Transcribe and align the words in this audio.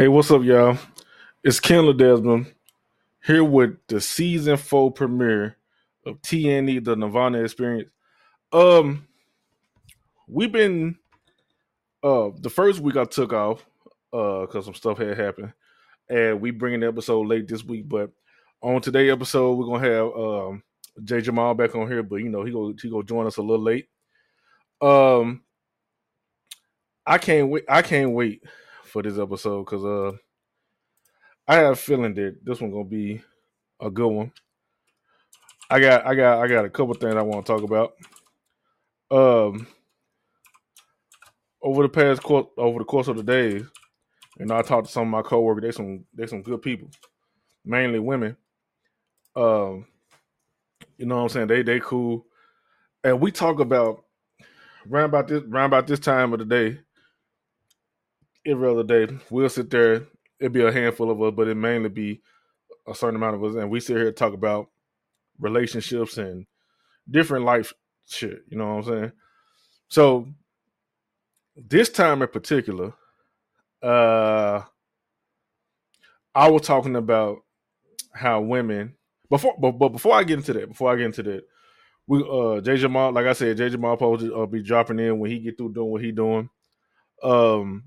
Hey, 0.00 0.08
what's 0.08 0.30
up, 0.30 0.42
y'all? 0.44 0.78
It's 1.44 1.60
Ken 1.60 1.84
Ledesma 1.84 2.50
here 3.22 3.44
with 3.44 3.76
the 3.86 4.00
season 4.00 4.56
four 4.56 4.90
premiere 4.90 5.58
of 6.06 6.22
TNE, 6.22 6.82
the 6.82 6.96
Nerdvana 6.96 7.44
Experience. 7.44 7.90
Um, 8.50 9.06
we've 10.26 10.50
been 10.50 10.96
uh 12.02 12.30
the 12.40 12.48
first 12.48 12.80
week 12.80 12.96
I 12.96 13.04
took 13.04 13.34
off 13.34 13.62
uh 14.10 14.46
because 14.46 14.64
some 14.64 14.72
stuff 14.72 14.96
had 14.96 15.18
happened, 15.18 15.52
and 16.08 16.40
we 16.40 16.50
bringing 16.50 16.80
the 16.80 16.88
episode 16.88 17.26
late 17.26 17.46
this 17.46 17.62
week. 17.62 17.86
But 17.86 18.10
on 18.62 18.80
today 18.80 19.10
episode, 19.10 19.58
we're 19.58 19.66
gonna 19.66 19.86
have 19.86 20.16
um 20.16 20.62
Jay 21.04 21.20
Jamal 21.20 21.52
back 21.52 21.74
on 21.74 21.88
here, 21.88 22.02
but 22.02 22.22
you 22.22 22.30
know 22.30 22.42
he 22.42 22.52
go 22.52 22.72
he 22.80 22.88
go 22.88 23.02
join 23.02 23.26
us 23.26 23.36
a 23.36 23.42
little 23.42 23.62
late. 23.62 23.90
Um, 24.80 25.42
I 27.06 27.18
can't 27.18 27.50
wait. 27.50 27.64
I 27.68 27.82
can't 27.82 28.12
wait 28.12 28.42
for 28.90 29.02
this 29.02 29.18
episode 29.18 29.64
because 29.64 29.84
uh 29.84 30.16
I 31.46 31.56
have 31.56 31.72
a 31.72 31.76
feeling 31.76 32.14
that 32.14 32.44
this 32.44 32.60
one 32.60 32.70
gonna 32.70 32.84
be 32.84 33.22
a 33.80 33.90
good 33.90 34.08
one. 34.08 34.32
I 35.70 35.80
got 35.80 36.06
I 36.06 36.14
got 36.14 36.42
I 36.42 36.48
got 36.48 36.64
a 36.64 36.70
couple 36.70 36.94
things 36.94 37.14
I 37.14 37.22
want 37.22 37.46
to 37.46 37.52
talk 37.52 37.62
about. 37.62 37.94
Um 39.10 39.66
over 41.62 41.82
the 41.82 41.88
past 41.88 42.22
course 42.22 42.46
over 42.56 42.78
the 42.80 42.84
course 42.84 43.08
of 43.08 43.16
the 43.16 43.22
days, 43.22 43.64
know, 44.46 44.56
I 44.56 44.62
talked 44.62 44.86
to 44.86 44.92
some 44.92 45.02
of 45.02 45.08
my 45.08 45.22
coworkers, 45.22 45.62
they 45.62 45.72
some 45.72 46.04
they 46.14 46.26
some 46.26 46.42
good 46.42 46.62
people. 46.62 46.88
Mainly 47.64 48.00
women. 48.00 48.36
Um 49.36 49.86
you 50.98 51.06
know 51.06 51.16
what 51.16 51.22
I'm 51.22 51.28
saying? 51.28 51.46
They 51.46 51.62
they 51.62 51.80
cool. 51.80 52.26
And 53.04 53.20
we 53.20 53.30
talk 53.30 53.60
about 53.60 54.04
round 54.86 55.06
about 55.06 55.28
this 55.28 55.42
round 55.44 55.72
about 55.72 55.86
this 55.86 56.00
time 56.00 56.32
of 56.32 56.38
the 56.40 56.44
day, 56.44 56.80
every 58.46 58.68
other 58.68 58.84
day, 58.84 59.08
we'll 59.30 59.48
sit 59.48 59.70
there 59.70 60.06
it'd 60.40 60.52
be 60.52 60.64
a 60.64 60.72
handful 60.72 61.10
of 61.10 61.22
us, 61.22 61.34
but 61.36 61.48
it 61.48 61.54
mainly 61.54 61.90
be 61.90 62.22
a 62.88 62.94
certain 62.94 63.16
amount 63.16 63.36
of 63.36 63.44
us, 63.44 63.54
and 63.54 63.70
we 63.70 63.78
sit 63.78 63.96
here 63.96 64.10
talk 64.10 64.32
about 64.32 64.68
relationships 65.38 66.16
and 66.18 66.46
different 67.08 67.44
life 67.44 67.72
shit. 68.08 68.42
You 68.48 68.58
know 68.58 68.76
what 68.76 68.86
I'm 68.86 68.92
saying? 68.92 69.12
So 69.88 70.28
this 71.56 71.90
time 71.90 72.22
in 72.22 72.28
particular, 72.28 72.94
uh, 73.82 74.62
I 76.34 76.48
was 76.48 76.62
talking 76.62 76.96
about 76.96 77.38
how 78.12 78.40
women 78.40 78.94
before, 79.28 79.54
but, 79.60 79.72
but 79.72 79.90
before 79.90 80.14
I 80.14 80.24
get 80.24 80.38
into 80.38 80.54
that, 80.54 80.68
before 80.68 80.90
I 80.90 80.96
get 80.96 81.06
into 81.06 81.22
that, 81.24 81.44
we 82.06 82.24
uh 82.28 82.60
Jay 82.60 82.76
Jamal, 82.76 83.12
like 83.12 83.26
I 83.26 83.34
said, 83.34 83.56
Jay 83.56 83.68
Jamal 83.68 83.96
to 83.96 84.34
uh, 84.34 84.46
be 84.46 84.62
dropping 84.62 84.98
in 84.98 85.18
when 85.18 85.30
he 85.30 85.38
get 85.38 85.58
through 85.58 85.74
doing 85.74 85.90
what 85.90 86.02
he 86.02 86.10
doing. 86.10 86.48
Um, 87.22 87.84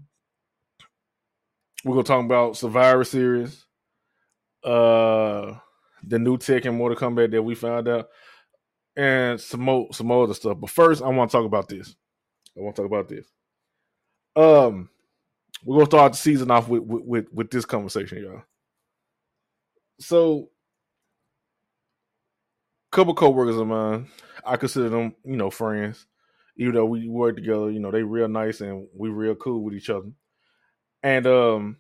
we're 1.84 1.94
gonna 1.94 2.04
talk 2.04 2.24
about 2.24 2.58
Survivor 2.58 3.04
Series, 3.04 3.66
uh, 4.64 5.54
the 6.04 6.20
new 6.20 6.38
Tekken 6.38 6.76
Mortal 6.76 6.98
Kombat 6.98 7.32
that 7.32 7.44
we 7.44 7.56
found 7.56 7.88
out, 7.88 8.10
and 8.96 9.40
some 9.40 9.62
more 9.62 9.88
some 9.94 10.08
more 10.08 10.24
other 10.24 10.34
stuff. 10.34 10.60
But 10.60 10.70
first, 10.70 11.02
I 11.02 11.10
want 11.10 11.32
to 11.32 11.38
talk 11.38 11.46
about 11.46 11.68
this. 11.68 11.96
I 12.58 12.62
want 12.62 12.76
to 12.76 12.82
talk 12.82 12.92
about 12.92 13.10
this. 13.10 13.26
Um, 14.36 14.90
we're 15.66 15.78
gonna 15.78 15.86
start 15.86 16.12
the 16.14 16.18
season 16.18 16.52
off 16.52 16.70
with 16.70 16.84
with 16.84 17.04
with, 17.04 17.34
with 17.34 17.52
this 17.52 17.66
conversation, 17.66 18.24
y'all. 18.24 18.44
So, 20.00 20.50
a 22.92 22.96
couple 22.96 23.14
co-workers 23.14 23.58
of 23.58 23.68
mine, 23.68 24.08
I 24.46 24.58
consider 24.58 24.90
them, 24.90 25.16
you 25.24 25.38
know, 25.38 25.50
friends. 25.50 26.06
Even 26.56 26.76
though 26.76 26.86
we 26.86 27.08
work 27.08 27.36
together, 27.36 27.72
you 27.72 27.80
know, 27.80 27.90
they 27.90 28.04
real 28.04 28.28
nice 28.28 28.62
and 28.62 28.88
we 28.96 29.10
real 29.10 29.34
cool 29.36 29.64
with 29.64 29.74
each 29.74 29.90
other 29.90 30.10
and 31.04 31.28
um 31.28 31.78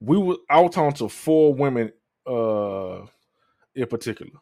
we 0.00 0.18
were 0.18 0.36
I 0.50 0.60
was 0.60 0.74
talking 0.74 0.96
to 0.98 1.08
four 1.08 1.54
women 1.54 1.92
uh 2.26 3.06
in 3.76 3.86
particular. 3.88 4.32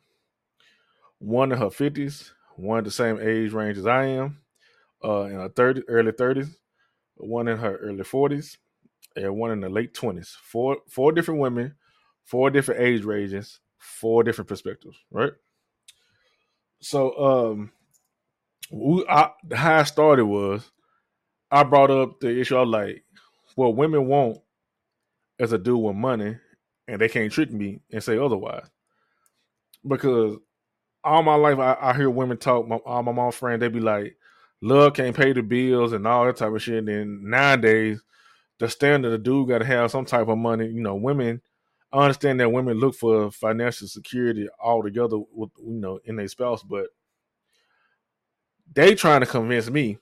One 1.18 1.52
in 1.52 1.58
her 1.58 1.70
fifties, 1.70 2.32
one 2.56 2.84
the 2.84 2.90
same 2.92 3.20
age 3.20 3.52
range 3.52 3.78
as 3.78 3.86
I 3.86 4.06
am, 4.06 4.38
uh 5.04 5.22
in 5.24 5.34
her 5.34 5.48
30 5.50 5.82
early 5.88 6.12
thirties, 6.12 6.56
one 7.16 7.48
in 7.48 7.58
her 7.58 7.76
early 7.78 8.04
forties, 8.04 8.58
and 9.16 9.36
one 9.36 9.52
in 9.52 9.60
the 9.60 9.68
late 9.70 9.94
twenties. 9.94 10.36
Four 10.42 10.78
four 10.88 11.12
different 11.12 11.40
women, 11.40 11.76
four 12.24 12.50
different 12.50 12.82
age 12.82 13.04
ranges, 13.04 13.60
four 13.78 14.24
different 14.24 14.48
perspectives, 14.48 14.98
right? 15.10 15.32
So 16.80 17.16
um 17.18 17.72
we, 18.72 19.04
I, 19.08 19.30
how 19.54 19.78
I 19.80 19.82
started 19.84 20.26
was 20.26 20.70
I 21.52 21.64
brought 21.64 21.90
up 21.90 22.18
the 22.18 22.40
issue 22.40 22.56
of 22.56 22.68
like 22.68 23.04
what 23.56 23.76
women 23.76 24.06
want 24.06 24.38
as 25.38 25.52
a 25.52 25.58
dude 25.58 25.80
with 25.80 25.94
money, 25.94 26.38
and 26.88 26.98
they 26.98 27.10
can't 27.10 27.30
trick 27.30 27.52
me 27.52 27.80
and 27.92 28.02
say 28.02 28.16
otherwise. 28.16 28.66
Because 29.86 30.38
all 31.04 31.22
my 31.22 31.34
life, 31.34 31.58
I, 31.58 31.76
I 31.78 31.94
hear 31.94 32.08
women 32.08 32.38
talk. 32.38 32.66
My, 32.66 32.76
all 32.76 33.02
my 33.02 33.12
mom 33.12 33.32
friends, 33.32 33.60
they 33.60 33.68
be 33.68 33.80
like, 33.80 34.16
"Love 34.62 34.94
can't 34.94 35.14
pay 35.14 35.34
the 35.34 35.42
bills 35.42 35.92
and 35.92 36.06
all 36.06 36.24
that 36.24 36.36
type 36.38 36.52
of 36.52 36.62
shit." 36.62 36.88
And 36.88 37.24
nowadays, 37.24 38.00
the 38.58 38.68
standard, 38.68 39.10
the 39.10 39.18
dude 39.18 39.48
got 39.48 39.58
to 39.58 39.66
have 39.66 39.90
some 39.90 40.06
type 40.06 40.28
of 40.28 40.38
money. 40.38 40.68
You 40.68 40.80
know, 40.82 40.94
women. 40.94 41.42
I 41.92 42.04
understand 42.04 42.40
that 42.40 42.50
women 42.50 42.78
look 42.78 42.94
for 42.94 43.30
financial 43.30 43.86
security 43.86 44.48
altogether 44.58 45.18
with 45.18 45.50
you 45.58 45.74
know 45.74 46.00
in 46.06 46.16
their 46.16 46.28
spouse, 46.28 46.62
but 46.62 46.86
they 48.72 48.94
trying 48.94 49.20
to 49.20 49.26
convince 49.26 49.68
me 49.68 49.98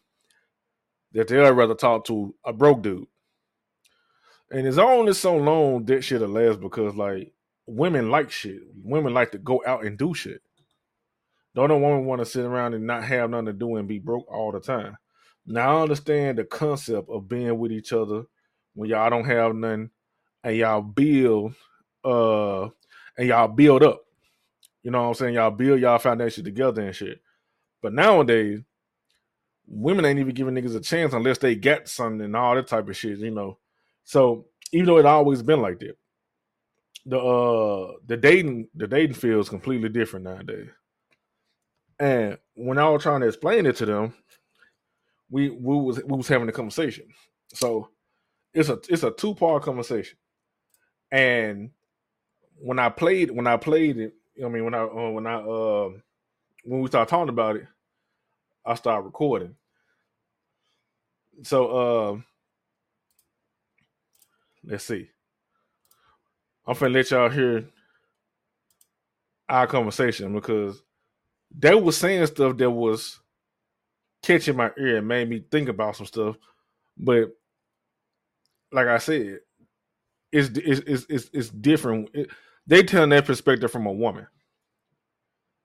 that 1.12 1.28
they'd 1.28 1.50
rather 1.50 1.74
talk 1.74 2.04
to 2.06 2.34
a 2.44 2.52
broke 2.52 2.82
dude. 2.82 3.06
And 4.50 4.66
it's 4.66 4.78
only 4.78 5.12
so 5.12 5.36
long 5.36 5.84
that 5.86 6.02
shit'll 6.02 6.28
last 6.28 6.60
because 6.60 6.94
like 6.94 7.32
women 7.66 8.10
like 8.10 8.30
shit. 8.30 8.60
Women 8.82 9.14
like 9.14 9.30
to 9.32 9.38
go 9.38 9.62
out 9.66 9.84
and 9.84 9.96
do 9.96 10.14
shit. 10.14 10.42
Don't 11.54 11.68
no 11.68 11.78
woman 11.78 12.04
want 12.04 12.20
to 12.20 12.26
sit 12.26 12.44
around 12.44 12.74
and 12.74 12.86
not 12.86 13.04
have 13.04 13.30
nothing 13.30 13.46
to 13.46 13.52
do 13.52 13.76
and 13.76 13.88
be 13.88 13.98
broke 13.98 14.30
all 14.32 14.52
the 14.52 14.60
time. 14.60 14.96
Now 15.46 15.78
I 15.78 15.82
understand 15.82 16.38
the 16.38 16.44
concept 16.44 17.08
of 17.08 17.28
being 17.28 17.58
with 17.58 17.72
each 17.72 17.92
other 17.92 18.22
when 18.74 18.88
y'all 18.88 19.10
don't 19.10 19.24
have 19.24 19.54
nothing 19.54 19.90
and 20.44 20.56
y'all 20.56 20.82
build 20.82 21.54
uh 22.04 22.64
and 23.18 23.28
y'all 23.28 23.48
build 23.48 23.82
up. 23.82 24.00
You 24.82 24.90
know 24.90 25.02
what 25.02 25.08
I'm 25.08 25.14
saying? 25.14 25.34
Y'all 25.34 25.50
build 25.50 25.80
y'all 25.80 25.98
foundation 25.98 26.44
together 26.44 26.82
and 26.82 26.94
shit. 26.94 27.20
But 27.82 27.92
nowadays, 27.92 28.60
women 29.70 30.04
ain't 30.06 30.20
even 30.20 30.34
giving 30.34 30.54
niggas 30.54 30.76
a 30.76 30.80
chance 30.80 31.14
unless 31.14 31.38
they 31.38 31.56
get 31.56 31.88
something 31.88 32.22
and 32.22 32.36
all 32.36 32.56
that 32.56 32.68
type 32.68 32.88
of 32.88 32.96
shit, 32.98 33.20
you 33.20 33.32
know. 33.32 33.58
So 34.04 34.46
even 34.72 34.86
though 34.86 34.98
it 34.98 35.06
always 35.06 35.42
been 35.42 35.62
like 35.62 35.80
that, 35.80 35.96
the 37.06 37.18
uh 37.18 37.92
the 38.06 38.16
dating 38.16 38.68
the 38.74 38.88
dating 38.88 39.14
field 39.14 39.40
is 39.40 39.48
completely 39.50 39.88
different 39.90 40.26
nowadays. 40.26 40.70
And 42.00 42.38
when 42.54 42.78
I 42.78 42.88
was 42.90 43.02
trying 43.02 43.20
to 43.22 43.28
explain 43.28 43.66
it 43.66 43.76
to 43.76 43.86
them, 43.86 44.14
we 45.30 45.50
we 45.50 45.76
was 45.76 46.02
we 46.04 46.16
was 46.16 46.28
having 46.28 46.48
a 46.48 46.52
conversation. 46.52 47.06
So 47.54 47.90
it's 48.54 48.68
a 48.68 48.78
it's 48.88 49.04
a 49.04 49.12
two 49.12 49.34
part 49.34 49.62
conversation. 49.64 50.18
And 51.12 51.70
when 52.56 52.78
I 52.78 52.88
played 52.90 53.30
when 53.30 53.46
I 53.46 53.56
played 53.56 53.98
it, 53.98 54.14
I 54.44 54.48
mean 54.48 54.64
when 54.64 54.74
I 54.74 54.82
uh, 54.82 55.10
when 55.10 55.26
I 55.26 55.36
uh 55.36 55.90
when 56.64 56.80
we 56.80 56.88
started 56.88 57.10
talking 57.10 57.30
about 57.30 57.56
it, 57.56 57.66
I 58.66 58.74
started 58.74 59.06
recording. 59.06 59.56
So 61.42 61.68
uh 61.68 62.20
let's 64.64 64.84
see. 64.84 65.08
I'm 66.66 66.74
finna 66.74 66.94
let 66.94 67.10
y'all 67.10 67.30
hear 67.30 67.66
our 69.48 69.66
conversation 69.66 70.32
because 70.34 70.82
they 71.56 71.74
was 71.74 71.96
saying 71.96 72.26
stuff 72.26 72.56
that 72.58 72.70
was 72.70 73.20
catching 74.22 74.56
my 74.56 74.70
ear 74.78 74.98
and 74.98 75.08
made 75.08 75.28
me 75.28 75.44
think 75.50 75.68
about 75.68 75.96
some 75.96 76.06
stuff. 76.06 76.36
But 76.96 77.30
like 78.72 78.86
I 78.86 78.98
said, 78.98 79.40
it's 80.32 80.48
it's 80.58 80.80
it's 80.86 81.06
it's, 81.08 81.30
it's 81.32 81.50
different. 81.50 82.10
It, 82.14 82.30
they 82.66 82.82
telling 82.82 83.10
their 83.10 83.22
perspective 83.22 83.72
from 83.72 83.86
a 83.86 83.92
woman. 83.92 84.26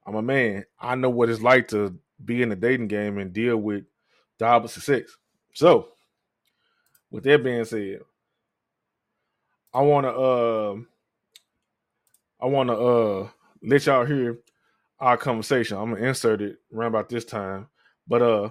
I'm 0.07 0.15
a 0.15 0.21
man. 0.21 0.65
I 0.79 0.95
know 0.95 1.09
what 1.09 1.29
it's 1.29 1.41
like 1.41 1.67
to 1.69 1.97
be 2.23 2.41
in 2.41 2.49
the 2.49 2.55
dating 2.55 2.87
game 2.87 3.17
and 3.17 3.33
deal 3.33 3.57
with 3.57 3.85
the 4.39 4.45
opposite 4.45 4.83
sex. 4.83 5.17
So, 5.55 5.87
with 7.11 7.23
that 7.23 7.43
being 7.43 7.63
said, 7.65 8.01
I 9.73 9.81
want 9.81 10.05
to 10.05 10.11
uh, 10.11 10.75
I 12.41 12.47
want 12.47 12.69
to 12.69 12.75
uh 12.75 13.29
let 13.63 13.85
y'all 13.85 14.05
hear 14.05 14.39
our 14.99 15.17
conversation. 15.17 15.77
I'm 15.77 15.93
gonna 15.93 16.05
insert 16.05 16.41
it 16.41 16.57
around 16.73 16.89
about 16.89 17.09
this 17.09 17.23
time, 17.25 17.67
but 18.07 18.21
uh, 18.21 18.49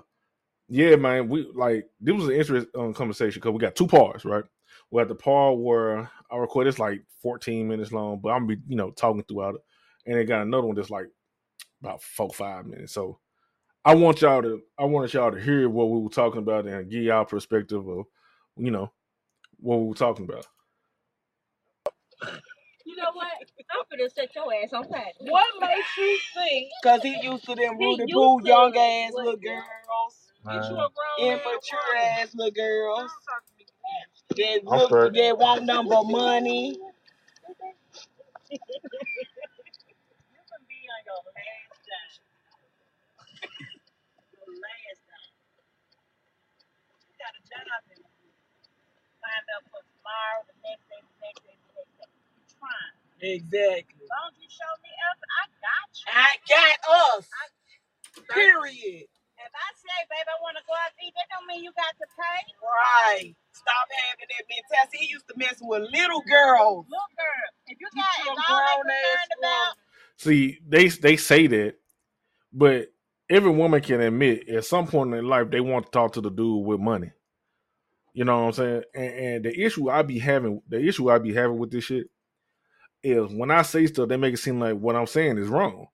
yeah, 0.68 0.96
man, 0.96 1.28
we 1.28 1.46
like 1.54 1.88
this 2.00 2.14
was 2.14 2.26
an 2.28 2.36
interesting 2.36 2.70
um, 2.80 2.94
conversation 2.94 3.40
because 3.40 3.52
we 3.52 3.60
got 3.60 3.76
two 3.76 3.86
parts, 3.86 4.24
right? 4.24 4.44
We 4.90 4.98
had 5.00 5.08
the 5.08 5.14
part 5.14 5.58
where 5.58 6.10
I 6.30 6.36
record 6.38 6.66
it's 6.68 6.78
like 6.78 7.02
14 7.22 7.68
minutes 7.68 7.92
long, 7.92 8.20
but 8.22 8.30
I'm 8.30 8.46
gonna 8.46 8.56
be 8.56 8.62
you 8.68 8.76
know 8.76 8.92
talking 8.92 9.22
throughout 9.24 9.56
it, 9.56 9.60
and 10.06 10.16
they 10.16 10.24
got 10.24 10.42
another 10.42 10.66
one 10.66 10.76
that's 10.76 10.90
like 10.90 11.08
about 11.82 12.02
four 12.02 12.30
five 12.30 12.66
minutes. 12.66 12.94
So 12.94 13.18
I 13.84 13.94
want 13.96 14.22
y'all 14.22 14.42
to 14.42 14.62
I 14.78 14.84
wanted 14.84 15.14
y'all 15.14 15.32
to 15.32 15.40
hear 15.40 15.68
what 15.68 15.90
we 15.90 16.00
were 16.00 16.10
talking 16.10 16.40
about 16.40 16.66
and 16.66 16.90
give 16.90 17.02
y'all 17.04 17.24
perspective 17.26 17.86
of 17.88 18.06
you 18.56 18.70
know 18.70 18.92
what 19.58 19.80
we 19.80 19.88
were 19.88 19.94
talking 19.94 20.26
about. 20.26 20.46
You 22.86 22.96
know 22.96 23.12
what? 23.14 23.28
I'm 23.72 23.84
gonna 23.98 24.10
set 24.10 24.34
your 24.34 24.52
ass 24.54 24.72
on 24.72 24.84
fire. 24.88 25.12
What 25.20 25.46
makes 25.60 25.96
you 25.98 26.18
think? 26.34 26.68
Cause 26.84 27.02
he 27.02 27.20
used 27.22 27.44
to 27.46 27.54
them 27.56 27.78
He 27.78 27.86
Rudy 27.86 28.04
used 28.06 28.12
Poo 28.14 28.40
young 28.44 28.76
ass 28.76 29.12
what- 29.12 29.24
little 29.24 29.40
girls, 29.40 30.32
Get 30.44 30.64
you 30.70 30.76
a 30.76 30.88
grown 30.94 31.30
immature 31.32 31.78
woman. 31.94 32.18
ass 32.20 32.34
little 32.34 32.52
girls 32.52 33.12
that 34.36 34.60
I'm 34.70 34.80
look 34.80 34.88
straight. 34.88 35.14
that 35.14 35.38
want 35.38 35.64
number 35.64 36.02
money. 36.04 36.78
You 40.32 40.42
can 40.48 40.62
be 40.68 40.80
on 40.88 41.02
your 41.06 41.22
last 41.34 41.80
dime. 41.86 42.22
Your 44.34 44.48
last 44.62 45.00
dime. 45.08 45.32
You 47.08 47.14
got 47.20 47.34
a 47.36 47.42
job 47.50 47.82
and 47.92 48.04
find 49.34 49.46
up 49.58 49.64
for 49.74 49.82
tomorrow, 49.82 50.40
the 50.46 50.56
next 50.62 50.86
day, 50.86 51.02
the 51.02 51.18
next 51.26 51.42
day, 51.42 51.56
the 51.58 51.72
next 51.74 51.94
day. 51.98 52.10
You 52.38 52.42
trying. 52.54 52.94
Exactly. 53.18 54.06
As 54.06 54.10
long 54.14 54.30
as 54.30 54.38
you 54.38 54.50
show 54.50 54.72
me 54.86 54.90
effort, 55.10 55.30
I 55.34 55.44
got 55.58 55.88
you. 55.98 56.06
I 56.14 56.30
got 56.46 56.76
us. 57.18 57.26
Period. 58.30 59.10
If 59.10 59.52
I 59.52 59.68
say, 59.74 59.98
babe, 60.06 60.28
I 60.30 60.38
want 60.40 60.56
to 60.56 60.64
go 60.70 60.74
out 60.78 60.94
to 60.94 61.00
eat, 61.02 61.12
that 61.18 61.26
don't 61.34 61.46
mean 61.50 61.66
you 61.66 61.72
got 61.74 61.92
to 61.98 62.06
pay. 62.14 62.40
Right. 62.62 63.34
Stop 63.52 63.86
having 63.90 64.30
that 64.30 64.44
mentality. 64.46 64.98
He 65.02 65.12
used 65.12 65.26
to 65.28 65.34
mess 65.36 65.58
with 65.60 65.82
little 65.90 66.22
girls. 66.30 66.86
Look, 66.88 67.10
girl, 67.18 67.48
if 67.66 67.76
you 67.82 67.88
You 67.90 68.02
got, 68.02 68.14
some 68.22 68.38
all 68.38 68.62
they 68.62 68.78
grown 68.78 68.86
ass 68.88 69.18
concerned 69.18 69.32
about, 69.42 69.74
See, 70.16 70.58
they 70.66 70.88
they 70.88 71.16
say 71.18 71.46
that, 71.48 71.74
but 72.52 72.92
every 73.30 73.50
woman 73.50 73.82
can 73.82 74.00
admit 74.00 74.48
at 74.48 74.64
some 74.64 74.86
point 74.86 75.08
in 75.08 75.12
their 75.12 75.22
life 75.22 75.50
they 75.50 75.60
want 75.60 75.86
to 75.86 75.92
talk 75.92 76.12
to 76.14 76.22
the 76.22 76.30
dude 76.30 76.64
with 76.66 76.80
money. 76.80 77.12
You 78.14 78.24
know 78.24 78.38
what 78.38 78.46
I'm 78.46 78.52
saying? 78.52 78.82
And, 78.94 79.14
and 79.14 79.44
the 79.44 79.60
issue 79.60 79.90
I 79.90 80.02
be 80.02 80.18
having, 80.18 80.62
the 80.68 80.80
issue 80.80 81.10
I 81.10 81.18
be 81.18 81.34
having 81.34 81.58
with 81.58 81.72
this 81.72 81.84
shit 81.84 82.06
is 83.02 83.32
when 83.32 83.50
I 83.50 83.62
say 83.62 83.86
stuff, 83.86 84.08
they 84.08 84.16
make 84.16 84.34
it 84.34 84.38
seem 84.38 84.60
like 84.60 84.76
what 84.76 84.96
I'm 84.96 85.06
saying 85.06 85.38
is 85.38 85.48
wrong. 85.48 85.88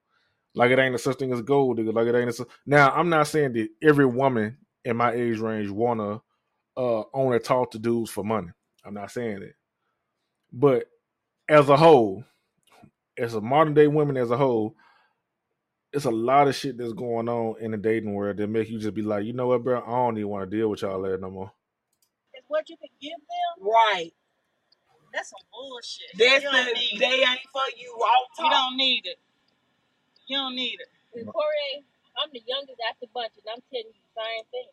Like 0.54 0.70
it 0.70 0.78
ain't 0.78 0.94
a 0.94 0.98
such 0.98 1.18
thing 1.18 1.32
as 1.32 1.42
gold. 1.42 1.78
Like 1.78 2.06
it 2.06 2.14
ain't 2.14 2.30
a 2.30 2.32
su- 2.32 2.48
now. 2.66 2.90
I'm 2.90 3.08
not 3.08 3.28
saying 3.28 3.54
that 3.54 3.68
every 3.82 4.06
woman 4.06 4.58
in 4.84 4.96
my 4.96 5.12
age 5.12 5.38
range 5.38 5.70
wanna 5.70 6.20
uh 6.76 7.02
only 7.14 7.38
talk 7.38 7.70
to 7.72 7.78
dudes 7.78 8.10
for 8.10 8.24
money. 8.24 8.48
I'm 8.84 8.94
not 8.94 9.10
saying 9.10 9.40
that. 9.40 9.54
But 10.52 10.86
as 11.48 11.68
a 11.68 11.76
whole, 11.76 12.24
as 13.16 13.34
a 13.34 13.40
modern 13.40 13.74
day 13.74 13.86
women 13.86 14.16
as 14.16 14.30
a 14.30 14.36
whole, 14.36 14.74
it's 15.92 16.04
a 16.04 16.10
lot 16.10 16.48
of 16.48 16.54
shit 16.54 16.78
that's 16.78 16.92
going 16.92 17.28
on 17.28 17.56
in 17.60 17.72
the 17.72 17.76
dating 17.76 18.14
world 18.14 18.36
that 18.36 18.48
make 18.48 18.68
you 18.68 18.78
just 18.78 18.94
be 18.94 19.02
like, 19.02 19.24
you 19.24 19.32
know 19.32 19.48
what, 19.48 19.64
bro? 19.64 19.82
I 19.82 19.90
don't 19.90 20.18
even 20.18 20.30
want 20.30 20.50
to 20.50 20.56
deal 20.56 20.68
with 20.68 20.82
y'all 20.82 21.02
that 21.02 21.20
no 21.20 21.30
more. 21.30 21.52
Is 22.50 22.52
what 22.52 22.68
you 22.68 22.76
can 22.76 22.90
give 23.00 23.14
them, 23.18 23.52
Right. 23.70 24.12
that's 25.14 25.30
some 25.30 25.40
bullshit. 25.52 26.10
That's 26.18 26.44
you 26.44 26.50
don't 26.50 26.66
the 26.66 26.72
need 26.74 26.94
it. 26.94 27.00
they 27.00 27.22
ain't 27.22 27.46
for 27.52 27.62
you. 27.78 27.94
All 27.94 28.26
You 28.44 28.50
don't 28.50 28.76
need 28.76 29.06
it. 29.06 29.18
You 30.26 30.38
don't 30.38 30.56
need 30.56 30.78
it. 30.80 30.88
And 31.14 31.26
Corey, 31.28 31.84
I'm 32.18 32.30
the 32.32 32.42
youngest 32.46 32.80
out 32.88 32.96
the 33.00 33.08
bunch, 33.14 33.32
and 33.38 33.46
I'm 33.54 33.62
telling 33.70 33.92
you 33.94 34.00
the 34.02 34.22
same 34.22 34.44
thing. 34.50 34.68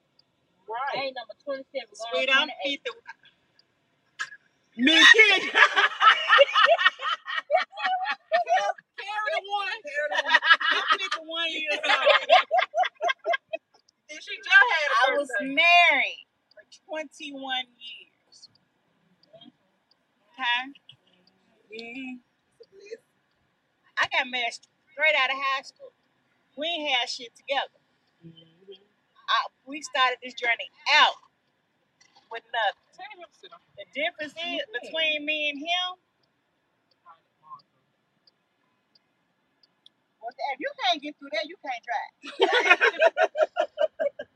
I 0.69 0.73
Right. 0.97 1.05
ain't 1.05 1.15
number 1.17 1.35
27, 1.45 1.87
Sweet, 1.95 2.29
I'm 2.31 2.49
28. 2.49 2.81
50. 2.85 2.91
Me 4.77 4.93
kid. 5.13 5.53
Carry 8.97 9.31
the 9.33 9.43
one. 9.49 9.69
I'm 9.69 10.83
51 10.99 11.51
years 11.51 11.79
old. 11.85 12.29
Did 14.09 14.23
she 14.23 14.35
just 14.37 14.49
had 14.49 14.89
a 14.91 15.13
I 15.13 15.17
was 15.17 15.29
married 15.41 16.26
for 16.26 16.26
21 16.85 17.65
years. 17.79 18.49
Okay? 20.33 20.73
Mhm. 21.73 22.19
I 23.99 24.07
got 24.09 24.27
married 24.29 24.53
straight 24.53 25.15
out 25.15 25.29
of 25.29 25.37
high 25.37 25.63
school. 25.63 25.93
We 26.57 26.67
ain't 26.67 26.91
had 26.95 27.09
shit 27.09 27.35
together. 27.35 27.79
I, 29.29 29.47
we 29.65 29.81
started 29.81 30.17
this 30.23 30.33
journey 30.35 30.69
out 30.95 31.15
with 32.31 32.43
nothing. 32.53 32.83
The 33.77 33.85
difference 33.93 34.33
is 34.33 34.61
between 34.81 35.25
me 35.25 35.49
and 35.49 35.59
him. 35.59 35.97
If 40.53 40.59
you 40.59 40.71
can't 40.85 41.01
get 41.01 41.15
through 41.19 41.29
that, 41.33 41.45
you 41.47 41.55
can't 41.63 41.83
drive. 41.85 42.89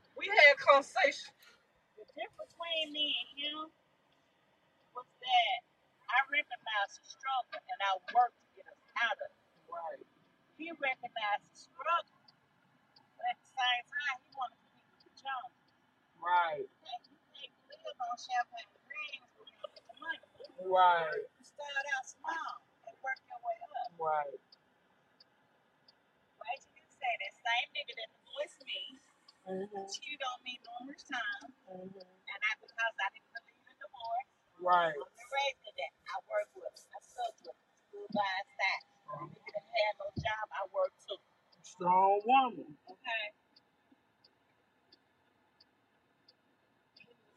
We 0.16 0.28
had 0.28 0.56
conversation. 0.58 1.34
Between 2.62 2.94
me 2.94 3.10
and 3.10 3.30
him 3.42 3.58
was 4.94 5.10
that 5.18 5.58
I 6.06 6.18
recognized 6.30 6.94
the 6.94 7.10
struggle 7.10 7.58
and 7.58 7.80
I 7.82 7.98
worked 8.14 8.38
to 8.38 8.46
get 8.54 8.70
us 8.70 8.78
out 9.02 9.18
of 9.18 9.34
it. 9.34 9.42
Right. 9.66 9.98
He 10.54 10.70
recognized 10.70 11.42
the 11.42 11.58
struggle, 11.58 12.22
but 13.18 13.24
at 13.34 13.38
the 13.42 13.50
same 13.50 13.82
time, 13.90 14.16
he 14.22 14.30
wanted 14.38 14.62
to 14.62 14.68
keep 14.78 14.94
the 14.94 15.10
challenge. 15.10 15.58
Right. 16.22 16.62
You 16.62 17.18
can't 17.34 17.50
you 17.50 17.74
live 17.82 17.98
on 17.98 18.14
champagne 18.14 18.70
when 19.34 19.50
get 19.58 19.82
the 19.82 19.96
money. 19.98 20.22
Right. 20.62 21.18
You 21.18 21.42
start 21.42 21.86
out 21.98 22.06
small 22.06 22.62
and 22.86 22.94
work 23.02 23.18
your 23.26 23.42
way 23.42 23.58
up. 23.74 23.90
Right. 23.98 24.38
Right? 26.38 26.62
You 26.62 26.74
can 26.78 26.90
say 26.94 27.10
that 27.10 27.32
same 27.42 27.68
nigga 27.74 27.94
that 27.98 28.10
divorced 28.22 28.62
me 28.62 29.01
Mhm. 29.48 29.68
cheated 29.92 30.22
on 30.22 30.38
me 30.44 30.60
numerous 30.62 31.04
times, 31.04 31.54
Mhm. 31.66 32.00
and 32.00 32.40
I 32.46 32.52
because 32.60 32.94
I 33.00 33.08
didn't 33.12 33.32
believe 33.34 33.66
in 33.70 33.76
divorce. 33.78 34.28
Right. 34.60 34.94
I'm 34.94 35.16
the 35.18 35.26
raised 35.32 35.62
in 35.66 35.74
that. 35.76 35.92
I 36.14 36.16
work 36.30 36.48
with. 36.54 36.86
I 36.94 36.98
stuck 37.02 37.34
with 37.42 37.56
him. 37.56 37.56
Stood 37.90 38.08
by 38.14 38.22
his 38.38 38.48
side. 38.56 38.84
Nigga 39.18 39.50
didn't 39.52 39.74
have 39.82 39.96
no 39.98 40.08
job. 40.22 40.46
I 40.52 40.62
worked 40.72 41.00
too. 41.08 41.18
Strong 41.62 42.22
woman. 42.26 42.78
Okay. 42.88 43.24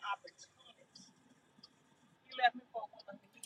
Opportunity. 0.05 0.85
He 2.25 2.31
left 2.41 2.55
me 2.55 2.61
for 2.71 2.83
a 2.83 2.87
woman 2.91 3.19
who 3.21 3.29
he 3.33 3.41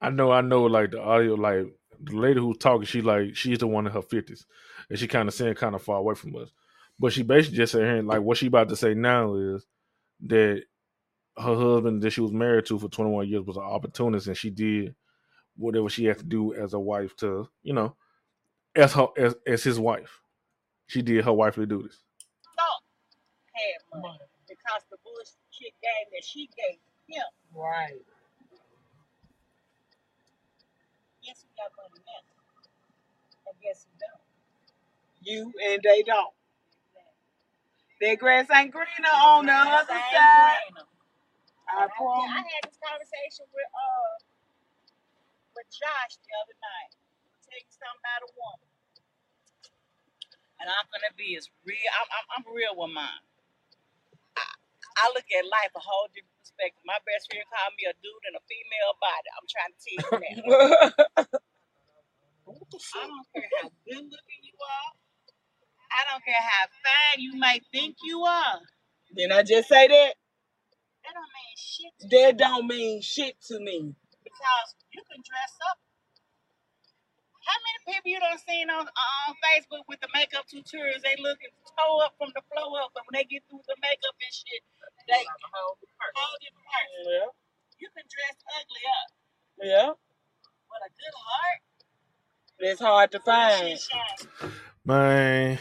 I 0.00 0.10
know, 0.10 0.32
I 0.32 0.40
know, 0.42 0.64
like 0.64 0.92
the 0.92 1.00
audio, 1.02 1.34
like 1.34 1.66
the 2.00 2.16
lady 2.16 2.40
who's 2.40 2.58
talking, 2.58 2.86
she 2.86 3.02
like 3.02 3.36
she's 3.36 3.58
the 3.58 3.66
one 3.68 3.86
in 3.86 3.92
her 3.92 4.02
fifties, 4.02 4.46
and 4.90 4.98
she 4.98 5.08
kind 5.08 5.28
of 5.28 5.34
saying 5.34 5.54
kind 5.56 5.74
of 5.74 5.82
far 5.82 5.98
away 5.98 6.14
from 6.14 6.36
us. 6.36 6.50
But 7.02 7.12
she 7.12 7.24
basically 7.24 7.58
just 7.58 7.72
saying 7.72 8.06
like 8.06 8.22
what 8.22 8.38
she 8.38 8.46
about 8.46 8.68
to 8.68 8.76
say 8.76 8.94
now 8.94 9.34
is 9.34 9.66
that 10.28 10.62
her 11.36 11.56
husband 11.56 12.00
that 12.02 12.12
she 12.12 12.20
was 12.20 12.30
married 12.30 12.66
to 12.66 12.78
for 12.78 12.88
21 12.88 13.28
years 13.28 13.44
was 13.44 13.56
an 13.56 13.64
opportunist, 13.64 14.28
and 14.28 14.36
she 14.36 14.50
did 14.50 14.94
whatever 15.56 15.88
she 15.88 16.04
had 16.04 16.18
to 16.18 16.24
do 16.24 16.54
as 16.54 16.74
a 16.74 16.78
wife 16.80 17.16
to, 17.16 17.48
you 17.64 17.72
know, 17.74 17.96
as 18.76 18.92
her 18.92 19.08
as, 19.18 19.34
as 19.48 19.64
his 19.64 19.80
wife. 19.80 20.20
She 20.86 21.02
did 21.02 21.24
her 21.24 21.32
wifely 21.32 21.66
duties. 21.66 22.04
thought 22.56 22.82
had 23.52 24.00
money 24.00 24.18
because 24.48 24.82
the 24.88 24.96
bullshit 25.02 25.74
game 25.82 26.08
that 26.12 26.24
she 26.24 26.48
gave 26.56 26.78
him. 27.08 27.24
Right. 27.52 27.98
Yes, 31.22 31.44
we 31.44 31.50
got 31.58 31.72
money 31.76 32.00
now. 32.06 32.30
And 33.50 33.60
guess 33.60 33.88
we 33.90 33.98
don't. 33.98 34.22
You 35.22 35.52
and 35.72 35.82
they 35.82 36.04
don't. 36.04 36.32
That 38.02 38.18
grass 38.20 38.50
ain't 38.52 38.72
greener 38.74 39.14
on 39.14 39.46
the 39.46 39.54
other 39.54 39.94
side. 39.94 40.74
I 41.68 41.86
I, 41.86 41.86
I 41.86 42.42
had 42.44 42.62
this 42.66 42.78
conversation 42.82 43.46
with 43.54 43.70
uh 43.72 44.14
with 45.56 45.68
Josh 45.72 46.18
the 46.22 46.32
other 46.42 46.56
night. 46.60 46.92
Tell 47.46 47.58
you 47.60 47.72
something 47.72 48.00
about 48.02 48.22
a 48.26 48.30
woman. 48.36 48.68
And 50.60 50.68
I'm 50.70 50.86
gonna 50.92 51.14
be 51.18 51.36
as 51.38 51.48
real. 51.66 51.90
I'm, 52.00 52.08
I'm, 52.12 52.26
I'm 52.40 52.44
real 52.52 52.74
with 52.78 52.92
mine. 52.94 53.24
I, 54.38 54.44
I 55.02 55.04
look 55.14 55.26
at 55.28 55.44
life 55.48 55.72
a 55.76 55.82
whole 55.82 56.08
different 56.12 56.36
perspective. 56.40 56.82
My 56.86 57.00
best 57.08 57.28
friend 57.30 57.44
called 57.50 57.74
me 57.78 57.84
a 57.90 57.94
dude 58.00 58.24
in 58.30 58.34
a 58.38 58.42
female 58.48 58.94
body. 59.00 59.28
I'm 59.36 59.48
trying 59.50 59.72
to 59.74 59.80
tell 59.80 59.96
you 59.98 60.10
that. 60.22 60.36
I 62.96 63.04
don't 63.08 63.28
care 63.34 63.48
how 63.62 63.68
good 63.86 64.04
looking 64.06 64.42
you 64.44 64.56
are. 64.60 64.92
I 65.92 66.10
don't 66.10 66.24
care 66.24 66.34
how 66.40 66.66
fine 66.84 67.20
you 67.22 67.36
might 67.38 67.62
think 67.72 67.96
you 68.04 68.22
are. 68.22 68.60
Didn't 69.14 69.32
I 69.32 69.42
just 69.42 69.68
say 69.68 69.88
that? 69.88 70.14
That 71.04 71.14
don't 71.14 71.32
mean 71.34 71.56
shit 71.56 71.92
to 72.00 72.04
That 72.08 72.32
don't 72.38 72.66
mean 72.66 73.02
shit 73.02 73.34
to 73.48 73.60
me. 73.60 73.94
because 74.24 74.68
you 74.92 75.02
can 75.10 75.20
dress 75.24 75.54
up. 75.70 75.78
How 77.42 77.58
many 77.58 77.78
people 77.98 78.10
you 78.10 78.20
don't 78.20 78.40
seen 78.46 78.70
on 78.70 78.86
on 78.86 79.28
Facebook 79.42 79.82
with 79.88 80.00
the 80.00 80.08
makeup 80.14 80.46
tutorials? 80.46 81.02
They 81.02 81.16
looking 81.18 81.50
toe 81.76 81.98
up 82.06 82.14
from 82.18 82.30
the 82.34 82.42
flow 82.48 82.70
up, 82.78 82.92
but 82.94 83.02
when 83.10 83.18
they 83.18 83.26
get 83.26 83.42
through 83.50 83.66
the 83.66 83.76
makeup 83.82 84.14
and 84.22 84.32
shit, 84.32 84.62
they 85.08 85.26
whole 85.26 85.76
different 85.82 86.14
person. 86.14 87.02
Yeah. 87.10 87.28
You 87.82 87.88
can 87.90 88.06
dress 88.06 88.36
ugly 88.46 88.84
up, 88.94 89.08
Yeah. 89.58 89.90
but 90.70 90.80
a 90.86 90.90
good 90.94 91.16
heart, 91.18 91.60
That's 92.60 92.80
hard 92.80 93.10
to 93.12 93.20
find. 93.20 93.78
shit. 93.78 94.28
Man, 94.84 95.58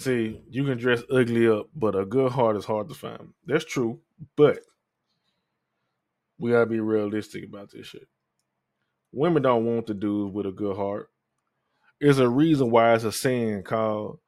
see, 0.00 0.42
you 0.48 0.64
can 0.64 0.78
dress 0.78 1.02
ugly 1.10 1.48
up, 1.48 1.68
but 1.74 1.94
a 1.94 2.04
good 2.04 2.32
heart 2.32 2.56
is 2.56 2.64
hard 2.64 2.88
to 2.88 2.94
find. 2.94 3.32
That's 3.46 3.64
true, 3.64 4.00
but 4.36 4.60
we 6.38 6.50
gotta 6.50 6.66
be 6.66 6.80
realistic 6.80 7.44
about 7.44 7.70
this 7.70 7.86
shit. 7.86 8.08
Women 9.12 9.42
don't 9.42 9.66
want 9.66 9.86
the 9.86 9.94
dudes 9.94 10.32
with 10.32 10.46
a 10.46 10.52
good 10.52 10.76
heart. 10.76 11.10
There's 12.00 12.18
a 12.18 12.28
reason 12.28 12.70
why 12.70 12.94
it's 12.94 13.04
a 13.04 13.12
saying 13.12 13.64
called 13.64 14.18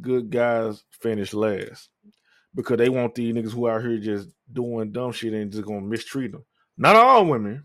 "good 0.00 0.30
guys 0.30 0.84
finish 0.90 1.34
last," 1.34 1.88
because 2.54 2.78
they 2.78 2.88
want 2.88 3.14
these 3.14 3.34
niggas 3.34 3.52
who 3.52 3.68
out 3.68 3.82
here 3.82 3.98
just 3.98 4.28
doing 4.52 4.92
dumb 4.92 5.12
shit 5.12 5.32
and 5.32 5.50
just 5.50 5.66
gonna 5.66 5.80
mistreat 5.80 6.32
them. 6.32 6.44
Not 6.76 6.96
all 6.96 7.26
women, 7.26 7.64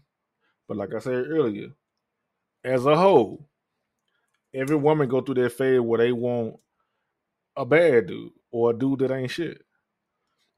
but 0.68 0.78
like 0.78 0.94
I 0.94 1.00
said 1.00 1.26
earlier, 1.28 1.70
as 2.64 2.86
a 2.86 2.96
whole, 2.96 3.48
every 4.54 4.78
woman 4.78 5.08
go 5.08 5.22
through 5.22 5.36
that 5.36 5.52
phase 5.52 5.80
where 5.80 6.00
they 6.00 6.12
want 6.12 6.60
a 7.56 7.66
bad 7.66 8.08
dude 8.08 8.32
or 8.52 8.72
a 8.72 8.78
dude 8.78 9.00
that 9.00 9.12
ain't 9.12 9.32
shit. 9.32 9.62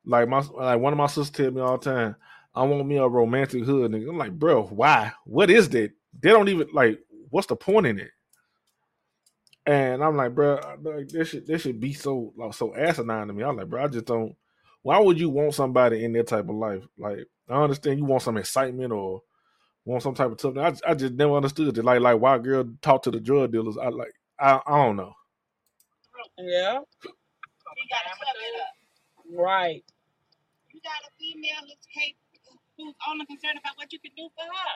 Like 0.05 0.29
my 0.29 0.39
like 0.39 0.79
one 0.79 0.93
of 0.93 0.97
my 0.97 1.07
sisters 1.07 1.29
tell 1.29 1.51
me 1.51 1.61
all 1.61 1.77
the 1.77 1.91
time, 1.91 2.15
I 2.55 2.63
want 2.63 2.87
me 2.87 2.97
a 2.97 3.07
romantic 3.07 3.63
hood 3.63 3.91
nigga. 3.91 4.09
I'm 4.09 4.17
like, 4.17 4.31
bro, 4.31 4.63
why? 4.63 5.11
What 5.25 5.49
is 5.49 5.69
that? 5.69 5.91
They 6.19 6.29
don't 6.29 6.49
even 6.49 6.69
like. 6.73 6.99
What's 7.29 7.47
the 7.47 7.57
point 7.57 7.87
in 7.87 7.99
it? 7.99 8.11
And 9.65 10.01
I'm 10.01 10.15
like, 10.15 10.33
bro, 10.33 10.59
like 10.81 11.09
this 11.09 11.29
should 11.29 11.45
this 11.45 11.61
should 11.61 11.79
be 11.79 11.93
so 11.93 12.33
like 12.37 12.53
so 12.53 12.73
asinine 12.75 13.27
to 13.27 13.33
me. 13.33 13.43
I'm 13.43 13.57
like, 13.57 13.67
bro, 13.67 13.83
I 13.83 13.87
just 13.89 14.05
don't. 14.05 14.33
Why 14.81 14.97
would 14.97 15.19
you 15.19 15.29
want 15.29 15.53
somebody 15.53 16.05
in 16.05 16.13
that 16.13 16.27
type 16.27 16.47
of 16.47 16.55
life? 16.55 16.83
Like, 16.97 17.19
I 17.49 17.61
understand 17.61 17.99
you 17.99 18.05
want 18.05 18.23
some 18.23 18.37
excitement 18.37 18.93
or 18.93 19.21
want 19.83 20.03
some 20.03 20.15
type 20.15 20.31
of 20.31 20.37
toughness. 20.37 20.81
I, 20.85 20.91
I 20.91 20.93
just 20.93 21.13
never 21.15 21.35
understood 21.35 21.77
it. 21.77 21.83
Like, 21.83 21.99
like 21.99 22.19
why 22.19 22.37
girl 22.37 22.63
talk 22.81 23.03
to 23.03 23.11
the 23.11 23.19
drug 23.19 23.51
dealers? 23.51 23.77
I 23.77 23.89
like, 23.89 24.13
I, 24.39 24.61
I 24.65 24.85
don't 24.85 24.95
know. 24.95 25.13
Yeah. 26.37 26.83
You 26.83 27.85
gotta 27.89 28.11
cover 28.17 28.43
it 28.43 28.55
up. 28.61 28.73
Right. 29.31 29.83
You 30.71 30.79
got 30.81 30.99
a 31.03 31.11
female 31.19 31.61
who's 31.67 31.83
capable, 31.89 32.59
who's 32.77 32.95
only 33.09 33.25
concerned 33.25 33.59
about 33.59 33.75
what 33.77 33.91
you 33.91 33.99
can 33.99 34.13
do 34.15 34.29
for 34.35 34.45
her. 34.45 34.75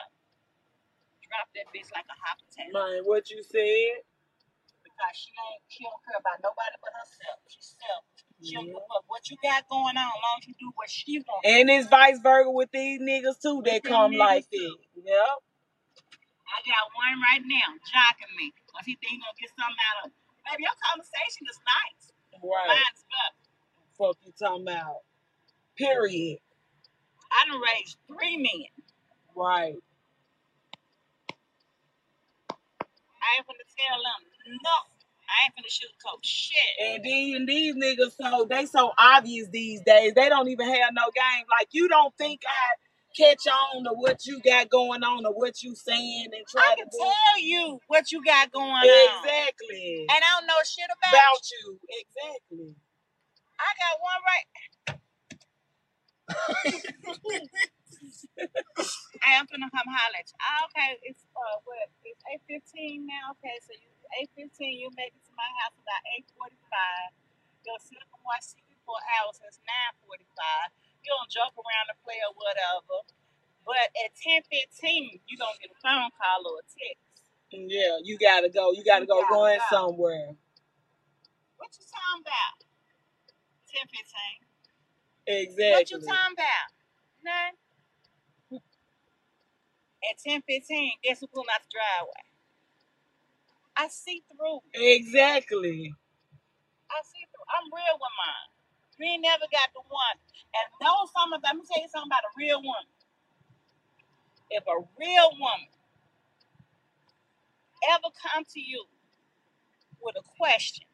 Drop 1.24 1.48
that 1.56 1.66
bitch 1.72 1.88
like 1.94 2.04
a 2.10 2.16
hot 2.20 2.36
potato. 2.42 2.72
Man, 2.74 3.04
what 3.08 3.30
you 3.32 3.40
said? 3.40 4.04
Because 4.84 5.14
she 5.16 5.32
ain't, 5.32 5.62
she 5.72 5.80
don't 5.84 5.96
care 6.04 6.20
about 6.20 6.38
nobody 6.44 6.76
but 6.84 6.92
herself. 6.92 7.40
She's 7.48 7.72
selfish. 7.80 8.22
She 8.44 8.52
don't 8.54 8.68
Yeah. 8.68 8.76
give 8.76 8.84
a 8.84 8.98
mm-hmm. 9.00 9.08
what 9.08 9.22
you 9.30 9.36
got 9.40 9.64
going 9.70 9.96
on, 9.96 10.10
as 10.12 10.20
long 10.20 10.36
as 10.42 10.46
you 10.50 10.54
do 10.60 10.70
what 10.76 10.90
she 10.90 11.22
wants. 11.24 11.46
And 11.48 11.70
it's 11.70 11.88
vice 11.88 12.20
versa 12.20 12.50
with 12.50 12.70
these 12.74 13.00
niggas 13.00 13.40
too. 13.40 13.62
They 13.64 13.80
come 13.80 14.12
like 14.12 14.44
this. 14.52 14.76
Yep. 15.00 15.36
I 16.52 16.56
got 16.68 16.84
one 16.92 17.16
right 17.24 17.40
now, 17.46 17.68
jocking 17.88 18.32
me. 18.36 18.52
Cause 18.68 18.84
he 18.84 18.98
think 19.00 19.16
he 19.16 19.18
gonna 19.20 19.38
get 19.40 19.50
something 19.56 19.82
out 19.88 19.96
of 20.04 20.12
it. 20.12 20.21
Baby, 20.46 20.64
your 20.64 20.76
conversation 20.90 21.46
is 21.48 21.58
nice. 21.62 22.12
Right. 22.42 22.68
Mine's. 22.68 23.02
Fuck 23.98 24.16
you 24.24 24.32
talking 24.38 24.66
about. 24.66 25.04
Period. 25.76 26.38
I 27.30 27.50
done 27.50 27.60
raised 27.60 27.96
three 28.08 28.36
men. 28.36 28.68
Right. 29.36 29.76
I 33.22 33.28
ain't 33.38 33.46
finna 33.46 33.66
tell 33.78 33.98
them 34.02 34.20
no. 34.62 34.76
I 35.28 35.46
ain't 35.46 35.54
finna 35.54 35.70
sugarcoat 35.70 36.20
shit. 36.22 36.56
And 36.80 37.04
these, 37.04 37.36
and 37.36 37.48
these 37.48 37.74
niggas 37.76 38.12
so 38.20 38.46
they 38.48 38.66
so 38.66 38.92
obvious 38.98 39.48
these 39.48 39.80
days. 39.82 40.12
They 40.14 40.28
don't 40.28 40.48
even 40.48 40.66
have 40.66 40.90
no 40.92 41.04
game. 41.14 41.44
Like 41.58 41.68
you 41.70 41.88
don't 41.88 42.14
think 42.18 42.42
I 42.46 42.74
catch 43.16 43.46
on 43.48 43.84
to 43.84 43.92
what 43.94 44.26
you 44.26 44.40
got 44.40 44.70
going 44.70 45.02
on 45.04 45.26
or 45.26 45.32
what 45.34 45.62
you 45.62 45.74
saying 45.76 46.28
and 46.34 46.46
try 46.48 46.62
I 46.72 46.76
to 46.76 46.82
can 46.82 46.88
do. 46.90 46.98
tell 46.98 47.36
you 47.40 47.80
what 47.88 48.12
you 48.12 48.24
got 48.24 48.52
going 48.52 48.70
on. 48.70 48.84
Exactly. 48.84 50.06
And 50.10 50.20
I 50.24 50.28
don't 50.40 50.46
know 50.48 50.60
shit 50.64 50.86
about, 50.90 51.12
About 51.14 51.44
you. 51.52 51.80
you. 51.80 51.98
Exactly. 52.04 52.74
I 53.60 53.70
got 53.78 53.94
one 54.02 54.20
right. 54.26 54.46
hey, 57.38 57.48
I 59.26 59.38
am 59.38 59.46
finna 59.48 59.68
come 59.72 59.88
holler 59.90 60.18
at 60.20 60.28
you. 60.28 60.38
Ah, 60.40 60.66
okay, 60.70 60.90
it's 61.04 61.24
uh 61.36 61.58
what? 61.64 61.88
It's 62.04 62.22
eight 62.32 62.42
fifteen 62.48 63.06
now. 63.08 63.34
Okay, 63.38 63.56
so 63.64 63.72
you 63.76 63.90
eight 64.20 64.30
fifteen. 64.36 64.80
You 64.80 64.90
make 64.96 65.14
it 65.16 65.24
to 65.28 65.34
my 65.36 65.48
house 65.62 65.76
about 65.78 66.02
eight 66.16 66.26
forty 66.36 66.58
five. 66.70 67.12
You'll 67.66 67.82
sit 67.82 68.00
up 68.02 68.10
and 68.14 68.24
watch 68.24 68.54
TV 68.56 68.76
for 68.86 68.96
an 68.98 69.06
hour 69.20 69.30
since 69.36 69.60
nine 69.64 69.94
forty 70.04 70.28
five. 70.36 70.70
You 71.02 71.10
don't 71.12 71.30
joke 71.30 71.54
around 71.58 71.86
and 71.90 71.98
play 72.06 72.18
or 72.22 72.34
whatever. 72.34 73.02
But 73.66 73.90
at 74.04 74.14
ten 74.18 74.42
fifteen, 74.50 75.20
you 75.26 75.36
don't 75.38 75.58
get 75.60 75.70
a 75.70 75.78
phone 75.82 76.10
call 76.18 76.42
or 76.50 76.62
a 76.62 76.66
text. 76.66 77.02
Yeah, 77.52 77.98
you 78.02 78.18
gotta 78.18 78.48
go. 78.50 78.72
You 78.72 78.82
gotta 78.84 79.04
You 79.04 79.12
go 79.12 79.22
gotta 79.22 79.34
run 79.34 79.58
go. 79.58 79.64
somewhere. 79.70 80.28
What 81.58 81.70
you 81.78 81.84
talking 81.86 82.22
about? 82.26 82.56
Ten 83.70 83.86
fifteen. 83.90 84.38
Exactly. 85.26 85.70
What 85.72 85.90
you 85.90 85.98
talking 86.00 86.34
about? 86.38 86.68
None. 87.24 87.54
At 90.10 90.18
ten 90.18 90.42
fifteen, 90.42 90.92
guess 91.04 91.20
who 91.20 91.28
pulled 91.28 91.46
out 91.54 91.62
the 91.62 91.70
driveway? 91.70 92.26
I 93.76 93.88
see 93.88 94.22
through. 94.28 94.60
Exactly. 94.74 95.94
I 96.90 96.98
see 97.06 97.24
through. 97.32 97.48
I'm 97.56 97.66
real 97.72 97.96
with 97.96 98.16
mine. 98.20 98.51
You 99.02 99.10
ain't 99.10 99.22
never 99.26 99.50
got 99.50 99.74
the 99.74 99.82
one. 99.82 100.16
And 100.54 100.66
know 100.78 101.10
something 101.10 101.42
about, 101.42 101.58
let 101.58 101.58
me 101.58 101.66
tell 101.66 101.82
you 101.82 101.90
something 101.90 102.06
about 102.06 102.22
a 102.22 102.32
real 102.38 102.62
woman. 102.62 102.86
If 104.54 104.62
a 104.70 104.78
real 104.94 105.30
woman 105.42 105.74
ever 107.90 108.14
come 108.14 108.44
to 108.46 108.60
you 108.60 108.84
with 110.00 110.14
a 110.14 110.22
question, 110.38 110.86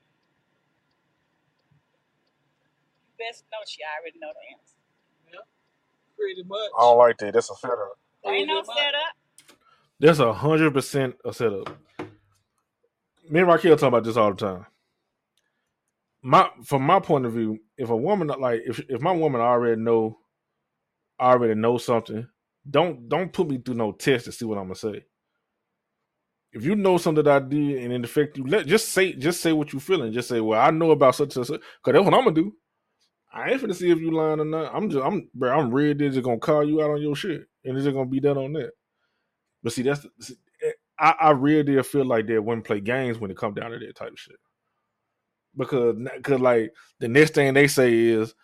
you 3.04 3.12
best 3.20 3.44
know 3.52 3.60
she 3.68 3.84
already 3.84 4.16
know 4.20 4.32
the 4.32 4.44
answer. 4.56 4.80
Yeah, 5.28 5.44
pretty 6.16 6.44
much. 6.48 6.72
I 6.78 6.82
don't 6.82 6.98
like 6.98 7.18
that. 7.18 7.34
That's 7.34 7.50
a 7.50 7.56
setup. 7.56 8.00
Ain't 8.24 8.48
no 8.48 8.64
setup. 8.64 9.12
That's 10.00 10.18
a 10.20 10.32
hundred 10.32 10.72
percent 10.72 11.16
a 11.26 11.32
setup. 11.34 11.76
Me 13.28 13.40
and 13.40 13.48
Raquel 13.48 13.76
talk 13.76 13.88
about 13.88 14.04
this 14.04 14.16
all 14.16 14.32
the 14.32 14.36
time. 14.36 14.66
My 16.22 16.50
from 16.64 16.82
my 16.82 17.00
point 17.00 17.26
of 17.26 17.34
view, 17.34 17.58
if 17.78 17.90
a 17.90 17.96
woman 17.96 18.28
like 18.28 18.62
if 18.66 18.80
if 18.90 19.00
my 19.02 19.12
woman 19.12 19.40
already 19.40 19.80
know 19.80 20.18
already 21.20 21.54
know 21.54 21.78
something, 21.78 22.28
don't 22.70 23.08
don't 23.08 23.32
put 23.32 23.48
me 23.48 23.58
through 23.58 23.74
no 23.76 23.92
test 23.92 24.26
to 24.26 24.32
see 24.32 24.44
what 24.46 24.58
I'm 24.58 24.64
gonna 24.66 24.76
say. 24.76 25.04
If 26.52 26.64
you 26.64 26.76
know 26.76 26.98
something 26.98 27.24
that 27.24 27.44
I 27.44 27.46
did 27.46 27.84
and 27.84 27.92
it 27.92 28.04
affect 28.04 28.38
you, 28.38 28.46
let 28.46 28.66
just 28.66 28.90
say 28.90 29.14
just 29.14 29.40
say 29.42 29.52
what 29.52 29.72
you 29.72 29.80
feeling. 29.80 30.12
Just 30.12 30.28
say, 30.28 30.40
well, 30.40 30.60
I 30.60 30.70
know 30.72 30.92
about 30.92 31.16
such 31.16 31.36
and 31.36 31.46
such. 31.46 31.60
Cause 31.84 31.94
that's 31.94 32.04
what 32.04 32.14
I'm 32.14 32.24
gonna 32.24 32.32
do. 32.36 32.54
I 33.32 33.50
ain't 33.50 33.62
finna 33.62 33.74
see 33.76 33.90
if 33.90 34.00
you 34.00 34.12
lying 34.12 34.40
or 34.40 34.46
not. 34.46 34.74
I'm 34.74 34.90
just 34.90 35.04
I'm 35.04 35.30
bro, 35.34 35.58
I'm 35.58 35.72
ready 35.74 36.10
just 36.10 36.24
gonna 36.24 36.38
call 36.38 36.64
you 36.68 36.82
out 36.82 36.90
on 36.92 37.02
your 37.02 37.16
shit. 37.16 37.42
And 37.64 37.76
it's 37.76 37.84
just 37.84 37.94
gonna 37.94 38.08
be 38.10 38.20
done 38.20 38.38
on 38.38 38.52
that. 38.54 38.72
But 39.62 39.72
see, 39.74 39.82
that's 39.82 40.06
see, 40.20 40.36
eh, 40.64 40.72
I, 40.98 41.14
I 41.20 41.30
really 41.32 41.82
feel 41.84 42.06
like 42.06 42.26
that 42.28 42.42
women 42.44 42.62
play 42.64 42.80
games 42.80 43.18
when 43.18 43.30
it 43.30 43.38
come 43.38 43.54
down 43.54 43.72
to 43.72 43.80
that 43.80 43.96
type 43.96 44.12
of 44.12 44.20
shit. 44.20 44.36
Because, 45.56 45.96
cause 46.22 46.40
like 46.40 46.72
the 47.00 47.08
next 47.08 47.34
thing 47.34 47.54
they 47.54 47.66
say 47.66 47.92
is 47.94 48.34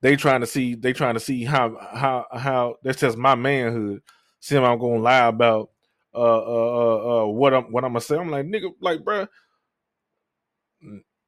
they 0.00 0.16
trying 0.16 0.40
to 0.40 0.46
see 0.46 0.74
they 0.74 0.92
trying 0.92 1.14
to 1.14 1.20
see 1.20 1.44
how 1.44 1.76
how 1.92 2.26
how 2.32 2.76
that's 2.82 3.00
just 3.00 3.16
my 3.16 3.34
manhood. 3.34 4.02
See 4.40 4.56
if 4.56 4.62
I'm 4.62 4.78
gonna 4.78 4.98
lie 4.98 5.26
about 5.26 5.70
uh 6.14 6.18
uh 6.18 6.42
uh, 6.76 7.22
uh 7.22 7.26
what 7.26 7.54
I'm 7.54 7.64
what 7.72 7.84
I'm 7.84 7.90
gonna 7.90 8.00
say. 8.00 8.16
I'm 8.16 8.30
like 8.30 8.46
nigga, 8.46 8.72
like 8.80 9.00
bruh, 9.00 9.28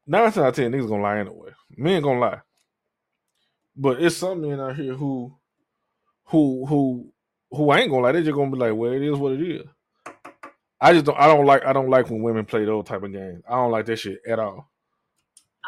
nine 0.06 0.22
times 0.24 0.38
out 0.38 0.48
of 0.48 0.56
ten 0.56 0.72
niggas 0.72 0.88
gonna 0.88 1.02
lie 1.02 1.18
anyway. 1.20 1.50
Men 1.76 2.02
gonna 2.02 2.20
lie. 2.20 2.40
But 3.76 4.02
it's 4.02 4.16
some 4.16 4.40
men 4.42 4.60
out 4.60 4.76
here 4.76 4.94
who 4.94 5.36
who 6.24 6.66
who 6.66 7.12
who 7.50 7.72
ain't 7.74 7.90
gonna 7.90 8.02
lie. 8.02 8.12
They 8.12 8.22
just 8.22 8.34
gonna 8.34 8.50
be 8.50 8.58
like, 8.58 8.74
well, 8.74 8.92
it 8.92 9.02
is 9.02 9.16
what 9.16 9.32
it 9.32 9.42
is. 9.42 9.66
I 10.80 10.92
just 10.92 11.06
don't. 11.06 11.18
I 11.18 11.26
don't 11.26 11.46
like. 11.46 11.64
I 11.64 11.72
don't 11.72 11.88
like 11.90 12.10
when 12.10 12.22
women 12.22 12.44
play 12.44 12.64
those 12.64 12.84
type 12.86 13.02
of 13.02 13.12
games. 13.12 13.42
I 13.48 13.54
don't 13.54 13.70
like 13.70 13.86
that 13.86 13.96
shit 13.96 14.18
at 14.28 14.38
all. 14.38 14.70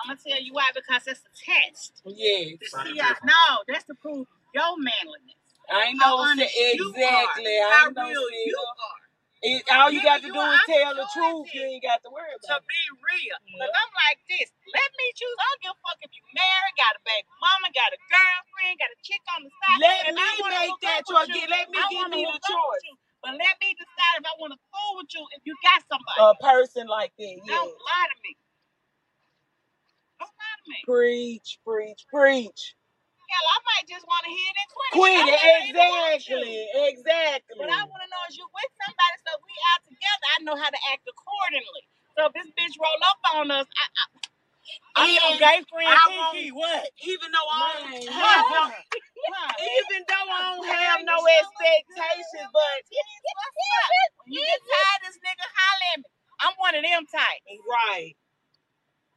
I'm 0.05 0.17
gonna 0.17 0.21
tell 0.23 0.43
you 0.43 0.53
why 0.55 0.71
because 0.75 1.05
that's 1.05 1.23
a 1.25 1.33
test. 1.37 2.03
Yes. 2.07 2.59
To 2.61 2.67
see 2.85 2.99
how, 2.99 3.15
no, 3.25 3.65
that's 3.69 3.85
to 3.87 3.95
prove 4.01 4.27
your 4.55 4.77
manliness. 4.79 5.41
I 5.71 5.93
ain't 5.93 6.03
How 6.03 6.17
no 6.17 6.23
honest 6.23 6.55
you 6.57 6.95
exactly. 6.95 7.47
are. 7.59 7.71
I 7.71 7.75
How 7.75 7.91
no 7.91 8.05
real 8.09 8.29
you 8.31 8.57
are. 8.59 9.03
It, 9.43 9.63
all 9.71 9.91
you 9.93 10.03
got 10.03 10.23
to 10.23 10.27
you 10.27 10.35
do 10.35 10.41
is 10.41 10.61
tell 10.67 10.93
the 10.97 11.07
truth. 11.15 11.47
You 11.55 11.63
ain't 11.69 11.85
got 11.85 12.03
to 12.03 12.11
worry 12.11 12.27
To 12.31 12.47
about 12.49 12.61
it. 12.61 12.67
To 12.67 12.71
be 12.73 12.83
real. 13.05 13.39
Yeah. 13.47 13.69
I'm 13.71 13.93
like 14.09 14.21
this. 14.31 14.49
Let 14.75 14.91
me 14.99 15.07
choose. 15.15 15.37
I 15.39 15.45
don't 15.47 15.63
give 15.63 15.75
a 15.77 15.81
fuck 15.85 15.99
if 16.03 16.13
you 16.15 16.23
married, 16.35 16.77
got 16.81 16.95
a 16.99 17.03
baby 17.07 17.29
mama, 17.43 17.69
got 17.73 17.91
a 17.95 18.01
girlfriend, 18.11 18.75
got 18.83 18.91
a 18.91 18.99
chick 19.05 19.23
on 19.37 19.41
the 19.47 19.53
side. 19.53 19.79
Let 19.81 20.01
I 20.09 20.13
me 20.17 20.29
make 20.51 20.77
that 20.83 21.03
choice. 21.07 21.29
you, 21.31 21.45
Let 21.51 21.67
me 21.71 21.79
I 21.79 21.87
give 21.93 22.07
me 22.11 22.25
the 22.27 22.31
hook 22.33 22.43
up 22.43 22.51
with 22.73 22.83
choice. 22.83 22.99
But 23.23 23.33
let 23.39 23.55
me 23.63 23.69
decide 23.77 24.17
if 24.23 24.25
I 24.27 24.35
want 24.39 24.53
to 24.57 24.61
fool 24.71 24.93
with 25.03 25.11
you 25.15 25.23
if 25.37 25.43
you 25.47 25.55
got 25.63 25.81
somebody. 25.91 26.21
A 26.23 26.33
person 26.43 26.85
like 26.89 27.13
that. 27.19 27.37
Yeah. 27.45 27.55
Don't 27.57 27.75
lie 27.75 28.09
to 28.11 28.17
me. 28.25 28.33
Don't 30.67 30.75
lie 30.75 30.83
to 30.83 30.83
me. 30.83 30.87
Preach, 30.87 31.59
preach, 31.65 32.03
preach. 32.11 32.63
Hell, 33.27 33.47
I 33.51 33.59
might 33.67 33.87
just 33.91 34.07
want 34.07 34.23
to 34.27 34.33
hit 34.33 34.53
it 34.55 34.59
and 34.63 34.71
quit 34.71 34.91
it. 34.91 34.95
Quit 34.95 35.15
it. 35.15 35.27
might 35.27 35.43
not 35.43 35.63
even 35.67 35.77
want 35.83 36.15
Exactly. 36.15 36.55
Exactly. 36.95 37.57
But 37.59 37.71
I 37.75 37.83
want 37.91 38.03
to 38.03 38.09
know 38.11 38.23
is 38.31 38.37
you 38.39 38.47
with 38.47 38.73
somebody 38.79 39.17
so 39.27 39.33
we 39.43 39.55
out 39.75 39.83
together. 39.83 40.27
I 40.31 40.39
know 40.47 40.57
how 40.59 40.71
to 40.71 40.81
act 40.95 41.05
accordingly. 41.11 41.83
So 42.15 42.21
if 42.31 42.33
this 42.39 42.51
bitch 42.55 42.77
roll 42.79 43.01
up 43.03 43.21
on 43.35 43.47
us, 43.51 43.67
I, 43.67 43.85
I, 43.87 44.05
I'm 44.97 45.11
your 45.11 45.35
gay 45.43 45.61
friend 45.69 45.91
I 45.91 46.31
Kiki. 46.33 46.55
What? 46.55 46.87
Even 47.03 47.29
though 47.35 47.51
I 47.51 47.59
don't 47.83 47.91
Man, 47.91 48.09
have 48.15 48.47
huh? 48.47 48.71
Huh? 49.27 49.53
even 49.59 50.01
though 50.07 50.29
I 50.31 50.41
don't 50.55 50.67
have 50.71 51.01
no 51.03 51.19
expectations, 51.19 52.49
but 52.55 52.79
When 54.23 54.39
you 54.39 54.43
get 54.47 54.61
tired 54.63 55.01
of 55.03 55.03
this 55.11 55.19
nigga, 55.19 55.47
holler 55.51 55.89
at 55.95 55.99
me. 55.99 56.09
I'm 56.47 56.55
one 56.63 56.75
of 56.79 56.83
them 56.85 57.05
type. 57.11 57.43
right, 57.67 58.15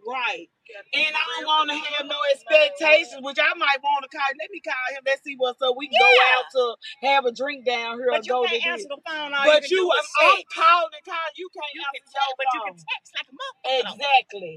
right. 0.07 0.47
And 0.93 1.13
I 1.17 1.23
don't 1.41 1.49
want 1.49 1.67
to 1.73 1.77
have 1.97 2.05
no 2.05 2.21
expectations, 2.29 3.25
which 3.25 3.41
I 3.41 3.49
might 3.57 3.81
want 3.81 4.05
to 4.05 4.09
call. 4.13 4.25
Let 4.37 4.53
me 4.53 4.61
call 4.61 4.85
him. 4.93 5.01
Let's 5.01 5.25
see 5.25 5.33
what's 5.33 5.57
up. 5.65 5.73
We 5.73 5.89
can 5.89 5.97
go 5.97 6.13
out 6.37 6.45
to 6.53 6.63
have 7.09 7.25
a 7.25 7.33
drink 7.33 7.65
down 7.65 7.97
here 7.97 8.13
or 8.13 8.21
But 8.21 8.25
you 8.29 8.33
go 8.37 8.45
can't 8.45 8.77
answer 8.77 8.89
the 8.89 9.01
phone. 9.01 9.33
All 9.33 9.49
But 9.49 9.65
you, 9.65 9.89
can 9.89 9.97
I'm, 9.97 10.37
I'm 10.37 10.45
calling 10.53 10.93
and 10.93 11.05
calling. 11.09 11.35
You 11.41 11.49
can't 11.49 11.73
You 11.73 11.81
can 11.81 11.89
answer 11.89 12.05
text, 12.05 12.13
your 12.13 12.37
but 12.37 12.47
you 12.53 12.61
can 12.69 12.77
text 12.77 13.09
like 13.17 13.29
a 13.29 13.35
motherfucker. 13.35 13.81
Exactly. 13.97 14.55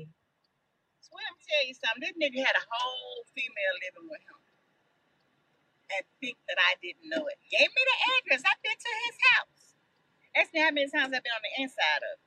So 1.01 1.09
let 1.17 1.31
me 1.33 1.41
tell 1.49 1.65
you 1.65 1.75
something. 1.81 2.03
This 2.05 2.17
nigga 2.21 2.41
had 2.45 2.57
a 2.61 2.65
whole 2.69 3.25
female 3.33 3.75
living 3.81 4.07
with 4.13 4.23
him. 4.29 4.41
And 5.97 6.05
think 6.21 6.37
that 6.49 6.61
I 6.61 6.77
didn't 6.81 7.09
know 7.09 7.25
it. 7.25 7.41
Gave 7.49 7.69
me 7.73 7.83
the 7.89 7.99
address. 8.21 8.45
I've 8.45 8.61
been 8.61 8.77
to 8.77 8.93
his 9.09 9.17
house. 9.33 9.63
Ask 10.37 10.49
me 10.53 10.61
how 10.61 10.73
many 10.73 10.89
times 10.89 11.13
I've 11.13 11.25
been 11.25 11.37
on 11.37 11.45
the 11.45 11.55
inside 11.61 12.05
of 12.05 12.17
it. 12.17 12.21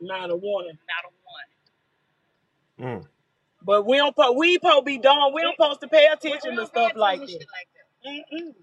Not 0.00 0.30
a 0.30 0.36
one. 0.38 0.66
Not 0.66 1.04
a 1.06 1.12
one. 1.26 1.50
Mm. 2.80 3.06
But 3.62 3.86
we 3.86 3.96
don't. 3.98 4.16
Po- 4.16 4.32
we 4.32 4.54
supposed 4.54 4.84
be 4.84 4.98
done. 4.98 5.34
We 5.34 5.42
don't 5.42 5.56
supposed 5.56 5.80
to 5.82 5.88
pay 5.88 6.06
attention 6.06 6.56
to 6.56 6.66
stuff 6.66 6.92
like 6.96 7.20
attention 7.20 7.26
that. 7.26 7.46
Mm-mm. 8.06 8.54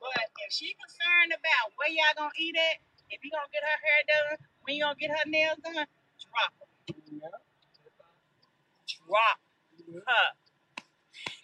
But 0.00 0.26
if 0.46 0.52
she 0.52 0.74
concerned 0.78 1.32
about 1.34 1.72
where 1.76 1.90
y'all 1.90 2.16
gonna 2.18 2.36
eat 2.38 2.56
at, 2.56 2.78
if 3.10 3.20
you 3.24 3.30
gonna 3.32 3.50
get 3.52 3.64
her 3.64 3.78
hair 3.82 4.00
done, 4.08 4.38
when 4.64 4.76
you 4.76 4.82
gonna 4.84 4.96
get 5.00 5.10
her 5.10 5.26
nails 5.30 5.58
done, 5.64 5.74
drop 6.20 6.52
her. 6.60 6.68
Drop 8.88 9.38
her. 10.06 10.28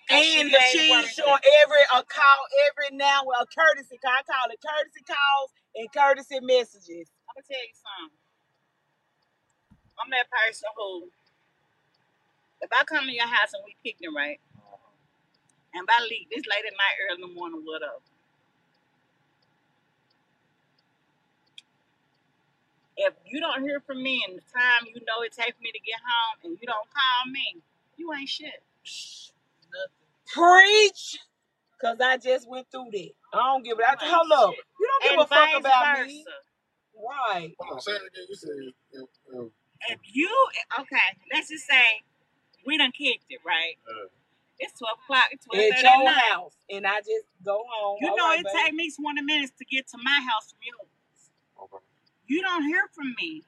'Cause 0.09 0.25
And 0.25 0.25
she 0.25 0.41
if 0.57 0.63
ain't 0.63 0.73
she's 0.73 0.91
worth 0.91 1.13
showing 1.15 1.43
every 1.65 1.85
a 1.95 2.05
call 2.05 2.43
every 2.71 2.97
now 2.97 3.23
and 3.23 3.43
a 3.43 3.47
courtesy 3.47 3.99
call, 3.99 4.13
I 4.13 4.23
call 4.25 4.51
it 4.51 4.61
courtesy 4.63 5.03
calls 5.07 5.51
and 5.77 5.93
courtesy 5.93 6.41
messages. 6.41 7.11
I'm 7.29 7.37
gonna 7.37 7.47
tell 7.49 7.63
you 7.65 7.75
something. 7.77 8.19
I'm 10.01 10.11
that 10.11 10.29
person 10.31 10.71
who, 10.77 11.11
if 12.63 12.71
I 12.73 12.85
come 12.85 13.07
to 13.07 13.13
your 13.15 13.29
house 13.29 13.55
and 13.55 13.63
we 13.67 13.77
picking 13.85 14.15
right, 14.15 14.41
and 15.75 15.85
if 15.85 15.91
I 15.91 16.03
leave 16.05 16.29
this 16.31 16.45
late 16.49 16.67
at 16.67 16.75
night, 16.75 16.97
early 17.11 17.23
in 17.23 17.29
the 17.29 17.35
morning, 17.35 17.63
whatever. 17.65 18.01
If 22.97 23.15
you 23.27 23.41
don't 23.41 23.63
hear 23.63 23.81
from 23.81 24.03
me 24.03 24.25
in 24.29 24.37
the 24.37 24.43
time 24.55 24.87
you 24.89 25.01
know 25.07 25.23
it 25.25 25.33
takes 25.33 25.59
me 25.61 25.73
to 25.73 25.81
get 25.81 26.01
home, 26.03 26.37
and 26.45 26.59
you 26.61 26.67
don't 26.67 26.89
call 26.91 27.33
me, 27.33 27.63
you 27.97 28.13
ain't 28.15 28.29
shit. 28.29 28.63
Preach, 30.35 31.19
cause 31.81 31.99
I 32.03 32.19
just 32.19 32.49
went 32.49 32.67
through 32.73 32.91
that. 32.93 33.11
I 33.35 33.39
don't 33.39 33.65
give 33.65 33.79
it. 33.79 33.87
I, 33.89 34.05
You 34.07 34.13
hold 34.13 34.33
up. 34.33 34.55
You 34.81 34.89
don't 34.89 35.03
give 35.05 35.13
And 35.13 35.21
a 35.21 35.27
fuck 35.27 35.61
about 35.61 35.87
versa. 35.97 36.09
me, 36.09 36.25
right? 36.97 37.55
Hold 37.61 37.75
on, 37.75 37.81
say 37.81 37.93
it 37.93 38.03
again. 38.03 38.27
You 38.29 38.37
said 38.37 38.51
if, 38.61 38.75
if, 38.93 39.53
If 39.91 40.01
you 40.13 40.31
okay, 40.81 41.09
let's 41.33 41.49
just 41.51 41.67
say 41.67 42.03
we 42.67 42.79
done 42.79 42.93
kicked 42.93 43.27
it, 43.31 43.41
right? 43.47 43.77
uh, 43.89 44.09
It's 44.59 44.79
twelve 44.79 44.99
o'clock, 45.05 45.27
it's 45.33 45.45
twelve 45.45 45.63
At 45.63 45.83
your 45.83 46.05
night. 46.05 46.23
house, 46.33 46.55
and 46.71 46.87
I 46.87 46.99
just 47.01 47.27
go 47.45 47.65
home. 47.69 47.99
You 48.01 48.11
All 48.11 48.17
know 48.17 48.29
right, 48.29 48.41
it 48.41 48.47
baby. 48.47 48.59
take 48.65 48.75
me 48.75 48.91
twenty 48.91 49.23
minutes 49.23 49.53
to 49.59 49.65
get 49.65 49.87
to 49.89 49.99
my 50.03 50.19
house 50.29 50.51
from 50.51 50.61
yours. 50.63 50.91
okay. 51.63 51.85
You 52.27 52.43
don't 52.43 52.65
hear 52.65 52.85
from 52.95 53.15
me 53.21 53.45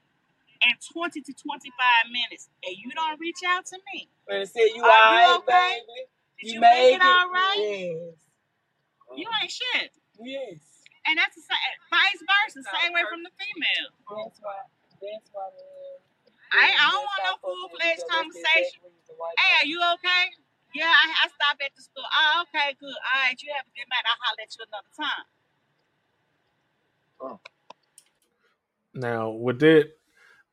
in 0.65 0.73
twenty 0.93 1.21
to 1.21 1.33
twenty-five 1.33 2.11
minutes, 2.11 2.49
and 2.65 2.75
you 2.77 2.91
don't 2.95 3.19
reach 3.19 3.39
out 3.47 3.65
to 3.67 3.77
me. 3.93 4.09
And 4.27 4.47
say 4.47 4.71
you 4.73 4.83
Are 4.83 5.13
you 5.13 5.29
alright, 5.29 5.37
okay? 5.43 5.79
baby. 5.85 6.01
Did 6.41 6.53
you, 6.55 6.59
made 6.61 6.91
make 6.91 6.95
it 6.95 7.05
all 7.05 7.29
right? 7.29 7.57
Yes. 7.59 8.17
You 9.15 9.27
ain't 9.41 9.51
shit. 9.51 9.91
Yes. 10.23 10.57
And 11.05 11.17
that's 11.17 11.35
the 11.35 11.41
same, 11.41 11.75
vice 11.89 12.21
versa, 12.21 12.61
same 12.81 12.93
way 12.93 13.01
from 13.09 13.21
the 13.25 13.33
female. 13.37 13.89
That's 14.25 14.39
why. 14.41 14.61
That's 15.01 15.29
why. 15.33 15.49
Man. 15.53 15.97
I, 16.53 16.65
I 16.77 16.85
don't 16.93 17.05
want 17.05 17.21
no 17.25 17.33
full-fledged 17.41 18.05
conversation. 18.09 18.81
Hey, 19.37 19.63
are 19.63 19.67
you 19.67 19.79
okay? 19.95 20.23
Yeah, 20.73 20.91
I, 20.91 21.25
I 21.25 21.27
stopped 21.27 21.61
at 21.63 21.71
the 21.75 21.81
store. 21.81 22.03
Oh, 22.03 22.43
okay, 22.43 22.75
good. 22.79 22.87
All 22.87 23.21
right, 23.27 23.41
you 23.41 23.51
have 23.55 23.65
a 23.65 23.73
good 23.75 23.89
night. 23.89 24.05
I'll 24.07 24.19
holler 24.21 24.41
at 24.43 24.55
you 24.55 24.63
another 24.67 24.93
time. 24.95 25.25
Oh. 27.21 27.39
Now 28.93 29.29
with 29.31 29.59
that, 29.59 29.91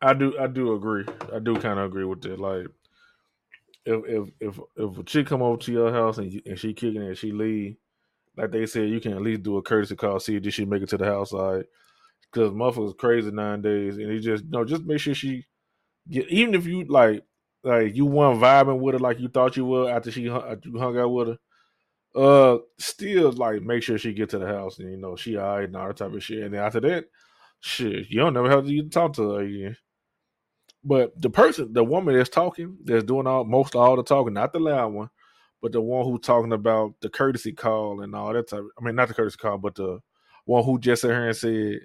I 0.01 0.14
do 0.14 0.38
I 0.38 0.47
do 0.47 0.75
agree. 0.75 1.05
I 1.35 1.38
do 1.38 1.55
kind 1.57 1.79
of 1.79 1.87
agree 1.87 2.05
with 2.05 2.23
that. 2.23 2.38
Like 2.38 2.66
if 3.85 4.05
if 4.07 4.29
if 4.40 4.61
if 4.77 4.99
a 4.99 5.03
chick 5.05 5.27
come 5.27 5.42
over 5.42 5.57
to 5.57 5.73
your 5.73 5.92
house 5.92 6.18
and 6.18 6.33
you, 6.33 6.42
and 6.47 6.59
she 6.59 6.75
kicking 6.75 7.03
it 7.03 7.09
and 7.09 7.18
she 7.18 7.33
leave, 7.33 7.77
like 8.37 8.53
they 8.53 8.66
said, 8.66 8.88
you 8.88 9.01
can 9.01 9.12
at 9.12 9.23
least 9.23 9.42
do 9.42 9.57
a 9.57 9.62
courtesy 9.62 9.97
call, 9.97 10.21
see 10.21 10.38
did 10.38 10.55
she 10.55 10.64
make 10.64 10.83
it 10.83 10.88
to 10.90 10.99
the 10.99 11.07
house, 11.07 11.33
all 11.33 11.57
right? 11.57 11.66
Because 12.33 12.51
motherfuckers 12.51 12.97
crazy 12.99 13.31
nine 13.31 13.62
days, 13.62 13.97
and 13.97 14.09
you 14.09 14.21
just 14.21 14.44
no, 14.44 14.64
just 14.64 14.85
make 14.85 15.01
sure 15.01 15.14
she 15.14 15.47
get. 16.09 16.29
Even 16.29 16.55
if 16.55 16.66
you 16.66 16.85
like 16.85 17.25
like 17.68 17.94
you 17.94 18.07
weren't 18.07 18.40
vibing 18.40 18.81
with 18.81 18.94
her 18.94 18.98
like 18.98 19.20
you 19.20 19.28
thought 19.28 19.57
you 19.57 19.66
would 19.66 19.90
after 19.90 20.11
she 20.11 20.22
you 20.22 20.33
hung 20.33 20.98
out 20.98 21.12
with 21.12 21.28
her. 21.28 21.38
Uh, 22.14 22.59
still 22.78 23.31
like 23.33 23.62
make 23.62 23.83
sure 23.83 23.98
she 23.98 24.12
get 24.12 24.31
to 24.31 24.38
the 24.38 24.46
house 24.46 24.78
and 24.78 24.90
you 24.90 24.96
know 24.96 25.14
she 25.14 25.37
alright 25.37 25.64
and 25.64 25.76
all 25.76 25.87
that 25.87 25.98
type 25.98 26.12
of 26.12 26.22
shit. 26.24 26.42
And 26.42 26.54
then 26.54 26.62
after 26.62 26.81
that, 26.81 27.04
shit, 27.61 28.09
you 28.09 28.20
don't 28.20 28.35
never 28.35 28.50
have 28.50 28.64
to 28.64 28.70
even 28.70 28.90
talk 28.90 29.12
to 29.14 29.31
her 29.33 29.42
again. 29.42 29.76
But 30.83 31.20
the 31.20 31.28
person, 31.28 31.72
the 31.72 31.85
woman 31.85 32.16
that's 32.16 32.31
talking, 32.31 32.78
that's 32.85 33.04
doing 33.04 33.26
all 33.26 33.44
most 33.44 33.74
all 33.74 33.96
the 33.96 34.02
talking, 34.02 34.33
not 34.33 34.52
the 34.52 34.61
loud 34.61 34.92
one, 34.92 35.11
but 35.61 35.72
the 35.72 35.81
one 35.81 36.04
who's 36.07 36.20
talking 36.20 36.52
about 36.52 36.94
the 37.02 37.11
courtesy 37.11 37.52
call 37.52 38.00
and 38.00 38.14
all 38.14 38.33
that 38.33 38.48
type. 38.48 38.64
I 38.81 38.85
mean, 38.85 38.94
not 38.94 39.09
the 39.09 39.14
courtesy 39.14 39.37
call, 39.37 39.59
but 39.59 39.74
the 39.74 40.00
one 40.46 40.64
who 40.64 40.78
just 40.78 41.02
sat 41.02 41.11
here 41.11 41.28
and 41.28 41.37
said, 41.37 41.81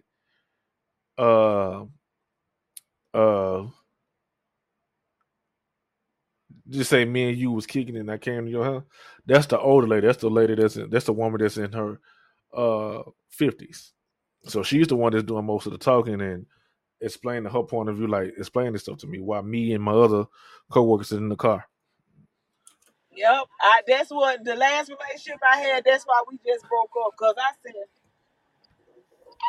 uh, 1.18 1.84
uh, 3.14 3.68
just 6.70 6.90
say 6.90 7.06
me 7.06 7.30
and 7.30 7.38
you 7.38 7.52
was 7.52 7.68
kicking 7.68 7.96
it 7.96 8.02
and 8.02 8.12
I 8.12 8.18
came 8.18 8.46
to 8.46 8.52
your 8.52 8.66
house. 8.66 8.84
That's 9.26 9.48
the 9.48 9.60
older 9.60 9.88
lady. 9.88 10.08
That's 10.08 10.20
the 10.22 10.30
lady 10.30 10.56
that's 10.56 10.78
in, 10.78 10.90
that's 10.90 11.06
the 11.06 11.14
woman 11.14 11.42
that's 11.42 11.58
in 11.58 11.72
her 11.74 12.00
uh 12.56 13.04
fifties. 13.30 13.94
So 14.46 14.64
she's 14.64 14.88
the 14.88 14.96
one 14.96 15.14
that's 15.14 15.24
doing 15.26 15.46
most 15.46 15.66
of 15.66 15.72
the 15.74 15.78
talking 15.78 16.22
and 16.22 16.46
explaining 17.02 17.52
her 17.52 17.64
point 17.64 17.90
of 17.90 17.98
view, 17.98 18.08
like 18.08 18.34
explaining 18.38 18.78
stuff 18.78 18.98
to 19.00 19.08
me 19.08 19.20
while 19.20 19.44
me 19.44 19.74
and 19.74 19.84
my 19.84 19.94
other 19.94 20.26
coworkers 20.72 21.12
is 21.12 21.18
in 21.20 21.30
the 21.30 21.36
car. 21.36 21.66
Yep. 23.16 23.46
I, 23.62 23.82
that's 23.88 24.10
what 24.12 24.44
the 24.44 24.56
last 24.56 24.90
relationship 24.90 25.40
I 25.44 25.58
had. 25.58 25.84
That's 25.86 26.06
why 26.06 26.24
we 26.30 26.40
just 26.46 26.68
broke 26.70 26.92
up. 27.06 27.14
Cause 27.18 27.36
I 27.38 27.52
said 27.64 27.76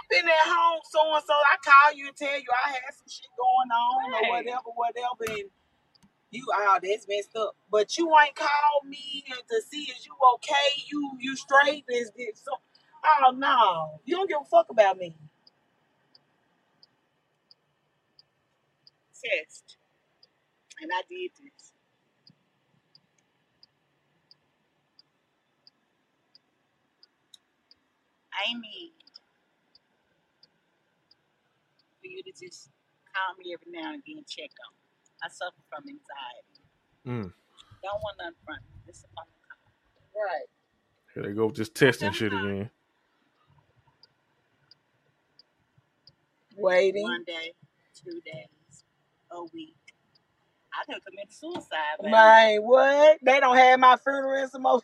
I've 0.02 0.10
been 0.10 0.28
at 0.28 0.46
home 0.46 0.80
so 0.90 1.00
and 1.14 1.24
so. 1.24 1.34
I 1.34 1.56
call 1.64 1.96
you 1.96 2.08
and 2.08 2.16
tell 2.16 2.34
you 2.36 2.50
I 2.66 2.70
had 2.70 2.94
some 2.94 3.08
shit 3.08 3.30
going 3.38 3.70
on 3.70 4.14
or 4.14 4.24
whatever, 4.30 4.70
whatever, 4.74 5.40
and 5.40 5.50
you 6.34 6.46
oh 6.54 6.78
that's 6.82 7.06
messed 7.08 7.36
up. 7.36 7.56
But 7.70 7.96
you 7.98 8.10
ain't 8.24 8.36
called 8.36 8.88
me 8.88 9.24
to 9.28 9.62
see 9.70 9.82
is 9.92 10.06
you 10.06 10.14
okay? 10.34 10.82
You 10.88 11.12
you 11.20 11.36
straight? 11.36 11.84
Is 11.90 12.12
this 12.16 12.42
so? 12.44 12.52
Oh 13.04 13.32
no, 13.32 14.00
you 14.04 14.16
don't 14.16 14.28
give 14.28 14.38
a 14.42 14.44
fuck 14.46 14.66
about 14.70 14.98
me. 14.98 15.16
Test. 19.14 19.78
And 20.80 20.90
I 20.94 21.02
did 21.08 21.30
this. 21.42 21.72
I 28.32 28.54
need 28.54 28.92
for 32.00 32.08
you 32.08 32.22
to 32.24 32.32
just 32.32 32.70
call 33.14 33.36
me 33.38 33.54
every 33.54 33.72
now 33.72 33.92
and 33.94 34.02
again, 34.06 34.24
check 34.28 34.50
on. 34.68 34.83
Me. 35.24 35.28
I 35.28 35.28
suffer 35.30 35.62
from 35.70 35.84
anxiety. 35.88 36.54
Mm. 37.06 37.32
Don't 37.82 38.00
want 38.02 38.16
nothing 38.18 38.34
from 38.44 38.56
you. 38.60 38.80
This 38.86 38.98
is 38.98 39.06
on 39.18 39.24
the. 39.26 40.20
Right. 40.20 40.48
Here 41.14 41.22
they 41.24 41.32
go 41.34 41.46
with 41.46 41.56
this 41.56 41.70
testing 41.70 42.12
shit 42.12 42.32
again. 42.32 42.70
Waiting. 46.56 47.02
One 47.04 47.24
day, 47.24 47.52
two 47.94 48.20
days, 48.24 48.84
a 49.32 49.42
week. 49.54 49.76
I 50.74 50.84
could 50.92 51.02
commit 51.04 51.32
suicide, 51.32 51.98
man. 52.02 52.12
Man, 52.12 52.62
what? 52.62 53.18
They 53.24 53.40
don't 53.40 53.56
have 53.56 53.80
my 53.80 53.96
funeral 53.96 54.42
and 54.42 54.50
some 54.50 54.62
more. 54.62 54.72
One 54.74 54.82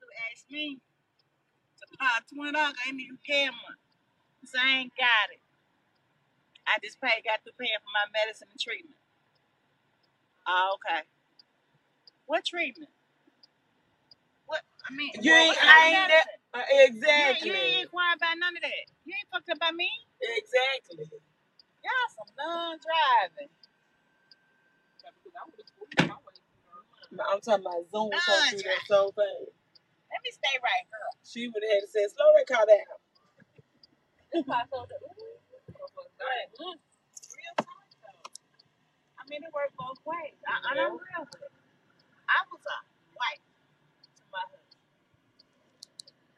dude 0.00 0.18
asked 0.32 0.50
me 0.50 0.78
to 1.78 1.98
buy 1.98 2.18
twenty 2.34 2.52
dollars. 2.52 2.74
I 2.84 2.90
ain't 2.90 3.00
even 3.00 3.18
camera. 3.26 3.76
So 4.46 4.58
I 4.62 4.78
ain't 4.78 4.92
got 4.98 5.32
it. 5.32 5.40
I 6.68 6.78
just 6.84 7.00
paid, 7.00 7.24
got 7.24 7.40
to 7.46 7.52
paying 7.58 7.80
for 7.82 7.92
my 7.96 8.06
medicine 8.12 8.48
and 8.52 8.60
treatment. 8.60 9.00
Oh, 10.48 10.76
okay. 10.80 11.02
What 12.26 12.44
treatment? 12.46 12.90
What 14.46 14.62
I 14.88 14.94
mean, 14.94 15.12
You 15.22 15.32
what, 15.32 15.42
ain't, 15.42 15.58
I 15.60 15.80
ain't 15.88 16.08
that. 16.10 16.26
uh, 16.54 16.64
You 16.70 16.80
ain't, 16.80 16.90
exactly. 16.96 17.48
you 17.50 17.54
ain't 17.56 17.82
inquiring 17.88 18.18
about 18.18 18.36
none 18.40 18.56
of 18.56 18.62
that. 18.62 18.84
You 19.04 19.12
ain't 19.16 19.30
fucked 19.32 19.50
up 19.50 19.60
by 19.60 19.72
me. 19.72 19.90
Exactly. 20.22 21.06
Y'all 21.84 22.10
some 22.16 22.32
non 22.36 22.78
driving. 22.80 23.52
I'm 27.20 27.40
talking 27.40 27.64
about 27.66 27.84
Zoom 27.90 28.10
come 28.12 28.42
through 28.50 28.64
that 28.68 28.82
so 28.88 29.12
fast. 29.16 29.52
Let 30.10 30.20
me 30.24 30.30
stay 30.32 30.56
right 30.62 30.84
here. 30.88 31.10
She 31.24 31.48
would 31.48 31.62
have 31.62 31.72
had 31.72 31.82
to 31.84 31.90
say, 31.90 32.04
slow 32.12 32.30
that 32.38 32.48
car 32.48 32.66
down. 32.66 32.98
That's 34.32 34.46
why 34.48 34.62
I 34.62 34.66
told 34.72 34.88
her, 34.90 35.00
ooh, 35.02 35.38
motherfucker, 35.72 36.12
Right. 36.20 36.48
mm. 36.60 36.76
Real 37.34 37.54
talk 37.58 37.88
though. 38.02 38.30
I 39.38 39.40
mean, 39.40 39.46
it 39.46 39.54
worked 39.54 39.78
both 39.78 40.02
ways. 40.02 40.34
I, 40.50 40.58
and 40.66 40.82
I'm 40.82 40.98
real 40.98 41.22
with 41.22 41.46
it. 41.46 41.54
I 42.26 42.42
was 42.50 42.58
a 42.58 42.78
wife 43.14 43.46
to 44.18 44.22
my 44.34 44.42
husband. 44.50 44.82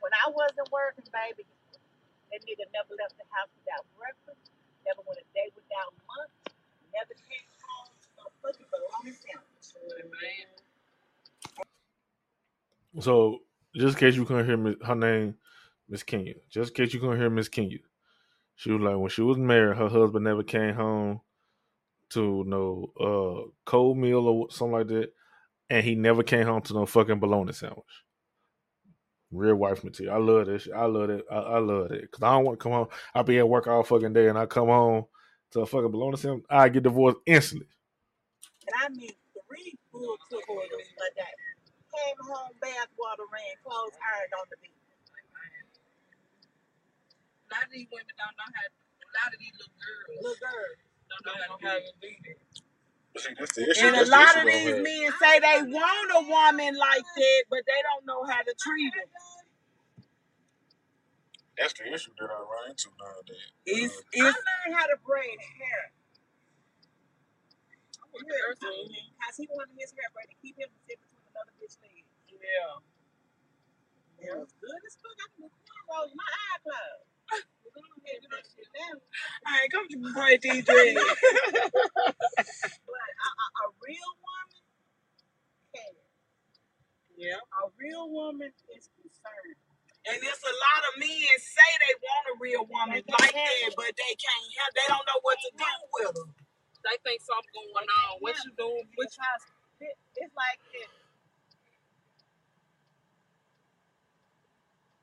When 0.05 0.13
I 0.13 0.29
wasn't 0.29 0.69
working, 0.69 1.09
baby, 1.09 1.49
that 2.29 2.45
nigga 2.45 2.69
never 2.77 2.93
left 3.01 3.17
the 3.17 3.25
house 3.33 3.49
without 3.57 3.89
breakfast, 3.97 4.53
never 4.85 5.01
went 5.09 5.17
a 5.17 5.25
day 5.33 5.49
without 5.57 5.97
lunch, 6.13 6.53
never 6.93 7.17
came 7.25 7.49
home 7.65 7.89
to 7.89 8.09
no 8.21 8.25
fucking 8.45 8.69
bologna 8.69 9.17
sandwich. 9.17 9.65
So 13.01 13.41
just 13.81 13.97
in 13.97 14.01
case 14.01 14.17
you 14.21 14.29
couldn't 14.29 14.45
hear 14.45 14.61
Miss- 14.61 14.85
her 14.85 14.95
name, 14.95 15.41
Miss 15.89 16.05
Kenya. 16.05 16.37
Just 16.53 16.77
in 16.77 16.85
case 16.85 16.93
you 16.93 17.01
couldn't 17.01 17.17
hear 17.17 17.33
Miss 17.33 17.49
Kenya, 17.49 17.81
she 18.61 18.69
was 18.77 18.85
like 18.85 19.01
when 19.01 19.09
she 19.09 19.25
was 19.25 19.41
married, 19.41 19.81
her 19.81 19.89
husband 19.89 20.29
never 20.29 20.45
came 20.45 20.77
home 20.77 21.25
to 22.11 22.45
no 22.47 22.93
uh 23.01 23.51
cold 23.65 23.99
meal 23.99 24.27
or 24.27 24.51
something 24.51 24.73
like 24.73 24.89
that, 24.89 25.13
and 25.69 25.85
he 25.85 25.95
never 25.95 26.23
came 26.23 26.47
home 26.47 26.63
to 26.63 26.75
no 26.75 26.87
fucking 26.87 27.21
bologna 27.21 27.53
sandwich. 27.53 27.85
Real 29.33 29.55
wife 29.55 29.85
material. 29.85 30.15
I 30.15 30.19
love 30.19 30.47
this. 30.47 30.69
I 30.75 30.87
love 30.87 31.11
it. 31.11 31.25
I, 31.31 31.37
I 31.37 31.59
love 31.59 31.93
it 31.93 32.03
because 32.03 32.23
I 32.23 32.33
don't 32.33 32.45
want 32.45 32.59
to 32.59 32.63
come 32.63 32.73
home. 32.73 32.89
I 33.15 33.23
be 33.23 33.39
at 33.39 33.49
work 33.49 33.69
all 33.69 33.85
fucking 33.85 34.13
day, 34.13 34.29
and 34.29 34.39
I 34.39 34.47
come 34.47 34.67
home 34.69 35.07
to 35.53 35.61
a 35.61 35.67
fucking 35.67 35.91
bologna 35.91 36.17
sandwich. 36.17 36.45
I 36.51 36.69
get 36.69 36.83
divorced 36.83 37.19
instantly. 37.27 37.69
And 38.67 38.75
I 38.79 38.89
mean 38.91 39.11
three 39.47 39.79
full 39.93 40.17
cookers 40.29 40.47
a 40.47 41.15
day. 41.15 41.35
Came 41.91 42.17
home, 42.27 42.55
bath 42.61 42.91
water 42.99 43.27
ran, 43.33 43.55
clothes 43.63 43.95
ironed 43.99 44.35
on 44.39 44.47
the 44.51 44.57
beach. 44.63 44.71
A 47.51 47.55
lot 47.55 47.65
of 47.67 47.71
these 47.71 47.87
women 47.91 48.15
don't 48.19 48.35
know 48.39 48.51
how. 48.51 48.67
A 48.67 49.11
lot 49.27 49.35
of 49.35 49.39
these 49.43 49.55
little 49.59 49.75
girls 49.75 50.23
Little 50.23 50.39
girl. 50.39 50.90
Don't 51.11 51.27
know 51.27 51.35
how 51.43 51.57
to 51.59 51.67
how 51.67 51.75
to 51.79 51.93
do 52.01 52.09
that. 52.25 52.39
But 53.15 53.23
see, 53.23 53.35
that's 53.39 53.55
the 53.57 53.65
issue. 53.71 53.87
And 53.87 53.97
a 53.97 53.99
That's 53.99 54.11
the 54.11 54.17
lot 54.17 54.25
issue 54.25 54.41
of 54.41 54.47
though, 54.47 54.53
these 54.53 54.75
man. 54.77 54.85
men 54.85 55.07
say 55.21 55.35
they 55.41 55.61
want 55.73 56.11
a 56.15 56.23
woman 56.29 56.73
like 56.79 57.05
that, 57.17 57.43
but 57.51 57.63
they 57.67 57.81
don't 57.85 58.07
know 58.07 58.25
how 58.25 58.43
to 58.43 58.55
treat 58.61 58.95
her. 58.95 59.07
That's 61.59 61.75
the 61.75 61.87
issue 61.93 62.13
that 62.19 62.31
I 62.31 62.41
run 62.41 62.71
into 62.71 62.91
nowadays. 62.99 63.53
It's 63.67 63.95
Uh, 63.97 64.25
I 64.27 64.33
it's 64.33 64.39
learned 64.43 64.75
how 64.79 64.87
to 64.89 64.99
braid 65.07 65.39
hair. 65.61 65.93
Because 68.13 69.37
he 69.39 69.49
wanted 69.53 69.77
his 69.79 69.93
hair 69.95 70.11
braided. 70.15 70.37
Keep 70.43 70.57
him 70.59 70.71
sit 70.89 70.99
between 71.01 71.27
another 71.33 71.55
bitch 71.61 71.77
legs. 71.83 72.09
yeah. 72.31 72.75
It 74.21 74.33
was 74.39 74.53
good 74.61 74.83
as 74.87 74.95
fuck. 75.01 75.19
I 75.19 75.29
can 75.37 75.49
do 75.49 75.51
cornrows 75.67 76.11
in 76.13 76.19
my 76.19 76.31
eye 76.31 76.61
closed. 76.65 77.09
I 79.47 79.63
ain't 79.63 79.73
come 79.73 79.87
to 79.89 79.99
these 80.43 80.65
dreads. 80.65 81.05
But 82.87 83.11
a, 83.11 83.29
a, 83.31 83.47
a 83.63 83.67
real 83.85 84.13
woman 84.23 84.59
cares. 85.75 86.07
yeah. 87.19 87.41
A 87.63 87.65
real 87.79 88.07
woman 88.11 88.53
is 88.77 88.87
concerned. 88.99 89.59
And 90.09 90.19
there's 90.23 90.45
a 90.45 90.57
lot 90.57 90.81
of 90.91 90.93
men 90.99 91.37
say 91.39 91.71
they 91.85 91.95
want 92.01 92.25
a 92.33 92.37
real 92.41 92.65
woman 92.67 93.03
like 93.07 93.35
that, 93.35 93.71
but 93.77 93.93
they 93.95 94.15
can't 94.19 94.49
have. 94.63 94.73
They 94.75 94.87
don't 94.89 95.07
know 95.07 95.21
what 95.23 95.39
to 95.39 95.51
do 95.55 95.73
with 95.99 96.15
her. 96.17 96.29
They 96.87 96.97
think 97.05 97.21
something 97.23 97.55
going 97.55 97.89
on. 97.89 98.11
What 98.25 98.37
you 98.45 98.53
doing? 98.57 98.87
What 98.97 99.11
you 99.13 99.25
it, 99.85 99.97
it's 100.17 100.35
like 100.35 100.61
this. 100.73 100.93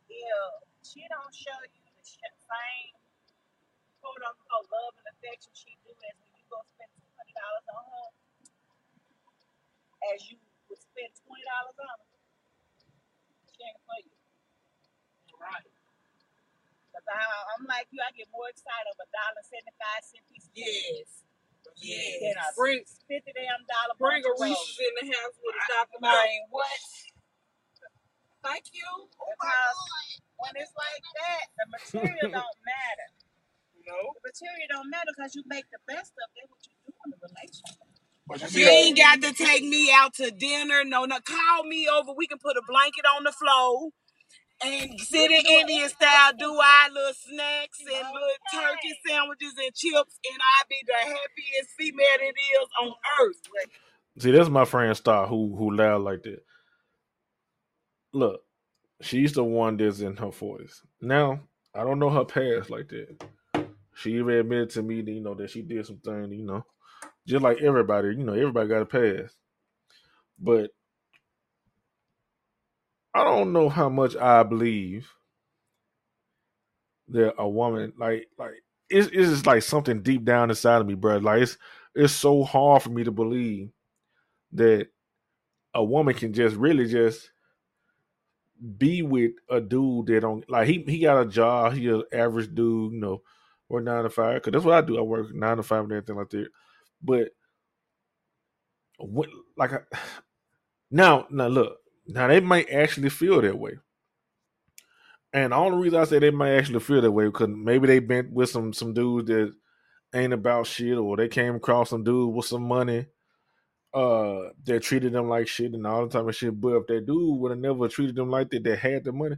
If 0.10 0.54
she 0.84 1.04
don't 1.10 1.34
show 1.36 1.58
the 2.22 2.32
same 2.48 2.94
quote 4.02 4.22
unquote 4.24 4.68
love 4.72 4.94
and 5.00 5.08
affection 5.18 5.52
she 5.56 5.76
do 5.84 5.92
as 5.94 6.16
when 6.22 6.32
you 6.38 6.46
go 6.50 6.60
spend 6.76 6.92
two 7.00 7.12
hundred 7.18 7.36
dollars 7.38 7.68
on 7.76 7.84
her, 7.92 8.10
as 10.16 10.20
you 10.32 10.38
would 10.72 10.82
spend 10.82 11.12
twenty 11.26 11.46
dollars 11.46 11.78
on 11.80 11.96
her, 12.02 12.10
she 13.52 13.62
ain't 13.66 13.82
for 13.86 13.98
you. 14.04 14.16
right? 15.42 15.68
Cause 16.94 17.08
I, 17.08 17.22
I'm 17.58 17.66
like 17.70 17.88
you, 17.94 18.02
I 18.04 18.12
get 18.18 18.30
more 18.34 18.50
excited 18.52 18.90
of 18.92 18.98
a 19.00 19.08
dollar 19.14 19.44
seventy 19.46 19.76
five 19.78 20.04
cent 20.06 20.26
piece 20.32 20.48
candy 20.54 21.06
Yes. 21.06 22.20
than 22.24 22.36
a 22.38 22.48
Yes. 22.48 22.56
Bring 22.58 22.82
fifty 23.10 23.32
damn 23.36 23.62
dollar 23.70 23.96
bring 24.00 24.24
a 24.26 24.34
Reese's 24.42 24.80
in 24.82 24.94
the 25.02 25.06
house 25.16 25.36
with 25.42 25.56
a 25.58 25.64
Dr. 25.70 26.00
Man. 26.02 26.42
What? 26.52 26.82
Thank 28.44 28.66
you. 28.74 28.88
Oh 28.88 29.34
my 29.40 29.48
God. 29.50 30.17
When 30.38 30.54
it's 30.58 30.74
like 30.78 31.04
that, 31.22 31.46
the 31.58 31.66
material 31.74 32.30
don't 32.34 32.60
matter. 32.72 33.10
No. 33.88 33.98
The 34.22 34.24
material 34.34 34.68
don't 34.72 34.90
matter 34.92 35.12
because 35.16 35.36
you 35.36 35.44
make 35.48 35.66
the 35.72 35.80
best 35.88 36.14
of 36.18 36.30
it 36.36 36.46
what 36.50 36.62
you 36.66 36.74
do 36.86 36.94
in 37.06 37.10
the 37.12 37.20
relationship. 37.22 37.78
but 38.28 38.42
you 38.54 38.62
You 38.62 38.68
ain't 38.70 38.98
got 38.98 39.22
to 39.24 39.34
take 39.34 39.64
me 39.64 39.92
out 39.94 40.16
to 40.16 40.32
dinner. 40.32 40.84
No, 40.86 41.06
no. 41.06 41.20
Call 41.22 41.64
me 41.66 41.88
over. 41.90 42.14
We 42.18 42.28
can 42.28 42.40
put 42.40 42.58
a 42.58 42.64
blanket 42.68 43.06
on 43.18 43.24
the 43.26 43.34
floor 43.34 43.92
and 44.64 45.00
sit 45.02 45.32
in 45.32 45.44
Indian 45.46 45.90
style, 45.90 46.34
do 46.38 46.52
our 46.54 46.90
little 46.92 47.14
snacks 47.14 47.80
and 47.82 48.08
little 48.14 48.40
turkey 48.54 48.94
sandwiches 49.08 49.54
and 49.58 49.74
chips, 49.76 50.20
and 50.26 50.40
I'll 50.40 50.68
be 50.70 50.82
the 50.88 50.94
happiest 51.00 51.72
female 51.78 52.20
it 52.22 52.36
is 52.38 52.70
on 52.82 52.94
earth. 53.22 53.42
See, 54.20 54.32
that's 54.32 54.50
my 54.50 54.66
friend 54.66 54.96
Star 54.98 55.28
who 55.28 55.56
who 55.58 55.76
loud 55.76 56.02
like 56.04 56.24
that. 56.24 56.44
Look, 58.14 58.42
she's 59.02 59.34
the 59.34 59.44
one 59.44 59.78
that's 59.78 60.00
in 60.00 60.16
her 60.18 60.32
forties. 60.32 60.82
Now, 61.02 61.42
I 61.74 61.84
don't 61.84 62.00
know 62.00 62.10
her 62.10 62.26
past 62.26 62.70
like 62.70 62.90
that. 62.90 63.24
She 63.96 64.14
even 64.14 64.36
admitted 64.36 64.70
to 64.72 64.84
me, 64.84 65.02
that, 65.02 65.12
you 65.12 65.22
know, 65.22 65.34
that 65.36 65.50
she 65.50 65.62
did 65.62 65.86
some 65.86 65.98
things, 65.98 66.32
you 66.32 66.46
know, 66.46 66.66
just 67.26 67.44
like 67.44 67.62
everybody, 67.62 68.10
you 68.10 68.24
know, 68.24 68.34
everybody 68.34 68.70
got 68.70 68.82
a 68.82 68.86
past. 68.86 69.36
But 70.40 70.72
I 73.14 73.24
don't 73.24 73.54
know 73.54 73.70
how 73.70 73.90
much 73.90 74.16
I 74.16 74.44
believe 74.44 75.10
that 77.10 77.34
a 77.38 77.48
woman 77.48 77.94
like 77.98 78.28
like 78.38 78.52
it's 78.90 79.10
it's 79.12 79.46
like 79.46 79.64
something 79.64 80.02
deep 80.02 80.24
down 80.24 80.50
inside 80.50 80.82
of 80.82 80.88
me, 80.88 80.94
bro. 80.94 81.18
Like 81.18 81.42
it's 81.42 81.58
it's 81.96 82.14
so 82.14 82.44
hard 82.44 82.84
for 82.84 82.90
me 82.90 83.04
to 83.04 83.12
believe 83.12 83.70
that 84.54 84.88
a 85.74 85.84
woman 85.84 86.14
can 86.14 86.34
just 86.34 86.56
really 86.56 86.88
just 86.88 87.32
be 88.78 89.02
with 89.02 89.32
a 89.50 89.62
dude 89.62 90.08
that 90.08 90.22
don't 90.22 90.50
like 90.50 90.68
he 90.68 90.84
he 90.88 91.00
got 91.00 91.22
a 91.22 91.26
job, 91.26 91.74
he 91.74 91.88
an 91.88 92.04
average 92.12 92.54
dude, 92.54 92.94
you 92.94 93.00
know, 93.00 93.22
work 93.70 93.84
nine 93.84 94.04
to 94.04 94.10
five. 94.10 94.42
Cause 94.42 94.52
that's 94.52 94.66
what 94.66 94.76
I 94.76 94.82
do. 94.82 94.98
I 94.98 95.02
work 95.02 95.34
nine 95.34 95.58
to 95.58 95.64
five 95.64 95.84
and 95.84 95.92
everything 95.92 96.16
like 96.16 96.30
that. 96.30 96.48
But 97.02 97.30
when, 99.00 99.30
like 99.58 99.74
I, 99.74 99.80
now, 100.92 101.28
now 101.30 101.48
look, 101.48 101.78
now 102.08 102.28
they 102.28 102.40
might 102.40 102.70
actually 102.70 103.10
feel 103.10 103.42
that 103.42 103.58
way. 103.58 103.74
And 105.34 105.52
the 105.52 105.58
only 105.58 105.84
reason 105.84 106.00
I 106.00 106.06
say 106.06 106.20
they 106.20 106.32
might 106.32 106.56
actually 106.56 106.80
feel 106.80 107.02
that 107.02 107.12
way 107.12 107.26
because 107.26 107.50
maybe 107.50 107.88
they 107.88 108.00
been 108.00 108.34
with 108.34 108.50
some 108.50 108.74
some 108.74 108.94
dudes 108.94 109.28
that 109.28 109.54
ain't 110.16 110.34
about 110.34 110.68
shit, 110.68 110.98
or 110.98 111.18
they 111.18 111.28
came 111.28 111.56
across 111.56 111.90
some 111.90 112.04
dude 112.04 112.34
with 112.34 112.46
some 112.46 112.64
money, 112.64 113.08
uh, 113.94 114.50
that 114.66 114.84
treated 114.84 115.14
them 115.14 115.30
like 115.30 115.48
shit 115.48 115.74
and 115.74 115.88
all 115.88 116.06
the 116.06 116.12
time 116.12 116.28
of 116.28 116.36
shit. 116.36 116.60
But 116.60 116.76
if 116.76 116.88
that 116.88 117.06
dude 117.06 117.40
would 117.40 117.52
have 117.52 117.60
never 117.60 117.88
treated 117.88 118.16
them 118.16 118.30
like 118.30 118.50
that, 118.52 118.64
that 118.64 118.80
had 118.80 119.04
the 119.04 119.12
money, 119.12 119.36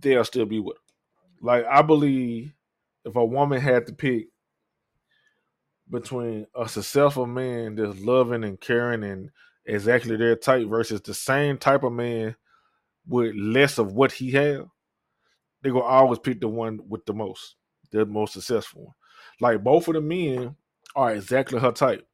they'll 0.00 0.24
still 0.24 0.46
be 0.46 0.58
with. 0.58 0.76
Like 1.40 1.64
I 1.64 1.82
believe, 1.82 2.52
if 3.04 3.16
a 3.16 3.24
woman 3.24 3.60
had 3.60 3.86
to 3.86 3.92
pick 3.92 4.28
between 5.88 6.46
a 6.54 6.68
successful 6.68 7.26
man 7.26 7.74
that's 7.74 8.00
loving 8.00 8.44
and 8.44 8.60
caring 8.60 9.02
and 9.02 9.30
exactly 9.64 10.16
their 10.16 10.36
type 10.36 10.68
versus 10.68 11.00
the 11.00 11.14
same 11.14 11.58
type 11.58 11.82
of 11.82 11.92
man 11.92 12.36
with 13.06 13.34
less 13.34 13.78
of 13.78 13.92
what 13.92 14.12
he 14.12 14.30
have, 14.32 14.66
they 15.62 15.70
gonna 15.70 15.80
always 15.80 16.18
pick 16.18 16.40
the 16.40 16.48
one 16.48 16.80
with 16.88 17.04
the 17.06 17.14
most, 17.14 17.56
the 17.90 18.04
most 18.06 18.34
successful 18.34 18.84
one. 18.86 18.94
Like 19.40 19.64
both 19.64 19.88
of 19.88 19.94
the 19.94 20.00
men 20.00 20.56
are 20.94 21.14
exactly 21.14 21.58
her 21.58 21.72
type. 21.72 22.06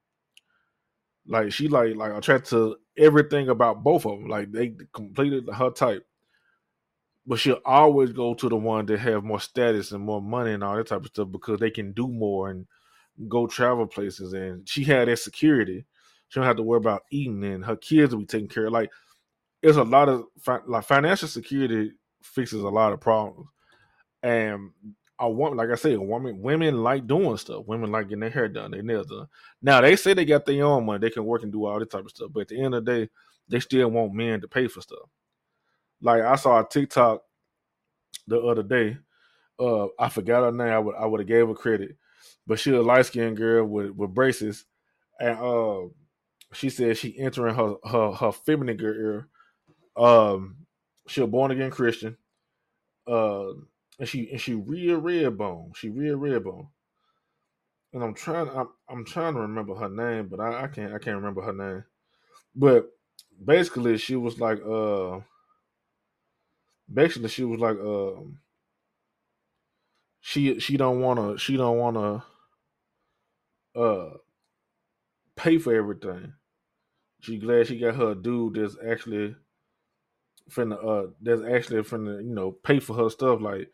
Like 1.28 1.52
she 1.52 1.68
like 1.68 1.96
like 1.96 2.12
attracted 2.12 2.50
to 2.50 2.76
everything 2.96 3.48
about 3.48 3.82
both 3.82 4.06
of 4.06 4.18
them. 4.18 4.28
Like 4.28 4.52
they 4.52 4.74
completed 4.92 5.48
her 5.52 5.70
type, 5.70 6.06
but 7.26 7.38
she'll 7.38 7.60
always 7.64 8.12
go 8.12 8.34
to 8.34 8.48
the 8.48 8.56
one 8.56 8.86
that 8.86 8.98
have 9.00 9.24
more 9.24 9.40
status 9.40 9.92
and 9.92 10.04
more 10.04 10.22
money 10.22 10.52
and 10.52 10.62
all 10.62 10.76
that 10.76 10.88
type 10.88 11.00
of 11.00 11.08
stuff 11.08 11.28
because 11.30 11.58
they 11.60 11.70
can 11.70 11.92
do 11.92 12.08
more 12.08 12.50
and 12.50 12.66
go 13.28 13.46
travel 13.46 13.86
places. 13.86 14.32
And 14.32 14.68
she 14.68 14.84
had 14.84 15.08
that 15.08 15.18
security. 15.18 15.84
She 16.28 16.40
don't 16.40 16.46
have 16.46 16.56
to 16.56 16.62
worry 16.62 16.78
about 16.78 17.02
eating, 17.10 17.44
and 17.44 17.64
her 17.64 17.76
kids 17.76 18.12
will 18.12 18.20
be 18.20 18.26
taken 18.26 18.48
care 18.48 18.66
of. 18.66 18.72
Like 18.72 18.90
it's 19.62 19.76
a 19.78 19.84
lot 19.84 20.08
of 20.08 20.26
like 20.66 20.84
financial 20.84 21.28
security 21.28 21.92
fixes 22.22 22.62
a 22.62 22.68
lot 22.68 22.92
of 22.92 23.00
problems. 23.00 23.48
And 24.22 24.70
a 25.18 25.30
woman, 25.30 25.56
like 25.56 25.70
I 25.70 25.76
said, 25.76 25.94
a 25.94 26.00
woman, 26.00 26.40
women 26.40 26.82
like 26.82 27.06
doing 27.06 27.36
stuff. 27.36 27.66
Women 27.66 27.90
like 27.90 28.08
getting 28.08 28.20
their 28.20 28.30
hair 28.30 28.48
done, 28.48 28.72
their 28.72 28.82
nails 28.82 29.06
done. 29.06 29.26
Now 29.62 29.80
they 29.80 29.96
say 29.96 30.14
they 30.14 30.24
got 30.24 30.44
their 30.44 30.64
own 30.64 30.84
money, 30.86 31.00
they 31.00 31.10
can 31.10 31.24
work 31.24 31.42
and 31.42 31.52
do 31.52 31.64
all 31.64 31.78
this 31.78 31.88
type 31.88 32.04
of 32.04 32.10
stuff. 32.10 32.30
But 32.32 32.42
at 32.42 32.48
the 32.48 32.60
end 32.60 32.74
of 32.74 32.84
the 32.84 32.92
day, 32.92 33.10
they 33.48 33.60
still 33.60 33.88
want 33.88 34.14
men 34.14 34.40
to 34.40 34.48
pay 34.48 34.68
for 34.68 34.80
stuff. 34.80 35.08
Like 36.00 36.22
I 36.22 36.36
saw 36.36 36.60
a 36.60 36.68
TikTok 36.68 37.22
the 38.26 38.40
other 38.40 38.62
day. 38.62 38.98
Uh, 39.58 39.86
I 39.98 40.08
forgot 40.10 40.44
her 40.44 40.52
name. 40.52 40.72
I 40.72 40.78
would 40.78 40.94
I 40.96 41.06
would 41.06 41.20
have 41.20 41.28
gave 41.28 41.48
her 41.48 41.54
credit, 41.54 41.96
but 42.46 42.58
she 42.58 42.74
a 42.74 42.82
light 42.82 43.06
skinned 43.06 43.38
girl 43.38 43.64
with 43.64 43.90
with 43.92 44.12
braces, 44.12 44.66
and 45.18 45.38
uh, 45.38 45.82
she 46.52 46.68
said 46.68 46.98
she 46.98 47.18
entering 47.18 47.54
her 47.54 47.76
her 47.84 48.12
her 48.12 48.32
feminine 48.32 48.76
girl. 48.76 49.24
Um, 49.96 50.66
she 51.08 51.22
a 51.22 51.26
born 51.26 51.52
again 51.52 51.70
Christian. 51.70 52.18
Uh, 53.06 53.52
and 53.98 54.08
she 54.08 54.30
and 54.30 54.40
she 54.40 54.54
real 54.54 54.98
red 54.98 55.38
bone. 55.38 55.72
She 55.74 55.88
real 55.88 56.16
red 56.16 56.44
bone. 56.44 56.68
And 57.92 58.02
I'm 58.02 58.14
trying. 58.14 58.48
I'm, 58.50 58.68
I'm 58.88 59.04
trying 59.04 59.34
to 59.34 59.40
remember 59.40 59.74
her 59.74 59.88
name, 59.88 60.28
but 60.28 60.40
I, 60.40 60.64
I 60.64 60.66
can't. 60.68 60.92
I 60.92 60.98
can't 60.98 61.16
remember 61.16 61.42
her 61.42 61.52
name. 61.52 61.84
But 62.54 62.90
basically, 63.44 63.96
she 63.98 64.16
was 64.16 64.38
like. 64.38 64.60
Uh, 64.64 65.20
basically, 66.92 67.28
she 67.28 67.44
was 67.44 67.60
like. 67.60 67.78
Um, 67.78 68.38
she 70.20 70.58
she 70.60 70.76
don't 70.76 71.00
wanna. 71.00 71.38
She 71.38 71.56
don't 71.56 71.78
wanna. 71.78 72.24
Uh, 73.74 74.10
pay 75.36 75.58
for 75.58 75.74
everything. 75.74 76.32
She 77.20 77.38
glad 77.38 77.66
she 77.66 77.78
got 77.78 77.94
her 77.94 78.14
dude 78.14 78.54
that's 78.54 78.76
actually 78.86 79.36
finna 80.50 80.76
uh 80.84 81.10
that's 81.20 81.42
actually 81.42 81.82
finna 81.82 82.22
you 82.24 82.34
know 82.34 82.52
pay 82.52 82.78
for 82.78 82.94
her 82.94 83.10
stuff 83.10 83.40
like 83.40 83.68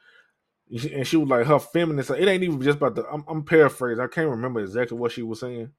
and 0.72 1.06
she 1.06 1.16
was 1.18 1.28
like 1.28 1.46
her 1.46 1.58
feminist 1.58 2.10
it 2.10 2.26
ain't 2.28 2.42
even 2.42 2.60
just 2.62 2.78
about 2.78 2.94
the 2.94 3.06
I'm, 3.06 3.24
I'm 3.28 3.44
paraphrasing 3.44 4.02
I 4.02 4.06
can't 4.06 4.30
remember 4.30 4.60
exactly 4.60 4.96
what 4.96 5.12
she 5.12 5.22
was 5.22 5.40
saying. 5.40 5.70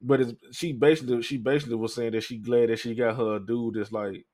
But 0.00 0.20
it's 0.20 0.32
she 0.52 0.72
basically 0.72 1.22
she 1.22 1.36
basically 1.38 1.76
was 1.76 1.94
saying 1.94 2.12
that 2.12 2.22
she 2.22 2.38
glad 2.38 2.70
that 2.70 2.78
she 2.78 2.94
got 2.94 3.16
her 3.16 3.38
dude 3.38 3.74
that's 3.74 3.92
like 3.92 4.24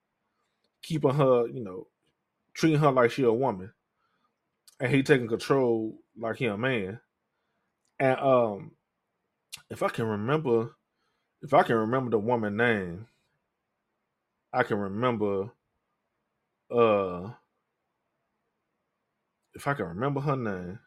keeping 0.83 1.15
her 1.15 1.47
you 1.49 1.63
know 1.63 1.89
treating 2.55 2.79
her 2.79 2.91
like 2.93 3.11
she 3.11 3.25
a 3.25 3.33
woman. 3.33 3.73
And 4.81 4.93
he 4.93 5.03
taking 5.03 5.29
control 5.29 5.99
like 6.17 6.37
he 6.37 6.47
a 6.47 6.57
man. 6.57 7.01
And 7.99 8.19
um 8.21 8.73
if 9.71 9.83
I 9.83 9.89
can 9.89 10.07
remember 10.07 10.71
if 11.43 11.53
I 11.53 11.63
can 11.65 11.77
remember 11.77 12.11
the 12.11 12.19
woman 12.19 12.57
name 12.57 13.07
I 14.53 14.63
can 14.63 14.79
remember 14.79 15.51
uh 16.71 17.31
if 19.61 19.69
I 19.69 19.75
can 19.75 19.85
remember 19.85 20.21
her 20.23 20.37
name, 20.37 20.79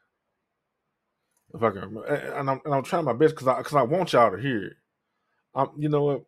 if 1.53 1.61
I 1.61 1.69
can 1.69 1.95
and 2.07 2.49
I'm 2.49 2.59
and 2.65 2.73
I'm 2.73 2.81
trying 2.83 3.05
my 3.05 3.13
best 3.13 3.35
because 3.35 3.47
I 3.47 3.59
because 3.59 3.75
I 3.75 3.83
want 3.83 4.13
y'all 4.13 4.31
to 4.31 4.41
hear 4.41 4.65
it. 4.65 4.73
I'm, 5.53 5.67
you 5.77 5.89
know 5.89 6.03
what? 6.03 6.23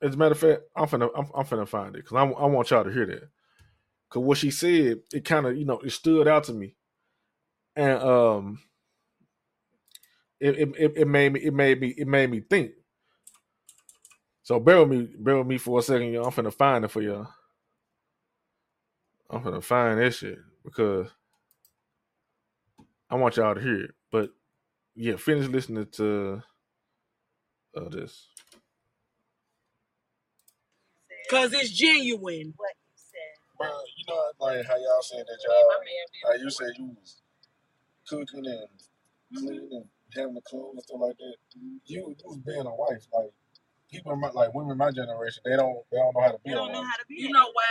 As 0.00 0.14
a 0.14 0.16
matter 0.16 0.30
of 0.30 0.38
fact, 0.38 0.60
I'm 0.76 0.86
finna 0.86 1.10
I'm, 1.16 1.26
I'm 1.34 1.44
finna 1.44 1.66
find 1.66 1.96
it 1.96 2.04
because 2.04 2.16
I, 2.16 2.22
I 2.22 2.46
want 2.46 2.70
y'all 2.70 2.84
to 2.84 2.92
hear 2.92 3.04
that. 3.06 3.28
Because 4.08 4.22
what 4.22 4.38
she 4.38 4.52
said, 4.52 5.00
it 5.12 5.24
kind 5.24 5.44
of 5.44 5.56
you 5.56 5.64
know 5.64 5.80
it 5.80 5.90
stood 5.90 6.28
out 6.28 6.44
to 6.44 6.52
me, 6.52 6.76
and 7.74 8.00
um, 8.00 8.60
it, 10.38 10.56
it 10.56 10.92
it 10.98 11.08
made 11.08 11.32
me 11.32 11.40
it 11.40 11.52
made 11.52 11.80
me 11.80 11.88
it 11.98 12.06
made 12.06 12.30
me 12.30 12.42
think. 12.48 12.70
So 14.44 14.60
bear 14.60 14.84
with 14.84 14.88
me, 14.88 15.08
bear 15.18 15.38
with 15.38 15.48
me 15.48 15.58
for 15.58 15.80
a 15.80 15.82
second, 15.82 16.12
y'all. 16.12 16.26
I'm 16.26 16.32
finna 16.32 16.54
find 16.54 16.84
it 16.84 16.92
for 16.92 17.02
y'all. 17.02 17.26
I'm 19.28 19.42
finna 19.42 19.64
find 19.64 19.98
that 19.98 20.14
shit 20.14 20.38
because 20.64 21.08
I 23.12 23.16
want 23.16 23.36
y'all 23.36 23.54
to 23.54 23.60
hear 23.60 23.76
it. 23.76 23.90
But 24.10 24.30
yeah, 24.96 25.16
finish 25.16 25.46
listening 25.48 25.86
to 25.92 26.42
uh, 27.76 27.88
this. 27.90 28.28
Cause 31.30 31.52
it's 31.52 31.70
genuine. 31.70 32.54
What 32.56 32.72
you 32.74 32.96
said. 32.96 33.36
Bro, 33.58 33.68
you 33.68 34.04
know, 34.08 34.22
like 34.40 34.66
how 34.66 34.76
y'all 34.76 35.02
saying 35.02 35.24
that 35.28 35.38
y'all, 35.46 36.32
how 36.32 36.42
you 36.42 36.50
said 36.50 36.68
you 36.78 36.86
was 36.98 37.22
cooking 38.08 38.46
and 38.46 38.68
cleaning 39.36 39.68
and 39.72 39.84
having 40.16 40.34
the 40.34 40.40
clothes 40.42 40.72
and 40.74 40.82
stuff 40.82 41.00
like 41.00 41.16
that. 41.18 41.36
You, 41.54 41.80
you 41.84 42.16
was 42.24 42.38
being 42.38 42.66
a 42.66 42.74
wife. 42.74 43.06
Like 43.12 43.32
people, 43.90 44.16
my, 44.16 44.30
like 44.30 44.54
women 44.54 44.72
in 44.72 44.78
my 44.78 44.90
generation, 44.90 45.42
they 45.44 45.56
don't, 45.56 45.78
they 45.90 45.98
don't 45.98 46.14
know 46.16 46.22
how 46.22 46.32
to 46.32 46.38
be 46.44 46.50
They 46.50 46.56
don't 46.56 46.72
know 46.72 46.80
wife. 46.80 46.88
how 46.90 46.96
to 46.96 47.06
be. 47.08 47.16
You 47.16 47.30
know 47.30 47.48
why? 47.52 47.64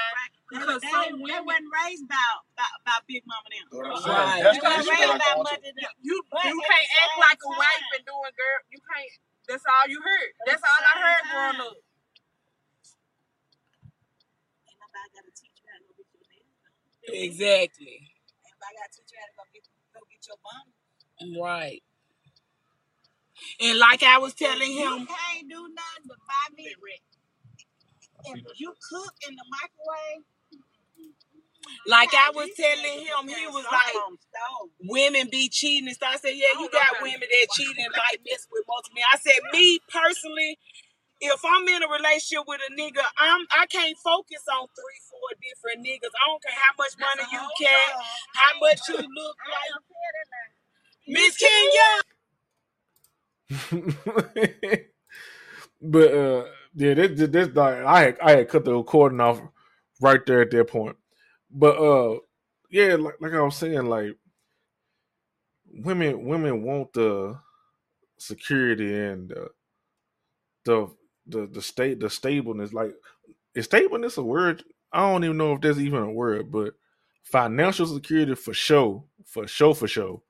They, 0.51 0.59
Because 0.59 0.81
they, 0.83 0.91
some 0.91 1.03
they 1.03 1.23
women- 1.23 1.45
wasn't 1.47 1.69
raised 1.71 2.03
about, 2.05 2.37
about 2.53 2.73
about 2.83 3.01
Big 3.07 3.23
Mama 3.25 3.47
them. 3.49 3.65
You 3.71 3.81
know 3.83 3.95
what 3.95 4.03
I'm 4.03 4.11
Right. 4.11 4.43
saying? 4.43 4.59
wasn't 4.61 4.89
raised 4.91 5.11
that 5.11 5.15
about 5.15 5.37
mother 5.47 5.63
them. 5.63 5.93
You 6.03 6.15
you 6.19 6.57
can't 6.67 6.89
act 7.01 7.13
same 7.15 7.23
like 7.23 7.39
a 7.41 7.49
wife 7.55 7.71
time- 7.71 7.95
and 7.95 8.03
doing 8.05 8.33
girl. 8.35 8.59
You 8.69 8.79
can't. 8.83 9.13
That's 9.47 9.63
all 9.65 9.87
you 9.87 9.99
heard. 10.03 10.29
At 10.43 10.45
That's 10.51 10.63
all 10.67 10.81
I 10.83 10.93
heard 11.01 11.23
time. 11.23 11.31
growing 11.31 11.61
up. 11.71 11.77
Ain't 14.67 14.79
nobody 14.83 15.09
gotta 15.15 15.31
teach 15.33 15.55
you 15.63 15.67
how 15.71 15.79
to 15.79 15.85
go 15.87 15.93
get 15.97 16.07
your 16.11 16.25
nails 16.29 16.55
done. 16.59 17.15
Exactly. 17.15 17.95
Ain't 18.11 18.51
nobody 18.51 18.75
gotta 18.75 18.91
teach 18.91 19.09
you 19.11 19.17
how 19.23 19.27
to 19.31 19.35
go 19.39 19.43
get 19.55 19.63
go 19.95 19.99
get 20.11 20.23
your 20.27 20.39
bum. 20.43 20.65
Right. 21.39 21.81
And 23.59 23.79
like 23.79 24.03
I 24.03 24.17
was 24.19 24.33
telling 24.35 24.71
him, 24.71 24.77
You 24.77 24.97
him, 24.99 25.07
can't 25.07 25.47
do 25.49 25.61
nothing 25.71 26.05
but 26.07 26.19
buy 26.27 26.45
me. 26.55 26.75
If 28.25 28.59
you 28.59 28.73
cook 28.89 29.15
in 29.27 29.35
the 29.35 29.45
microwave, 29.49 30.25
like 31.87 32.09
I 32.13 32.31
was 32.35 32.49
telling 32.57 33.05
him, 33.05 33.27
he 33.27 33.47
was 33.47 33.65
like, 33.65 33.95
on 33.95 34.13
the 34.15 34.21
stove. 34.21 34.69
women 34.89 35.27
be 35.31 35.49
cheating 35.49 35.87
and 35.87 35.95
stuff. 35.95 36.15
I 36.15 36.17
said, 36.17 36.33
yeah, 36.35 36.59
you 36.59 36.69
got 36.71 37.01
women 37.01 37.21
that 37.21 37.47
cheat 37.55 37.77
and 37.77 37.93
like 37.93 38.21
mess 38.25 38.47
with 38.51 38.63
multiple 38.67 38.95
men. 38.95 39.05
I 39.13 39.17
said, 39.17 39.39
me 39.53 39.79
personally, 39.91 40.57
if 41.21 41.41
I'm 41.45 41.67
in 41.67 41.83
a 41.83 41.87
relationship 41.87 42.45
with 42.47 42.61
a 42.69 42.73
nigga, 42.73 43.03
I'm 43.17 43.45
I 43.57 43.65
can't 43.67 43.97
focus 44.03 44.43
on 44.49 44.67
three, 44.75 45.01
four 45.09 45.29
different 45.41 45.85
niggas. 45.85 46.11
I 46.17 46.27
don't 46.27 46.41
care 46.43 46.57
how 46.57 46.73
much 46.77 46.93
money 46.99 47.27
you 47.31 47.39
can, 47.59 47.89
how 48.35 48.59
much 48.59 48.79
you 48.89 48.95
look 48.97 49.37
like. 49.51 49.83
Miss 51.07 51.37
Kenya. 51.37 52.01
but 55.81 56.13
uh, 56.13 56.45
yeah, 56.75 56.93
this, 56.95 57.19
this, 57.19 57.29
this 57.29 57.55
like 57.55 57.75
I 57.83 58.01
had, 58.01 58.19
I 58.21 58.31
had 58.37 58.49
cut 58.49 58.65
the 58.65 58.73
recording 58.75 59.19
off 59.21 59.41
right 60.01 60.19
there 60.25 60.41
at 60.41 60.51
that 60.51 60.67
point. 60.69 60.95
But 61.53 61.77
uh, 61.77 62.19
yeah, 62.71 62.95
like, 62.95 63.15
like 63.21 63.33
I 63.33 63.41
was 63.41 63.57
saying, 63.57 63.85
like 63.85 64.17
women 65.73 66.25
women 66.25 66.63
want 66.63 66.93
the 66.93 67.39
security 68.19 68.95
and 68.97 69.29
the 69.29 69.49
the 70.65 70.87
the, 71.27 71.47
the 71.47 71.61
state 71.61 71.99
the 71.99 72.09
stableness. 72.09 72.73
Like 72.73 72.93
is 73.55 73.65
stableness 73.65 74.17
a 74.17 74.23
word? 74.23 74.63
I 74.93 75.01
don't 75.01 75.23
even 75.23 75.37
know 75.37 75.53
if 75.53 75.61
there's 75.61 75.79
even 75.79 76.03
a 76.03 76.11
word, 76.11 76.51
but 76.51 76.73
financial 77.23 77.85
security 77.87 78.35
for 78.35 78.53
sure, 78.53 79.03
for 79.25 79.47
sure, 79.47 79.75
for 79.75 79.87
sure, 79.87 80.21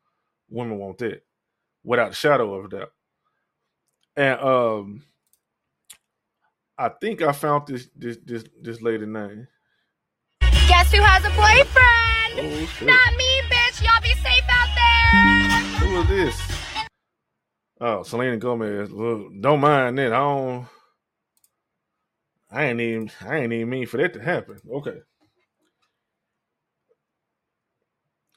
women 0.50 0.78
want 0.78 1.00
that 1.00 1.24
without 1.84 2.12
a 2.12 2.16
shadow 2.16 2.56
of 2.56 2.66
a 2.66 2.70
doubt. 2.70 2.94
And 4.18 4.40
um, 4.42 5.04
I 6.78 6.90
think 6.90 7.22
I 7.24 7.34
found 7.34 7.68
this 7.68 7.90
this 7.96 8.18
this 8.26 8.46
this 8.62 8.82
lady 8.82 9.08
name. 9.08 9.48
Guess 10.82 10.94
who 10.94 11.02
has 11.04 11.24
a 11.24 11.30
boyfriend? 11.30 12.68
Oh! 12.82 12.86
Not 12.88 13.14
me, 13.16 13.42
bitch. 13.52 13.84
Y'all 13.84 14.02
be 14.02 14.16
safe 14.16 14.44
out 14.50 14.68
there. 14.76 15.88
Who 15.88 16.02
is 16.02 16.08
this? 16.08 16.42
Oh, 17.80 18.02
Selena 18.02 18.38
Gomez. 18.38 18.92
Well, 18.92 19.30
don't 19.40 19.60
mind 19.60 20.00
that. 20.00 20.12
I 20.12 20.18
don't. 20.18 20.66
I 22.50 22.66
ain't 22.66 22.82
even. 22.82 23.12
I 23.22 23.38
ain't 23.38 23.54
even 23.54 23.70
mean 23.70 23.86
for 23.86 23.98
that 23.98 24.12
to 24.16 24.24
happen. 24.24 24.58
Okay. 24.72 24.98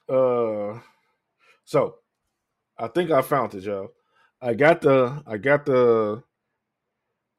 Uh, 0.07 0.79
so 1.63 1.95
I 2.77 2.87
think 2.89 3.09
I 3.09 3.23
found 3.23 3.55
it, 3.55 3.63
y'all. 3.63 3.87
I 4.39 4.53
got 4.53 4.81
the. 4.81 5.23
I 5.25 5.37
got 5.37 5.65
the. 5.65 6.21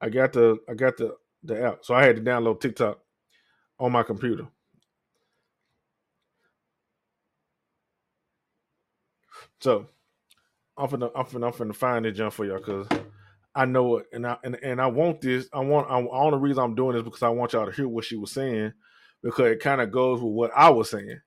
I 0.01 0.09
got 0.09 0.33
the. 0.33 0.59
I 0.69 0.75
got 0.75 0.97
the 0.97 1.15
the 1.45 1.63
app. 1.65 1.85
So 1.85 1.95
I 1.95 2.05
had 2.05 2.17
to 2.17 2.23
download 2.23 2.61
TikTok 2.61 2.99
on 3.79 3.93
my 3.93 4.03
computer. 4.03 4.49
So 9.61 9.89
I'm 10.79 10.89
finna, 10.89 11.11
I'm 11.17 11.27
finna, 11.27 11.47
I'm 11.47 11.53
finna 11.53 11.75
find 11.77 12.05
this 12.05 12.17
jump 12.17 12.35
for 12.35 12.45
y'all 12.47 12.59
because 12.59 12.89
I 13.55 13.67
know 13.67 13.99
it, 13.99 14.07
and 14.13 14.27
I 14.27 14.37
and, 14.45 14.57
and 14.63 14.81
I 14.81 14.87
want 14.89 15.21
this. 15.23 15.49
I 15.53 15.61
want. 15.61 15.91
I, 15.91 16.03
all 16.05 16.31
the 16.31 16.39
reason 16.39 16.63
I'm 16.63 16.75
doing 16.75 16.95
this 16.97 17.05
because 17.05 17.23
I 17.23 17.31
want 17.31 17.55
y'all 17.55 17.67
to 17.67 17.73
hear 17.73 17.89
what 17.89 18.05
she 18.05 18.17
was 18.17 18.33
saying 18.33 18.73
because 19.23 19.47
it 19.47 19.61
kind 19.61 19.81
of 19.81 19.93
goes 19.93 20.21
with 20.21 20.33
what 20.33 20.53
I 20.57 20.71
was 20.71 20.91
saying 20.91 21.21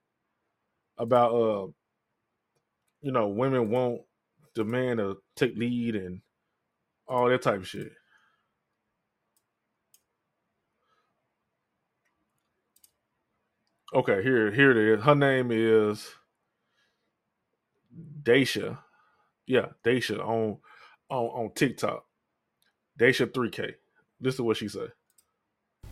about 0.98 1.34
uh, 1.34 1.66
you 3.02 3.12
know, 3.12 3.28
women 3.28 3.70
want 3.70 4.02
the 4.54 4.64
man 4.64 4.98
to 4.98 5.18
take 5.36 5.56
lead 5.56 5.96
and 5.96 6.20
all 7.08 7.28
that 7.28 7.42
type 7.42 7.60
of 7.60 7.68
shit. 7.68 7.92
Okay, 13.94 14.22
here, 14.22 14.52
here 14.52 14.70
it 14.70 14.98
is. 14.98 15.04
Her 15.04 15.14
name 15.16 15.50
is 15.52 16.08
Daisha, 18.22 18.78
yeah, 19.46 19.66
Daisha 19.84 20.18
on 20.20 20.58
on 21.08 21.24
on 21.26 21.50
TikTok. 21.54 22.04
Daisha 22.98 23.26
3K. 23.26 23.74
This 24.20 24.34
is 24.34 24.40
what 24.40 24.56
she 24.56 24.68
said. 24.68 24.92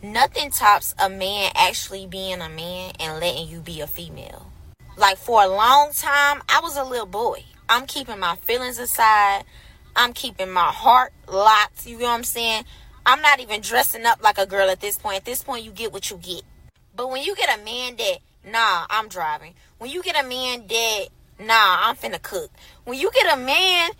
Nothing 0.01 0.51
tops 0.51 0.95
a 0.97 1.09
man 1.09 1.51
actually 1.55 2.07
being 2.07 2.39
a 2.41 2.49
man 2.49 2.93
and 2.99 3.19
letting 3.19 3.47
you 3.47 3.59
be 3.59 3.81
a 3.81 3.87
female. 3.87 4.51
Like 4.95 5.17
for 5.17 5.43
a 5.43 5.47
long 5.47 5.91
time, 5.91 6.41
I 6.47 6.59
was 6.61 6.77
a 6.77 6.83
little 6.83 7.05
boy. 7.05 7.43
I'm 7.67 7.85
keeping 7.85 8.19
my 8.19 8.35
feelings 8.37 8.79
aside. 8.79 9.43
I'm 9.95 10.13
keeping 10.13 10.51
my 10.51 10.71
heart 10.71 11.11
locked. 11.27 11.85
You 11.85 11.97
know 11.99 12.05
what 12.05 12.11
I'm 12.11 12.23
saying? 12.23 12.63
I'm 13.05 13.21
not 13.21 13.39
even 13.39 13.61
dressing 13.61 14.05
up 14.05 14.23
like 14.23 14.37
a 14.37 14.45
girl 14.45 14.69
at 14.69 14.79
this 14.79 14.97
point. 14.97 15.17
At 15.17 15.25
this 15.25 15.43
point, 15.43 15.65
you 15.65 15.71
get 15.71 15.91
what 15.91 16.09
you 16.09 16.17
get. 16.17 16.43
But 16.95 17.09
when 17.09 17.23
you 17.23 17.35
get 17.35 17.59
a 17.59 17.63
man 17.63 17.95
that, 17.97 18.19
nah, 18.45 18.85
I'm 18.89 19.07
driving. 19.07 19.55
When 19.79 19.89
you 19.89 20.03
get 20.03 20.23
a 20.23 20.27
man 20.27 20.67
that, 20.67 21.07
nah, 21.39 21.89
I'm 21.89 21.95
finna 21.95 22.21
cook. 22.21 22.51
When 22.83 22.99
you 22.99 23.11
get 23.11 23.33
a 23.33 23.37
man 23.37 23.91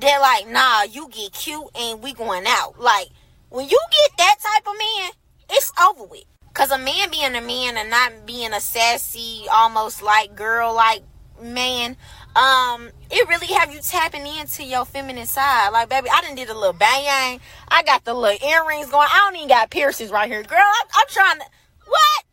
they're 0.00 0.20
like, 0.20 0.48
nah, 0.48 0.82
you 0.82 1.08
get 1.08 1.32
cute 1.32 1.66
and 1.74 2.02
we 2.02 2.12
going 2.14 2.44
out. 2.46 2.78
Like, 2.78 3.08
when 3.48 3.68
you 3.68 3.78
get 3.90 4.16
that 4.18 4.36
type 4.40 4.66
of 4.66 4.78
man, 4.78 5.10
it's 5.50 5.72
over 5.82 6.04
with. 6.04 6.24
Cause 6.54 6.70
a 6.70 6.78
man 6.78 7.10
being 7.10 7.34
a 7.36 7.40
man 7.40 7.76
and 7.76 7.88
not 7.88 8.26
being 8.26 8.52
a 8.52 8.60
sassy, 8.60 9.44
almost 9.52 10.02
like 10.02 10.34
girl 10.34 10.74
like 10.74 11.02
man, 11.40 11.96
um, 12.34 12.90
it 13.12 13.28
really 13.28 13.46
have 13.46 13.72
you 13.72 13.80
tapping 13.80 14.26
into 14.26 14.64
your 14.64 14.84
feminine 14.84 15.26
side. 15.26 15.70
Like, 15.70 15.88
baby, 15.88 16.08
I 16.12 16.20
done 16.20 16.34
did 16.34 16.48
a 16.48 16.54
little 16.54 16.72
bang. 16.72 17.40
I 17.68 17.82
got 17.84 18.04
the 18.04 18.12
little 18.12 18.48
earrings 18.48 18.90
going. 18.90 19.06
I 19.08 19.18
don't 19.26 19.36
even 19.36 19.48
got 19.48 19.70
piercings 19.70 20.10
right 20.10 20.28
here. 20.28 20.42
Girl, 20.42 20.58
I'm, 20.58 20.86
I'm 20.96 21.06
trying 21.08 21.38
to, 21.38 21.44
what? 21.86 22.24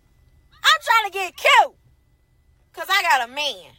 I'm 0.54 0.82
trying 0.82 1.12
to 1.12 1.18
get 1.18 1.38
cute. 1.38 1.76
Cause 2.74 2.88
I 2.90 3.04
got 3.04 3.30
a 3.30 3.32
man. 3.32 3.74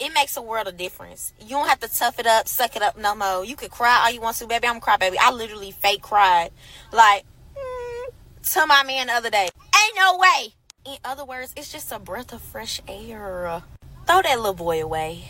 It 0.00 0.12
makes 0.12 0.36
a 0.36 0.42
world 0.42 0.66
of 0.68 0.76
difference. 0.76 1.32
You 1.40 1.50
don't 1.50 1.68
have 1.68 1.80
to 1.80 1.88
tough 1.88 2.18
it 2.18 2.26
up, 2.26 2.48
suck 2.48 2.76
it 2.76 2.82
up 2.82 2.98
no 2.98 3.14
more. 3.14 3.44
You 3.44 3.56
could 3.56 3.70
cry 3.70 4.02
all 4.04 4.10
you 4.12 4.20
want 4.20 4.36
to, 4.38 4.46
baby. 4.46 4.66
I'm 4.66 4.80
cry, 4.80 4.96
baby. 4.96 5.16
I 5.20 5.30
literally 5.30 5.70
fake 5.70 6.02
cried. 6.02 6.50
Like, 6.92 7.24
mm, 7.56 8.12
to 8.52 8.66
my 8.66 8.82
man 8.84 9.06
the 9.06 9.14
other 9.14 9.30
day. 9.30 9.48
Ain't 9.76 9.96
no 9.96 10.18
way. 10.18 10.54
In 10.86 10.98
other 11.04 11.24
words, 11.24 11.54
it's 11.56 11.72
just 11.72 11.92
a 11.92 11.98
breath 11.98 12.32
of 12.32 12.42
fresh 12.42 12.80
air. 12.88 13.62
Throw 14.06 14.22
that 14.22 14.36
little 14.36 14.54
boy 14.54 14.82
away. 14.82 15.24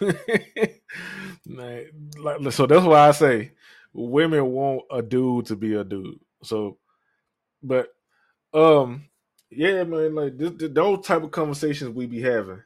Man, 1.46 1.86
like, 2.18 2.52
so 2.52 2.66
that's 2.66 2.84
why 2.84 3.08
I 3.08 3.10
say 3.12 3.52
women 3.92 4.46
want 4.46 4.82
a 4.90 5.02
dude 5.02 5.46
to 5.46 5.56
be 5.56 5.74
a 5.74 5.84
dude. 5.84 6.18
So, 6.42 6.78
but 7.62 7.88
um, 8.54 9.04
yeah, 9.50 9.84
man, 9.84 10.14
like 10.14 10.38
this, 10.38 10.52
this- 10.56 10.72
those 10.72 11.04
type 11.06 11.22
of 11.22 11.30
conversations 11.30 11.90
we 11.94 12.06
be 12.06 12.20
having 12.22 12.62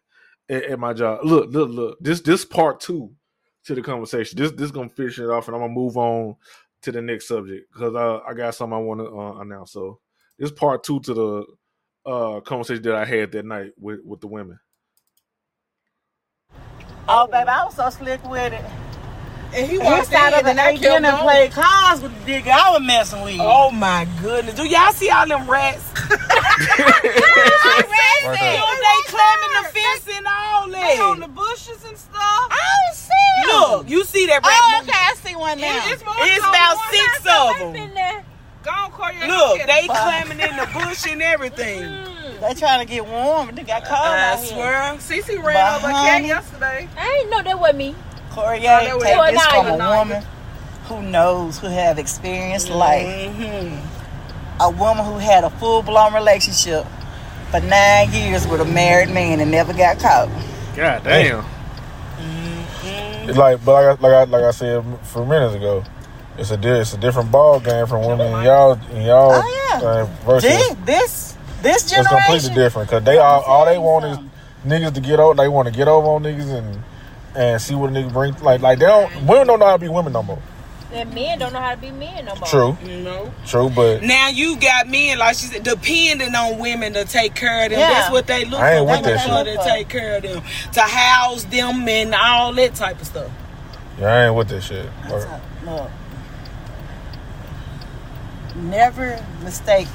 at, 0.50 0.64
at 0.64 0.78
my 0.78 0.92
job. 0.92 1.20
Look, 1.24 1.50
look, 1.50 1.70
look. 1.70 1.98
This 2.00 2.20
this 2.20 2.44
part 2.44 2.80
two 2.80 3.12
to 3.64 3.74
the 3.74 3.82
conversation. 3.82 4.38
This 4.38 4.52
this 4.52 4.70
gonna 4.70 4.90
finish 4.90 5.18
it 5.18 5.30
off, 5.30 5.48
and 5.48 5.54
I'm 5.54 5.62
gonna 5.62 5.72
move 5.72 5.96
on 5.96 6.36
to 6.82 6.92
the 6.92 7.00
next 7.00 7.28
subject 7.28 7.72
because 7.72 7.94
I 7.94 8.30
I 8.30 8.34
got 8.34 8.54
something 8.54 8.76
I 8.76 8.80
want 8.80 9.00
to 9.00 9.06
uh, 9.06 9.40
announce. 9.40 9.72
So 9.72 10.00
this 10.38 10.50
part 10.50 10.82
two 10.84 11.00
to 11.00 11.14
the 11.14 11.46
uh 12.06 12.40
conversation 12.40 12.82
that 12.82 12.94
I 12.94 13.04
had 13.04 13.32
that 13.32 13.44
night 13.46 13.72
with 13.78 14.00
with 14.04 14.20
the 14.20 14.26
women. 14.26 14.58
Oh, 17.08 17.26
baby, 17.26 17.48
I 17.48 17.64
was 17.64 17.74
so 17.74 17.90
slick 17.90 18.22
with 18.28 18.52
it. 18.52 18.64
And 19.52 19.66
he 19.66 19.72
He 19.72 19.78
walked 19.78 20.06
sat 20.06 20.32
up 20.32 20.42
in 20.42 20.46
and 20.50 20.58
and 20.58 20.60
I 20.60 20.70
ate 20.70 20.80
dinner 20.80 21.00
kept 21.08 21.18
and 21.18 21.22
played 21.22 21.50
cards 21.52 22.00
with 22.02 22.12
the 22.24 22.32
nigga 22.32 22.50
I 22.52 22.70
was 22.70 22.80
messing 22.82 23.20
with. 23.22 23.34
Him. 23.34 23.40
Oh 23.42 23.70
my 23.72 24.06
goodness. 24.22 24.54
Do 24.54 24.64
y'all 24.64 24.92
see 24.92 25.10
all 25.10 25.26
them 25.26 25.50
rats? 25.50 25.82
Right 26.00 26.18
there. 28.38 28.54
Yo, 28.54 28.62
they 28.78 29.00
climbing 29.06 29.52
the 29.56 29.62
fence 29.72 30.06
and 30.16 30.26
all 30.26 30.68
They 30.68 30.98
on 31.00 31.20
the 31.20 31.28
bushes 31.28 31.82
and 31.86 31.96
stuff. 31.96 32.20
I 32.20 32.58
don't 32.86 32.96
see 32.96 33.12
'em. 33.42 33.48
Look, 33.48 33.88
you 33.88 34.04
see 34.04 34.26
that 34.26 34.44
rat 34.44 34.52
Oh, 34.62 34.70
moving. 34.78 34.90
okay, 34.90 34.98
I 35.00 35.14
see 35.16 35.34
one 35.36 35.58
now. 35.60 35.82
It's 35.86 36.04
more 36.04 36.14
It's 36.18 36.44
about 36.46 36.76
one. 36.76 36.90
six 36.90 37.26
I 37.26 37.50
of 37.50 37.58
them. 37.74 38.22
Go 38.62 38.70
on, 38.70 38.90
Corey. 38.92 39.14
Look, 39.26 39.66
they 39.66 39.82
Fuck. 39.86 39.96
climbing 39.96 40.40
in 40.40 40.56
the 40.56 40.66
bush 40.74 41.06
and 41.10 41.22
everything. 41.22 41.82
Mm. 41.82 42.40
They 42.40 42.54
trying 42.54 42.80
to 42.86 42.92
get 42.92 43.06
warm. 43.06 43.54
They 43.54 43.62
got 43.62 43.84
cold 43.84 43.98
I 44.00 44.32
out 44.32 44.38
here. 44.38 44.46
swear. 44.48 44.94
Cece 44.98 45.42
ran 45.42 45.74
over 45.76 45.88
a 45.88 45.92
cat 45.92 46.24
yesterday. 46.24 46.88
I 46.96 47.18
ain't 47.22 47.30
know 47.30 47.42
that 47.42 47.58
was 47.58 47.74
me. 47.74 47.94
Corey, 48.30 48.60
Oh, 48.66 48.98
take 49.00 49.32
this 49.34 49.46
from 49.46 49.66
a 49.66 49.72
Anaya. 49.72 49.98
woman 49.98 50.22
who 50.84 51.02
knows, 51.02 51.58
who 51.58 51.66
have 51.68 51.98
experienced 51.98 52.68
life. 52.70 53.06
Mm-hmm. 53.06 54.62
A 54.62 54.70
woman 54.70 55.04
who 55.04 55.18
had 55.18 55.44
a 55.44 55.50
full 55.50 55.82
blown 55.82 56.12
relationship 56.14 56.86
for 57.50 57.60
nine 57.60 58.12
years 58.12 58.46
with 58.46 58.60
a 58.60 58.64
married 58.64 59.10
man 59.10 59.40
and 59.40 59.50
never 59.50 59.72
got 59.72 59.98
caught. 59.98 60.28
God 60.76 61.02
damn. 61.04 61.44
It's 63.28 63.38
like, 63.38 63.64
but 63.64 63.72
like, 63.72 63.84
I- 63.84 64.02
like 64.02 64.12
I 64.14 64.24
like 64.30 64.44
I 64.44 64.50
said 64.50 64.76
a 64.78 64.98
few 65.04 65.24
minutes 65.24 65.54
ago, 65.54 65.84
it's 66.38 66.50
a 66.50 66.80
it's 66.80 66.94
a 66.94 66.98
different 66.98 67.30
ball 67.30 67.60
game 67.60 67.86
from 67.86 68.04
women 68.06 68.32
and 68.32 68.44
y'all 68.44 68.72
and 68.72 69.04
y'all 69.04 69.32
Oh, 69.34 69.78
yeah. 69.82 69.88
uh, 69.88 70.04
versus 70.24 70.50
This, 70.50 70.74
this, 70.84 71.36
this 71.62 71.92
it's 71.92 72.08
completely 72.08 72.54
different 72.54 72.88
because 72.88 73.04
they 73.04 73.18
all 73.18 73.42
all 73.42 73.66
they 73.66 73.78
want 73.78 74.04
is 74.06 74.18
niggas 74.66 74.94
to 74.94 75.00
get 75.00 75.20
over. 75.20 75.34
They 75.34 75.48
want 75.48 75.68
to 75.68 75.74
get 75.74 75.86
over 75.88 76.08
on 76.08 76.22
niggas 76.22 76.50
and 76.56 76.82
and 77.34 77.60
see 77.60 77.74
what 77.74 77.90
a 77.90 77.92
nigga 77.92 78.12
bring. 78.12 78.34
Like 78.40 78.60
like 78.60 78.78
they 78.78 78.86
don't 78.86 79.10
women 79.26 79.46
don't 79.46 79.58
know 79.60 79.66
how 79.66 79.72
to 79.76 79.78
be 79.78 79.88
women 79.88 80.12
no 80.12 80.22
more. 80.22 80.38
And 80.92 81.14
men 81.14 81.38
don't 81.38 81.52
know 81.52 81.60
how 81.60 81.70
to 81.70 81.80
be 81.80 81.92
men 81.92 82.24
no 82.24 82.34
more. 82.34 82.48
True, 82.48 82.76
No. 82.84 83.32
true, 83.46 83.70
but 83.70 84.02
Now 84.02 84.28
you 84.28 84.56
got 84.58 84.88
men, 84.88 85.18
like 85.18 85.36
she 85.36 85.46
said, 85.46 85.62
depending 85.62 86.34
on 86.34 86.58
women 86.58 86.94
to 86.94 87.04
take 87.04 87.36
care 87.36 87.64
of 87.66 87.70
them. 87.70 87.78
Yeah. 87.78 87.90
That's 87.90 88.10
what 88.10 88.26
they 88.26 88.44
look 88.44 88.58
I 88.58 88.72
ain't 88.74 88.80
for. 88.88 88.96
with 88.96 89.02
women 89.04 89.16
that 89.16 89.28
for 89.28 89.44
shit. 89.48 89.60
to 89.60 89.64
take 89.64 89.88
care 89.88 90.16
of 90.16 90.22
them, 90.24 90.42
to 90.72 90.80
house 90.80 91.44
them, 91.44 91.88
and 91.88 92.12
all 92.12 92.52
that 92.54 92.74
type 92.74 93.00
of 93.00 93.06
stuff. 93.06 93.30
yeah, 94.00 94.06
I 94.12 94.24
ain't 94.26 94.34
with 94.34 94.48
this 94.48 94.64
shit. 94.66 94.86
Look, 95.08 95.28
look. 95.64 95.90
Never 98.56 99.24
mistake 99.44 99.86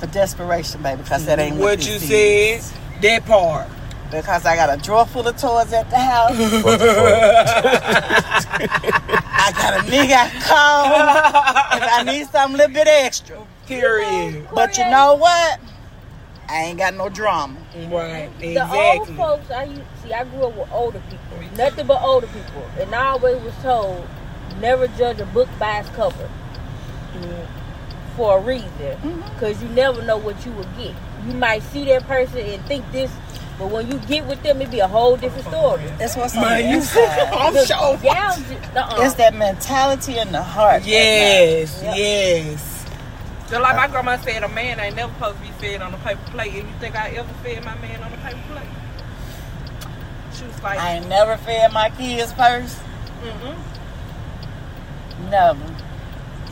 for 0.00 0.06
desperation, 0.06 0.82
baby, 0.82 1.02
because 1.02 1.26
that 1.26 1.38
ain't 1.38 1.56
What 1.56 1.78
this 1.78 1.88
you 1.88 1.94
is. 2.16 2.64
said, 2.64 3.02
that 3.02 3.26
part. 3.26 3.68
Because 4.14 4.46
I 4.46 4.54
got 4.56 4.72
a 4.76 4.80
drawer 4.80 5.06
full 5.06 5.26
of 5.26 5.36
toys 5.36 5.72
at 5.72 5.90
the 5.90 5.98
house. 5.98 6.36
What 6.64 6.78
the 6.78 6.86
fuck? 6.94 8.54
I 9.36 9.52
got 9.52 9.80
a 9.80 9.82
nigga 9.90 10.14
I 10.14 10.30
call 10.40 11.76
if 11.78 11.92
I 11.92 12.02
need 12.04 12.26
something 12.28 12.54
a 12.54 12.58
little 12.58 12.74
bit 12.74 12.86
extra. 12.88 13.44
Period. 13.66 14.48
But 14.54 14.78
you 14.78 14.84
know 14.90 15.14
what? 15.16 15.60
I 16.48 16.64
ain't 16.64 16.78
got 16.78 16.94
no 16.94 17.08
drama. 17.08 17.56
Right. 17.88 18.30
Exactly. 18.40 18.54
The 18.54 18.74
old 18.74 19.08
folks, 19.16 19.50
I 19.50 19.64
used, 19.64 19.82
see, 20.02 20.12
I 20.12 20.24
grew 20.24 20.44
up 20.44 20.56
with 20.56 20.70
older 20.70 21.00
people, 21.10 21.56
nothing 21.56 21.86
but 21.86 22.02
older 22.02 22.26
people, 22.28 22.64
and 22.78 22.94
I 22.94 23.06
always 23.06 23.42
was 23.42 23.54
told, 23.62 24.06
never 24.60 24.86
judge 24.88 25.20
a 25.20 25.26
book 25.26 25.48
by 25.58 25.80
its 25.80 25.88
cover, 25.90 26.28
Mm, 27.14 27.46
for 28.16 28.38
a 28.38 28.40
reason, 28.40 28.68
Mm-hmm. 28.70 29.20
because 29.34 29.62
you 29.62 29.68
never 29.70 30.02
know 30.02 30.18
what 30.18 30.44
you 30.44 30.52
will 30.52 30.68
get. 30.76 30.94
You 31.26 31.32
might 31.34 31.62
see 31.62 31.84
that 31.86 32.06
person 32.06 32.38
and 32.40 32.62
think 32.66 32.84
this, 32.92 33.10
but 33.58 33.70
when 33.70 33.90
you 33.90 33.98
get 34.00 34.26
with 34.26 34.42
them, 34.42 34.60
it 34.62 34.70
be 34.70 34.80
a 34.80 34.88
whole 34.88 35.16
different 35.16 35.46
story. 35.46 35.82
That's 35.98 36.16
what's 36.16 36.36
on 36.36 36.42
Man, 36.42 36.62
the 36.62 36.68
you. 36.70 37.02
I'm 37.38 37.54
The 37.54 37.66
sure. 37.66 37.96
gowns- 37.98 38.50
uh-uh. 38.76 39.04
It's 39.04 39.14
that 39.14 39.34
mentality 39.34 40.18
in 40.18 40.32
the 40.32 40.42
heart. 40.42 40.82
that 40.82 40.88
Yes, 40.88 41.80
matters. 41.82 41.96
yes. 41.98 42.70
Just 43.48 43.60
like 43.62 43.76
my 43.76 43.86
grandma 43.88 44.16
said, 44.16 44.42
a 44.42 44.48
man 44.48 44.80
ain't 44.80 44.96
never 44.96 45.12
supposed 45.14 45.36
to 45.36 45.42
be 45.42 45.48
fed 45.50 45.82
on 45.82 45.94
a 45.94 45.98
paper 45.98 46.20
plate. 46.30 46.54
And 46.54 46.68
you 46.68 46.74
think 46.80 46.96
I 46.96 47.10
ever 47.10 47.32
fed 47.44 47.64
my 47.64 47.74
man 47.76 48.02
on 48.02 48.12
a 48.12 48.16
paper 48.16 48.38
plate? 48.50 48.68
She 50.34 50.44
was 50.46 50.62
like, 50.62 50.78
I 50.80 50.94
ain't 50.96 51.08
never 51.08 51.36
fed 51.36 51.72
my 51.72 51.90
kids 51.90 52.32
first. 52.32 52.78
mm-mm. 53.22 53.56
Never. 55.30 55.60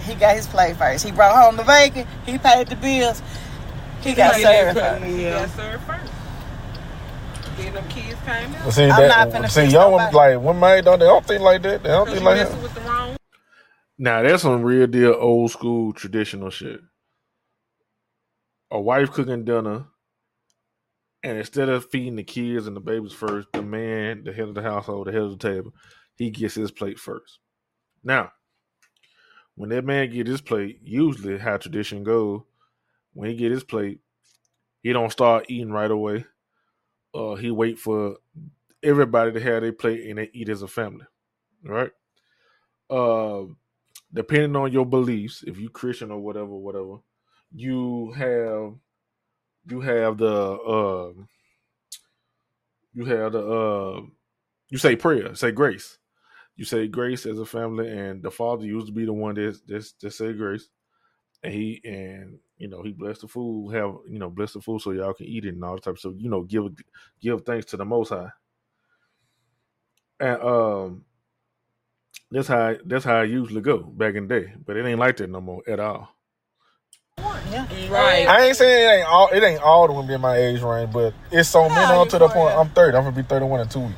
He 0.02 0.14
got 0.14 0.36
his 0.36 0.46
plate 0.46 0.76
first. 0.76 1.04
He 1.04 1.10
brought 1.12 1.34
home 1.42 1.56
the 1.56 1.64
bacon. 1.64 2.06
He 2.26 2.38
paid 2.38 2.68
the 2.68 2.76
bills. 2.76 3.22
He 4.02 4.14
got 4.14 4.36
He 4.36 4.42
served 4.42 4.76
got 4.78 5.00
first. 5.00 5.10
Yeah. 5.12 5.16
Yes, 5.40 5.54
sir, 5.56 5.80
first. 5.86 6.11
Then 7.62 7.74
them 7.74 7.88
kids 7.88 8.20
came 8.22 8.54
out. 8.54 8.64
But 8.64 8.70
see 8.72 8.84
I'm 8.84 8.88
that 8.88 9.32
not 9.32 9.42
finna 9.42 9.50
see 9.50 9.60
fix 9.62 9.72
young 9.72 9.92
women 9.92 10.12
like 10.12 10.40
women 10.40 10.64
ain't 10.64 10.84
don't 10.84 10.98
they 10.98 11.06
don't 11.06 11.24
think 11.24 11.42
like 11.42 11.62
that. 11.62 11.82
They 11.82 11.88
don't 11.88 12.08
think 12.08 12.22
like 12.22 12.36
messing 12.36 12.56
that. 12.56 12.62
with 12.62 12.74
the 12.74 12.80
wrong 12.80 13.16
Now 13.98 14.22
that's 14.22 14.42
some 14.42 14.62
real 14.62 14.86
deal 14.86 15.14
old 15.18 15.50
school 15.50 15.92
traditional 15.92 16.50
shit. 16.50 16.80
A 18.70 18.80
wife 18.80 19.10
cooking 19.12 19.44
dinner, 19.44 19.84
and 21.22 21.38
instead 21.38 21.68
of 21.68 21.88
feeding 21.90 22.16
the 22.16 22.24
kids 22.24 22.66
and 22.66 22.74
the 22.74 22.80
babies 22.80 23.12
first, 23.12 23.48
the 23.52 23.62
man, 23.62 24.24
the 24.24 24.32
head 24.32 24.48
of 24.48 24.54
the 24.54 24.62
household, 24.62 25.06
the 25.06 25.12
head 25.12 25.22
of 25.22 25.38
the 25.38 25.48
table, 25.48 25.72
he 26.16 26.30
gets 26.30 26.54
his 26.54 26.70
plate 26.70 26.98
first. 26.98 27.38
Now, 28.02 28.32
when 29.54 29.70
that 29.70 29.84
man 29.84 30.10
get 30.10 30.26
his 30.26 30.40
plate, 30.40 30.80
usually 30.82 31.38
how 31.38 31.58
tradition 31.58 32.02
goes, 32.02 32.40
when 33.12 33.28
he 33.28 33.36
get 33.36 33.52
his 33.52 33.62
plate, 33.62 34.00
he 34.82 34.92
don't 34.92 35.12
start 35.12 35.46
eating 35.48 35.70
right 35.70 35.90
away. 35.90 36.24
Uh, 37.14 37.34
he 37.34 37.50
wait 37.50 37.78
for 37.78 38.16
everybody 38.82 39.32
to 39.32 39.40
have 39.40 39.62
their 39.62 39.72
plate 39.72 40.08
and 40.08 40.18
they 40.18 40.30
eat 40.32 40.48
as 40.48 40.62
a 40.62 40.68
family, 40.68 41.04
right? 41.64 41.90
Uh, 42.90 43.44
depending 44.12 44.56
on 44.56 44.72
your 44.72 44.86
beliefs, 44.86 45.44
if 45.46 45.58
you 45.58 45.68
Christian 45.68 46.10
or 46.10 46.18
whatever, 46.18 46.48
whatever, 46.48 46.96
you 47.54 48.12
have 48.12 48.74
you 49.68 49.80
have 49.80 50.18
the 50.18 50.58
um 50.60 51.28
you 52.94 53.04
have 53.04 53.32
the 53.32 53.46
uh, 53.46 54.00
you 54.68 54.78
say 54.78 54.96
prayer, 54.96 55.34
say 55.34 55.52
grace. 55.52 55.98
You 56.56 56.64
say 56.64 56.86
grace 56.86 57.24
as 57.24 57.38
a 57.38 57.46
family, 57.46 57.88
and 57.88 58.22
the 58.22 58.30
father 58.30 58.64
used 58.64 58.86
to 58.86 58.92
be 58.92 59.04
the 59.04 59.12
one 59.12 59.34
that 59.36 59.58
that, 59.66 59.92
that 60.00 60.10
say 60.12 60.32
grace, 60.32 60.68
and 61.42 61.52
he 61.52 61.80
and 61.84 62.38
you 62.62 62.68
know 62.68 62.80
he 62.80 62.92
blessed 62.92 63.22
the 63.22 63.28
food, 63.28 63.74
have 63.74 63.92
you 64.08 64.20
know 64.20 64.30
bless 64.30 64.52
the 64.52 64.60
food 64.60 64.80
so 64.80 64.92
y'all 64.92 65.12
can 65.14 65.26
eat 65.26 65.44
it 65.44 65.54
and 65.54 65.64
all 65.64 65.74
that 65.74 65.82
type. 65.82 65.98
So 65.98 66.14
you 66.16 66.30
know 66.30 66.42
give 66.42 66.66
give 67.20 67.42
thanks 67.44 67.66
to 67.66 67.76
the 67.76 67.84
Most 67.84 68.10
High, 68.10 68.30
and 70.20 70.40
um, 70.40 71.04
that's 72.30 72.46
how 72.46 72.76
that's 72.84 73.04
how 73.04 73.16
I 73.16 73.24
usually 73.24 73.62
go 73.62 73.78
back 73.78 74.14
in 74.14 74.28
the 74.28 74.40
day, 74.40 74.52
but 74.64 74.76
it 74.76 74.86
ain't 74.86 75.00
like 75.00 75.16
that 75.16 75.28
no 75.28 75.40
more 75.40 75.62
at 75.66 75.80
all. 75.80 76.10
Right. 77.90 78.28
I 78.28 78.46
ain't 78.46 78.56
saying 78.56 78.88
it 78.88 78.92
ain't 79.00 79.08
all 79.08 79.28
it 79.30 79.42
ain't 79.42 79.60
all 79.60 79.88
the 79.88 79.94
women 79.94 80.12
in 80.12 80.20
my 80.20 80.36
age 80.36 80.62
range, 80.62 80.92
but 80.92 81.14
it's 81.32 81.48
so 81.48 81.68
many 81.68 81.92
on 81.92 82.06
to 82.10 82.18
the 82.20 82.28
point. 82.28 82.56
I'm 82.56 82.68
30. 82.70 82.96
I'm 82.96 83.02
gonna 83.02 83.16
be 83.16 83.22
31 83.24 83.60
in 83.60 83.68
two 83.68 83.80
weeks. 83.80 83.94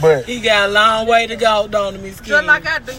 But 0.00 0.24
He 0.24 0.40
got 0.40 0.70
a 0.70 0.72
long 0.72 1.06
way 1.06 1.26
to 1.26 1.36
go, 1.36 1.68
don't 1.68 1.96
he, 1.96 2.00
Miss 2.00 2.18
King? 2.18 2.30
Just 2.30 2.46
like 2.46 2.66
I 2.66 2.78
do. 2.78 2.92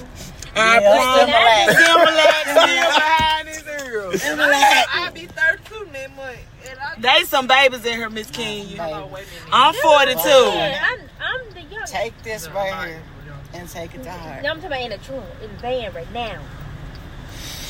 I 0.56 0.80
Yeah, 0.80 1.26
promise. 1.26 1.76
Similar, 1.76 2.68
similar 2.68 3.35
behind 4.02 4.14
his 4.14 4.24
ear. 4.26 4.86
I 4.94 5.12
be 5.14 5.26
32 5.26 5.88
next 5.92 6.16
month. 6.16 6.38
And 6.70 6.80
I 6.80 7.18
They 7.20 7.24
some 7.26 7.48
babies 7.48 7.86
in 7.86 7.94
here, 7.98 8.10
Miss 8.10 8.30
King. 8.32 8.68
You. 8.68 8.78
Wait 8.80 8.92
a 8.92 9.06
minute. 9.08 9.28
I'm 9.52 9.74
42. 9.76 10.20
I'm, 10.28 11.00
I'm 11.20 11.54
the 11.54 11.62
young. 11.62 11.86
Take 11.86 12.22
this 12.24 12.50
right 12.50 12.88
here 12.88 13.02
and 13.54 13.70
take 13.70 13.96
it 13.96 14.04
to 14.04 14.12
heart. 14.12 14.44
No, 14.44 14.50
I'm 14.52 14.56
talking 14.62 14.68
about 14.68 14.82
in 14.82 14.90
the 14.92 14.98
trunk, 14.98 15.26
in 15.44 15.52
the 15.52 15.58
van 15.58 15.94
right 15.94 16.12
now. 16.14 16.42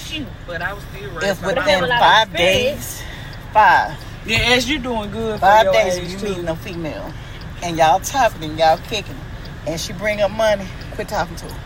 Shoot. 0.06 0.28
But 0.48 0.62
I 0.62 0.74
was 0.74 0.84
still 0.94 1.10
right. 1.12 1.24
If 1.24 1.24
raised. 1.24 1.44
But 1.44 1.58
I 1.58 1.70
have 1.70 1.82
within 1.82 1.84
a 1.84 1.88
lot 1.88 1.92
of 1.96 2.00
five 2.30 2.38
days, 2.38 3.04
five, 3.54 3.98
Yeah, 4.26 4.38
as 4.40 4.70
you're 4.70 4.80
doing 4.80 5.12
good 5.12 5.36
for 5.40 5.46
five 5.46 5.64
your 5.66 5.74
days 5.74 5.98
age, 5.98 6.12
you 6.12 6.18
too. 6.20 6.26
meeting 6.30 6.48
a 6.48 6.56
female 6.56 7.12
and 7.64 7.78
y'all 7.78 8.00
talking 8.00 8.44
and 8.44 8.58
y'all 8.60 8.78
kicking, 8.90 9.16
and 9.68 9.80
she 9.80 9.94
bring 9.94 10.22
up 10.22 10.32
money, 10.32 10.66
quit 10.94 11.08
talking 11.08 11.36
to 11.38 11.46
her. 11.46 11.60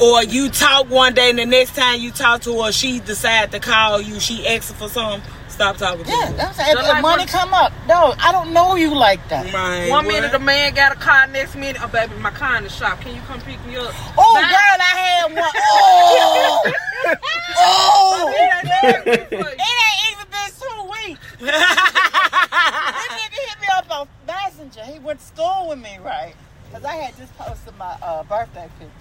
Or 0.00 0.22
you 0.22 0.48
talk 0.48 0.88
one 0.90 1.14
day 1.14 1.30
and 1.30 1.38
the 1.38 1.46
next 1.46 1.74
time 1.74 2.00
you 2.00 2.10
talk 2.12 2.42
to 2.42 2.62
her, 2.62 2.70
she 2.72 3.00
decide 3.00 3.50
to 3.52 3.58
call 3.60 4.00
you, 4.00 4.20
she 4.20 4.46
asking 4.46 4.76
for 4.76 4.88
something, 4.88 5.28
stop 5.48 5.76
talking 5.76 6.04
to 6.04 6.10
her. 6.10 6.16
Yeah, 6.16 6.26
her. 6.30 6.36
that's 6.36 6.58
if, 6.60 6.66
Just 6.66 6.78
if 6.82 6.88
like 6.88 7.02
money 7.02 7.20
when- 7.22 7.28
come 7.28 7.52
up. 7.52 7.72
No, 7.88 8.14
I 8.20 8.30
don't 8.30 8.52
know 8.52 8.76
you 8.76 8.94
like 8.94 9.26
that. 9.28 9.52
Man, 9.52 9.88
One 9.90 10.04
what? 10.06 10.12
minute 10.14 10.30
the 10.30 10.38
man 10.38 10.72
got 10.74 10.92
a 10.92 10.94
car, 10.94 11.26
next 11.26 11.56
minute, 11.56 11.82
oh 11.82 11.88
baby, 11.88 12.14
my 12.20 12.30
car 12.30 12.56
in 12.58 12.64
the 12.64 12.70
shop. 12.70 13.00
Can 13.00 13.14
you 13.16 13.20
come 13.22 13.40
pick 13.40 13.58
me 13.66 13.76
up? 13.76 13.92
Oh, 14.16 14.34
Bye. 14.34 14.42
girl, 14.42 14.78
I 14.80 14.94
had 14.96 15.34
one. 15.34 16.72
Oh, 17.10 17.12
oh. 17.60 18.32
It 18.32 19.32
It 19.32 19.32
ain't 19.32 20.12
even 20.12 20.26
been 20.30 20.50
two 20.58 20.80
weeks. 21.08 21.20
This 21.40 23.14
nigga 23.14 23.38
hit 23.48 23.60
me 23.60 23.66
up 23.76 23.90
on 23.90 24.08
Messenger. 24.26 24.82
He 24.84 24.98
went 24.98 25.18
to 25.20 25.26
school 25.26 25.66
with 25.70 25.78
me, 25.78 25.98
right? 26.04 26.34
Because 26.68 26.84
I 26.84 26.94
had 26.96 27.16
just 27.16 27.36
posted 27.38 27.76
my 27.78 27.96
uh, 28.02 28.22
birthday 28.24 28.68
picture. 28.78 28.92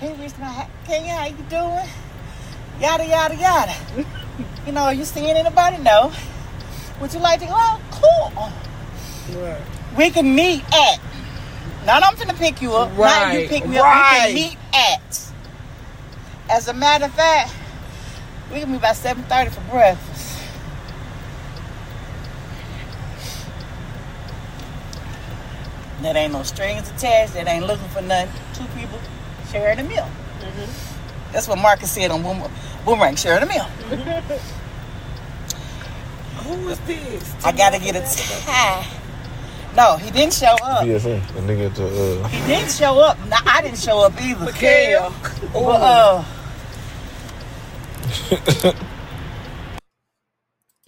He 0.00 0.08
reached 0.14 0.38
my, 0.38 0.46
"Ha- 0.46 0.68
Kenya, 0.86 1.14
how 1.14 1.26
you 1.26 1.44
doing? 1.48 1.88
Yada, 2.80 3.04
yada, 3.06 3.34
yada. 3.36 3.74
you 4.66 4.72
know, 4.72 4.82
are 4.84 4.94
you 4.94 5.04
seeing 5.04 5.36
anybody? 5.36 5.76
No. 5.78 6.12
Would 7.00 7.12
you 7.12 7.20
like 7.20 7.40
to 7.40 7.46
go? 7.46 7.52
Oh, 7.54 7.80
cool. 7.90 9.40
Right. 9.42 9.60
We 9.96 10.10
can 10.10 10.34
meet 10.34 10.64
at. 10.72 10.98
Not 11.84 12.02
I'm 12.02 12.14
finna 12.16 12.36
pick 12.36 12.62
you 12.62 12.74
up. 12.74 12.96
Right. 12.96 13.34
Not 13.34 13.42
you 13.42 13.48
pick 13.48 13.66
me 13.66 13.78
up. 13.78 13.84
We 13.86 14.18
can 14.20 14.34
meet 14.34 14.58
at. 14.74 15.32
As 16.50 16.68
a 16.68 16.72
matter 16.72 17.04
of 17.06 17.12
fact, 17.14 17.52
we 18.52 18.60
can 18.60 18.72
meet 18.72 18.80
by 18.80 18.90
7.30 18.92 19.50
for 19.52 19.60
breakfast. 19.70 20.38
That 26.02 26.16
ain't 26.16 26.32
no 26.32 26.42
strings 26.42 26.88
attached. 26.90 27.34
That 27.34 27.46
ain't 27.46 27.66
looking 27.66 27.88
for 27.88 28.00
nothing. 28.00 28.32
Two 28.54 28.64
people 28.78 28.98
sharing 29.50 29.78
a 29.78 29.84
meal. 29.84 30.08
That's 31.32 31.46
what 31.48 31.58
Marcus 31.58 31.90
said 31.90 32.10
on 32.10 32.22
Boom- 32.22 32.50
Boomerang, 32.84 33.16
sharing 33.16 33.42
a 33.42 33.46
meal. 33.46 33.64
Who 36.44 36.68
is 36.68 36.78
this? 36.80 37.44
I 37.44 37.52
gotta 37.52 37.78
get 37.78 37.96
a 37.96 38.00
tie. 38.00 38.86
No, 39.76 39.96
he 39.96 40.10
didn't 40.10 40.32
show 40.34 40.56
up. 40.64 40.84
BFN, 40.84 41.26
the 41.34 41.40
nigga 41.42 41.66
at 41.66 41.74
the 41.76 42.20
uh, 42.24 42.28
He 42.28 42.46
didn't 42.48 42.72
show 42.72 42.98
up. 42.98 43.16
No, 43.28 43.36
I 43.46 43.62
didn't 43.62 43.78
show 43.78 44.00
up 44.00 44.20
either. 44.20 44.44
Mikhail. 44.46 45.14
But, 45.52 45.60
uh, 45.60 46.24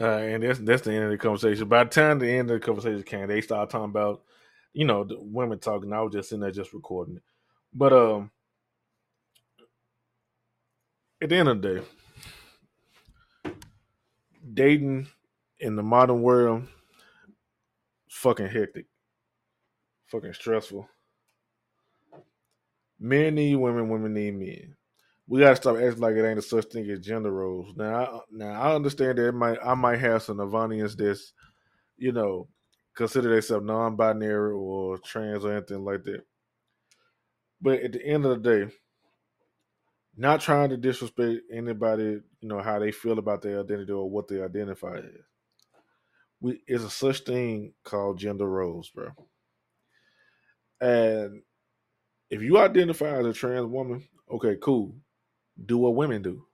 Uh, 0.01 0.17
and 0.17 0.43
that's 0.43 0.59
that's 0.59 0.83
the 0.83 0.93
end 0.93 1.05
of 1.05 1.11
the 1.13 1.19
conversation. 1.19 1.69
By 1.69 1.85
the 1.85 1.91
time 1.91 2.19
the 2.19 2.29
end 2.29 2.51
of 2.51 2.61
the 2.61 2.67
conversation 2.67 3.05
came, 3.05 3.29
they 3.29 3.41
started 3.41 3.71
talking 3.71 3.85
about, 3.91 4.23
you 4.73 4.85
know, 4.85 5.05
the 5.05 5.17
women 5.21 5.61
talking. 5.61 5.93
I 5.93 6.01
was 6.01 6.13
just 6.13 6.31
sitting 6.31 6.41
there 6.41 6.51
just 6.51 6.73
recording 6.73 7.17
it. 7.17 7.23
But 7.73 7.93
um, 7.93 8.33
at 11.23 11.29
the 11.29 11.37
end 11.37 11.49
of 11.49 11.63
the 11.63 11.85
day, 13.45 13.53
dating 14.53 15.07
in 15.61 15.77
the 15.77 15.83
modern 15.83 16.23
world, 16.23 16.65
fucking 18.11 18.49
hectic, 18.49 18.87
fucking 20.07 20.35
stressful. 20.35 20.89
Men 22.99 23.37
need 23.37 23.57
women, 23.57 23.89
women 23.89 24.15
need 24.15 24.35
men 24.35 24.77
we 25.33 25.41
gotta 25.41 25.57
stop 25.57 25.77
acting 25.77 26.01
like 26.01 26.15
it 26.15 26.27
ain't 26.27 26.39
a 26.39 26.43
such 26.43 26.67
thing 26.67 26.91
as 26.91 27.01
gender 27.01 27.31
roles. 27.31 27.75
Now, 27.77 28.05
I, 28.05 28.21
now 28.31 28.61
I 28.61 28.75
understand 28.75 29.17
that 29.17 29.33
might 29.33 29.59
I 29.65 29.75
might 29.75 29.99
have 29.99 30.23
some 30.23 30.37
Avanians 30.37 30.97
that's, 30.97 31.33
you 31.97 32.13
know, 32.13 32.49
consider 32.95 33.31
themselves 33.31 33.65
non-binary 33.65 34.53
or 34.53 34.99
trans 34.99 35.45
or 35.45 35.53
anything 35.53 35.85
like 35.85 36.03
that. 36.05 36.23
But 37.61 37.81
at 37.81 37.93
the 37.93 38.05
end 38.05 38.27
of 38.27 38.43
the 38.43 38.51
day, 38.51 38.73
not 40.17 40.41
trying 40.41 40.71
to 40.71 40.77
disrespect 40.77 41.43
anybody, 41.53 42.21
you 42.41 42.49
know, 42.49 42.61
how 42.61 42.79
they 42.79 42.93
feel 42.93 43.19
about 43.19 43.43
their 43.43 43.61
identity 43.61 43.93
or 43.93 44.11
what 44.11 44.29
they 44.29 44.43
identify 44.43 44.99
as. 44.99 45.05
We 46.41 46.61
it's 46.67 46.85
a 46.85 46.91
such 46.91 47.21
thing 47.21 47.75
called 47.85 48.19
gender 48.19 48.49
roles, 48.49 48.91
bro. 48.91 49.11
And 50.81 51.43
if 52.31 52.43
you 52.43 52.59
identify 52.59 53.19
as 53.19 53.27
a 53.27 53.33
trans 53.33 53.67
woman, 53.67 54.05
okay, 54.31 54.57
cool 54.61 54.95
do 55.67 55.79
what 55.79 55.95
women 55.95 56.23
do. 56.23 56.45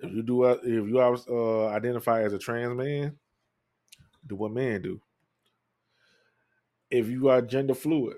If 0.00 0.12
you 0.12 0.22
do, 0.22 0.44
if 0.44 0.64
you 0.64 1.00
uh, 1.00 1.68
identify 1.68 2.22
as 2.22 2.32
a 2.32 2.38
trans 2.38 2.76
man, 2.76 3.16
do 4.26 4.36
what 4.36 4.52
men 4.52 4.82
do. 4.82 5.00
If 6.90 7.08
you 7.08 7.28
are 7.28 7.42
gender 7.42 7.74
fluid, 7.74 8.16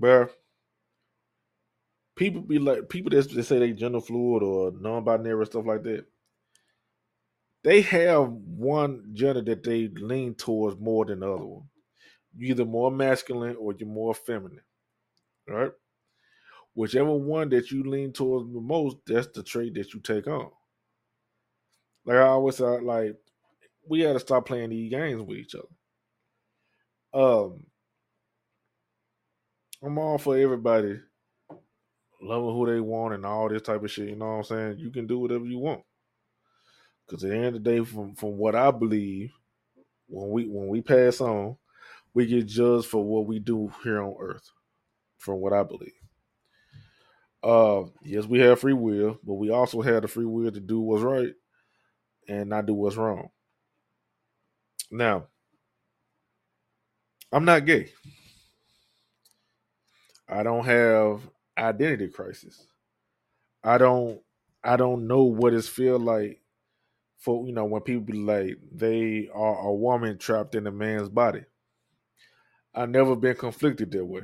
bruh, 0.00 0.30
people 2.16 2.42
be 2.42 2.58
like 2.58 2.88
people 2.88 3.10
that, 3.10 3.30
that 3.30 3.44
say 3.44 3.58
they 3.58 3.72
gender 3.72 4.00
fluid 4.00 4.42
or 4.42 4.72
non-binary 4.80 5.46
stuff 5.46 5.66
like 5.66 5.82
that. 5.84 6.06
They 7.64 7.82
have 7.82 8.30
one 8.30 9.10
gender 9.12 9.42
that 9.42 9.64
they 9.64 9.88
lean 9.88 10.34
towards 10.34 10.80
more 10.80 11.04
than 11.04 11.20
the 11.20 11.32
other 11.32 11.44
one. 11.44 11.68
You're 12.36 12.52
either 12.52 12.64
more 12.64 12.90
masculine 12.90 13.56
or 13.56 13.74
you're 13.76 13.88
more 13.88 14.14
feminine, 14.14 14.60
right? 15.48 15.72
whichever 16.76 17.14
one 17.14 17.48
that 17.48 17.70
you 17.70 17.82
lean 17.82 18.12
towards 18.12 18.52
the 18.52 18.60
most, 18.60 18.98
that's 19.06 19.28
the 19.28 19.42
trait 19.42 19.74
that 19.74 19.94
you 19.94 20.00
take 20.00 20.26
on. 20.26 20.50
Like 22.04 22.18
I 22.18 22.26
always 22.28 22.56
say, 22.56 22.64
like 22.64 23.16
we 23.88 24.02
got 24.02 24.12
to 24.12 24.20
stop 24.20 24.46
playing 24.46 24.70
these 24.70 24.90
games 24.90 25.22
with 25.22 25.38
each 25.38 25.54
other. 25.54 25.64
Um, 27.14 27.64
I'm 29.82 29.98
all 29.98 30.18
for 30.18 30.36
everybody 30.36 31.00
loving 32.26 32.54
who 32.54 32.66
they 32.66 32.80
want 32.80 33.14
and 33.14 33.24
all 33.24 33.48
this 33.48 33.62
type 33.62 33.82
of 33.82 33.90
shit. 33.90 34.08
You 34.08 34.16
know 34.16 34.26
what 34.26 34.36
I'm 34.36 34.44
saying? 34.44 34.78
You 34.78 34.90
can 34.90 35.06
do 35.06 35.18
whatever 35.18 35.44
you 35.44 35.58
want. 35.58 35.82
Because 37.06 37.24
at 37.24 37.30
the 37.30 37.36
end 37.36 37.46
of 37.46 37.52
the 37.54 37.58
day, 37.60 37.84
from 37.84 38.14
from 38.14 38.36
what 38.36 38.54
I 38.54 38.70
believe, 38.70 39.32
when 40.08 40.30
we 40.30 40.46
when 40.46 40.68
we 40.68 40.82
pass 40.82 41.20
on, 41.20 41.56
we 42.14 42.26
get 42.26 42.46
judged 42.46 42.86
for 42.86 43.04
what 43.04 43.26
we 43.26 43.38
do 43.38 43.72
here 43.82 44.02
on 44.02 44.16
Earth. 44.20 44.50
From 45.18 45.40
what 45.40 45.52
I 45.52 45.62
believe. 45.62 45.92
Uh, 47.42 47.84
yes, 48.02 48.26
we 48.26 48.40
have 48.40 48.60
free 48.60 48.72
will, 48.72 49.18
but 49.24 49.34
we 49.34 49.50
also 49.50 49.80
have 49.80 50.02
the 50.02 50.08
free 50.08 50.26
will 50.26 50.50
to 50.50 50.60
do 50.60 50.80
what's 50.80 51.02
right 51.02 51.32
and 52.28 52.50
not 52.50 52.66
do 52.66 52.74
what's 52.74 52.96
wrong. 52.96 53.28
Now, 54.90 55.26
I'm 57.32 57.44
not 57.44 57.66
gay. 57.66 57.92
I 60.28 60.42
don't 60.42 60.64
have 60.64 61.20
identity 61.58 62.08
crisis. 62.08 62.66
I 63.64 63.78
don't 63.78 64.20
I 64.64 64.76
don't 64.76 65.06
know 65.06 65.24
what 65.24 65.54
it's 65.54 65.68
feel 65.68 65.98
like 65.98 66.40
for 67.18 67.46
you 67.46 67.52
know 67.52 67.64
when 67.64 67.82
people 67.82 68.02
be 68.02 68.14
like 68.14 68.58
they 68.72 69.28
are 69.34 69.58
a 69.68 69.74
woman 69.74 70.18
trapped 70.18 70.54
in 70.54 70.66
a 70.66 70.72
man's 70.72 71.08
body. 71.08 71.44
I 72.74 72.86
never 72.86 73.16
been 73.16 73.36
conflicted 73.36 73.90
that 73.92 74.04
way. 74.04 74.22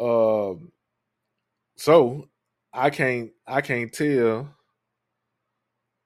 Um 0.00 0.72
so 1.76 2.28
I 2.72 2.90
can't 2.90 3.32
I 3.46 3.60
can't 3.60 3.92
tell 3.92 4.48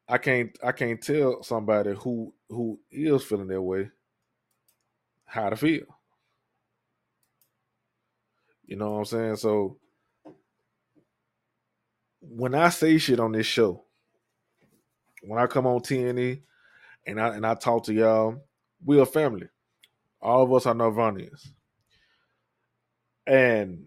I 0.08 0.18
can't 0.18 0.56
I 0.62 0.72
can't 0.72 1.02
tell 1.02 1.42
somebody 1.42 1.94
who 1.94 2.34
who 2.48 2.80
is 2.90 3.24
feeling 3.24 3.48
that 3.48 3.62
way 3.62 3.90
how 5.26 5.50
to 5.50 5.56
feel. 5.56 5.97
You 8.68 8.76
know 8.76 8.92
what 8.92 8.98
I'm 8.98 9.04
saying? 9.06 9.36
So 9.36 9.78
when 12.20 12.54
I 12.54 12.68
say 12.68 12.98
shit 12.98 13.18
on 13.18 13.32
this 13.32 13.46
show, 13.46 13.84
when 15.22 15.40
I 15.40 15.46
come 15.46 15.66
on 15.66 15.80
TNE 15.80 16.42
and 17.06 17.20
I 17.20 17.28
and 17.34 17.46
I 17.46 17.54
talk 17.54 17.84
to 17.84 17.94
y'all, 17.94 18.44
we 18.84 19.00
a 19.00 19.06
family. 19.06 19.48
All 20.20 20.42
of 20.42 20.52
us 20.52 20.66
are 20.66 20.74
Nerdvanians. 20.74 21.48
And 23.26 23.86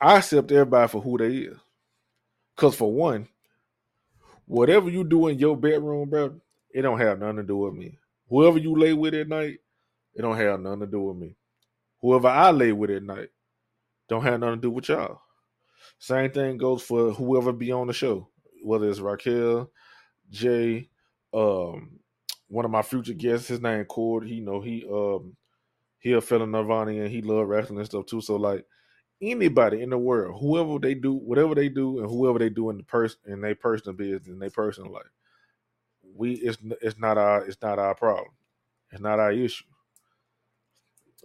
I 0.00 0.16
accept 0.18 0.50
everybody 0.50 0.88
for 0.88 1.02
who 1.02 1.18
they 1.18 1.36
is. 1.36 1.58
Cause 2.56 2.74
for 2.74 2.92
one, 2.92 3.28
whatever 4.46 4.90
you 4.90 5.04
do 5.04 5.28
in 5.28 5.38
your 5.38 5.56
bedroom, 5.56 6.08
bro, 6.10 6.40
it 6.72 6.82
don't 6.82 7.00
have 7.00 7.18
nothing 7.18 7.36
to 7.38 7.42
do 7.42 7.58
with 7.58 7.74
me. 7.74 7.98
Whoever 8.30 8.58
you 8.58 8.76
lay 8.78 8.94
with 8.94 9.14
at 9.14 9.28
night, 9.28 9.60
it 10.14 10.22
don't 10.22 10.36
have 10.36 10.60
nothing 10.60 10.80
to 10.80 10.86
do 10.86 11.00
with 11.02 11.16
me. 11.18 11.36
Whoever 12.02 12.28
I 12.28 12.50
lay 12.50 12.72
with 12.72 12.90
at 12.90 13.02
night, 13.02 13.28
don't 14.08 14.22
have 14.22 14.40
nothing 14.40 14.56
to 14.56 14.60
do 14.62 14.70
with 14.70 14.88
y'all. 14.88 15.20
Same 15.98 16.30
thing 16.30 16.56
goes 16.56 16.82
for 16.82 17.12
whoever 17.12 17.52
be 17.52 17.72
on 17.72 17.86
the 17.86 17.92
show, 17.92 18.28
whether 18.62 18.88
it's 18.88 19.00
Raquel, 19.00 19.70
Jay, 20.30 20.88
um, 21.34 22.00
one 22.48 22.64
of 22.64 22.70
my 22.70 22.82
future 22.82 23.12
guests, 23.12 23.48
his 23.48 23.60
name 23.60 23.84
Cord. 23.84 24.26
He 24.26 24.40
know 24.40 24.60
he 24.60 24.84
um 24.90 25.36
he 25.98 26.12
a 26.12 26.20
fellow 26.20 26.46
Nerdvana 26.46 27.02
and 27.02 27.10
he 27.10 27.22
love 27.22 27.46
wrestling 27.46 27.78
and 27.78 27.86
stuff 27.86 28.06
too. 28.06 28.20
So 28.20 28.36
like 28.36 28.64
anybody 29.20 29.82
in 29.82 29.90
the 29.90 29.98
world, 29.98 30.40
whoever 30.40 30.78
they 30.78 30.94
do, 30.94 31.12
whatever 31.14 31.54
they 31.54 31.68
do, 31.68 32.00
and 32.00 32.08
whoever 32.08 32.38
they 32.38 32.48
do 32.48 32.70
in 32.70 32.78
the 32.78 32.82
person 32.82 33.20
in 33.26 33.40
their 33.40 33.54
personal 33.54 33.94
business, 33.94 34.28
in 34.28 34.38
their 34.38 34.50
personal 34.50 34.92
life, 34.92 35.04
we 36.16 36.34
it's 36.34 36.58
it's 36.82 36.98
not 36.98 37.18
our 37.18 37.44
it's 37.46 37.60
not 37.62 37.78
our 37.78 37.94
problem. 37.94 38.32
It's 38.90 39.02
not 39.02 39.20
our 39.20 39.32
issue. 39.32 39.64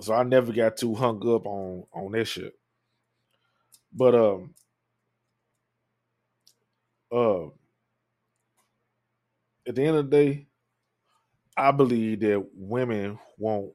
So 0.01 0.13
I 0.13 0.23
never 0.23 0.51
got 0.51 0.77
too 0.77 0.93
hung 0.95 1.17
up 1.27 1.45
on 1.45 1.85
on 1.93 2.11
that 2.13 2.25
shit. 2.25 2.53
But 3.93 4.15
um 4.15 4.53
uh 7.11 7.45
at 9.67 9.75
the 9.75 9.83
end 9.83 9.97
of 9.97 10.09
the 10.09 10.17
day, 10.17 10.47
I 11.57 11.71
believe 11.71 12.19
that 12.21 12.45
women 12.53 13.17
want 13.37 13.71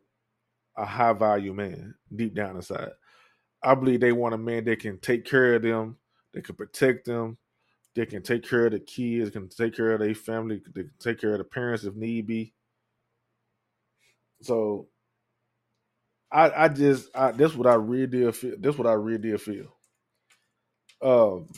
a 0.77 0.85
high 0.85 1.13
value 1.13 1.53
man 1.55 1.95
deep 2.15 2.35
down 2.35 2.57
inside. 2.57 2.91
I 3.63 3.75
believe 3.75 4.01
they 4.01 4.13
want 4.13 4.35
a 4.35 4.39
man 4.39 4.65
that 4.65 4.81
can 4.81 4.99
take 4.99 5.25
care 5.25 5.55
of 5.55 5.63
them, 5.63 5.97
that 6.33 6.45
can 6.45 6.55
protect 6.55 7.07
them, 7.07 7.39
that 7.95 8.11
can 8.11 8.23
take 8.23 8.49
care 8.49 8.67
of 8.67 8.73
the 8.73 8.81
kids, 8.81 9.31
can 9.31 9.49
take 9.49 9.75
care 9.77 9.93
of 9.93 10.01
their 10.01 10.15
family, 10.15 10.63
they 10.75 10.83
can 10.83 10.93
take 10.99 11.21
care 11.21 11.33
of 11.33 11.39
the 11.39 11.45
parents 11.45 11.85
if 11.85 11.95
need 11.95 12.27
be. 12.27 12.55
So 14.43 14.89
I 16.33 16.65
I 16.65 16.69
just 16.69 17.09
I 17.15 17.33
that's 17.33 17.55
what 17.55 17.67
I 17.67 17.75
really 17.75 18.07
did 18.07 18.35
feel. 18.37 18.55
That's 18.59 18.79
what 18.79 18.87
I 18.87 18.93
really 18.93 19.19
did 19.19 19.41
feel. 19.41 19.75
Um 21.03 21.49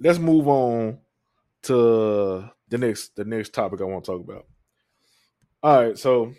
let's 0.00 0.18
move 0.18 0.48
on 0.48 0.98
to 1.64 2.50
the 2.68 2.78
next 2.78 3.16
the 3.16 3.24
next 3.24 3.54
topic 3.54 3.80
I 3.80 3.84
want 3.84 4.04
to 4.04 4.12
talk 4.12 4.20
about. 4.20 4.46
All 5.62 5.84
right, 5.84 5.98
so 5.98 6.32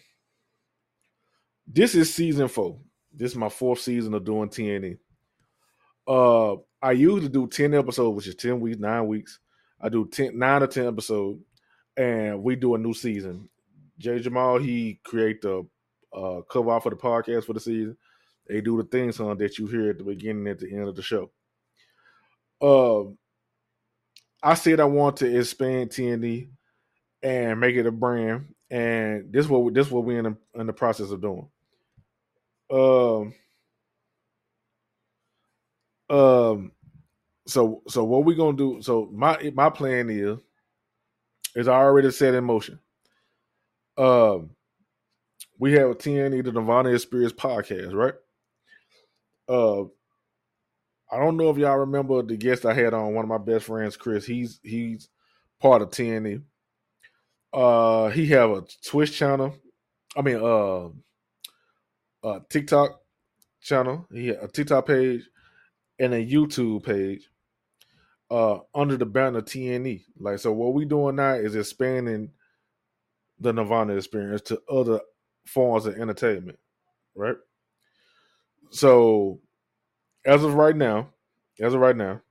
this 1.67 1.95
is 1.95 2.13
season 2.13 2.47
four. 2.47 2.79
This 3.13 3.31
is 3.31 3.37
my 3.37 3.49
fourth 3.49 3.79
season 3.79 4.13
of 4.13 4.25
doing 4.25 4.49
TNE. 4.49 4.97
Uh, 6.07 6.55
I 6.81 6.91
usually 6.91 7.29
do 7.29 7.47
ten 7.47 7.73
episodes, 7.73 8.15
which 8.15 8.27
is 8.27 8.35
ten 8.35 8.59
weeks, 8.59 8.79
nine 8.79 9.07
weeks. 9.07 9.39
I 9.79 9.89
do 9.89 10.07
10, 10.07 10.37
nine 10.37 10.63
or 10.63 10.67
ten 10.67 10.87
episodes, 10.87 11.41
and 11.97 12.41
we 12.43 12.55
do 12.55 12.75
a 12.75 12.77
new 12.77 12.93
season. 12.93 13.49
Jay 13.97 14.19
Jamal 14.19 14.57
he 14.59 14.99
create 15.03 15.41
the 15.41 15.65
uh, 16.13 16.41
cover 16.41 16.71
off 16.71 16.83
for 16.83 16.89
the 16.89 16.95
podcast 16.95 17.45
for 17.45 17.53
the 17.53 17.59
season. 17.59 17.97
They 18.47 18.61
do 18.61 18.77
the 18.77 18.83
thing 18.83 19.11
song 19.11 19.37
that 19.37 19.57
you 19.57 19.67
hear 19.67 19.89
at 19.89 19.97
the 19.97 20.03
beginning 20.03 20.47
at 20.47 20.59
the 20.59 20.71
end 20.71 20.87
of 20.87 20.95
the 20.95 21.01
show. 21.01 21.31
Um, 22.61 23.17
I 24.41 24.53
said 24.55 24.79
I 24.79 24.85
want 24.85 25.17
to 25.17 25.39
expand 25.39 25.89
TNE 25.89 26.49
and 27.21 27.59
make 27.59 27.75
it 27.75 27.85
a 27.85 27.91
brand, 27.91 28.53
and 28.69 29.31
this 29.31 29.47
what 29.47 29.73
this 29.73 29.89
what 29.89 30.03
we're 30.03 30.19
in 30.19 30.25
the, 30.25 30.59
in 30.59 30.67
the 30.67 30.73
process 30.73 31.11
of 31.11 31.21
doing. 31.21 31.47
Um, 32.69 33.33
um, 36.09 36.71
so 37.47 37.81
so 37.87 38.03
what 38.03 38.25
we're 38.25 38.35
gonna 38.35 38.57
do? 38.57 38.81
So 38.81 39.09
my 39.13 39.51
my 39.55 39.69
plan 39.69 40.09
is 40.09 40.37
is 41.55 41.67
I 41.67 41.75
already 41.75 42.11
set 42.11 42.33
in 42.33 42.43
motion. 42.43 42.79
Um, 43.97 44.51
we 45.63 45.71
have 45.71 45.91
a 45.91 45.95
TNE 45.95 46.43
the 46.43 46.51
Nerdvana 46.51 46.93
Experience 46.93 47.31
podcast, 47.31 47.93
right? 47.93 48.15
Uh, 49.47 49.83
I 51.09 51.17
don't 51.17 51.37
know 51.37 51.49
if 51.51 51.57
y'all 51.57 51.77
remember 51.77 52.21
the 52.21 52.35
guest 52.35 52.65
I 52.65 52.73
had 52.73 52.93
on 52.93 53.13
one 53.13 53.23
of 53.23 53.29
my 53.29 53.37
best 53.37 53.67
friends, 53.67 53.95
Chris. 53.95 54.25
He's 54.25 54.59
he's 54.61 55.07
part 55.61 55.81
of 55.81 55.89
TNE. 55.89 56.43
Uh, 57.53 58.09
he 58.09 58.25
have 58.27 58.49
a 58.49 58.65
Twitch 58.85 59.17
channel. 59.17 59.55
I 60.17 60.21
mean, 60.21 60.35
uh, 60.35 60.89
a 62.27 62.41
TikTok 62.49 62.99
channel. 63.61 64.05
He 64.11 64.31
a 64.31 64.49
TikTok 64.49 64.85
page 64.85 65.29
and 65.97 66.13
a 66.13 66.25
YouTube 66.25 66.83
page. 66.83 67.29
Uh, 68.29 68.59
under 68.75 68.97
the 68.97 69.05
banner 69.05 69.41
TNE. 69.41 70.03
Like, 70.19 70.39
so 70.39 70.51
what 70.51 70.73
we 70.73 70.83
doing 70.83 71.15
now 71.15 71.35
is 71.35 71.55
expanding 71.55 72.31
the 73.39 73.53
Nerdvana 73.53 73.95
experience 73.95 74.41
to 74.41 74.61
other 74.69 74.99
forms 75.45 75.85
of 75.85 75.95
entertainment, 75.95 76.59
right? 77.15 77.35
So, 78.69 79.39
as 80.25 80.43
of 80.43 80.55
right 80.55 80.75
now, 80.75 81.09
as 81.59 81.73
of 81.73 81.79
right 81.79 81.95
now, 81.95 82.21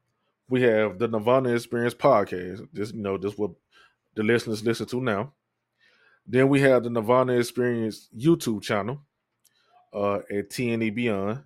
we 0.48 0.62
have 0.62 0.98
the 0.98 1.08
Nerdvana 1.08 1.54
Experience 1.54 1.94
podcast. 1.94 2.66
Just 2.74 2.94
you 2.94 3.02
know, 3.02 3.16
just 3.16 3.38
what 3.38 3.52
the 4.14 4.22
listeners 4.22 4.64
listen 4.64 4.86
to 4.86 5.00
now. 5.00 5.32
Then 6.26 6.48
we 6.48 6.60
have 6.60 6.84
the 6.84 6.90
Nerdvana 6.90 7.38
Experience 7.38 8.08
YouTube 8.16 8.62
channel 8.62 9.00
uh, 9.92 10.16
at 10.30 10.50
TNE 10.50 10.94
Beyond. 10.94 11.42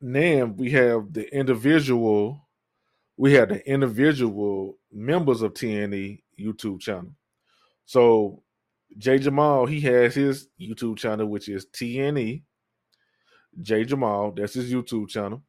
Then 0.00 0.56
we 0.56 0.70
have 0.70 1.12
the 1.12 1.32
individual, 1.34 2.48
we 3.16 3.32
have 3.34 3.48
the 3.48 3.66
individual 3.68 4.78
members 4.92 5.42
of 5.42 5.54
TNE 5.54 6.22
YouTube 6.38 6.80
channel. 6.80 7.12
So 7.84 8.42
Jay 8.98 9.18
Jamal, 9.18 9.66
he 9.66 9.80
has 9.82 10.14
his 10.14 10.48
YouTube 10.60 10.98
channel, 10.98 11.26
which 11.26 11.48
is 11.48 11.66
TNE 11.66 12.42
Jay 13.60 13.84
Jamal. 13.84 14.32
That's 14.32 14.54
his 14.54 14.72
YouTube 14.72 15.08
channel. 15.08 15.42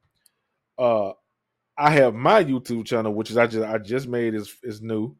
Uh, 0.77 1.11
I 1.77 1.91
have 1.91 2.13
my 2.13 2.43
YouTube 2.43 2.85
channel, 2.85 3.13
which 3.13 3.31
is 3.31 3.37
I 3.37 3.47
just 3.47 3.65
I 3.65 3.77
just 3.77 4.07
made 4.07 4.35
is 4.35 4.55
is 4.63 4.81
new. 4.81 5.15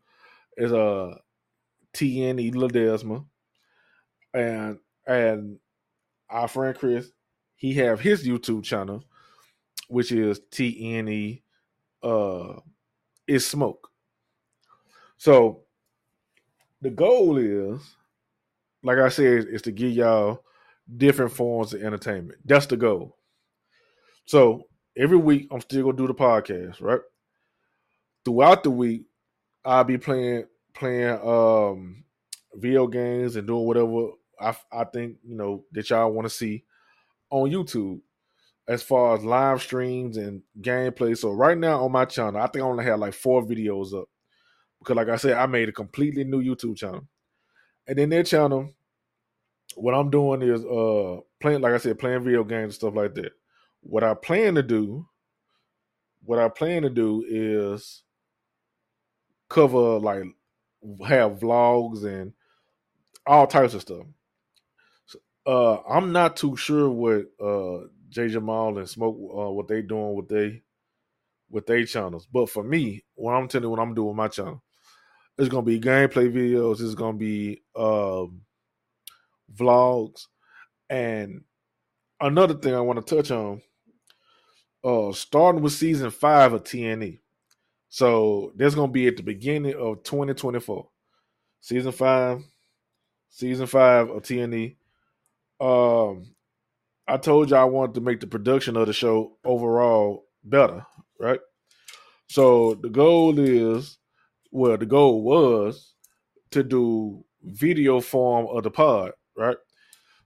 Is 0.58 0.72
uh, 0.72 1.16
TNE 1.94 2.54
Ledesma, 2.54 3.26
and 4.34 4.78
and 5.08 5.60
our 6.30 6.48
friend 6.48 6.78
Chris, 6.78 7.12
he 7.56 7.74
have 7.76 8.00
his 8.00 8.28
YouTube 8.28 8.64
channel, 8.64 9.04
which 9.88 10.12
is 10.12 10.40
TNE 10.52 11.42
uh 12.04 12.60
is 13.28 13.48
smoke. 13.48 13.90
So 15.18 15.64
the 16.82 16.90
goal 16.90 17.38
is, 17.38 17.80
like 18.84 18.98
I 18.98 19.10
said, 19.10 19.46
is 19.48 19.62
to 19.64 19.72
give 19.72 19.92
y'all 19.92 20.44
different 20.98 21.32
forms 21.32 21.74
of 21.74 21.82
entertainment. 21.82 22.40
That's 22.46 22.66
the 22.66 22.78
goal. 22.78 23.18
So 24.26 24.68
every 24.98 25.18
week 25.18 25.48
I'm 25.52 25.62
still 25.62 25.84
gonna 25.86 25.98
do 25.98 26.08
the 26.08 26.14
podcast, 26.14 26.82
right? 26.82 27.02
Throughout 28.26 28.64
the 28.64 28.72
week, 28.72 29.04
I'll 29.66 29.84
be 29.84 29.98
playing 29.98 30.46
playing 30.74 31.20
um 31.26 32.04
video 32.56 32.88
games 32.88 33.36
and 33.36 33.48
doing 33.48 33.66
whatever 33.66 34.10
I 34.40 34.56
I 34.72 34.84
think 34.86 35.18
you 35.24 35.36
know 35.36 35.64
that 35.72 35.90
y'all 35.90 36.12
want 36.12 36.26
to 36.28 36.34
see 36.34 36.64
on 37.30 37.50
YouTube 37.50 38.02
as 38.68 38.82
far 38.82 39.16
as 39.16 39.26
live 39.26 39.62
streams 39.62 40.18
and 40.18 40.42
gameplay. 40.62 41.18
So 41.18 41.32
right 41.32 41.58
now 41.58 41.84
on 41.84 41.92
my 41.92 42.06
channel, 42.06 42.42
I 42.42 42.48
think 42.48 42.64
I 42.64 42.68
only 42.68 42.86
have 42.86 43.00
like 43.00 43.14
four 43.14 43.44
videos 43.44 43.94
up 43.94 44.08
because, 44.80 44.96
like 44.96 45.10
I 45.10 45.18
said, 45.18 45.34
I 45.34 45.46
made 45.46 45.70
a 45.70 45.74
completely 45.74 46.24
new 46.24 46.42
YouTube 46.42 46.78
channel, 46.78 47.08
and 47.88 48.00
in 48.00 48.10
their 48.10 48.24
channel, 48.24 48.72
what 49.76 49.94
I'm 49.94 50.10
doing 50.10 50.42
is 50.42 50.64
uh 50.66 51.20
playing, 51.40 51.62
like 51.62 51.74
I 51.74 51.78
said, 51.78 52.00
playing 52.00 52.24
video 52.24 52.44
games 52.44 52.64
and 52.64 52.74
stuff 52.74 52.96
like 52.96 53.16
that. 53.16 53.32
What 53.82 54.04
I 54.04 54.14
plan 54.14 54.56
to 54.56 54.64
do, 54.64 55.08
what 56.24 56.40
I 56.40 56.50
plan 56.50 56.84
to 56.84 56.90
do 56.90 57.26
is 57.28 58.04
cover 59.50 60.00
like 60.00 60.24
have 61.06 61.40
vlogs 61.40 62.04
and 62.06 62.34
all 63.26 63.48
types 63.48 63.74
of 63.74 63.82
stuff. 63.82 64.06
So, 65.06 65.20
uh, 65.46 65.82
I'm 65.90 66.12
not 66.12 66.38
too 66.38 66.56
sure 66.56 66.90
what 66.90 67.26
uh 67.44 67.88
Jay 68.10 68.28
Jamal 68.30 68.78
and 68.78 68.88
Smoke 68.88 69.16
uh, 69.16 69.52
what 69.52 69.68
they 69.68 69.82
doing 69.82 70.16
with 70.16 70.30
they 70.30 70.62
with 71.50 71.68
their 71.68 71.86
channels, 71.86 72.28
but 72.32 72.50
for 72.50 72.64
me, 72.64 73.04
what 73.16 73.34
I'm 73.34 73.48
telling 73.48 73.66
you, 73.66 73.70
what 73.70 73.80
I'm 73.80 73.94
doing 73.94 74.08
with 74.08 74.18
my 74.18 74.28
channel 74.28 74.63
It's 75.38 75.50
gonna 75.50 75.64
be 75.64 75.80
gameplay 75.80 76.32
videos. 76.32 76.82
It's 76.82 76.96
gonna 76.96 77.18
be 77.18 77.64
um, 77.76 78.42
vlogs, 79.56 80.28
and 80.90 81.44
another 82.20 82.54
thing 82.54 82.76
I 82.76 82.82
want 82.82 83.06
to 83.06 83.16
touch 83.16 83.32
on. 83.32 83.62
Uh, 84.84 85.14
starting 85.14 85.62
with 85.62 85.74
season 85.74 86.12
five 86.12 86.54
of 86.54 86.64
TNE. 86.64 87.20
So 87.90 88.52
there's 88.56 88.76
gonna 88.76 88.92
be 88.92 89.08
at 89.08 89.18
the 89.18 89.24
beginning 89.24 89.76
of 89.76 90.04
2024, 90.04 90.88
season 91.62 91.92
five, 91.92 92.44
season 93.30 93.66
five 93.68 94.10
of 94.10 94.24
TNE. 94.24 94.76
Um, 95.60 96.36
I 97.08 97.18
told 97.18 97.50
you 97.50 97.56
I 97.56 97.64
wanted 97.66 97.96
to 97.96 98.02
make 98.02 98.20
the 98.20 98.28
production 98.28 98.78
of 98.78 98.88
the 98.88 98.94
show 98.94 99.38
overall 99.44 100.26
better, 100.44 100.86
right? 101.20 101.40
So 102.30 102.76
the 102.76 102.90
goal 102.90 103.38
is, 103.40 103.98
well, 104.54 104.78
the 104.78 104.86
goal 104.86 105.24
was 105.24 105.96
to 106.52 106.64
do 106.64 107.26
video 107.42 108.00
form 108.00 108.48
of 108.56 108.64
the 108.64 108.70
pod, 108.70 109.12
right? 109.36 109.58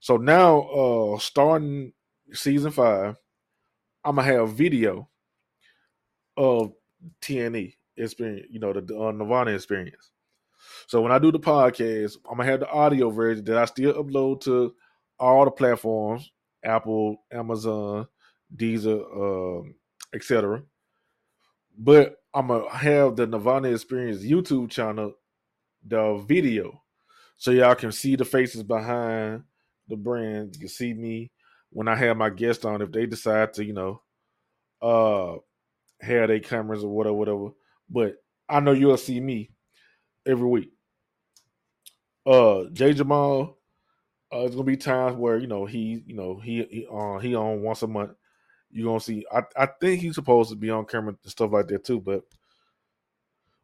So 0.01 0.17
now, 0.17 0.61
uh 0.63 1.17
starting 1.17 1.93
season 2.33 2.71
five, 2.71 3.15
I'm 4.03 4.17
gonna 4.17 4.27
have 4.27 4.51
video 4.51 5.07
of 6.35 6.73
TNE 7.21 7.73
experience, 7.95 8.47
you 8.51 8.59
know, 8.59 8.73
the 8.73 8.81
uh, 8.81 9.11
Nerdvana 9.13 9.55
experience. 9.55 10.11
So 10.87 11.01
when 11.01 11.13
I 11.13 11.19
do 11.19 11.31
the 11.31 11.39
podcast, 11.39 12.17
I'm 12.29 12.37
gonna 12.37 12.51
have 12.51 12.59
the 12.59 12.69
audio 12.69 13.09
version 13.09 13.45
that 13.45 13.57
I 13.57 13.65
still 13.65 13.93
upload 13.93 14.41
to 14.41 14.75
all 15.19 15.45
the 15.45 15.51
platforms, 15.51 16.29
Apple, 16.65 17.23
Amazon, 17.31 18.07
Deezer, 18.53 19.03
um, 19.15 19.73
etc. 20.13 20.61
But 21.77 22.17
I'm 22.33 22.47
gonna 22.47 22.69
have 22.69 23.15
the 23.15 23.27
Nerdvana 23.27 23.73
Experience 23.73 24.23
YouTube 24.23 24.71
channel, 24.71 25.13
the 25.85 26.17
video, 26.27 26.81
so 27.37 27.51
y'all 27.51 27.75
can 27.75 27.91
see 27.91 28.15
the 28.15 28.25
faces 28.25 28.63
behind 28.63 29.43
the 29.87 29.95
brand. 29.95 30.55
You 30.55 30.61
can 30.61 30.69
see 30.69 30.93
me 30.93 31.31
when 31.69 31.87
I 31.87 31.95
have 31.95 32.17
my 32.17 32.31
guest 32.31 32.65
on 32.65 32.81
if 32.81 32.91
they 32.91 33.05
decide 33.05 33.53
to, 33.53 33.65
you 33.65 33.73
know, 33.73 34.01
uh, 34.81 35.35
have 36.01 36.29
their 36.29 36.39
cameras 36.39 36.83
or 36.83 36.89
whatever, 36.95 37.13
whatever. 37.15 37.49
But 37.89 38.15
I 38.49 38.59
know 38.59 38.71
you'll 38.71 38.97
see 38.97 39.19
me 39.19 39.51
every 40.25 40.47
week. 40.47 40.71
Uh, 42.25 42.65
Jay 42.73 42.93
Jamal, 42.93 43.57
uh, 44.33 44.39
it's 44.39 44.55
gonna 44.55 44.65
be 44.65 44.77
times 44.77 45.15
where 45.15 45.37
you 45.37 45.47
know 45.47 45.65
he, 45.65 46.03
you 46.05 46.15
know 46.15 46.39
he 46.39 46.63
he 46.69 46.87
uh, 46.91 47.19
he 47.19 47.35
on 47.35 47.61
once 47.61 47.83
a 47.83 47.87
month. 47.87 48.11
You're 48.71 48.87
gonna 48.87 48.99
see. 48.99 49.25
I 49.31 49.43
I 49.55 49.65
think 49.65 50.01
he's 50.01 50.15
supposed 50.15 50.49
to 50.49 50.55
be 50.55 50.69
on 50.69 50.85
camera 50.85 51.15
and 51.23 51.31
stuff 51.31 51.51
like 51.51 51.67
that 51.67 51.83
too. 51.85 51.99
But 51.99 52.23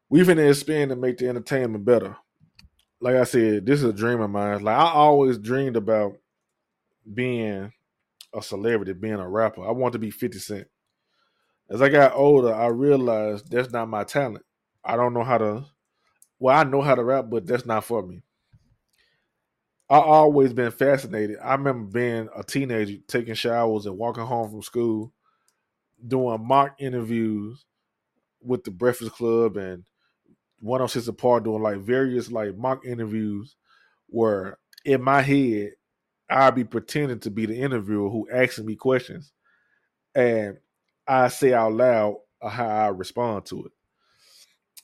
we've 0.10 0.28
been 0.28 0.40
expand 0.40 0.90
to 0.90 0.96
make 0.96 1.18
the 1.18 1.30
entertainment 1.30 1.86
better. 1.86 2.16
Like 3.00 3.16
I 3.16 3.26
said, 3.26 3.66
this 3.66 3.80
is 3.80 3.90
a 3.90 3.94
dream 3.94 4.22
of 4.22 4.30
mine. 4.30 4.64
Like 4.64 4.78
I 4.78 4.92
always 4.92 5.38
dreamed 5.38 5.76
about 5.76 6.14
being 7.12 7.72
a 8.34 8.42
celebrity, 8.42 8.94
being 8.94 9.16
a 9.16 9.28
rapper. 9.30 9.68
I 9.68 9.72
want 9.72 9.94
to 9.94 10.00
be 10.00 10.10
50 10.10 10.40
Cent. 10.40 10.68
As 11.70 11.82
I 11.82 11.90
got 11.90 12.14
older, 12.14 12.54
I 12.54 12.68
realized 12.68 13.52
that's 13.52 13.72
not 13.72 13.90
my 13.90 14.04
talent. 14.04 14.46
I 14.84 14.96
don't 14.96 15.14
know 15.14 15.24
how 15.24 15.38
to 15.38 15.66
well, 16.40 16.58
I 16.58 16.64
know 16.64 16.82
how 16.82 16.96
to 16.96 17.04
rap, 17.04 17.26
but 17.30 17.46
that's 17.46 17.66
not 17.66 17.86
for 17.86 18.06
me. 18.06 18.22
I 19.94 20.00
always 20.00 20.54
been 20.54 20.72
fascinated. 20.72 21.38
I 21.40 21.54
remember 21.54 21.86
being 21.92 22.28
a 22.36 22.44
teenager, 22.44 22.98
taking 23.08 23.36
showers 23.36 23.86
and 23.86 23.96
walking 23.96 24.26
home 24.26 24.50
from 24.50 24.64
school, 24.64 25.14
doing 26.08 26.44
mock 26.44 26.78
interviews 26.80 27.64
with 28.42 28.64
the 28.64 28.72
Breakfast 28.72 29.12
Club 29.12 29.56
and 29.56 29.84
one 30.60 30.82
of 30.82 30.90
Sister 30.90 31.12
Apart 31.12 31.44
doing 31.44 31.62
like 31.62 31.78
various 31.78 32.32
like 32.32 32.58
mock 32.58 32.84
interviews 32.88 33.56
where 34.08 34.58
in 34.84 35.00
my 35.00 35.22
head 35.22 35.74
I'd 36.28 36.56
be 36.56 36.64
pretending 36.64 37.20
to 37.20 37.30
be 37.30 37.46
the 37.46 37.56
interviewer 37.60 38.10
who 38.10 38.28
asking 38.34 38.66
me 38.66 38.76
questions 38.76 39.32
and 40.16 40.58
I 41.08 41.28
say 41.28 41.54
out 41.54 41.74
loud 41.74 42.16
how 42.42 42.66
I 42.68 42.88
respond 42.88 43.46
to 43.46 43.66
it. 43.66 43.72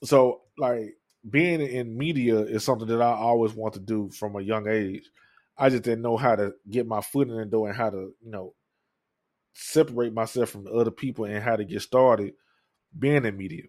So 0.07 0.41
like 0.55 0.98
being 1.27 1.61
in 1.61 1.97
media 1.97 2.39
is 2.39 2.63
something 2.63 2.87
that 2.87 3.01
I 3.01 3.11
always 3.11 3.53
want 3.53 3.73
to 3.73 3.79
do 3.79 4.09
from 4.09 4.35
a 4.35 4.41
young 4.41 4.67
age. 4.67 5.09
I 5.57 5.69
just 5.69 5.83
didn't 5.83 6.01
know 6.01 6.17
how 6.17 6.35
to 6.35 6.53
get 6.69 6.87
my 6.87 7.01
foot 7.01 7.27
in 7.27 7.35
the 7.35 7.45
door 7.45 7.67
and 7.67 7.77
how 7.77 7.89
to, 7.89 8.13
you 8.21 8.31
know, 8.31 8.53
separate 9.53 10.13
myself 10.13 10.49
from 10.49 10.67
other 10.73 10.91
people 10.91 11.25
and 11.25 11.43
how 11.43 11.55
to 11.55 11.65
get 11.65 11.81
started 11.81 12.33
being 12.97 13.25
in 13.25 13.37
media. 13.37 13.63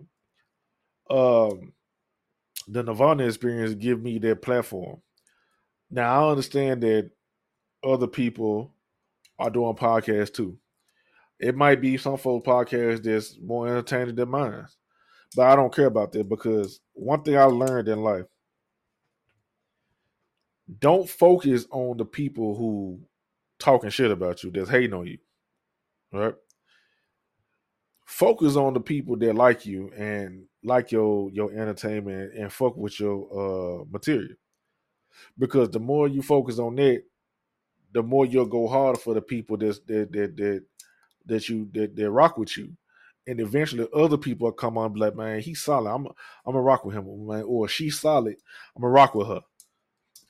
Um, 1.11 1.73
the 2.69 2.85
Nerdvana 2.85 3.27
experience 3.27 3.75
give 3.75 4.01
me 4.01 4.19
that 4.19 4.43
platform. 4.43 5.03
Now 5.91 6.29
I 6.29 6.31
understand 6.31 6.83
that 6.85 7.11
other 7.83 8.07
people 8.07 8.73
are 9.39 9.51
doing 9.51 9.75
podcasts 9.75 10.33
too. 10.33 10.59
It 11.41 11.57
might 11.57 11.81
be 11.81 11.97
some 11.97 12.19
folks 12.19 12.47
podcasts 12.47 13.03
that's 13.03 13.39
more 13.41 13.67
entertaining 13.67 14.15
than 14.15 14.29
mine. 14.29 14.67
But 15.37 15.47
I 15.47 15.57
don't 15.57 15.75
care 15.75 15.87
about 15.87 16.13
that 16.13 16.29
because 16.29 16.81
one 16.93 17.23
thing 17.23 17.37
I 17.37 17.45
learned 17.45 17.89
in 17.89 18.03
life 18.03 18.25
don't 20.79 21.09
focus 21.09 21.67
on 21.71 21.97
the 21.97 22.05
people 22.05 22.57
who 22.57 23.01
talking 23.59 23.91
shit 23.91 24.11
about 24.11 24.43
you, 24.43 24.51
that's 24.51 24.71
hating 24.71 24.95
on 24.95 25.07
you. 25.07 25.19
Right? 26.13 26.35
Focus 28.05 28.57
on 28.57 28.75
the 28.75 28.81
people 28.81 29.17
that 29.19 29.35
like 29.35 29.67
you 29.67 29.91
and 29.97 30.45
like 30.65 30.91
your 30.91 31.31
your 31.31 31.53
entertainment 31.53 32.35
and 32.35 32.53
fuck 32.53 32.77
with 32.77 32.99
your 32.99 33.83
uh 33.83 33.85
material. 33.91 34.35
Because 35.39 35.71
the 35.71 35.79
more 35.79 36.09
you 36.09 36.23
focus 36.23 36.59
on 36.59 36.75
that, 36.77 37.05
the 37.93 38.03
more 38.03 38.27
you'll 38.27 38.47
go 38.47 38.67
harder 38.67 38.99
for 38.99 39.15
the 39.15 39.23
people 39.23 39.57
that's 39.57 39.79
that 39.81 40.11
that 40.13 40.37
that 40.37 40.65
that 41.27 41.49
you 41.49 41.69
that, 41.73 41.95
that 41.95 42.11
rock 42.11 42.37
with 42.37 42.57
you 42.57 42.77
and 43.31 43.41
eventually 43.41 43.87
other 43.95 44.19
people 44.19 44.51
come 44.51 44.77
on 44.77 44.95
like, 44.95 45.15
man, 45.15 45.41
he's 45.41 45.63
solid. 45.63 45.89
I'm 45.89 46.07
I'm 46.09 46.53
gonna 46.53 46.63
rock 46.63 46.85
with 46.85 46.97
him, 46.97 47.29
man, 47.29 47.45
or 47.45 47.69
she's 47.69 48.01
solid. 48.01 48.37
I'm 48.75 48.83
gonna 48.83 48.93
rock 48.93 49.15
with 49.15 49.29
her, 49.29 49.43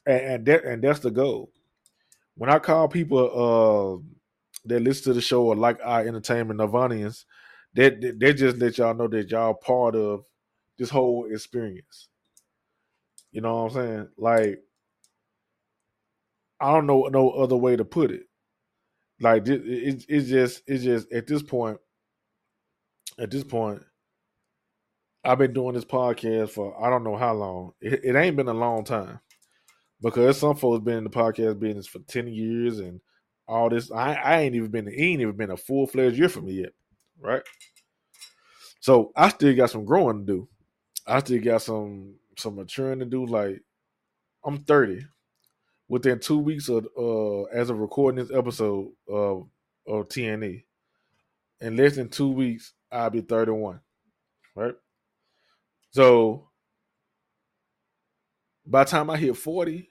and, 0.07 0.21
and 0.21 0.47
that 0.47 0.65
and 0.65 0.85
that's 0.85 1.01
the 1.01 1.11
goal. 1.11 1.51
When 2.37 2.51
I 2.51 2.59
call 2.59 2.89
people 2.89 4.03
uh 4.05 4.21
that 4.67 4.83
listen 4.83 5.05
to 5.05 5.15
the 5.15 5.23
show 5.23 5.45
or 5.45 5.57
like 5.57 5.79
our 5.83 6.03
entertainment 6.03 6.61
Nerdvanians, 6.61 7.25
that 7.75 8.03
they, 8.03 8.11
they 8.11 8.35
just 8.35 8.59
let 8.59 8.77
y'all 8.77 8.95
know 8.95 9.09
that 9.09 9.31
y'all 9.31 9.55
part 9.55 9.97
of 9.97 10.25
this 10.79 10.91
whole 10.91 11.27
experience. 11.33 12.09
You 13.33 13.41
know 13.41 13.65
what 13.65 13.77
I'm 13.77 13.87
saying? 13.87 14.09
Like, 14.19 14.61
I 16.61 16.73
don't 16.75 16.87
know 16.87 17.05
no 17.05 17.31
other 17.31 17.57
way 17.57 17.77
to 17.77 17.85
put 17.87 18.11
it. 18.11 18.25
Like, 19.21 19.49
it, 19.49 19.63
it, 19.67 20.05
it's 20.09 20.29
just 20.29 20.63
it's 20.67 20.85
just 20.85 21.11
at 21.13 21.27
this 21.27 21.43
point 21.43 21.79
at 23.21 23.31
this 23.31 23.45
point, 23.45 23.83
I've 25.23 25.39
been 25.39 25.53
doing 25.53 25.75
this 25.75 25.85
podcast 25.85 26.51
for 26.51 26.83
I 26.83 26.89
don't 26.89 27.05
know 27.05 27.16
how 27.16 27.35
long. 27.35 27.73
It, 27.81 28.01
it 28.03 28.16
ain't 28.16 28.37
been 28.37 28.49
a 28.49 28.55
long 28.55 28.85
time 28.85 29.21
because 30.01 30.39
some 30.39 30.57
folks 30.57 30.83
been 30.83 30.99
in 30.99 31.05
the 31.05 31.11
podcast 31.11 31.59
business 31.61 31.87
for 31.87 31.99
ten 32.01 32.27
years 32.27 32.79
and 32.79 33.01
all 33.47 33.68
this. 33.68 33.93
I, 33.93 34.14
I 34.14 34.41
ain't 34.41 34.55
even 34.55 34.71
been. 34.71 34.89
It 34.89 34.99
ain't 34.99 35.21
even 35.21 35.37
been 35.37 35.51
a 35.51 35.57
full 35.57 35.87
fledged 35.87 36.18
year 36.18 36.31
for 36.31 36.41
me 36.41 36.62
yet, 36.62 36.73
right? 37.21 37.43
So 38.81 39.12
I 39.14 39.29
still 39.29 39.55
got 39.55 39.71
some 39.71 39.85
growing 39.85 40.21
to 40.21 40.33
do. 40.33 40.49
I 41.07 41.18
still 41.21 41.43
got 41.43 41.62
some 41.62 42.14
some 42.39 42.57
maturing 42.57 43.01
to 43.01 43.05
do. 43.05 43.27
Like 43.27 43.61
I'm 44.45 44.64
30. 44.64 45.05
Within 45.89 46.21
two 46.21 46.39
weeks 46.39 46.68
of 46.68 46.87
uh 46.97 47.43
as 47.45 47.68
of 47.68 47.79
recording 47.79 48.25
this 48.25 48.35
episode 48.35 48.93
of 49.09 49.49
of 49.87 50.09
TNE, 50.09 50.62
in 51.61 51.77
less 51.77 51.97
than 51.97 52.09
two 52.09 52.31
weeks, 52.31 52.73
I'll 52.91 53.11
be 53.11 53.20
31. 53.20 53.80
Right? 54.55 54.74
So 55.91 56.49
by 58.66 58.84
the 58.84 58.91
time 58.91 59.11
I 59.11 59.16
hit 59.16 59.36
40, 59.36 59.88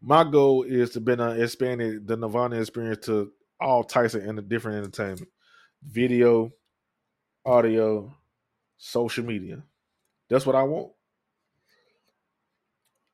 my 0.00 0.24
goal 0.24 0.62
is 0.62 0.90
to 0.90 1.00
be 1.00 1.12
uh, 1.12 1.30
expanding 1.30 2.04
the 2.04 2.16
Nerdvana 2.16 2.60
experience 2.60 3.04
to 3.06 3.32
all 3.60 3.82
types 3.82 4.14
of 4.14 4.48
different 4.48 4.78
entertainment. 4.78 5.28
Video, 5.82 6.52
audio, 7.44 8.14
social 8.76 9.24
media. 9.24 9.62
That's 10.28 10.46
what 10.46 10.54
I 10.54 10.62
want. 10.62 10.92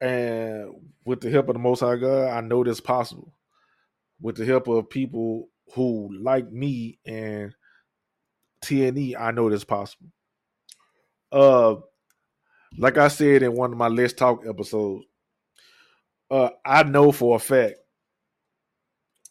And 0.01 0.75
with 1.07 1.21
the 1.21 1.31
help 1.31 1.49
of 1.49 1.55
the 1.55 1.61
Most 1.61 1.81
High 1.81 1.97
God, 1.97 2.29
I 2.29 2.41
know 2.43 2.63
that's 2.65 2.81
possible. 2.81 3.33
With 4.21 4.37
the 4.37 4.45
help 4.45 4.69
of 4.69 4.91
people 4.91 5.49
who 5.75 6.11
like 6.21 6.51
me 6.53 6.99
and 7.07 7.55
TNE, 8.65 9.17
I 9.19 9.31
know 9.33 9.51
that's 9.51 9.65
possible. 9.65 10.09
Uh, 11.33 11.77
like 12.79 12.99
I 12.99 13.09
said 13.09 13.43
in 13.43 13.55
one 13.55 13.73
of 13.73 13.79
my 13.79 13.89
Let's 13.89 14.13
Talk 14.13 14.45
episodes, 14.49 15.05
uh, 16.31 16.51
I 16.65 16.83
know 16.85 17.13
for 17.13 17.37
a 17.37 17.39
fact. 17.39 17.77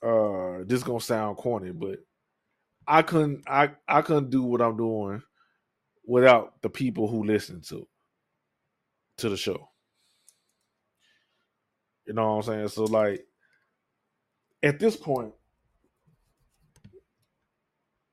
Uh, 0.02 0.60
this 0.66 0.84
gonna 0.84 1.00
sound 1.00 1.38
corny, 1.38 1.72
but 1.72 2.00
I 2.88 3.02
couldn't, 3.04 3.44
I, 3.48 3.72
I 3.88 4.02
couldn't 4.02 4.30
do 4.30 4.44
what 4.44 4.62
I'm 4.62 4.78
doing 4.78 5.22
without 6.06 6.62
the 6.62 6.70
people 6.70 7.08
who 7.08 7.24
listen 7.24 7.62
to. 7.70 7.88
to 9.18 9.30
the 9.30 9.38
show. 9.38 9.70
You 12.06 12.14
know 12.14 12.36
what 12.36 12.48
I'm 12.48 12.54
saying? 12.54 12.68
So 12.70 12.84
like 12.86 13.26
at 14.62 14.80
this 14.80 14.98
point, 14.98 15.34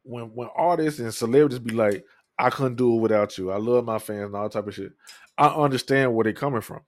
when 0.03 0.27
when 0.35 0.49
artists 0.57 1.01
and 1.01 1.13
celebrities 1.13 1.59
be 1.59 1.75
like, 1.75 2.05
I 2.39 2.51
couldn't 2.51 2.77
do 2.77 2.97
it 2.97 3.01
without 3.01 3.37
you. 3.37 3.51
I 3.51 3.59
love 3.59 3.85
my 3.85 3.99
fans 3.99 4.27
and 4.27 4.37
all 4.37 4.49
type 4.49 4.67
of 4.67 4.75
shit. 4.75 4.93
I 5.37 5.49
understand 5.49 6.15
where 6.15 6.25
they're 6.25 6.33
coming 6.33 6.63
from. 6.63 6.81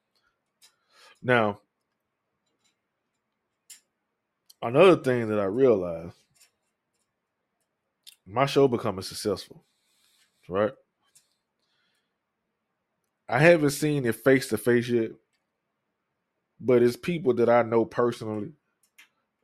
Now, 1.23 1.61
another 4.63 4.97
thing 4.97 5.29
that 5.29 5.39
I 5.39 5.45
realized, 5.45 6.15
my 8.27 8.47
show 8.47 8.69
becoming 8.69 9.03
successful, 9.03 9.65
right? 10.49 10.73
I 13.29 13.39
haven't 13.39 13.71
seen 13.71 14.05
it 14.07 14.17
face 14.17 14.49
to 14.49 14.59
face 14.59 14.89
yet, 14.89 15.11
but 16.61 16.83
it's 16.83 16.97
people 16.97 17.35
that 17.35 17.49
I 17.49 17.63
know 17.63 17.85
personally 17.85 18.53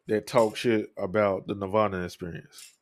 that 0.06 0.26
talk 0.26 0.56
shit 0.56 0.90
about 0.96 1.46
the 1.46 1.54
Nerdvana 1.54 2.04
experience. 2.04 2.77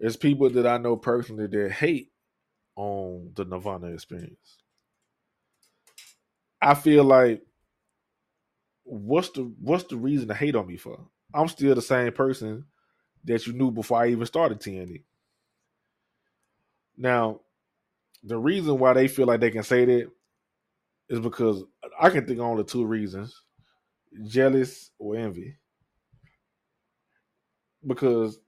It's 0.00 0.16
people 0.16 0.48
that 0.48 0.66
I 0.66 0.78
know 0.78 0.96
personally 0.96 1.46
that 1.46 1.72
hate 1.72 2.10
on 2.74 3.32
the 3.34 3.44
Nerdvana 3.44 3.92
experience. 3.92 4.56
I 6.62 6.74
feel 6.74 7.04
like 7.04 7.42
what's 8.84 9.30
the 9.30 9.42
what's 9.60 9.84
the 9.84 9.98
reason 9.98 10.28
to 10.28 10.34
hate 10.34 10.56
on 10.56 10.66
me 10.66 10.78
for? 10.78 10.98
I'm 11.34 11.48
still 11.48 11.74
the 11.74 11.82
same 11.82 12.12
person 12.12 12.64
that 13.24 13.46
you 13.46 13.52
knew 13.52 13.70
before 13.70 14.02
I 14.02 14.08
even 14.08 14.24
started 14.24 14.60
TNE. 14.60 15.04
Now, 16.96 17.40
the 18.22 18.38
reason 18.38 18.78
why 18.78 18.94
they 18.94 19.06
feel 19.06 19.26
like 19.26 19.40
they 19.40 19.50
can 19.50 19.62
say 19.62 19.84
that 19.84 20.10
is 21.10 21.20
because 21.20 21.62
I 22.00 22.08
can 22.08 22.26
think 22.26 22.38
of 22.38 22.46
only 22.46 22.64
two 22.64 22.86
reasons: 22.86 23.34
jealous 24.26 24.90
or 24.98 25.16
envy. 25.16 25.56
Because 27.86 28.38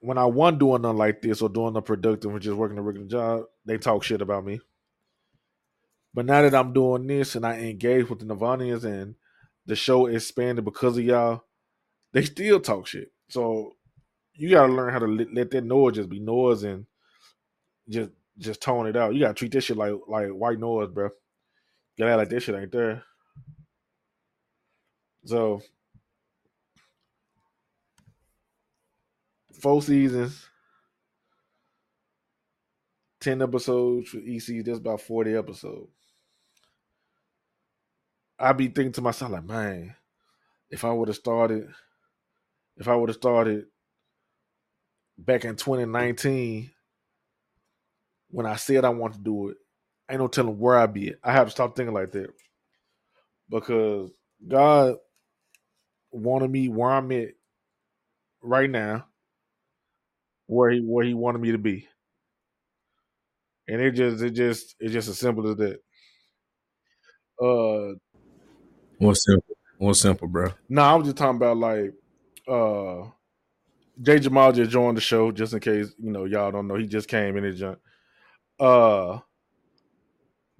when 0.00 0.18
I 0.18 0.24
wasn't 0.26 0.60
doing 0.60 0.82
nothing 0.82 0.98
like 0.98 1.22
this 1.22 1.42
or 1.42 1.48
doing 1.48 1.74
the 1.74 1.82
productive 1.82 2.32
or 2.32 2.38
just 2.38 2.56
working 2.56 2.78
a 2.78 2.82
regular 2.82 3.06
job, 3.06 3.44
they 3.64 3.78
talk 3.78 4.02
shit 4.02 4.22
about 4.22 4.44
me. 4.44 4.60
But 6.14 6.26
now 6.26 6.42
that 6.42 6.54
I'm 6.54 6.72
doing 6.72 7.06
this 7.06 7.34
and 7.34 7.44
I 7.44 7.58
engage 7.58 8.08
with 8.08 8.20
the 8.20 8.24
Nerdvanians 8.24 8.84
and 8.84 9.16
the 9.66 9.76
show 9.76 10.06
expanded 10.06 10.64
because 10.64 10.96
of 10.96 11.04
y'all, 11.04 11.44
they 12.12 12.24
still 12.24 12.60
talk 12.60 12.86
shit. 12.86 13.12
So 13.28 13.76
you 14.34 14.50
gotta 14.50 14.72
learn 14.72 14.92
how 14.92 15.00
to 15.00 15.06
let, 15.06 15.34
let 15.34 15.50
that 15.50 15.64
noise 15.64 15.96
just 15.96 16.08
be 16.08 16.20
noise 16.20 16.62
and 16.62 16.86
just 17.88 18.10
just 18.38 18.60
tone 18.60 18.86
it 18.86 18.96
out. 18.96 19.14
You 19.14 19.20
gotta 19.20 19.34
treat 19.34 19.52
this 19.52 19.64
shit 19.64 19.76
like 19.76 19.92
like 20.08 20.28
white 20.28 20.58
noise, 20.58 20.88
bro. 20.90 21.10
You 21.96 22.04
gotta 22.04 22.16
like 22.16 22.30
this 22.30 22.44
shit 22.44 22.54
ain't 22.54 22.72
there. 22.72 23.02
So 25.24 25.60
four 29.60 29.82
seasons, 29.82 30.48
ten 33.20 33.42
episodes 33.42 34.08
for 34.10 34.18
EC. 34.18 34.64
That's 34.64 34.78
about 34.78 35.00
forty 35.00 35.34
episodes. 35.34 35.90
I 38.38 38.52
be 38.52 38.66
thinking 38.68 38.92
to 38.92 39.02
myself 39.02 39.32
like, 39.32 39.44
man, 39.44 39.94
if 40.70 40.84
I 40.84 40.92
would 40.92 41.08
have 41.08 41.16
started, 41.16 41.68
if 42.76 42.88
I 42.88 42.94
would 42.94 43.08
have 43.08 43.16
started 43.16 43.66
back 45.18 45.44
in 45.44 45.56
2019 45.56 46.70
when 48.30 48.46
I 48.46 48.56
said 48.56 48.84
I 48.84 48.90
want 48.90 49.14
to 49.14 49.20
do 49.20 49.48
it, 49.48 49.56
ain't 50.10 50.20
no 50.20 50.28
telling 50.28 50.58
where 50.58 50.76
I'd 50.76 50.92
be. 50.92 51.14
I 51.22 51.32
have 51.32 51.46
to 51.46 51.50
stop 51.50 51.74
thinking 51.76 51.94
like 51.94 52.12
that 52.12 52.28
because 53.48 54.10
God 54.46 54.96
wanted 56.10 56.50
me 56.50 56.68
where 56.68 56.90
I'm 56.90 57.10
at 57.12 57.30
right 58.42 58.70
now, 58.70 59.06
where 60.46 60.70
he 60.70 60.80
where 60.80 61.04
he 61.04 61.14
wanted 61.14 61.40
me 61.40 61.52
to 61.52 61.58
be, 61.58 61.88
and 63.68 63.80
it 63.80 63.92
just 63.92 64.22
it 64.22 64.30
just 64.30 64.76
it's 64.80 64.92
just 64.92 65.08
as 65.08 65.18
simple 65.18 65.48
as 65.48 65.56
that. 65.56 65.80
Uh, 67.40 67.94
What's 68.98 69.24
simple? 69.24 69.56
What's 69.78 70.00
simple, 70.00 70.28
bro? 70.28 70.52
no, 70.68 70.82
I 70.82 70.94
was 70.94 71.06
just 71.06 71.16
talking 71.18 71.36
about 71.36 71.58
like 71.58 71.92
uh 72.48 73.08
Jay 74.00 74.18
Jamal 74.18 74.52
just 74.52 74.70
joined 74.70 74.96
the 74.96 75.02
show 75.02 75.30
just 75.32 75.52
in 75.52 75.60
case 75.60 75.92
you 75.98 76.10
know 76.10 76.24
y'all 76.24 76.50
don't 76.50 76.68
know 76.68 76.76
he 76.76 76.86
just 76.86 77.08
came 77.08 77.36
in 77.36 77.44
and 77.44 77.56
junk. 77.56 77.78
Uh, 78.58 79.18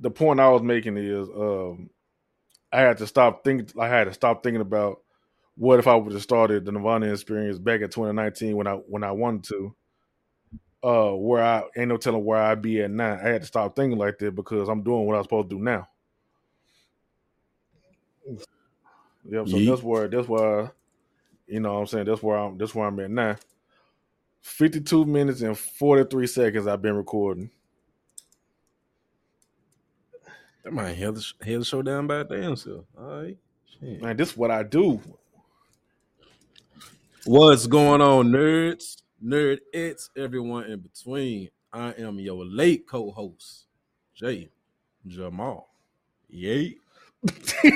the 0.01 0.11
point 0.11 0.41
I 0.41 0.51
was 0.51 0.62
making 0.62 0.99
is 0.99 1.28
um 1.28 1.91
I 2.72 2.80
had 2.80 2.99
to 2.99 3.07
stop 3.07 3.45
thinking. 3.45 3.68
I 3.80 3.89
had 3.89 4.05
to 4.05 4.12
stop 4.12 4.43
thinking 4.43 4.61
about 4.61 5.01
what 5.57 5.78
if 5.78 5.86
I 5.86 5.94
would 5.94 6.12
have 6.12 6.22
started 6.22 6.64
the 6.64 6.72
Nerdvana 6.72 7.12
experience 7.12 7.59
back 7.59 7.80
in 7.80 7.88
2019 7.88 8.57
when 8.57 8.66
I 8.66 8.74
when 8.74 9.04
I 9.04 9.12
wanted 9.12 9.44
to. 9.44 9.74
Uh, 10.84 11.11
where 11.12 11.42
I 11.42 11.64
ain't 11.76 11.88
no 11.88 11.96
telling 11.96 12.24
where 12.24 12.40
I'd 12.40 12.62
be 12.62 12.80
at 12.80 12.90
now. 12.90 13.14
I 13.14 13.28
had 13.28 13.40
to 13.40 13.46
stop 13.46 13.74
thinking 13.74 13.98
like 13.98 14.18
that 14.18 14.36
because 14.36 14.68
I'm 14.68 14.82
doing 14.82 15.04
what 15.07 15.16
I'm 15.16 15.22
supposed 15.24 15.50
to 15.50 15.57
do 15.57 15.62
now. 15.62 15.88
Yep. 19.28 19.48
So 19.48 19.57
Yeet. 19.57 19.66
that's 19.68 19.82
where 19.82 20.09
that's 20.09 20.28
where 20.28 20.72
you 21.48 21.61
know 21.61 21.74
what 21.74 21.80
I'm 21.80 21.86
saying 21.86 22.04
that's 22.04 22.22
where 22.22 22.36
I'm 22.36 22.59
that's 22.59 22.74
where 22.74 22.86
I'm 22.86 23.00
at 23.00 23.11
now. 23.11 23.36
52 24.42 25.04
minutes 25.07 25.40
and 25.40 25.59
43 25.59 26.26
seconds 26.28 26.66
I've 26.68 26.82
been 26.82 26.94
recording. 26.94 27.50
That 30.62 30.72
might 30.72 30.92
held 30.92 31.16
the, 31.16 31.32
held 31.44 31.62
the 31.62 31.64
show 31.64 31.82
down 31.82 32.07
by 32.07 32.22
damn 32.22 32.54
self. 32.54 32.84
All 32.96 33.22
right. 33.22 33.36
Shit. 33.80 34.02
Man, 34.02 34.16
this 34.16 34.30
is 34.30 34.36
what 34.36 34.52
I 34.52 34.62
do. 34.62 35.00
What's 37.27 37.66
going 37.66 38.01
on, 38.03 38.29
nerds? 38.29 39.03
Nerd 39.20 39.59
it's 39.72 40.11
everyone 40.16 40.66
in 40.70 40.79
between. 40.79 41.49
I 41.72 41.91
am 41.99 42.20
your 42.20 42.45
late 42.45 42.87
co-host, 42.87 43.66
Jay 44.14 44.49
Jamal. 45.05 45.68
Yay. 46.29 46.77
All 47.64 47.70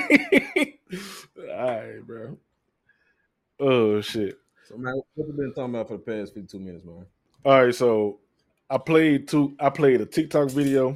right, 1.49 1.99
bro. 2.07 2.37
Oh 3.59 3.99
shit. 3.99 4.39
So 4.69 4.77
man, 4.77 5.01
what 5.15 5.27
you 5.27 5.33
been 5.33 5.53
talking 5.53 5.75
about 5.75 5.89
for 5.89 5.97
the 5.97 6.03
past 6.03 6.33
52 6.33 6.57
minutes, 6.57 6.85
man? 6.85 7.05
All 7.43 7.65
right, 7.65 7.75
so 7.75 8.19
I 8.69 8.77
played 8.77 9.27
two. 9.27 9.53
I 9.59 9.69
played 9.69 9.99
a 9.99 10.05
TikTok 10.05 10.49
video, 10.51 10.95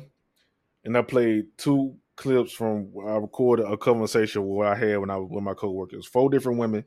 and 0.86 0.98
I 0.98 1.02
played 1.02 1.48
two 1.58 1.98
clips 2.16 2.54
from 2.54 2.86
where 2.94 3.14
I 3.14 3.18
recorded 3.18 3.66
a 3.66 3.76
conversation 3.76 4.48
where 4.48 4.70
I 4.70 4.76
had 4.76 5.00
when 5.00 5.10
I 5.10 5.18
was 5.18 5.30
with 5.30 5.44
my 5.44 5.56
coworkers. 5.56 6.06
Four 6.06 6.30
different 6.30 6.58
women 6.58 6.86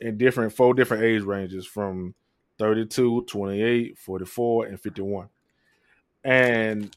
in 0.00 0.16
different 0.16 0.52
four 0.52 0.74
different 0.74 1.02
age 1.02 1.22
ranges 1.22 1.66
from 1.66 2.14
32, 2.58 3.24
28, 3.24 3.98
44, 3.98 4.66
and 4.66 4.80
51. 4.80 5.28
And 6.24 6.94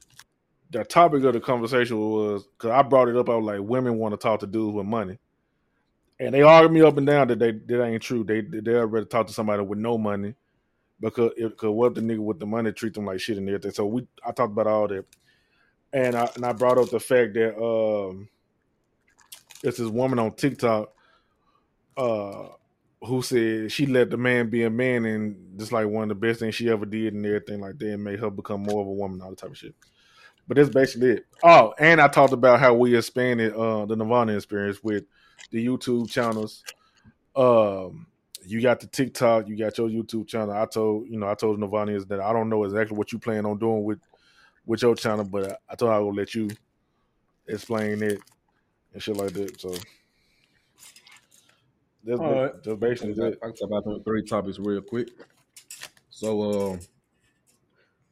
the 0.71 0.83
topic 0.83 1.23
of 1.23 1.33
the 1.33 1.39
conversation 1.39 1.99
was 1.99 2.43
because 2.43 2.71
I 2.71 2.81
brought 2.81 3.07
it 3.07 3.15
up. 3.15 3.29
I 3.29 3.35
was 3.35 3.45
like, 3.45 3.59
women 3.61 3.97
want 3.97 4.13
to 4.13 4.17
talk 4.17 4.39
to 4.41 4.47
dudes 4.47 4.73
with 4.73 4.85
money. 4.85 5.19
And 6.19 6.33
they 6.33 6.41
argued 6.41 6.71
me 6.71 6.81
up 6.81 6.97
and 6.97 7.07
down 7.07 7.27
that 7.27 7.39
they 7.39 7.51
that 7.51 7.83
ain't 7.83 8.01
true. 8.01 8.23
They 8.23 8.41
they 8.41 8.71
rather 8.71 9.05
talk 9.05 9.27
to 9.27 9.33
somebody 9.33 9.63
with 9.63 9.79
no 9.79 9.97
money 9.97 10.35
because 10.99 11.31
it, 11.35 11.57
cause 11.57 11.69
what 11.69 11.95
the 11.95 12.01
nigga 12.01 12.19
with 12.19 12.39
the 12.39 12.45
money 12.45 12.71
treat 12.71 12.93
them 12.93 13.05
like 13.05 13.19
shit 13.19 13.37
and 13.37 13.47
everything. 13.47 13.71
So 13.71 13.85
we 13.85 14.07
I 14.25 14.31
talked 14.31 14.51
about 14.51 14.67
all 14.67 14.87
that, 14.87 15.05
and 15.91 16.15
I 16.15 16.29
and 16.35 16.45
I 16.45 16.53
brought 16.53 16.77
up 16.77 16.89
the 16.89 16.99
fact 16.99 17.33
that 17.33 17.57
um, 17.61 18.29
it's 19.63 19.77
this 19.77 19.89
woman 19.89 20.19
on 20.19 20.33
TikTok, 20.35 20.93
uh, 21.97 22.47
who 23.05 23.21
said 23.21 23.71
she 23.71 23.85
let 23.85 24.09
the 24.09 24.17
man 24.17 24.49
be 24.49 24.63
a 24.63 24.69
man 24.69 25.05
and 25.05 25.59
just 25.59 25.71
like 25.71 25.87
one 25.87 26.03
of 26.03 26.09
the 26.09 26.15
best 26.15 26.39
things 26.39 26.55
she 26.55 26.69
ever 26.69 26.85
did 26.85 27.13
and 27.13 27.25
everything 27.25 27.59
like 27.59 27.77
that, 27.79 27.93
and 27.93 28.03
made 28.03 28.19
her 28.19 28.29
become 28.29 28.63
more 28.63 28.81
of 28.81 28.87
a 28.87 28.91
woman, 28.91 29.21
all 29.21 29.29
that 29.29 29.37
type 29.39 29.51
of 29.51 29.57
shit. 29.57 29.75
But 30.47 30.57
that's 30.57 30.69
basically 30.69 31.11
it. 31.11 31.25
Oh, 31.43 31.73
and 31.79 32.01
I 32.01 32.07
talked 32.07 32.33
about 32.33 32.59
how 32.59 32.73
we 32.73 32.95
expanded 32.95 33.53
uh, 33.53 33.85
the 33.85 33.95
Nerdvana 33.95 34.35
experience 34.35 34.83
with 34.83 35.05
the 35.51 35.65
YouTube 35.65 36.09
channels. 36.09 36.63
Um, 37.35 38.07
you 38.45 38.61
got 38.61 38.79
the 38.79 38.87
TikTok, 38.87 39.47
you 39.47 39.57
got 39.57 39.77
your 39.77 39.89
YouTube 39.89 40.27
channel. 40.27 40.51
I 40.51 40.65
told 40.65 41.07
you 41.09 41.17
know 41.17 41.27
I 41.27 41.35
told 41.35 41.59
Nirvana 41.59 41.99
that 42.05 42.19
I 42.19 42.33
don't 42.33 42.49
know 42.49 42.63
exactly 42.63 42.97
what 42.97 43.11
you 43.11 43.19
plan 43.19 43.45
on 43.45 43.57
doing 43.57 43.83
with 43.83 43.99
with 44.65 44.81
your 44.81 44.95
channel, 44.95 45.25
but 45.25 45.51
I, 45.51 45.55
I 45.69 45.75
her 45.79 45.91
I 45.91 45.99
will 45.99 46.13
let 46.13 46.35
you 46.35 46.49
explain 47.47 48.01
it 48.03 48.19
and 48.93 49.01
shit 49.01 49.17
like 49.17 49.33
that. 49.33 49.59
So 49.59 49.73
that's, 52.03 52.19
All 52.19 52.33
right. 52.33 52.63
that's 52.63 52.79
basically 52.79 53.23
I 53.23 53.29
can 53.31 53.39
talk 53.39 53.61
about 53.63 53.83
them 53.85 54.03
three 54.03 54.23
topics 54.23 54.59
real 54.59 54.81
quick. 54.81 55.09
So 56.09 56.71
um 56.71 56.79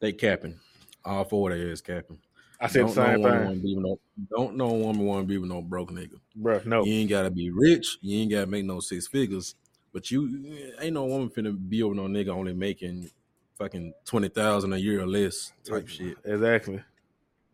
they 0.00 0.12
capping. 0.12 0.58
All 1.04 1.24
four 1.24 1.50
of 1.52 1.58
their 1.58 1.68
is 1.68 1.80
capping. 1.80 2.18
I 2.60 2.68
said 2.68 2.86
the 2.86 2.92
same 2.92 3.20
know 3.22 3.28
woman 3.28 3.32
thing, 3.32 3.44
wanna 3.44 3.60
be 3.60 3.76
no, 3.76 4.00
don't 4.36 4.56
know 4.56 4.68
a 4.68 4.78
woman 4.78 5.04
want 5.04 5.22
to 5.22 5.26
be 5.26 5.38
with 5.38 5.50
no 5.50 5.60
broke 5.62 5.90
nigga. 5.90 6.20
bro. 6.36 6.60
No, 6.64 6.84
You 6.84 6.92
ain't 6.94 7.10
gotta 7.10 7.30
be 7.30 7.50
rich. 7.50 7.98
You 8.02 8.20
ain't 8.20 8.30
gotta 8.30 8.46
make 8.46 8.64
no 8.64 8.78
six 8.80 9.08
figures. 9.08 9.56
But 9.92 10.10
you 10.10 10.74
ain't 10.80 10.94
no 10.94 11.04
woman 11.06 11.28
finna 11.28 11.56
be 11.68 11.82
over 11.82 11.94
no 11.94 12.04
nigga 12.06 12.28
only 12.28 12.52
making 12.54 13.10
fucking 13.58 13.92
twenty 14.04 14.28
thousand 14.28 14.72
a 14.72 14.78
year 14.78 15.02
or 15.02 15.06
less 15.06 15.52
type 15.64 15.88
shit. 15.88 16.16
exactly. 16.24 16.80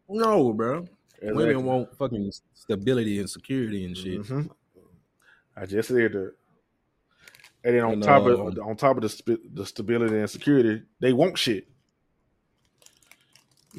No, 0.09 0.53
bro. 0.53 0.87
Exactly. 1.21 1.33
Women 1.33 1.65
want 1.65 1.97
fucking 1.97 2.31
stability 2.55 3.19
and 3.19 3.29
security 3.29 3.85
and 3.87 3.97
shit. 3.97 4.21
Mhm. 4.23 4.51
I 5.61 5.67
just 5.67 5.89
said 5.89 6.13
that. 6.13 6.33
And 7.65 7.75
then 7.75 7.85
on 7.85 7.93
And, 7.95 8.03
top 8.03 8.25
uh, 8.25 8.31
of 8.31 8.59
on 8.61 8.77
top 8.77 8.97
of 8.97 9.03
the 9.03 9.09
sp- 9.11 9.43
the 9.53 9.67
stability 9.67 10.17
and 10.17 10.31
security, 10.31 10.83
they 11.01 11.13
want 11.13 11.37
shit. 11.37 11.67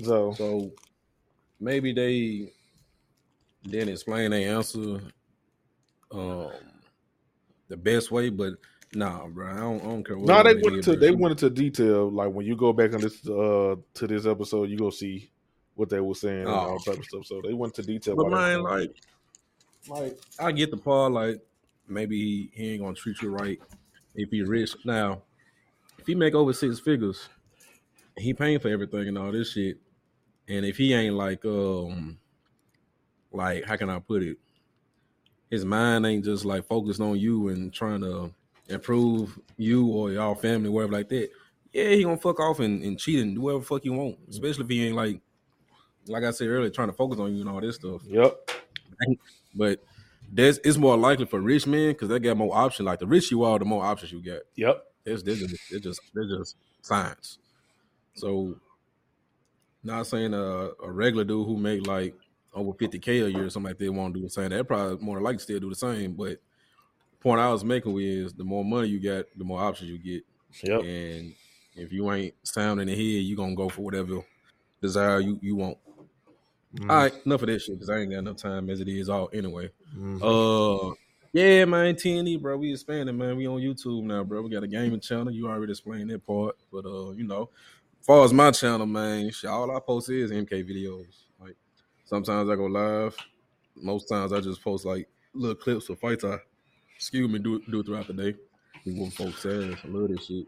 So 0.04 0.34
So 0.34 0.72
maybe 1.60 1.94
they 1.94 2.52
didn't 3.70 3.90
explain 3.90 4.32
their 4.32 4.56
answer 4.58 5.02
um 6.12 6.52
the 7.68 7.78
best 7.78 8.12
way, 8.12 8.30
but 8.30 8.54
nah, 8.96 9.28
bro, 9.28 9.48
I 9.52 9.58
don't, 9.60 9.82
I 9.82 9.86
don't 9.86 10.04
care. 10.04 10.18
What 10.18 10.28
no, 10.28 10.44
they 10.44 10.54
went 10.56 10.64
did, 10.64 10.74
into 10.74 10.96
they 10.96 11.12
went 11.12 11.32
into 11.32 11.50
detail. 11.50 12.10
Like 12.12 12.32
when 12.32 12.46
you 12.46 12.56
go 12.56 12.74
back 12.74 12.94
and 12.94 13.04
listen 13.04 13.32
to, 13.32 13.42
uh, 13.42 13.76
to 13.94 14.08
this 14.08 14.26
episode, 14.26 14.70
you 14.70 14.78
go 14.78 14.90
see 14.90 15.30
what 15.76 15.90
they 15.90 16.00
were 16.02 16.16
saying 16.16 16.42
and 16.42 16.50
Oh. 16.50 16.72
all 16.72 16.80
type 16.80 16.98
of 16.98 17.06
stuff. 17.06 17.26
So 17.26 17.42
they 17.44 17.54
went 17.54 17.78
into 17.78 17.88
detail. 17.92 18.16
But 18.16 18.28
about 18.28 18.42
man, 18.42 18.64
like, 18.64 18.96
like 19.88 20.20
I 20.40 20.52
get 20.52 20.72
the 20.72 20.78
part. 20.78 21.12
Like 21.14 21.40
maybe 21.90 22.50
he, 22.54 22.72
ain't 22.72 22.82
gonna 22.82 22.96
treat 22.96 23.22
you 23.22 23.30
right 23.30 23.60
if 24.16 24.30
he 24.30 24.42
rich. 24.42 24.76
Now, 24.86 25.24
if 25.98 26.08
he 26.08 26.16
make 26.16 26.34
over 26.34 26.54
six 26.54 26.80
figures, 26.80 27.30
he 28.18 28.34
paying 28.34 28.60
for 28.60 28.70
everything 28.70 29.08
and 29.08 29.18
all 29.18 29.32
this 29.32 29.54
shit. 29.54 29.78
And 30.48 30.66
if 30.66 30.78
he 30.78 30.94
ain't 30.94 31.16
like, 31.16 31.46
um, 31.46 32.18
like 33.32 33.66
how 33.66 33.76
can 33.76 33.90
I 33.90 34.00
put 34.00 34.24
it? 34.24 34.38
His 35.50 35.66
mind 35.66 36.06
ain't 36.06 36.26
just 36.26 36.46
like 36.46 36.68
focused 36.68 37.02
on 37.02 37.18
you 37.18 37.50
and 37.50 37.74
trying 37.74 38.02
to 38.02 38.34
improve 38.68 39.40
you 39.58 39.88
or 39.88 40.12
y'all 40.12 40.36
family, 40.36 40.70
whatever 40.70 40.94
like 40.94 41.10
that. 41.10 41.30
Yeah, 41.74 41.90
he 41.90 42.04
gonna 42.04 42.18
fuck 42.18 42.40
off 42.40 42.60
and, 42.60 42.84
and 42.84 43.00
cheat 43.00 43.20
and 43.20 43.36
do 43.36 43.42
whatever 43.42 43.64
fuck 43.64 43.84
he 43.84 43.90
want. 43.90 44.18
Especially 44.30 44.64
if 44.64 44.70
he 44.70 44.88
ain't 44.88 44.96
like, 44.96 45.20
like 46.08 46.24
I 46.24 46.32
said 46.32 46.48
earlier, 46.48 46.70
trying 46.70 46.90
to 46.90 46.94
focus 46.94 47.20
on 47.20 47.34
you 47.34 47.42
and 47.42 47.50
all 47.50 47.62
this 47.62 47.76
stuff. 47.76 48.02
Yep. 48.06 48.52
But 49.56 49.84
there's 50.32 50.60
it's 50.60 50.78
more 50.78 50.98
likely 50.98 51.26
for 51.26 51.40
rich 51.40 51.66
men 51.68 51.90
because 51.90 52.10
they 52.10 52.20
got 52.20 52.38
more 52.38 52.56
options. 52.56 52.86
Like 52.86 53.00
the 53.00 53.08
rich 53.08 53.32
you 53.32 53.44
are, 53.44 53.60
the 53.60 53.66
more 53.66 53.84
options 53.84 54.12
you 54.12 54.22
get. 54.22 54.44
Yep. 54.56 54.84
It's 55.06 55.24
they're 55.24 55.36
just 55.36 55.56
it's 55.72 55.84
just 55.84 56.02
they're 56.14 56.28
just 56.28 56.56
science. 56.82 57.40
So 58.16 58.56
not 59.84 60.08
saying 60.08 60.34
a, 60.34 60.72
a 60.84 60.92
regular 60.92 61.24
dude 61.24 61.48
who 61.48 61.58
make 61.58 61.88
like 61.88 62.16
over 62.54 62.72
50k 62.74 63.08
a 63.26 63.32
year 63.32 63.46
or 63.46 63.50
something 63.50 63.70
like 63.70 63.78
that 63.78 63.92
won't 63.92 64.14
do 64.14 64.22
the 64.22 64.30
same. 64.30 64.50
They 64.50 64.62
probably 64.64 65.04
more 65.04 65.22
likely 65.22 65.40
still 65.40 65.60
do 65.60 65.70
the 65.70 65.76
same. 65.76 66.14
But 66.14 66.40
the 67.12 67.18
point 67.22 67.40
I 67.40 67.52
was 67.52 67.64
making 67.64 67.98
is 68.00 68.34
the 68.34 68.44
more 68.44 68.66
money 68.66 68.90
you 68.90 69.00
get, 69.00 69.38
the 69.38 69.46
more 69.46 69.62
options 69.62 69.90
you 69.90 69.98
get. 69.98 70.24
Yep. 70.64 70.82
And 70.84 71.34
if 71.76 71.94
you 71.94 72.12
ain't 72.12 72.34
sound 72.44 72.82
in 72.82 72.88
the 72.88 72.94
head, 72.94 73.24
you 73.24 73.36
gonna 73.36 73.56
go 73.56 73.70
for 73.70 73.82
whatever 73.82 74.22
desire 74.82 75.20
you, 75.20 75.40
you 75.42 75.56
want. 75.56 75.78
Mhm. 76.76 76.90
All 76.90 76.96
right, 76.98 77.26
enough 77.26 77.42
of 77.42 77.48
that 77.48 77.60
shit 77.62 77.76
because 77.76 77.90
I 77.90 78.00
ain't 78.00 78.12
got 78.12 78.20
enough 78.20 78.38
time 78.38 78.70
as 78.70 78.80
it 78.80 78.88
is 78.88 79.10
all 79.10 79.30
anyway. 79.34 79.72
Mhm. 79.96 80.20
Uh, 80.22 80.96
yeah, 81.32 81.66
man, 81.66 81.96
TNE, 81.96 82.42
bro, 82.42 82.58
we 82.58 82.72
expanding, 82.72 83.18
man. 83.18 83.38
We 83.38 83.48
on 83.48 83.62
YouTube 83.62 84.04
now, 84.04 84.24
bro. 84.24 84.42
We 84.42 84.50
got 84.50 84.64
a 84.64 84.68
gaming 84.68 85.00
channel. 85.00 85.32
You 85.32 85.48
already 85.48 85.72
explained 85.72 86.10
that 86.10 86.26
part, 86.26 86.56
but 86.72 86.86
uh, 86.86 87.12
you 87.12 87.24
know, 87.24 87.50
as 88.00 88.06
far 88.06 88.26
as 88.26 88.34
my 88.34 88.52
channel, 88.52 88.88
man, 88.88 89.30
shit, 89.32 89.50
all 89.50 89.76
I 89.76 89.80
post 89.80 90.10
is 90.10 90.32
MK 90.32 90.68
videos. 90.68 91.24
Like 91.40 91.56
sometimes 92.06 92.50
I 92.50 92.56
go 92.56 92.66
live, 92.66 93.16
most 93.76 94.08
times 94.10 94.34
I 94.34 94.40
just 94.40 94.64
post 94.64 94.86
like 94.86 95.08
little 95.34 95.56
clips 95.56 95.90
of 95.90 96.00
fights 96.00 96.24
I 96.24 96.38
excuse 96.96 97.30
me 97.30 97.40
do 97.40 97.62
do 97.70 97.84
throughout 97.84 98.08
the 98.08 98.14
day. 98.14 98.36
We 98.86 99.00
want 99.00 99.14
folks 99.14 99.46
ass. 99.46 99.78
I 99.84 99.88
love 99.88 100.10
this 100.10 100.26
shit. 100.26 100.48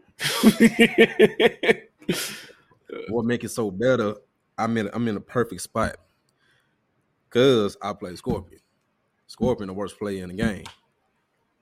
what 3.08 3.24
make 3.24 3.44
it 3.44 3.50
so 3.50 3.70
better? 3.70 4.16
I'm 4.58 4.76
in 4.76 4.90
I'm 4.92 5.06
in 5.08 5.16
a 5.16 5.20
perfect 5.20 5.60
spot 5.60 5.96
because 7.28 7.76
I 7.80 7.92
play 7.92 8.16
Scorpion. 8.16 8.60
Scorpion, 9.32 9.68
the 9.68 9.72
worst 9.72 9.98
player 9.98 10.22
in 10.22 10.28
the 10.28 10.34
game. 10.36 10.64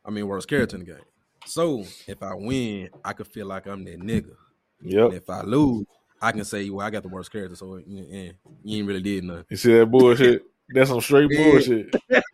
I 0.05 0.11
mean, 0.11 0.27
worst 0.27 0.49
character 0.49 0.75
in 0.77 0.85
the 0.85 0.91
game. 0.91 1.05
So 1.47 1.85
if 2.09 2.21
I 2.21 2.35
win, 2.35 2.91
I 3.05 3.13
could 3.13 3.29
feel 3.29 3.47
like 3.47 3.67
I'm 3.67 3.85
that 3.85 4.01
nigga. 4.01 4.35
Yeah. 4.83 5.09
If 5.13 5.31
I 5.31 5.43
lose, 5.43 5.87
I 6.21 6.33
can 6.33 6.45
say, 6.45 6.69
well, 6.69 6.85
I 6.85 6.91
got 6.91 7.05
the 7.05 7.09
worst 7.09 7.31
character, 7.31 7.55
so 7.55 7.77
yeah, 7.87 8.33
you 8.65 8.79
ain't 8.79 8.89
really 8.89 9.01
did 9.01 9.23
nothing. 9.23 9.45
You 9.51 9.57
see 9.57 9.73
that 9.79 9.87
bullshit? 9.87 10.43
That's 10.69 10.91
some 10.91 11.01
straight 11.01 11.31
bullshit. 11.31 11.93
That- 12.09 12.25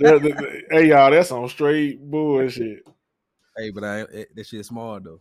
that- 0.00 0.62
hey 0.72 0.88
y'all, 0.88 1.12
that's 1.12 1.28
some 1.28 1.48
straight 1.48 2.00
bullshit. 2.00 2.80
Hey, 3.56 3.70
but 3.70 3.84
I 3.84 4.04
that 4.34 4.46
shit 4.46 4.66
smart 4.66 5.04
though. 5.04 5.20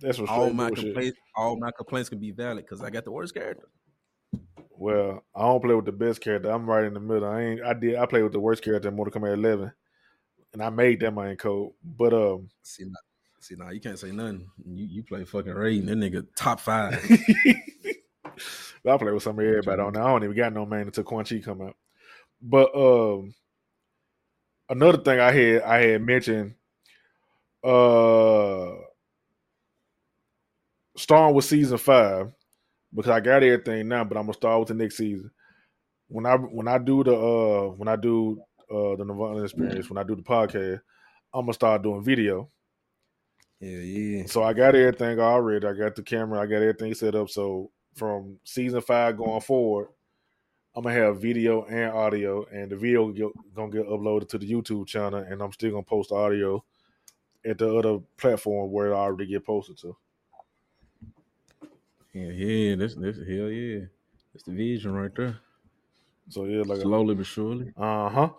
That's 0.00 0.18
all 0.18 0.52
my 0.52 0.68
bullshit. 0.68 0.86
complaints, 0.86 1.18
all 1.36 1.56
my 1.56 1.70
complaints 1.70 2.08
can 2.08 2.18
be 2.18 2.32
valid 2.32 2.64
because 2.64 2.82
I 2.82 2.90
got 2.90 3.04
the 3.04 3.12
worst 3.12 3.34
character. 3.34 3.68
Well, 4.80 5.22
I 5.34 5.42
don't 5.42 5.62
play 5.62 5.74
with 5.74 5.84
the 5.84 5.92
best 5.92 6.22
character. 6.22 6.50
I'm 6.50 6.68
right 6.68 6.84
in 6.84 6.94
the 6.94 7.00
middle. 7.00 7.28
I 7.28 7.42
ain't. 7.42 7.62
I 7.62 7.74
did. 7.74 7.96
I 7.96 8.06
play 8.06 8.22
with 8.22 8.32
the 8.32 8.40
worst 8.40 8.64
character 8.64 8.88
in 8.88 8.96
Mortal 8.96 9.20
Kombat 9.20 9.34
11, 9.34 9.70
and 10.54 10.62
I 10.62 10.70
made 10.70 11.00
that 11.00 11.12
my 11.12 11.34
code. 11.34 11.72
But 11.84 12.14
um, 12.14 12.48
See 12.62 12.84
now, 12.84 12.94
see 13.40 13.56
now, 13.58 13.68
you 13.68 13.80
can't 13.82 13.98
say 13.98 14.10
nothing. 14.10 14.48
You 14.64 14.86
you 14.86 15.02
play 15.02 15.26
fucking 15.26 15.52
Raiden, 15.52 15.84
that 15.88 15.98
nigga 15.98 16.26
top 16.34 16.60
five. 16.60 16.94
I 18.88 18.96
play 18.96 19.12
with 19.12 19.22
some 19.22 19.38
of 19.38 19.44
everybody 19.44 19.82
on 19.82 19.92
there. 19.92 20.02
I 20.02 20.06
don't 20.08 20.24
even 20.24 20.36
got 20.36 20.54
no 20.54 20.64
man 20.64 20.86
until 20.86 21.04
Quan 21.04 21.26
Chi 21.26 21.40
come 21.40 21.60
out. 21.60 21.76
But 22.40 22.74
um, 22.74 23.34
another 24.70 24.96
thing 24.96 25.20
I 25.20 25.30
had 25.30 25.62
I 25.62 25.86
had 25.88 26.02
mentioned, 26.06 26.54
uh, 27.62 28.76
starting 30.96 31.34
with 31.34 31.44
season 31.44 31.76
five 31.76 32.32
because 32.94 33.10
I 33.10 33.20
got 33.20 33.42
everything 33.42 33.88
now, 33.88 34.04
but 34.04 34.16
I'm 34.16 34.24
gonna 34.24 34.34
start 34.34 34.60
with 34.60 34.68
the 34.68 34.74
next 34.74 34.96
season. 34.96 35.30
When 36.08 36.26
I 36.26 36.36
when 36.36 36.68
I 36.68 36.78
do 36.78 37.04
the 37.04 37.14
uh 37.14 37.68
when 37.70 37.88
I 37.88 37.96
do 37.96 38.42
uh 38.70 38.96
the 38.96 39.04
Nerdvana 39.04 39.44
experience, 39.44 39.88
when 39.88 39.98
I 39.98 40.02
do 40.02 40.16
the 40.16 40.22
podcast, 40.22 40.80
I'm 41.32 41.42
gonna 41.42 41.52
start 41.52 41.82
doing 41.82 42.02
video. 42.02 42.48
Yeah, 43.60 43.78
yeah. 43.78 44.26
So 44.26 44.42
I 44.42 44.52
got 44.52 44.74
everything 44.74 45.20
already. 45.20 45.66
I 45.66 45.72
got 45.74 45.94
the 45.94 46.02
camera. 46.02 46.40
I 46.40 46.46
got 46.46 46.56
everything 46.56 46.94
set 46.94 47.14
up. 47.14 47.28
So 47.28 47.70
from 47.94 48.38
season 48.44 48.80
five 48.80 49.16
going 49.16 49.40
forward, 49.40 49.88
I'm 50.74 50.84
gonna 50.84 50.94
have 50.94 51.20
video 51.20 51.64
and 51.64 51.92
audio, 51.92 52.44
and 52.46 52.70
the 52.70 52.76
video 52.76 53.08
get, 53.10 53.28
gonna 53.54 53.70
get 53.70 53.86
uploaded 53.86 54.28
to 54.30 54.38
the 54.38 54.50
YouTube 54.50 54.86
channel, 54.86 55.20
and 55.20 55.42
I'm 55.42 55.52
still 55.52 55.72
gonna 55.72 55.82
post 55.82 56.12
audio 56.12 56.64
at 57.44 57.58
the 57.58 57.76
other 57.76 57.98
platform 58.16 58.70
where 58.70 58.88
it 58.88 58.94
already 58.94 59.26
get 59.26 59.44
posted 59.44 59.78
to. 59.78 59.96
Yeah, 62.12 62.30
yeah, 62.30 62.76
that's 62.76 62.94
that's 62.94 63.18
hell 63.18 63.50
yeah. 63.50 63.80
That's 64.32 64.44
the 64.44 64.52
vision 64.52 64.92
right 64.92 65.14
there. 65.14 65.38
So 66.28 66.44
yeah, 66.44 66.62
like 66.64 66.80
Slowly 66.80 67.14
but 67.14 67.26
surely. 67.26 67.72
Uh 67.76 68.08
huh. 68.08 68.30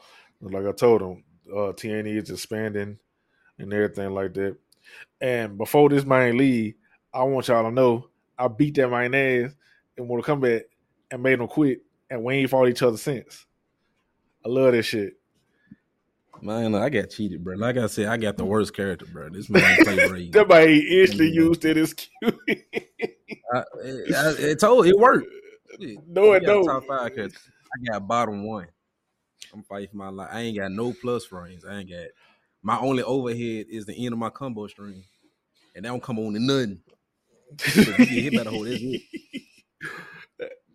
Like 0.42 0.66
I 0.66 0.72
told 0.72 1.02
him, 1.02 1.24
uh, 1.52 1.74
TNE 1.74 2.22
is 2.22 2.30
expanding 2.30 2.98
and 3.60 3.74
everything 3.74 4.14
like 4.14 4.34
that. 4.34 4.58
And 5.20 5.58
before 5.58 5.90
this 5.90 6.06
man 6.06 6.38
leave, 6.38 6.76
I 7.14 7.24
want 7.24 7.48
y'all 7.48 7.64
to 7.64 7.72
know 7.72 8.08
I 8.38 8.48
beat 8.48 8.76
that 8.76 8.90
man 8.90 9.14
ass 9.14 9.52
and 9.98 10.08
want 10.08 10.24
to 10.24 10.26
come 10.26 10.40
back 10.40 10.64
and 11.12 11.22
made 11.22 11.40
him 11.40 11.48
quit, 11.48 11.82
and 12.10 12.24
we 12.24 12.36
ain't 12.36 12.50
fought 12.50 12.70
each 12.70 12.82
other 12.82 12.98
since. 12.98 13.46
I 14.46 14.50
love 14.50 14.72
that 14.72 14.84
shit. 14.84 15.14
Man, 16.42 16.74
I 16.74 16.90
got 16.90 17.12
cheated, 17.12 17.44
bro. 17.44 17.56
Like 17.56 17.78
I 17.78 17.86
said, 17.86 18.08
I 18.08 18.18
got 18.18 18.36
the 18.36 18.46
worst 18.46 18.76
character, 18.76 19.06
bro. 19.06 19.30
This 19.30 19.50
man 19.50 19.78
play 19.84 19.98
Raiden. 19.98 20.32
That 20.32 20.48
man 20.48 20.70
instantly 20.70 21.30
used 21.30 21.64
it 21.66 21.78
as 21.78 21.94
cute. 21.94 22.40
I, 23.54 23.60
I, 23.60 23.64
it 24.40 24.60
told 24.60 24.88
it 24.88 24.98
worked. 24.98 25.28
No, 26.06 26.34
it 26.34 26.46
don't. 26.46 26.66
Top 26.66 26.86
five. 26.86 27.12
I 27.18 27.92
got 27.92 28.06
bottom 28.08 28.46
one. 28.46 28.68
I'm 29.54 29.64
fighting 29.64 29.88
for 29.90 29.98
my 29.98 30.10
life. 30.10 30.30
I 30.32 30.42
ain't 30.42 30.58
got 30.58 30.72
no 30.72 30.94
plus 30.94 31.26
frames. 31.26 31.64
I 31.66 31.80
ain't 31.80 31.90
got 31.90 32.08
my 32.62 32.78
only 32.78 33.04
overhead 33.04 33.68
is 33.70 33.86
the 33.86 33.96
end 33.96 34.14
of 34.14 34.20
my 34.20 34.30
combo 34.30 34.68
string, 34.68 35.04
and 35.76 35.86
that 35.86 35.90
don't 35.90 36.04
come 36.04 36.20
on 36.20 36.34
to 36.34 36.40
nothing. 36.40 36.82
So 37.58 37.92
if 37.92 38.00
you 38.00 38.06
get 38.06 38.24
hit 38.24 38.36
by 38.36 38.44
the 38.44 38.52
hole, 38.52 38.66
that's 38.66 38.82
it. 38.82 39.02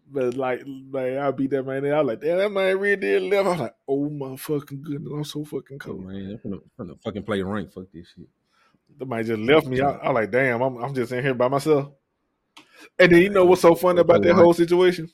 But 0.08 0.36
like, 0.36 0.64
man, 0.66 1.18
I 1.18 1.32
beat 1.32 1.50
that 1.50 1.64
man. 1.66 1.84
And 1.84 1.92
I 1.92 2.00
was 2.00 2.06
like, 2.06 2.20
damn, 2.20 2.38
that 2.38 2.52
man 2.52 2.78
really 2.78 2.94
did 2.96 3.22
left. 3.22 3.46
I 3.46 3.50
was 3.50 3.58
like, 3.60 3.74
oh 3.88 4.08
my 4.08 4.36
fucking 4.36 4.82
goodness, 4.82 5.12
I'm 5.12 5.24
so 5.24 5.44
fucking 5.44 5.78
Oh, 5.82 5.84
cold. 5.84 6.06
man, 6.06 6.38
I'm 6.44 6.60
finna 6.78 7.02
fucking 7.02 7.24
play 7.24 7.42
rank. 7.42 7.72
Fuck 7.72 7.86
this 7.92 8.06
shit. 8.14 8.28
Man 9.08 9.24
just 9.26 9.40
left 9.40 9.66
me. 9.66 9.80
I, 9.80 9.90
I 9.90 10.10
like, 10.10 10.30
damn, 10.30 10.62
I'm, 10.62 10.76
I'm 10.76 10.94
just 10.94 11.10
in 11.12 11.24
here 11.24 11.34
by 11.34 11.48
myself. 11.48 11.90
And 12.98 13.12
then 13.12 13.22
you 13.22 13.30
know 13.30 13.44
what's 13.44 13.62
so 13.62 13.74
funny 13.74 14.00
about 14.00 14.22
that 14.22 14.34
whole 14.34 14.54
situation? 14.54 15.10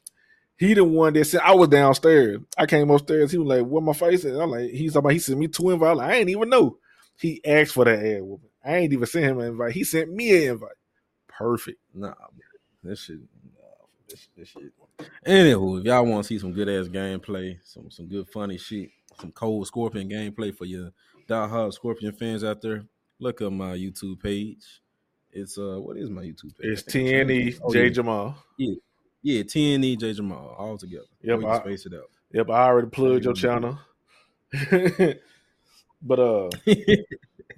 He 0.56 0.74
the 0.74 0.84
one 0.84 1.14
that 1.14 1.24
said 1.24 1.40
I 1.42 1.54
was 1.54 1.68
downstairs. 1.68 2.40
I 2.56 2.66
came 2.66 2.90
upstairs. 2.90 3.32
He 3.32 3.38
was 3.38 3.48
like, 3.48 3.66
"Where 3.66 3.82
my 3.82 3.92
face?" 3.92 4.24
At? 4.24 4.40
I'm 4.40 4.50
like, 4.50 4.70
"He's 4.70 4.94
about." 4.94 5.12
He 5.12 5.18
sent 5.18 5.38
me 5.38 5.48
two 5.48 5.70
invites. 5.70 5.98
Like, 5.98 6.10
I 6.10 6.14
ain't 6.14 6.28
even 6.28 6.48
know. 6.48 6.78
He 7.16 7.40
asked 7.44 7.72
for 7.72 7.84
that 7.84 7.98
ad 7.98 8.22
woman. 8.22 8.48
I 8.64 8.76
ain't 8.76 8.92
even 8.92 9.06
sent 9.06 9.24
him 9.24 9.40
an 9.40 9.48
invite. 9.48 9.72
He 9.72 9.84
sent 9.84 10.12
me 10.12 10.44
an 10.44 10.52
invite. 10.52 10.70
Perfect. 11.26 11.78
Nah. 11.94 12.14
This 12.82 13.00
shit. 13.00 13.18
Nah, 13.18 13.86
this, 14.08 14.28
this 14.36 14.48
shit. 14.48 14.72
Anywho, 15.26 15.80
if 15.80 15.84
y'all 15.84 16.04
want 16.04 16.24
to 16.24 16.28
see 16.28 16.38
some 16.38 16.52
good 16.52 16.68
ass 16.68 16.88
gameplay, 16.88 17.58
some 17.64 17.90
some 17.90 18.08
good 18.08 18.28
funny 18.28 18.58
shit, 18.58 18.90
some 19.20 19.32
cold 19.32 19.66
Scorpion 19.66 20.08
gameplay 20.08 20.54
for 20.54 20.64
your 20.64 20.90
diehard 21.28 21.72
Scorpion 21.72 22.12
fans 22.12 22.44
out 22.44 22.60
there, 22.60 22.84
look 23.18 23.40
up 23.40 23.52
my 23.52 23.76
YouTube 23.76 24.20
page. 24.20 24.81
It's 25.32 25.56
uh, 25.58 25.78
what 25.80 25.96
is 25.96 26.10
my 26.10 26.22
YouTube 26.22 26.56
page? 26.58 26.70
It's 26.72 26.82
I 26.88 26.90
think 26.92 27.08
I 27.08 27.12
changed 27.24 27.58
TNE. 27.58 27.60
Oh, 27.64 27.72
J 27.72 27.84
yeah. 27.84 27.88
Jamal. 27.90 28.36
Yeah, 28.58 28.74
Yeah, 29.22 29.42
TNE 29.42 29.98
J 29.98 30.12
Jamal 30.12 30.54
all 30.58 30.76
together. 30.78 31.06
Yep, 31.22 31.38
we 31.38 31.44
can 31.44 31.52
I- 31.52 31.58
space 31.60 31.86
it 31.86 31.94
out. 31.94 32.10
Yep, 32.32 32.50
I 32.50 32.64
already 32.64 32.88
plugged 32.88 33.24
your 33.24 33.34
channel. 33.34 33.78
but 36.02 36.18
uh 36.18 36.48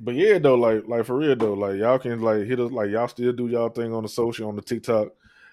but 0.00 0.14
yeah 0.14 0.38
though, 0.38 0.54
like 0.56 0.86
like 0.86 1.04
for 1.04 1.16
real 1.16 1.36
though, 1.36 1.54
like 1.54 1.76
y'all 1.76 1.98
can 1.98 2.20
like 2.20 2.44
hit 2.44 2.60
us 2.60 2.70
like 2.70 2.90
y'all 2.90 3.08
still 3.08 3.32
do 3.32 3.48
y'all 3.48 3.68
thing 3.68 3.92
on 3.94 4.02
the 4.02 4.08
social 4.08 4.48
on 4.48 4.56
the 4.56 4.62
TikTok 4.62 5.08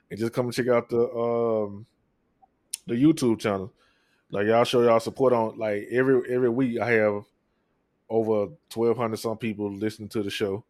and 0.09 0.19
just 0.19 0.34
come 0.34 0.45
and 0.45 0.53
check 0.53 0.67
out 0.67 0.89
the 0.89 1.01
um 1.13 1.86
the 2.88 2.95
YouTube 2.95 3.39
channel. 3.39 3.72
Like 4.32 4.47
y'all 4.47 4.63
show 4.63 4.82
y'all 4.82 4.99
support 4.99 5.34
on 5.34 5.57
like 5.57 5.88
every 5.91 6.22
every 6.34 6.49
week 6.49 6.80
I 6.80 6.89
have 6.91 7.24
over 8.09 8.47
twelve 8.69 8.97
hundred 8.97 9.17
some 9.17 9.38
people 9.38 9.72
listening 9.72 10.09
to 10.09 10.24
the 10.24 10.30
show. 10.30 10.63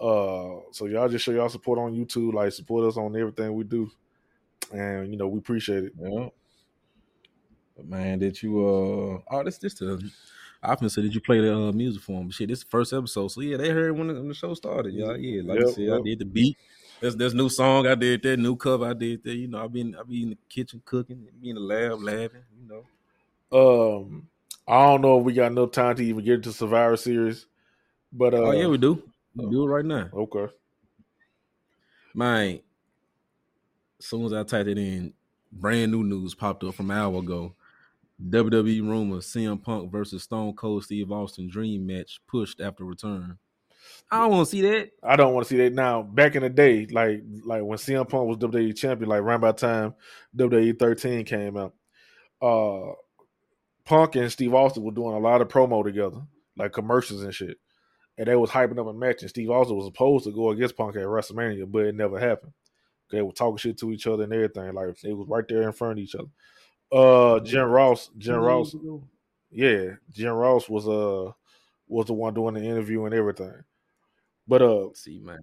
Uh 0.00 0.60
so 0.72 0.86
y'all 0.86 1.08
just 1.08 1.24
show 1.24 1.32
y'all 1.32 1.48
support 1.48 1.78
on 1.78 1.94
YouTube, 1.94 2.32
like 2.32 2.52
support 2.52 2.88
us 2.88 2.96
on 2.96 3.14
everything 3.16 3.52
we 3.54 3.64
do. 3.64 3.90
And 4.72 5.10
you 5.12 5.18
know, 5.18 5.28
we 5.28 5.38
appreciate 5.38 5.84
it. 5.84 5.92
Yeah. 6.00 6.28
Man, 7.82 8.18
did 8.18 8.42
you 8.42 8.60
uh 8.60 9.20
oh 9.30 9.44
this 9.44 9.58
this 9.58 9.74
the 9.74 10.10
I 10.62 10.72
often 10.72 10.90
said 10.90 11.02
did 11.02 11.14
you 11.14 11.20
play 11.22 11.40
the 11.40 11.56
uh, 11.56 11.72
music 11.72 12.02
for 12.02 12.18
them? 12.18 12.30
Shit, 12.30 12.48
this 12.48 12.58
is 12.58 12.64
the 12.64 12.70
first 12.70 12.92
episode. 12.92 13.28
So 13.28 13.40
yeah, 13.40 13.56
they 13.56 13.70
heard 13.70 13.96
when 13.96 14.08
the, 14.08 14.14
when 14.14 14.28
the 14.28 14.34
show 14.34 14.52
started. 14.54 14.92
Yeah, 14.92 15.14
yeah. 15.14 15.42
Like 15.44 15.60
I 15.62 15.64
Yep, 15.64 15.74
said, 15.74 15.84
yep. 15.84 16.00
I 16.00 16.02
did 16.02 16.18
the 16.18 16.24
beat. 16.26 16.58
There's 17.00 17.16
there's 17.16 17.34
new 17.34 17.48
song 17.48 17.86
I 17.86 17.94
did 17.94 18.22
that, 18.22 18.38
new 18.38 18.56
cover 18.56 18.86
I 18.86 18.92
did 18.92 19.24
that. 19.24 19.34
You 19.34 19.48
know, 19.48 19.64
I've 19.64 19.72
been 19.72 19.96
I 19.96 20.02
be 20.02 20.22
in 20.22 20.30
the 20.30 20.38
kitchen 20.50 20.82
cooking, 20.84 21.26
be 21.40 21.48
in 21.50 21.54
the 21.56 21.62
lab 21.62 22.02
laughing, 22.02 22.44
you 22.60 22.68
know. 22.68 22.84
Um, 23.52 24.28
I 24.68 24.86
don't 24.86 25.00
know 25.00 25.18
if 25.18 25.24
we 25.24 25.32
got 25.32 25.50
enough 25.50 25.72
time 25.72 25.96
to 25.96 26.04
even 26.04 26.24
get 26.24 26.34
into 26.34 26.52
Survivor 26.52 26.96
Series, 26.96 27.46
but 28.12 28.34
uh, 28.34 28.38
oh 28.44 28.52
yeah, 28.52 28.66
we 28.66 28.78
do. 28.78 29.02
Do 29.36 29.64
it 29.64 29.68
right 29.68 29.84
now. 29.84 30.08
okay. 30.12 30.52
My 32.14 32.60
as 33.98 34.06
soon 34.06 34.24
as 34.24 34.32
I 34.32 34.42
typed 34.42 34.68
it 34.68 34.78
in, 34.78 35.12
brand 35.52 35.92
new 35.92 36.02
news 36.02 36.34
popped 36.34 36.64
up 36.64 36.74
from 36.74 36.90
an 36.90 36.96
hour 36.96 37.18
ago. 37.18 37.54
WWE 38.28 38.82
rumor 38.82 39.16
CM 39.16 39.62
Punk 39.62 39.90
versus 39.90 40.22
Stone 40.22 40.54
Cold 40.54 40.84
Steve 40.84 41.10
Austin 41.10 41.48
dream 41.48 41.86
match 41.86 42.20
pushed 42.26 42.60
after 42.60 42.84
return. 42.84 43.38
I 44.10 44.20
don't 44.20 44.30
want 44.30 44.46
to 44.46 44.50
see 44.50 44.62
that. 44.62 44.90
I 45.02 45.16
don't 45.16 45.32
want 45.32 45.46
to 45.46 45.50
see 45.50 45.56
that 45.58 45.72
now. 45.72 46.02
Back 46.02 46.36
in 46.36 46.42
the 46.42 46.50
day, 46.50 46.86
like 46.90 47.22
like 47.44 47.62
when 47.62 47.78
CM 47.78 48.08
Punk 48.08 48.28
was 48.28 48.36
WWE 48.38 48.76
champion, 48.76 49.08
like 49.08 49.20
around 49.20 49.40
by 49.40 49.52
the 49.52 49.58
time 49.58 49.94
WWE 50.36 50.78
13 50.78 51.24
came 51.24 51.56
out, 51.56 51.74
uh, 52.42 52.92
Punk 53.84 54.16
and 54.16 54.30
Steve 54.30 54.54
Austin 54.54 54.82
were 54.82 54.92
doing 54.92 55.14
a 55.14 55.18
lot 55.18 55.40
of 55.40 55.48
promo 55.48 55.82
together, 55.84 56.20
like 56.56 56.72
commercials 56.72 57.22
and 57.22 57.34
shit. 57.34 57.58
And 58.20 58.28
they 58.28 58.36
was 58.36 58.50
hyping 58.50 58.78
up 58.78 58.86
a 58.86 58.92
match, 58.92 59.22
and 59.22 59.30
Steve 59.30 59.48
Austin 59.48 59.76
was 59.76 59.86
supposed 59.86 60.26
to 60.26 60.30
go 60.30 60.50
against 60.50 60.76
Punk 60.76 60.94
at 60.94 61.02
WrestleMania, 61.02 61.72
but 61.72 61.86
it 61.86 61.94
never 61.94 62.20
happened. 62.20 62.52
They 63.10 63.22
were 63.22 63.32
talking 63.32 63.56
shit 63.56 63.78
to 63.78 63.90
each 63.92 64.06
other 64.06 64.24
and 64.24 64.32
everything. 64.34 64.74
Like 64.74 65.00
they 65.00 65.14
was 65.14 65.26
right 65.26 65.48
there 65.48 65.62
in 65.62 65.72
front 65.72 65.92
of 65.92 66.04
each 66.04 66.14
other. 66.14 66.28
Uh, 66.92 67.40
Jen 67.40 67.64
Ross, 67.64 68.10
Jen 68.18 68.36
Ross, 68.36 68.76
yeah, 69.50 69.92
Jim 70.12 70.32
Ross 70.32 70.68
was 70.68 70.86
uh 70.86 71.32
was 71.88 72.06
the 72.06 72.12
one 72.12 72.34
doing 72.34 72.54
the 72.54 72.62
interview 72.62 73.06
and 73.06 73.14
everything. 73.14 73.54
But 74.46 74.62
uh, 74.62 74.88
See, 74.94 75.20
man. 75.20 75.40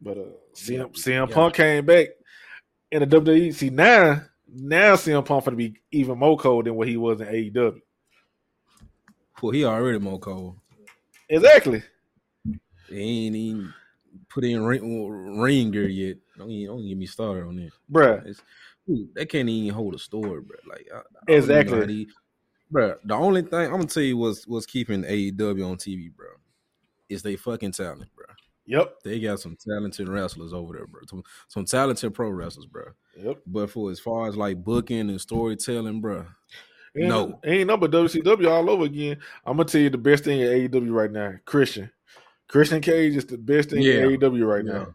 but 0.00 0.16
uh, 0.16 0.22
Yeah, 0.66 0.84
CM, 0.84 0.92
CM 0.92 1.28
yeah. 1.28 1.34
Punk 1.34 1.54
came 1.54 1.84
back 1.84 2.08
in 2.90 3.00
the 3.00 3.20
WWE. 3.20 3.54
See 3.54 3.70
now, 3.70 4.22
now 4.48 4.96
CM 4.96 5.24
Punk 5.24 5.44
gonna 5.44 5.56
be 5.56 5.76
even 5.92 6.18
more 6.18 6.38
cold 6.38 6.64
than 6.64 6.74
what 6.74 6.88
he 6.88 6.96
was 6.96 7.20
in 7.20 7.28
AEW. 7.28 7.80
Well, 9.42 9.52
he 9.52 9.64
already 9.64 9.98
more 9.98 10.20
cold. 10.20 10.58
Exactly. 11.32 11.82
He 12.88 13.26
ain't 13.26 13.36
even 13.36 13.72
put 14.28 14.44
in 14.44 14.62
ring, 14.62 15.38
ring 15.40 15.70
gear 15.70 15.88
yet. 15.88 16.18
Don't 16.36 16.50
even, 16.50 16.74
don't 16.76 16.86
get 16.86 16.96
me 16.98 17.06
started 17.06 17.46
on 17.46 17.56
that. 17.56 17.70
Bruh. 17.90 18.26
It's, 18.26 18.42
they 19.14 19.24
can't 19.26 19.48
even 19.48 19.74
hold 19.74 19.94
a 19.94 19.98
story, 19.98 20.40
bro. 20.42 20.56
Like 20.68 20.86
I, 20.92 20.98
I 20.98 21.00
don't 21.00 21.06
even 21.38 21.48
know 21.48 21.54
Exactly. 21.56 22.04
they- 22.04 22.10
Bruh, 22.72 22.96
The 23.04 23.14
only 23.14 23.42
thing 23.42 23.66
I'm 23.66 23.70
gonna 23.72 23.84
tell 23.86 24.02
you 24.02 24.16
was 24.16 24.46
was 24.46 24.64
keeping 24.64 25.02
AEW 25.02 25.66
on 25.70 25.76
TV, 25.76 26.10
bro, 26.14 26.28
is 27.10 27.22
they 27.22 27.36
fucking 27.36 27.72
talent, 27.72 28.08
bro. 28.14 28.24
Yep. 28.64 28.94
They 29.04 29.20
got 29.20 29.40
some 29.40 29.56
talented 29.56 30.08
wrestlers 30.08 30.52
over 30.54 30.72
there, 30.74 30.86
bro. 30.86 31.02
Some, 31.08 31.22
some 31.48 31.64
talented 31.66 32.14
pro 32.14 32.30
wrestlers, 32.30 32.64
bro. 32.66 32.84
Yep. 33.18 33.42
But 33.46 33.70
for 33.70 33.90
as 33.90 34.00
far 34.00 34.26
as 34.28 34.36
like 34.36 34.62
booking 34.64 35.10
and 35.10 35.20
storytelling, 35.20 36.00
bro, 36.00 36.24
Ain't, 36.96 37.08
No. 37.08 37.40
ain't 37.44 37.66
no 37.68 37.76
but 37.76 37.90
WCW 37.90 38.50
all 38.50 38.68
over 38.68 38.84
again. 38.84 39.16
I'm 39.46 39.56
gonna 39.56 39.68
tell 39.68 39.80
you 39.80 39.90
the 39.90 39.98
best 39.98 40.24
thing 40.24 40.40
in 40.40 40.48
AEW 40.70 40.92
right 40.92 41.10
now. 41.10 41.34
Christian. 41.44 41.90
Christian 42.48 42.80
Cage 42.82 43.16
is 43.16 43.24
the 43.24 43.38
best 43.38 43.70
thing 43.70 43.82
Yeah. 43.82 44.04
in 44.04 44.10
AEW 44.20 44.44
right 44.46 44.64
Yeah. 44.64 44.72
now. 44.72 44.94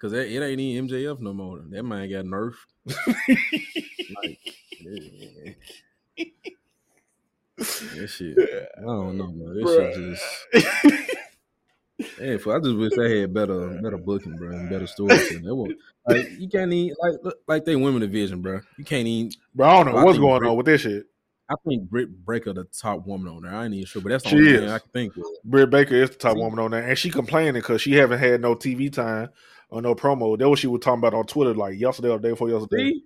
Cause 0.00 0.12
it, 0.12 0.30
it 0.32 0.42
ain't 0.42 0.60
even 0.60 0.88
MJF 0.88 1.20
no 1.20 1.32
more. 1.32 1.62
That 1.70 1.82
man 1.84 2.10
got 2.10 2.24
nerfed. 2.24 2.56
like, 2.86 4.38
yeah. 4.80 5.52
that 7.94 8.08
shit. 8.08 8.36
I 8.76 8.80
don't 8.82 9.16
know, 9.16 9.28
man. 9.28 9.54
This 9.54 9.64
Bruh. 9.64 9.94
shit 9.94 10.64
just. 10.92 11.10
Yeah, 11.98 12.34
I 12.34 12.58
just 12.58 12.76
wish 12.76 12.92
they 12.96 13.20
had 13.20 13.32
better, 13.32 13.68
better 13.80 13.98
booking, 13.98 14.36
bro, 14.36 14.50
and 14.50 14.68
better 14.68 14.86
storytelling. 14.86 15.44
Was 15.44 15.74
like 16.06 16.28
you 16.38 16.48
can't 16.48 16.72
even 16.72 16.96
like 17.00 17.14
look, 17.22 17.36
like 17.46 17.64
they 17.64 17.76
women 17.76 18.00
division, 18.00 18.42
bro. 18.42 18.60
You 18.76 18.84
can't 18.84 19.06
even. 19.06 19.32
Bro, 19.54 19.68
I 19.68 19.84
don't 19.84 19.92
know 19.92 20.00
I 20.00 20.04
what's 20.04 20.18
going 20.18 20.44
on 20.44 20.56
with 20.56 20.66
this 20.66 20.80
shit. 20.80 21.06
I 21.48 21.54
think 21.66 21.88
Britt 21.88 22.26
Baker 22.26 22.52
the 22.52 22.64
top 22.64 23.06
woman 23.06 23.32
on 23.32 23.42
there. 23.42 23.54
I 23.54 23.66
ain't 23.66 23.74
even 23.74 23.86
sure, 23.86 24.02
but 24.02 24.08
that's 24.08 24.24
the 24.24 24.30
She 24.30 24.36
only 24.36 24.54
is. 24.54 24.72
I 24.72 24.78
can 24.78 24.90
think 24.90 25.16
of. 25.16 25.24
Britt 25.44 25.70
Baker 25.70 25.94
is 25.94 26.10
the 26.10 26.16
top 26.16 26.36
woman 26.36 26.58
on 26.58 26.70
there, 26.72 26.82
and 26.82 26.98
she 26.98 27.10
complaining 27.10 27.54
because 27.54 27.82
she 27.82 27.92
haven't 27.92 28.18
had 28.18 28.40
no 28.40 28.56
TV 28.56 28.92
time 28.92 29.28
or 29.68 29.82
no 29.82 29.94
promo. 29.94 30.38
That 30.38 30.48
what 30.48 30.58
she 30.58 30.66
was 30.66 30.80
talking 30.80 31.00
about 31.00 31.14
on 31.14 31.26
Twitter 31.26 31.54
like 31.54 31.78
yesterday 31.78 32.08
or 32.08 32.18
the 32.18 32.28
day 32.28 32.30
before 32.30 32.48
yesterday. 32.48 32.90
See, 32.90 33.04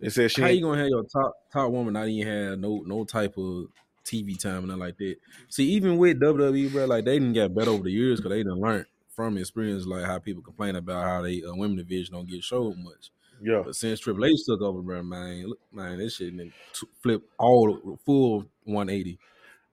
It 0.00 0.10
said 0.10 0.30
she 0.30 0.42
how 0.42 0.48
you 0.48 0.60
gonna 0.60 0.78
have 0.78 0.88
your 0.88 1.04
top 1.04 1.32
top 1.52 1.70
woman 1.70 1.94
not 1.94 2.08
even 2.08 2.26
have 2.26 2.58
no 2.58 2.82
no 2.84 3.04
type 3.04 3.38
of 3.38 3.66
TV 4.08 4.38
time 4.40 4.58
and 4.58 4.68
nothing 4.68 4.80
like 4.80 4.98
that? 4.98 5.16
See, 5.48 5.64
even 5.72 5.98
with 5.98 6.20
WWE, 6.20 6.72
bro, 6.72 6.86
like 6.86 7.04
they 7.04 7.18
didn't 7.18 7.34
get 7.34 7.54
better 7.54 7.70
over 7.70 7.82
the 7.84 7.90
years 7.92 8.18
because 8.20 8.30
they 8.30 8.38
didn't 8.38 8.60
learn 8.60 8.86
from 9.14 9.36
experience, 9.38 9.86
like 9.86 10.04
how 10.04 10.18
people 10.18 10.42
complain 10.42 10.76
about 10.76 11.04
how 11.04 11.22
they 11.22 11.42
uh, 11.42 11.54
women 11.54 11.76
division 11.76 12.14
don't 12.14 12.28
get 12.28 12.42
showed 12.44 12.76
much. 12.78 13.10
yeah. 13.42 13.62
But 13.64 13.76
since 13.76 14.00
Triple 14.00 14.24
H 14.24 14.44
took 14.46 14.60
over, 14.60 14.80
bro, 14.80 15.02
man, 15.02 15.46
look, 15.48 15.58
man, 15.72 15.98
this 15.98 16.16
shit 16.16 16.36
done 16.36 16.52
t- 16.72 16.86
flip 17.02 17.22
all 17.38 17.98
full 18.04 18.46
180. 18.64 19.18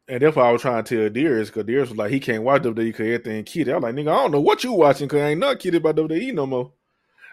And 0.08 0.22
that's 0.22 0.36
why 0.36 0.50
I 0.50 0.52
was 0.52 0.62
trying 0.62 0.84
to 0.84 0.96
tell 0.98 1.10
Dearest 1.10 1.52
because 1.52 1.66
Dearest 1.66 1.92
was 1.92 1.98
like, 1.98 2.12
he 2.12 2.20
can't 2.20 2.44
watch 2.44 2.62
WWE 2.62 2.76
because 2.76 3.08
everything 3.08 3.44
kidded. 3.44 3.72
I 3.74 3.78
was 3.78 3.84
like, 3.84 3.96
nigga, 3.96 4.12
I 4.12 4.18
don't 4.18 4.32
know 4.32 4.42
what 4.42 4.64
you 4.64 4.74
watching 4.74 5.08
because 5.08 5.22
I 5.22 5.30
ain't 5.30 5.40
not 5.40 5.60
kidded 5.60 5.82
by 5.82 5.94
WWE 5.94 6.32
no 6.34 6.46
more. 6.46 6.74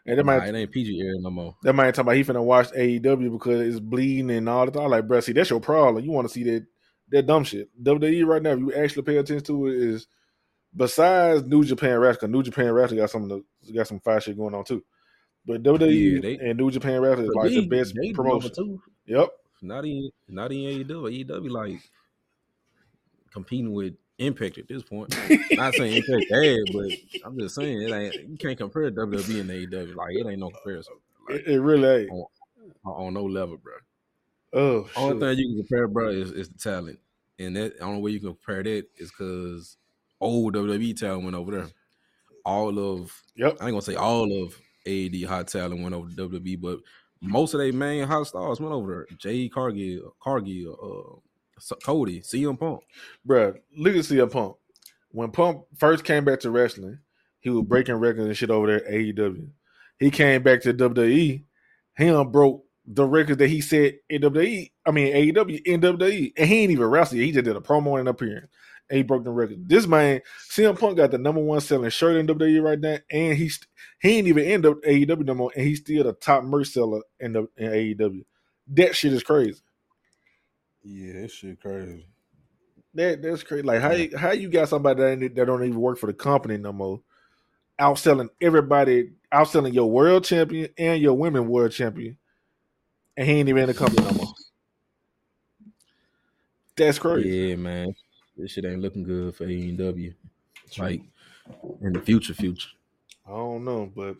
And 0.06 0.18
that 0.18 0.24
Nah, 0.24 0.24
might 0.26 0.44
it 0.44 0.54
ain't 0.54 0.70
PG 0.72 0.98
era 1.00 1.14
no 1.20 1.30
more. 1.30 1.56
that 1.62 1.74
might 1.74 1.94
talking 1.94 2.00
about 2.02 2.16
he 2.16 2.24
finna 2.24 2.42
watch 2.44 2.72
AEW 2.72 3.30
because 3.32 3.60
it's 3.60 3.80
bleeding 3.80 4.30
and 4.30 4.48
all 4.48 4.66
that. 4.66 4.78
I'm 4.80 4.90
like, 4.90 5.06
bro, 5.06 5.20
see, 5.20 5.32
that's 5.32 5.50
your 5.50 5.60
problem. 5.60 6.04
You 6.04 6.10
want 6.10 6.26
to 6.28 6.32
see 6.34 6.44
that 6.44 6.66
that 7.12 7.26
dumb 7.26 7.44
shit. 7.44 7.68
WWE 7.82 8.26
right 8.26 8.42
now, 8.42 8.50
if 8.50 8.58
you 8.58 8.74
actually 8.74 9.02
pay 9.02 9.16
attention 9.18 9.44
to 9.46 9.66
it, 9.68 9.74
is 9.76 10.06
besides 10.74 11.44
New 11.44 11.64
Japan 11.64 11.98
Wrestling, 11.98 12.32
New 12.32 12.42
Japan 12.42 12.72
Wrestling 12.72 12.98
got 13.00 13.10
some 13.10 13.30
of 13.30 13.42
the, 13.66 13.72
got 13.72 13.86
some 13.86 14.00
fire 14.00 14.20
shit 14.20 14.36
going 14.36 14.54
on 14.54 14.64
too. 14.64 14.82
But 15.46 15.62
WWE 15.62 16.14
Yeah, 16.14 16.20
they- 16.20 16.38
and 16.50 16.58
New 16.58 16.70
Japan 16.70 17.00
Wrestling 17.00 17.28
is 17.28 17.34
like 17.34 17.50
the 17.50 17.66
best 17.66 17.94
they 17.94 18.12
promotion. 18.12 18.50
two. 18.54 18.80
Yep. 19.06 19.28
Not 19.62 19.84
in 19.84 20.10
not 20.28 20.50
in 20.52 20.58
AEW. 20.58 21.24
AEW 21.26 21.50
like 21.50 21.80
competing 23.32 23.72
with 23.72 23.94
Impact 24.18 24.58
at 24.58 24.68
this 24.68 24.82
point. 24.82 25.14
Not 25.52 25.74
saying 25.74 25.96
Impact 25.96 26.26
bad, 26.30 26.58
but 26.72 26.90
I'm 27.26 27.38
just 27.38 27.54
saying 27.56 27.82
it 27.82 27.92
ain't 27.92 28.14
you 28.30 28.36
can't 28.36 28.58
compare 28.58 28.90
WWE 28.90 29.40
and 29.40 29.50
AEW. 29.50 29.94
Like 29.96 30.14
it 30.14 30.26
ain't 30.26 30.38
no 30.40 30.50
comparison. 30.50 30.94
Like 31.28 31.40
It, 31.40 31.46
it 31.54 31.60
really 31.60 32.02
ain't. 32.04 32.10
on, 32.10 32.26
on 32.84 33.14
no 33.14 33.24
level, 33.24 33.56
bro. 33.56 33.72
Oh, 34.54 34.88
Only 34.96 35.12
shit. 35.14 35.20
thing 35.20 35.38
you 35.38 35.46
can 35.54 35.56
compare, 35.66 35.88
bro, 35.88 36.08
is, 36.10 36.30
is 36.32 36.48
the 36.50 36.58
talent. 36.58 36.98
And 37.42 37.56
that 37.56 37.78
the 37.78 37.84
only 37.84 38.00
way 38.00 38.10
you 38.12 38.20
can 38.20 38.30
compare 38.30 38.62
that 38.62 38.86
is 38.96 39.10
because 39.10 39.76
old 40.20 40.54
WWE 40.54 40.96
talent 40.96 41.24
went 41.24 41.36
over 41.36 41.52
there. 41.52 41.68
All 42.44 42.78
of 42.78 43.12
Yep. 43.36 43.58
I 43.60 43.66
ain't 43.66 43.72
gonna 43.72 43.82
say 43.82 43.94
all 43.94 44.44
of 44.44 44.58
AEW 44.86 45.26
hot 45.26 45.48
talent 45.48 45.82
went 45.82 45.94
over 45.94 46.08
to 46.08 46.28
WWE, 46.28 46.60
but 46.60 46.78
most 47.20 47.54
of 47.54 47.60
their 47.60 47.72
main 47.72 48.04
hot 48.04 48.26
stars 48.26 48.60
went 48.60 48.74
over 48.74 49.06
there. 49.08 49.16
Jade 49.16 49.52
Cargill, 49.52 50.14
Cargill, 50.20 51.20
uh, 51.70 51.74
Cody, 51.84 52.20
CM 52.20 52.58
Punk. 52.58 52.82
Bruh, 53.26 53.56
look 53.76 53.94
at 53.94 54.04
CM 54.04 54.30
Punk. 54.30 54.56
When 55.10 55.30
Punk 55.30 55.62
first 55.76 56.04
came 56.04 56.24
back 56.24 56.40
to 56.40 56.50
wrestling, 56.50 56.98
he 57.40 57.50
was 57.50 57.64
breaking 57.64 57.94
records 57.96 58.26
and 58.26 58.36
shit 58.36 58.50
over 58.50 58.66
there 58.66 58.86
at 58.86 58.92
AEW. 58.92 59.48
He 59.98 60.10
came 60.10 60.42
back 60.42 60.62
to 60.62 60.74
WWE, 60.74 61.44
he 61.96 62.06
done 62.06 62.30
broke 62.30 62.64
the 62.86 63.04
records 63.06 63.38
that 63.38 63.48
he 63.48 63.60
set 63.60 63.94
in 64.08 64.22
WWE, 64.22 64.70
I 64.86 64.90
mean 64.90 65.14
AEW 65.14 65.62
in 65.64 65.80
WWE. 65.80 66.32
And 66.36 66.48
he 66.48 66.62
ain't 66.62 66.72
even 66.72 66.86
wrestled 66.86 67.18
yet. 67.18 67.26
He 67.26 67.32
just 67.32 67.44
did 67.44 67.56
a 67.56 67.60
promo 67.60 67.92
and 67.98 68.00
an 68.00 68.08
appearance. 68.08 68.50
And 68.90 68.96
he 68.96 69.02
broke 69.04 69.24
the 69.24 69.30
record. 69.30 69.68
This 69.68 69.86
man, 69.86 70.20
CM 70.50 70.78
Punk 70.78 70.96
got 70.96 71.12
the 71.12 71.18
number 71.18 71.40
one 71.40 71.60
selling 71.60 71.88
shirt 71.90 72.16
in 72.16 72.26
WWE 72.26 72.62
right 72.62 72.80
now, 72.80 72.98
and 73.10 73.36
he's 73.38 73.60
he 74.00 74.18
ain't 74.18 74.26
even 74.28 74.44
in 74.44 74.60
the 74.62 74.74
AEW 74.74 75.24
no 75.24 75.34
more, 75.34 75.52
and 75.56 75.64
he's 75.66 75.78
still 75.80 76.04
the 76.04 76.12
top 76.12 76.44
merch 76.44 76.68
seller 76.68 77.00
in 77.20 77.32
the 77.32 77.46
in 77.56 77.70
AEW. 77.70 78.24
That 78.68 78.94
shit 78.96 79.12
is 79.12 79.22
crazy. 79.22 79.60
Yeah, 80.82 81.20
that 81.22 81.30
shit 81.30 81.60
crazy. 81.60 82.06
That 82.94 83.22
that's 83.22 83.42
crazy. 83.44 83.62
Like 83.62 83.80
how 83.80 83.92
you- 83.92 84.16
how 84.16 84.32
you 84.32 84.48
got 84.50 84.68
somebody 84.68 85.00
that, 85.00 85.22
ain't- 85.22 85.34
that 85.36 85.46
don't 85.46 85.64
even 85.64 85.80
work 85.80 85.98
for 85.98 86.06
the 86.08 86.12
company 86.12 86.58
no 86.58 86.72
more, 86.72 87.00
outselling 87.80 88.28
everybody 88.40 89.12
outselling 89.32 89.72
your 89.72 89.90
world 89.90 90.24
champion 90.24 90.68
and 90.76 91.00
your 91.00 91.14
women 91.14 91.48
world 91.48 91.72
champion, 91.72 92.18
and 93.16 93.28
he 93.28 93.34
ain't 93.34 93.48
even 93.48 93.62
in 93.62 93.68
the 93.68 93.74
company 93.74 94.04
no 94.06 94.12
more. 94.12 94.34
That's 96.76 96.98
crazy. 96.98 97.28
Yeah, 97.28 97.56
man. 97.56 97.94
This 98.36 98.52
shit 98.52 98.64
ain't 98.64 98.80
looking 98.80 99.02
good 99.02 99.34
for 99.34 99.44
AEW. 99.46 100.14
Like 100.78 101.02
in 101.82 101.92
the 101.92 102.00
future, 102.00 102.32
future. 102.34 102.70
I 103.26 103.30
don't 103.30 103.64
know, 103.64 103.90
but 103.94 104.16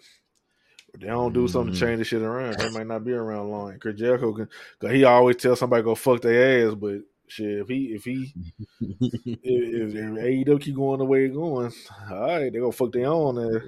they 0.99 1.07
don't 1.07 1.32
do 1.32 1.49
something 1.49 1.72
to 1.72 1.78
Mhm. 1.78 1.80
change 1.88 1.99
this 1.99 2.09
shit 2.09 2.20
around. 2.20 2.59
They 2.59 2.68
might 2.70 2.86
not 2.86 3.05
be 3.05 3.12
around 3.12 3.51
long. 3.51 3.78
Chris 3.78 3.99
Jericho 3.99 4.32
can, 4.34 4.49
cause 4.78 4.90
he 4.93 5.05
always 5.05 5.36
tell 5.36 5.57
somebody 5.57 5.82
go 5.82 5.95
fuck 5.95 6.20
their 6.20 6.68
ass. 6.68 6.74
But 6.74 7.01
shit, 7.26 7.61
if 7.61 7.68
he 7.68 7.95
if 7.95 8.05
he 8.05 8.34
if, 8.80 9.32
if, 9.43 9.95
if 9.95 10.47
AEW 10.47 10.61
keep 10.61 10.74
going 10.76 10.99
the 10.99 11.07
way 11.07 11.24
it's 11.24 11.34
going, 11.34 11.72
all 12.11 12.20
right, 12.20 12.53
they're 12.53 12.61
gonna 12.61 12.72
fuck 12.72 12.93
their 12.93 13.07
own 13.07 13.38
ass. 13.38 13.62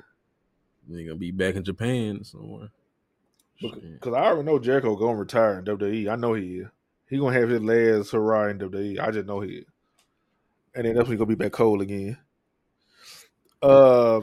They 0.88 1.04
gonna 1.04 1.16
be 1.16 1.30
back 1.30 1.54
in 1.54 1.64
Japan 1.64 2.22
somewhere. 2.24 2.68
Shit. 3.56 4.00
Cause 4.00 4.12
I 4.14 4.24
already 4.24 4.42
know 4.44 4.58
Jericho 4.58 4.96
gonna 4.96 5.16
retire 5.16 5.58
in 5.58 5.64
WWE. 5.64 6.08
I 6.10 6.16
know 6.16 6.34
he 6.34 6.58
is. 6.58 6.68
He 7.08 7.18
gonna 7.18 7.38
have 7.38 7.48
his 7.48 7.62
last 7.62 8.10
hurrah 8.12 8.48
in 8.48 8.58
WWE. 8.58 8.98
I 9.00 9.10
just 9.10 9.26
know 9.26 9.40
he 9.40 9.56
is. 9.58 9.64
And 10.74 10.86
then 10.86 10.94
that's 10.94 11.08
when 11.08 11.16
he 11.16 11.18
gonna 11.18 11.28
be 11.28 11.34
back 11.36 11.52
cold 11.52 11.80
again. 11.82 12.18
Uh, 13.62 14.20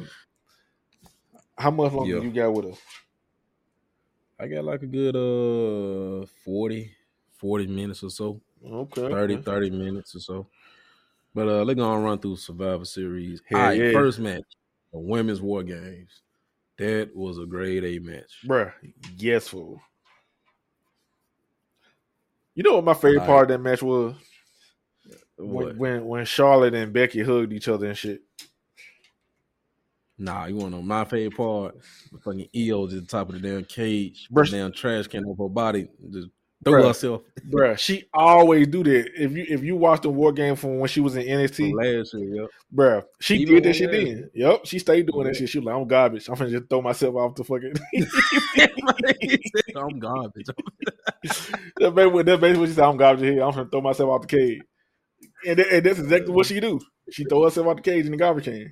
how 1.57 1.71
much 1.71 1.93
longer 1.93 2.17
Yeah. 2.17 2.21
you 2.23 2.31
got 2.31 2.53
with 2.53 2.65
us? 2.73 2.79
I 4.39 4.47
got 4.47 4.65
like 4.65 4.81
a 4.81 4.87
good 4.87 5.15
uh 5.15 6.25
40, 6.43 6.91
40 7.37 7.67
minutes 7.67 8.03
or 8.03 8.09
so. 8.09 8.41
Okay, 8.65 9.01
30, 9.09 9.33
okay. 9.35 9.43
30 9.43 9.69
minutes 9.71 10.15
or 10.15 10.19
so. 10.19 10.47
But 11.33 11.47
uh 11.47 11.63
they're 11.65 11.75
gonna 11.75 12.03
run 12.03 12.19
through 12.19 12.35
Survivor 12.37 12.85
Series. 12.85 13.41
Hell 13.47 13.59
All 13.59 13.65
right, 13.67 13.79
yeah. 13.79 13.91
first 13.91 14.19
match, 14.19 14.43
the 14.91 14.99
women's 14.99 15.41
war 15.41 15.63
games. 15.63 16.21
That 16.81 17.15
was 17.15 17.37
a 17.37 17.45
grade 17.45 17.83
A 17.83 17.99
match. 17.99 18.39
Bruh, 18.43 18.73
yes, 19.15 19.49
fool. 19.49 19.79
You 22.55 22.63
know 22.63 22.73
what 22.73 22.85
my 22.85 22.95
favorite 22.95 23.27
part 23.27 23.43
of 23.43 23.47
that 23.49 23.59
match 23.59 23.83
was? 23.83 24.15
What? 25.37 25.77
When, 25.77 26.07
when 26.07 26.25
Charlotte 26.25 26.73
and 26.73 26.91
Becky 26.91 27.21
hugged 27.21 27.53
each 27.53 27.67
other 27.67 27.85
and 27.85 27.95
shit. 27.95 28.21
Nah, 30.17 30.45
you 30.45 30.55
wanna 30.55 30.77
know 30.77 30.81
my 30.81 31.05
favorite 31.05 31.37
part? 31.37 31.75
The 32.13 32.17
fucking 32.17 32.47
IYO 32.55 32.87
to 32.87 32.99
the 32.99 33.05
top 33.05 33.29
of 33.29 33.39
the 33.39 33.47
damn 33.47 33.63
cage, 33.63 34.27
Bruh. 34.33 34.49
the 34.49 34.57
damn 34.57 34.71
trash 34.71 35.05
can 35.05 35.23
over 35.27 35.43
her 35.43 35.49
body, 35.49 35.87
just 36.09 36.29
throw 36.63 36.81
Bruh. 36.81 36.87
herself 36.87 37.21
Bruh, 37.49 37.77
she 37.77 38.05
always 38.13 38.67
do 38.67 38.83
that. 38.83 39.09
If 39.15 39.31
you 39.31 39.45
if 39.49 39.63
you 39.63 39.75
watch 39.75 40.01
the 40.01 40.09
war 40.09 40.31
game 40.31 40.55
from 40.55 40.79
when 40.79 40.87
she 40.87 40.99
was 40.99 41.15
in 41.15 41.23
NXT, 41.23 41.73
last 41.73 42.13
year, 42.13 42.35
yep. 42.41 42.49
bruh, 42.73 43.03
she 43.19 43.37
Even 43.37 43.55
did 43.55 43.63
that 43.63 43.73
shit 43.73 43.91
then. 43.91 44.29
Yep, 44.33 44.65
she 44.65 44.79
stayed 44.79 45.07
doing 45.07 45.27
that 45.27 45.35
shit. 45.35 45.49
She 45.49 45.59
was 45.59 45.65
like, 45.65 45.75
I'm 45.75 45.87
garbage. 45.87 46.29
I'm 46.29 46.35
gonna 46.35 46.51
just 46.51 46.69
throw 46.69 46.81
myself 46.81 47.15
off 47.15 47.35
the 47.35 47.43
fucking. 47.43 47.73
I'm 49.75 49.99
garbage. 49.99 50.45
that 51.77 51.95
basically 51.95 52.05
what 52.07 52.25
that 52.27 52.39
basically 52.39 52.59
what 52.59 52.69
she 52.69 52.75
said. 52.75 52.85
I'm 52.85 52.97
garbage 52.97 53.23
here. 53.25 53.43
I'm 53.43 53.51
gonna 53.51 53.69
throw 53.69 53.81
myself 53.81 54.09
off 54.09 54.21
the 54.21 54.27
cage. 54.27 54.61
And, 55.47 55.57
that- 55.59 55.73
and 55.73 55.85
that's 55.85 55.99
exactly 55.99 56.31
what 56.33 56.45
she 56.45 56.59
do. 56.59 56.79
She 57.11 57.25
throw 57.25 57.43
herself 57.43 57.67
out 57.67 57.77
the 57.77 57.81
cage 57.83 58.05
in 58.05 58.11
the 58.11 58.17
garbage 58.17 58.45
can. 58.45 58.71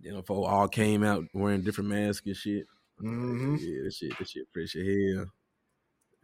You 0.00 0.12
know, 0.12 0.22
folk 0.22 0.48
all 0.48 0.68
came 0.68 1.02
out 1.02 1.24
wearing 1.34 1.62
different 1.62 1.90
masks 1.90 2.26
and 2.26 2.36
shit. 2.36 2.64
Mm-hmm. 3.02 3.56
Yeah, 3.58 3.82
that 3.84 3.94
shit, 3.94 4.18
that 4.18 4.28
shit 4.28 4.46
fresh 4.52 4.76
as 4.76 4.86
hell. 4.86 5.26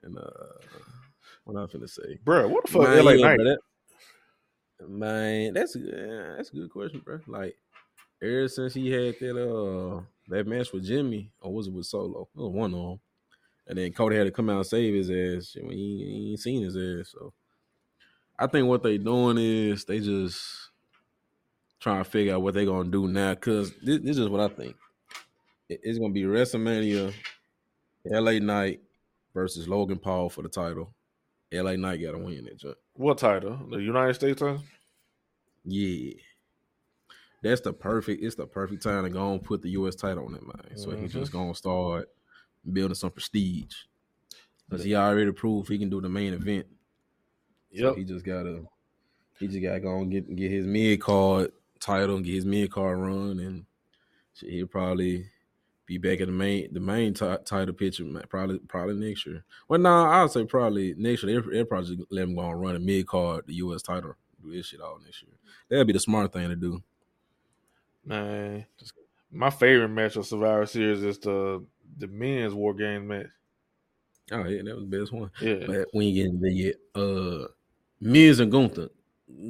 And 0.02 0.18
uh, 0.18 0.22
what 1.44 1.56
I'm 1.56 1.68
finna 1.68 1.88
say, 1.88 2.18
Bruh, 2.24 2.48
what 2.48 2.66
the 2.66 2.72
fuck, 2.72 2.82
Man, 2.82 3.04
LA 3.04 3.12
yeah, 3.12 3.26
Knight? 3.28 3.38
that- 3.38 3.58
man, 4.88 5.54
that's 5.54 5.76
yeah, 5.76 6.34
that's 6.36 6.50
a 6.50 6.54
good 6.54 6.70
question, 6.70 7.00
bro. 7.00 7.20
Like 7.26 7.56
ever 8.22 8.48
since 8.48 8.74
he 8.74 8.90
had 8.90 9.14
that 9.20 9.36
uh 9.40 10.02
that 10.28 10.46
match 10.46 10.72
with 10.72 10.84
Jimmy, 10.84 11.30
or 11.40 11.52
was 11.52 11.66
it 11.66 11.72
with 11.72 11.86
Solo? 11.86 12.28
It 12.34 12.38
was 12.40 12.52
one 12.52 12.74
of 12.74 12.80
them. 12.80 13.00
And 13.68 13.78
then 13.78 13.92
Cody 13.92 14.16
had 14.16 14.24
to 14.24 14.30
come 14.30 14.48
out 14.50 14.58
and 14.58 14.66
save 14.66 14.94
his 14.94 15.10
ass 15.10 15.52
he, 15.54 15.60
he 15.70 16.28
ain't 16.30 16.40
seen 16.40 16.62
his 16.62 16.76
ass. 16.76 17.12
So 17.12 17.32
I 18.38 18.46
think 18.46 18.68
what 18.68 18.82
they 18.82 18.98
doing 18.98 19.38
is 19.38 19.84
they 19.84 19.98
just 19.98 20.70
trying 21.80 22.04
to 22.04 22.08
figure 22.10 22.34
out 22.34 22.42
what 22.42 22.54
they 22.54 22.64
gonna 22.64 22.88
do 22.90 23.08
now. 23.08 23.34
Cause 23.34 23.72
this, 23.82 24.00
this 24.02 24.18
is 24.18 24.28
what 24.28 24.40
I 24.40 24.54
think. 24.54 24.76
It- 25.68 25.80
It's 25.82 25.98
gonna 25.98 26.12
be 26.12 26.22
WrestleMania, 26.22 27.12
LA 28.06 28.38
Knight 28.38 28.80
versus 29.36 29.68
Logan 29.68 29.98
Paul 29.98 30.30
for 30.30 30.40
the 30.40 30.48
title. 30.48 30.94
LA 31.52 31.76
Knight 31.76 32.00
gotta 32.02 32.16
win 32.18 32.48
it. 32.48 32.64
What 32.94 33.18
title? 33.18 33.58
The 33.70 33.76
United 33.76 34.14
States 34.14 34.40
title? 34.40 34.62
Yeah. 35.64 36.14
That's 37.42 37.60
the 37.60 37.74
perfect. 37.74 38.24
It's 38.24 38.34
the 38.34 38.46
perfect 38.46 38.82
time 38.82 39.04
to 39.04 39.10
go 39.10 39.32
and 39.32 39.44
put 39.44 39.60
the 39.60 39.68
U.S. 39.70 39.94
title 39.94 40.24
on 40.26 40.34
it, 40.34 40.42
man. 40.42 40.76
So 40.76 40.90
he 40.90 41.04
Mhm. 41.04 41.10
just 41.10 41.30
gonna 41.32 41.54
start 41.54 42.08
building 42.72 42.94
some 42.94 43.10
prestige. 43.10 43.74
Cause 44.70 44.82
he 44.82 44.96
already 44.96 45.30
proved 45.30 45.68
he 45.68 45.78
can 45.78 45.90
do 45.90 46.00
the 46.00 46.08
main 46.08 46.32
event. 46.32 46.66
So 47.78 47.94
he 47.94 48.04
just 48.04 48.24
gotta. 48.24 48.64
He 49.38 49.46
just 49.48 49.62
gotta 49.62 49.78
go 49.80 49.98
and 50.00 50.10
get 50.10 50.34
get 50.34 50.50
his 50.50 50.66
mid 50.66 50.98
card 51.00 51.52
title 51.78 52.16
and 52.16 52.24
get 52.24 52.34
his 52.34 52.46
mid 52.46 52.70
card 52.72 52.98
run, 52.98 53.38
and 53.38 53.66
shit, 54.34 54.50
he'll 54.50 54.66
probably 54.66 55.26
be 55.86 55.98
back 55.98 56.18
in 56.18 56.26
the 56.26 56.32
main 56.32 56.72
the 56.72 56.80
main 56.80 57.14
ti- 57.14 57.36
title 57.44 57.74
picture 57.74 58.04
probably 58.28 58.58
probably 58.60 58.94
next 58.94 59.24
year. 59.26 59.44
Well, 59.68 59.80
no, 59.80 59.88
nah, 59.88 60.10
I'll 60.10 60.28
say 60.28 60.44
probably 60.44 60.94
next 60.96 61.22
year. 61.22 61.40
They'll, 61.40 61.50
they'll 61.50 61.64
probably 61.64 61.98
let 62.10 62.24
him 62.24 62.34
go 62.34 62.50
and 62.50 62.60
run 62.60 62.76
a 62.76 62.80
mid 62.80 63.06
card 63.06 63.44
the 63.46 63.54
U.S. 63.54 63.82
title, 63.82 64.14
do 64.42 64.52
this 64.52 64.66
shit 64.66 64.80
all 64.80 64.98
next 65.02 65.22
year. 65.22 65.32
That'd 65.68 65.86
be 65.86 65.92
the 65.92 66.00
smart 66.00 66.32
thing 66.32 66.48
to 66.48 66.56
do. 66.56 66.82
Man, 68.04 68.66
my 69.32 69.50
favorite 69.50 69.88
match 69.88 70.16
of 70.16 70.26
Survivor 70.26 70.66
Series 70.66 71.02
is 71.02 71.18
the 71.18 71.64
the 71.98 72.08
men's 72.08 72.54
War 72.54 72.74
Games 72.74 73.08
match. 73.08 73.26
Oh 74.32 74.44
yeah, 74.44 74.62
that 74.62 74.74
was 74.74 74.88
the 74.88 74.98
best 74.98 75.12
one. 75.12 75.30
Yeah. 75.40 75.64
But 75.66 75.88
we 75.94 76.06
ain't 76.06 76.16
getting 76.16 76.40
there 76.40 76.50
yet. 76.50 76.74
Uh, 76.94 77.46
Miz 78.00 78.40
and 78.40 78.50
Gunther. 78.50 78.88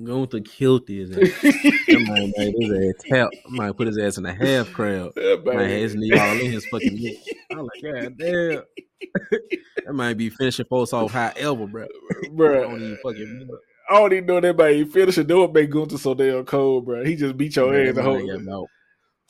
Gunther 0.04 0.40
killed 0.40 0.88
his 0.88 1.10
ass. 1.10 1.18
that 1.42 2.04
man 2.08 2.32
made 2.36 2.54
his 2.58 2.94
ass 2.96 3.04
tap. 3.08 3.28
Might 3.50 3.76
put 3.76 3.86
his 3.88 3.98
ass 3.98 4.16
in 4.18 4.24
a 4.26 4.32
half 4.34 4.72
crowd. 4.72 5.12
Man, 5.16 5.44
man- 5.44 5.68
had 5.68 5.94
knee 5.94 6.12
all 6.12 6.32
in 6.40 6.50
his 6.50 6.64
fucking 6.66 6.94
neck. 7.02 7.16
I'm 7.50 7.58
like, 7.58 7.82
God 7.82 8.18
damn. 8.18 8.62
that 9.84 9.92
might 9.92 10.14
be 10.16 10.30
finishing 10.30 10.64
folks 10.66 10.92
off 10.94 11.12
high 11.12 11.32
ever, 11.36 11.66
bro. 11.66 11.86
Bruh. 12.30 12.62
Don't 12.62 12.80
even 12.80 12.96
fucking 13.02 13.48
I 13.90 13.98
don't 13.98 14.12
even 14.14 14.26
know 14.26 14.40
that 14.40 14.56
man. 14.56 14.86
Finished 14.90 15.18
it. 15.18 15.28
That 15.28 15.36
what 15.38 15.52
make 15.52 15.70
Gunther 15.70 15.98
so 15.98 16.14
damn 16.14 16.44
cold, 16.44 16.86
bro. 16.86 17.04
He 17.04 17.14
just 17.14 17.36
beat 17.36 17.54
your 17.56 17.70
Man, 17.70 17.88
ass 17.88 17.94
the 17.94 18.02
whole. 18.02 18.26
man 18.26 18.64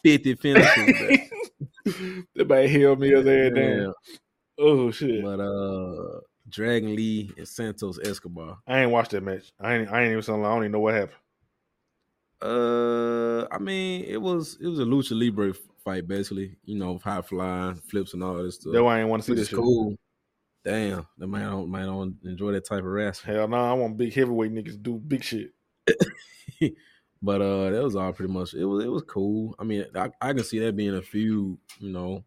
50 0.04 0.34
finishes, 0.36 0.98
bro. 1.84 1.92
that 2.36 2.48
man 2.48 2.68
held 2.68 3.00
me 3.00 3.14
ass 3.14 3.24
Yeah. 3.26 3.48
down. 3.50 3.94
Oh 4.58 4.90
shit! 4.90 5.22
But 5.22 5.40
uh 5.40 6.20
Dragon 6.56 6.96
Lee 6.96 7.30
and 7.36 7.46
Santos 7.46 7.98
Escobar. 7.98 8.56
I 8.66 8.80
ain't 8.80 8.90
watched 8.90 9.10
that 9.10 9.22
match. 9.22 9.52
I 9.60 9.74
ain't. 9.74 9.92
I 9.92 10.02
ain't 10.02 10.12
even 10.12 10.22
something. 10.22 10.46
I 10.46 10.54
don't 10.54 10.62
even 10.62 10.72
know 10.72 10.80
what 10.80 10.94
happened. 10.94 11.18
Uh, 12.40 13.46
I 13.54 13.58
mean, 13.58 14.04
it 14.04 14.16
was 14.16 14.56
it 14.58 14.66
was 14.66 14.78
a 14.78 14.84
lucha 14.84 15.12
libre 15.12 15.52
fight, 15.84 16.08
basically. 16.08 16.56
You 16.64 16.78
know, 16.78 16.98
high 17.04 17.20
flying 17.20 17.76
flips 17.90 18.14
and 18.14 18.24
all 18.24 18.42
this 18.42 18.54
stuff. 18.54 18.72
That's 18.72 18.82
why 18.82 18.96
I 18.96 19.00
ain't 19.00 19.10
wanna 19.10 19.22
see 19.22 19.34
this 19.34 19.48
shit. 19.48 19.58
Cool. 19.58 19.96
Damn, 20.64 21.06
the 21.18 21.26
man 21.26 21.50
don't 21.50 21.70
man 21.70 21.86
don't 21.88 22.16
enjoy 22.24 22.52
that 22.52 22.64
type 22.64 22.78
of 22.78 22.86
wrestling. 22.86 23.36
Hell 23.36 23.48
no, 23.48 23.56
I 23.56 23.74
want 23.74 23.98
big 23.98 24.14
heavyweight 24.14 24.52
niggas 24.52 24.82
do 24.82 24.94
big 24.94 25.22
shit. 25.22 25.52
But 27.22 27.40
uh, 27.40 27.70
that 27.70 27.82
was 27.82 27.96
all 27.96 28.12
pretty 28.12 28.32
much. 28.32 28.54
It 28.54 28.64
was 28.64 28.84
it 28.84 28.88
was 28.88 29.02
cool. 29.02 29.54
I 29.58 29.64
mean, 29.64 29.86
I, 29.94 30.10
I 30.20 30.32
can 30.32 30.44
see 30.44 30.58
that 30.60 30.76
being 30.76 30.94
a 30.94 31.02
feud. 31.02 31.58
You 31.80 31.90
know, 31.90 32.24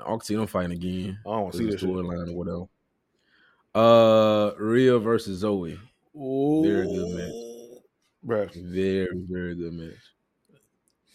I 0.00 0.10
can 0.10 0.20
see 0.20 0.34
them 0.34 0.46
fighting 0.46 0.72
again. 0.72 1.18
I 1.26 1.30
don't 1.30 1.54
see 1.54 1.66
that 1.66 1.80
storyline 1.80 2.28
or 2.28 2.36
whatever. 2.36 2.64
Uh, 3.78 4.54
Rhea 4.58 4.98
versus 4.98 5.38
Zoe. 5.38 5.78
Very 6.12 6.86
good 6.86 7.16
match. 7.16 7.82
Bro. 8.24 8.48
Very 8.56 9.24
very 9.30 9.54
good 9.54 9.72
match. 9.72 9.94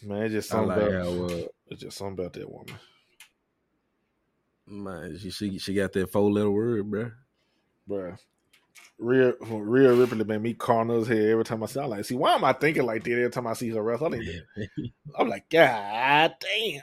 Man, 0.02 0.22
it's 0.22 0.32
just 0.32 0.50
I 0.50 0.56
something 0.56 0.68
like 0.70 0.88
about. 0.88 1.04
how 1.04 1.24
uh, 1.24 1.46
it's 1.66 1.82
just 1.82 1.98
something 1.98 2.24
about 2.24 2.32
that 2.32 2.50
woman. 2.50 2.74
Man, 4.66 5.18
she 5.18 5.30
she, 5.30 5.58
she 5.58 5.74
got 5.74 5.92
that 5.92 6.10
four 6.10 6.30
letter 6.32 6.50
word, 6.50 6.90
bro. 6.90 7.10
Bro. 7.86 8.16
Rhea, 8.96 9.34
Rhea 9.42 9.92
Ripley 9.92 10.24
made 10.24 10.40
me 10.40 10.54
Cardinals 10.54 11.08
head 11.08 11.26
every 11.26 11.44
time 11.44 11.62
I 11.62 11.66
see. 11.66 11.80
I'm 11.80 11.90
like, 11.90 12.04
see, 12.06 12.14
why 12.14 12.34
am 12.34 12.44
I 12.44 12.54
thinking 12.54 12.86
like 12.86 13.04
that 13.04 13.12
every 13.12 13.30
time 13.30 13.46
I 13.46 13.52
see 13.52 13.68
her 13.70 13.82
wrestle? 13.82 14.06
I 14.06 14.10
think 14.10 14.92
I'm 15.18 15.28
like, 15.28 15.50
God 15.50 16.34
damn. 16.40 16.82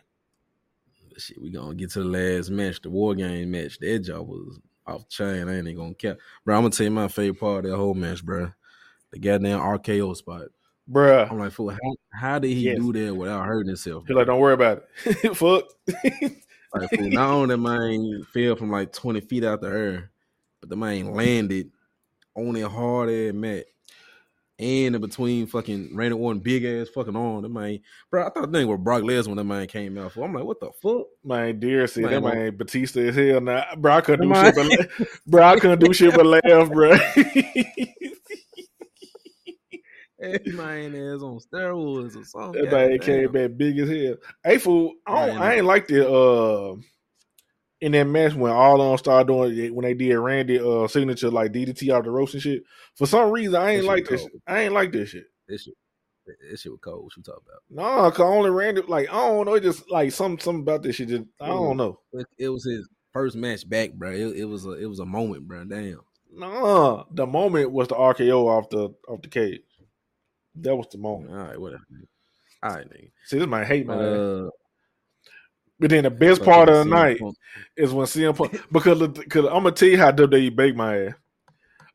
Shit, 1.18 1.41
we 1.41 1.49
gonna 1.49 1.74
get 1.74 1.90
to 1.91 2.03
the 2.03 2.06
last 2.06 2.52
match, 2.52 2.82
the 2.82 2.91
war 2.91 3.16
game 3.16 3.49
match. 3.49 3.80
That 3.80 3.99
job 3.99 4.28
was 4.28 4.60
off 4.88 5.08
chain. 5.10 5.48
I 5.48 5.58
ain't 5.58 5.68
even 5.68 5.76
gonna 5.78 5.94
cap, 5.94 6.18
bro. 6.45 6.56
I'm 6.56 6.62
gonna 6.64 6.72
tell 6.72 6.86
you 6.86 6.91
my 6.91 7.08
favorite 7.08 7.40
part 7.40 7.66
of 7.66 7.72
that 7.72 7.78
whole 7.78 7.94
match, 7.94 8.24
bro. 8.26 8.52
The 9.12 9.20
goddamn 9.20 9.60
RKO 9.60 10.16
spot, 10.16 10.48
Bruh. 10.90 11.30
I'm 11.30 11.38
like, 11.40 11.52
fool, 11.52 11.70
how, 11.70 11.95
how 12.14 12.40
did 12.40 12.49
he 12.49 12.62
Yes. 12.62 12.78
do 12.78 12.94
that 12.94 13.16
without 13.16 13.45
hurting 13.45 13.68
himself? 13.68 14.06
He's 14.08 14.16
like, 14.16 14.28
don't 14.28 14.40
worry 14.40 14.53
about 14.53 14.84
it. 15.06 15.36
Fuck. 15.36 15.66
Like, 16.74 16.90
fool, 16.90 17.10
not 17.10 17.30
only 17.32 17.58
man 17.58 18.24
fell 18.32 18.56
from 18.56 18.72
like 18.72 18.94
20 18.94 19.20
feet 19.20 19.44
out 19.44 19.60
the 19.60 19.68
air, 19.68 20.12
but 20.62 20.70
the 20.70 20.78
man 20.78 21.12
landed 21.12 21.70
on 22.34 22.56
a 22.56 22.70
hard 22.70 23.10
ass 23.10 23.34
mat 23.34 23.66
and 24.61 24.95
in 24.95 25.01
between 25.01 25.47
fucking 25.47 25.95
Randy 25.95 26.15
Orton 26.15 26.41
big 26.41 26.63
ass 26.63 26.89
fucking 26.89 27.15
arm. 27.15 27.41
That 27.41 27.49
man, 27.49 27.79
bro, 28.09 28.27
I 28.27 28.29
thought 28.29 28.51
the 28.51 28.57
thing 28.57 28.67
was 28.67 28.79
Brock 28.79 29.01
Lesnar 29.01 29.27
when 29.27 29.38
that 29.38 29.43
man 29.43 29.67
came 29.67 29.97
out. 29.97 30.11
For 30.11 30.23
I'm 30.23 30.33
like, 30.33 30.43
what 30.43 30.59
the 30.59 30.71
fuck? 30.81 31.07
Man, 31.23 31.59
dear 31.59 31.88
said 31.88 32.03
Man, 32.03 32.11
that 32.11 32.35
man 32.35 32.57
Batista 32.57 32.99
is 32.99 33.15
hell 33.15 33.41
now. 33.41 33.65
Bro, 33.77 33.93
I 33.93 34.01
couldn't 34.01 34.29
do 34.29 34.35
shit 34.35 34.55
but 34.55 35.07
bro, 35.27 35.43
I 35.43 35.59
couldn't 35.59 35.79
do 35.79 35.93
shit 35.93 36.13
but 36.13 36.25
laugh, 36.25 36.69
bro. 36.69 36.95
That 40.19 40.45
man 40.53 40.93
is 40.93 41.23
on 41.23 41.39
steroids 41.39 42.15
or 42.15 42.23
something. 42.23 42.63
that 42.63 42.71
man 42.71 42.99
came 42.99 43.31
back 43.31 43.57
big 43.57 43.79
as 43.79 43.89
hell. 43.89 44.17
Hey 44.43 44.59
fool, 44.59 44.93
I, 45.07 45.25
don't, 45.25 45.38
I 45.39 45.55
ain't 45.55 45.65
like 45.65 45.88
the 45.88 46.07
uh 46.07 46.75
in 47.82 47.91
that 47.94 48.06
match 48.06 48.34
when 48.34 48.52
all 48.52 48.78
them 48.78 48.98
started 48.98 49.28
doing 49.28 49.58
it, 49.58 49.74
when 49.74 49.84
they 49.84 49.94
did 49.94 50.16
Randy 50.16 50.60
uh 50.60 50.88
signature 50.88 51.30
like 51.30 51.52
DDT 51.52 51.91
out 51.91 52.03
the 52.03 52.12
ropes 52.12 52.34
and 52.34 52.41
shit. 52.41 52.64
For 52.95 53.08
some 53.08 53.32
reason 53.32 53.56
I 53.56 53.72
ain't 53.72 53.86
like 53.86 54.08
this. 54.08 54.26
I 54.48 54.62
ain't 54.62 54.74
like 54.74 54.91
this 54.91 55.10
shit. 55.10 55.26
This 55.48 55.64
shit, 55.64 55.74
that 56.26 56.60
shit 56.60 56.72
was 56.72 56.80
cold. 56.82 57.03
What 57.03 57.18
you 57.18 57.24
talking 57.24 57.41
about? 57.48 57.62
No, 57.70 58.12
cause 58.12 58.22
only 58.22 58.52
Randy 58.52 58.82
like 58.84 59.10
I 59.10 59.28
don't 59.28 59.45
know, 59.45 59.56
it 59.56 59.64
just 59.64 59.90
like 59.90 60.12
some 60.12 60.40
something 60.40 60.62
about 60.62 60.84
this 60.84 60.95
shit. 60.95 61.10
Just 61.10 61.24
I 61.40 61.48
don't 61.48 61.78
know. 61.78 61.99
It, 62.14 62.28
it 62.38 62.49
was 62.49 62.64
his 62.64 62.88
first 63.12 63.36
match 63.36 63.68
back, 63.68 63.94
bro. 63.94 64.12
It, 64.12 64.38
it 64.38 64.45
was 64.45 64.66
a 64.66 64.72
it 64.72 64.86
was 64.86 64.99
a 64.99 65.06
moment, 65.06 65.48
bro. 65.48 65.66
Damn. 65.66 66.02
No, 66.34 67.06
the 67.12 67.28
moment 67.28 67.72
was 67.72 67.90
the 67.90 67.95
RKO 67.95 68.45
off 68.45 68.70
the 68.70 68.94
off 69.08 69.22
the 69.22 69.28
cage. 69.28 69.62
That 70.56 70.76
was 70.76 70.88
the 70.91 70.98
moment. 70.98 71.32
All 71.32 71.38
right, 71.38 71.60
whatever. 71.60 71.84
All 72.64 72.76
right, 72.76 72.88
nigga. 72.88 73.12
See, 73.26 73.40
this 73.40 73.48
my 73.48 73.66
hate, 73.66 73.88
man. 73.88 73.99
Uh, 73.99 74.49
but 75.82 75.90
then 75.90 76.03
the 76.06 76.10
best 76.12 76.44
part 76.44 76.70
of 76.70 76.76
the 76.78 76.86
night 76.86 77.20
Punk. 77.20 77.36
is 77.76 77.91
when 77.91 78.06
CM 78.06 78.36
Punk 78.38 78.62
because 78.72 79.06
because 79.10 79.45
I'm 79.45 79.64
gonna 79.64 79.72
tell 79.72 79.90
you 79.90 79.98
how 79.98 80.12
WWE 80.12 80.56
baked 80.56 80.78
my 80.78 80.98
ass. 81.08 81.14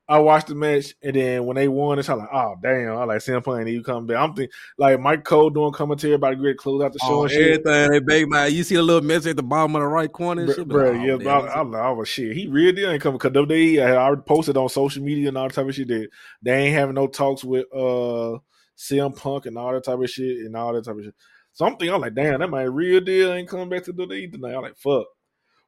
I 0.08 0.18
watched 0.20 0.46
the 0.46 0.54
match 0.54 0.94
and 1.02 1.16
then 1.16 1.46
when 1.46 1.56
they 1.56 1.66
won, 1.66 1.98
it's 1.98 2.08
like, 2.08 2.28
oh 2.32 2.54
damn, 2.62 2.96
I 2.96 3.04
like 3.04 3.18
CM 3.18 3.42
Punk 3.42 3.58
and 3.60 3.68
even 3.68 3.82
come 3.82 4.06
back. 4.06 4.18
I'm 4.18 4.34
thinking 4.34 4.52
like 4.78 5.00
Mike 5.00 5.24
Cole 5.24 5.50
doing 5.50 5.72
commentary 5.72 6.14
about 6.14 6.30
to 6.30 6.36
get 6.36 6.58
close 6.58 6.80
out 6.82 6.92
the 6.92 6.98
show 7.00 7.06
Oh, 7.20 7.22
and 7.24 7.32
shit. 7.32 7.66
everything 7.66 7.90
they 7.90 7.98
big 7.98 8.28
man. 8.30 8.52
You 8.52 8.62
see 8.62 8.76
the 8.76 8.82
little 8.84 9.02
message 9.02 9.30
at 9.30 9.36
the 9.36 9.42
bottom 9.42 9.74
of 9.74 9.82
the 9.82 9.88
right 9.88 10.12
corner 10.12 10.42
and 10.42 10.46
Bro, 10.48 10.54
shit. 10.56 10.68
bro, 10.68 10.88
oh, 10.90 10.92
yeah, 10.92 11.14
I, 11.14 11.16
this- 11.18 11.26
I, 11.54 11.60
I, 11.60 11.90
was 11.90 12.08
shit. 12.08 12.36
He 12.36 12.46
really 12.46 12.84
ain't 12.84 13.02
coming 13.02 13.18
because 13.18 13.32
WWE. 13.32 13.82
I 13.84 13.88
had 13.88 13.96
already 13.96 14.22
posted 14.22 14.56
on 14.56 14.68
social 14.68 15.02
media 15.02 15.28
and 15.28 15.38
all 15.38 15.48
that 15.48 15.54
type 15.54 15.66
of 15.68 15.74
shit 15.74 15.88
that 15.88 16.08
they 16.42 16.66
ain't 16.66 16.74
having 16.76 16.94
no 16.94 17.08
talks 17.08 17.42
with 17.42 17.66
uh 17.74 18.38
CM 18.78 19.16
Punk 19.16 19.46
and 19.46 19.58
all 19.58 19.72
that 19.72 19.84
type 19.84 19.98
of 19.98 20.08
shit 20.10 20.38
and 20.38 20.54
all 20.56 20.72
that 20.72 20.84
type 20.84 20.96
of 20.96 21.02
shit. 21.02 21.14
So 21.56 21.64
I'm 21.64 22.00
like, 22.02 22.14
damn, 22.14 22.40
that 22.40 22.50
man 22.50 22.70
real 22.70 23.00
deal 23.00 23.32
ain't 23.32 23.48
coming 23.48 23.70
back 23.70 23.82
to 23.84 23.92
do 23.92 24.06
the 24.06 24.28
tonight. 24.28 24.54
I'm 24.54 24.60
like, 24.60 24.76
fuck. 24.76 25.06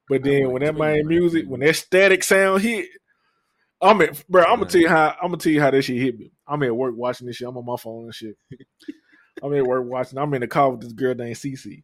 But 0.06 0.22
then 0.22 0.50
when 0.50 0.60
that 0.60 0.76
man 0.76 1.06
music, 1.06 1.46
when 1.46 1.60
that 1.60 1.76
static 1.76 2.22
sound 2.22 2.60
hit, 2.60 2.90
I'm 3.80 3.98
at, 4.02 4.22
bro. 4.28 4.42
I'm 4.42 4.58
gonna 4.58 4.66
tell 4.66 4.82
you 4.82 4.88
how 4.90 5.16
I'm 5.22 5.28
gonna 5.28 5.38
tell 5.38 5.50
you 5.50 5.62
how 5.62 5.70
that 5.70 5.80
shit 5.80 5.96
hit 5.96 6.18
me. 6.18 6.30
I'm 6.46 6.62
at 6.62 6.76
work 6.76 6.94
watching 6.94 7.26
this 7.26 7.36
shit. 7.36 7.48
I'm 7.48 7.56
on 7.56 7.64
my 7.64 7.78
phone 7.78 8.04
and 8.04 8.14
shit. 8.14 8.36
I'm 9.42 9.54
at 9.54 9.66
work 9.66 9.86
watching. 9.86 10.18
I'm 10.18 10.34
in 10.34 10.42
the 10.42 10.46
car 10.46 10.70
with 10.70 10.82
this 10.82 10.92
girl 10.92 11.14
named 11.14 11.36
Cece. 11.36 11.82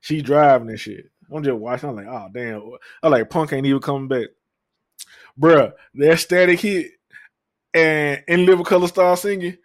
She 0.00 0.22
driving 0.22 0.70
and 0.70 0.80
shit. 0.80 1.10
I'm 1.30 1.44
just 1.44 1.58
watching. 1.58 1.90
I'm 1.90 1.96
like, 1.96 2.06
oh 2.06 2.28
damn. 2.32 2.62
I 3.02 3.08
like 3.08 3.28
Punk 3.28 3.52
ain't 3.52 3.66
even 3.66 3.82
coming 3.82 4.08
back, 4.08 4.28
Bruh, 5.38 5.74
That 5.96 6.18
static 6.20 6.60
hit 6.60 6.92
and 7.74 8.24
in 8.28 8.46
Living 8.46 8.64
Colour 8.64 8.88
start 8.88 9.18
singing. 9.18 9.58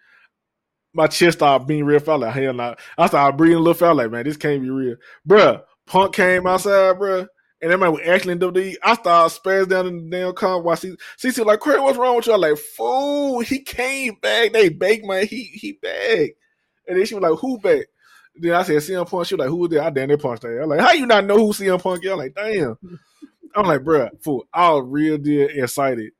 My 0.94 1.08
chest 1.08 1.40
started 1.40 1.68
being 1.68 1.86
real. 1.86 2.00
Felt 2.00 2.22
like 2.22 2.34
hell 2.34 2.54
nah. 2.54 2.76
I 2.98 3.08
started 3.08 3.38
breathing 3.38 3.58
a 3.58 3.60
little. 3.60 3.74
Felt 3.74 3.98
like 3.98 4.12
man, 4.12 4.26
this 4.26 4.38
can't 4.38 4.62
be 4.62 4.70
real, 4.70 4.96
Bruh, 5.28 5.64
Punk 5.86 6.14
came 6.14 6.48
outside, 6.48 6.98
bruh, 6.98 7.28
And 7.62 7.72
that 7.72 7.78
man 7.78 7.92
was 7.92 8.02
actually 8.06 8.34
in 8.34 8.40
WWE. 8.40 8.76
I 8.84 8.94
started 8.96 9.38
spazzing 9.38 9.70
down 9.70 9.88
in 9.88 10.10
the 10.10 10.18
damn 10.18 10.34
car. 10.34 10.62
While 10.62 10.76
she, 10.76 10.96
like, 11.44 11.60
Craig, 11.60 11.80
what's 11.80 11.98
wrong 11.98 12.16
with 12.16 12.28
you? 12.28 12.34
I'm 12.34 12.42
like, 12.42 12.58
fool, 12.58 13.42
he 13.42 13.60
came 13.60 14.16
back. 14.22 14.54
They 14.54 14.70
baked 14.70 15.06
my 15.06 15.24
he 15.24 15.44
he 15.44 15.74
back. 15.74 16.32
And 16.88 16.98
then 16.98 17.06
she 17.06 17.16
was 17.16 17.24
like, 17.24 17.40
who 17.40 17.60
back? 17.60 17.88
Then 18.36 18.54
I 18.54 18.64
said, 18.64 18.78
CM 18.78 19.10
Punk. 19.10 19.28
She 19.28 19.36
was 19.36 19.40
like, 19.40 19.50
who 19.50 19.58
was 19.58 19.70
there? 19.70 19.84
I 19.84 19.90
damn 19.90 20.08
near 20.08 20.18
punched 20.18 20.44
her. 20.44 20.62
I'm 20.62 20.70
like, 20.70 20.80
how 20.80 20.94
you 20.94 21.06
not 21.06 21.26
know 21.26 21.38
who 21.38 21.54
CM 21.54 21.82
Punk 21.82 22.04
is? 22.04 22.12
I'm 22.12 22.18
like, 22.18 22.36
damn. 22.36 22.78
I'm 23.54 23.66
like, 23.66 23.82
bruh, 23.82 24.10
fool, 24.24 24.46
I 24.54 24.72
was 24.72 24.86
real 24.88 25.18
deal 25.18 25.50
excited 25.52 26.12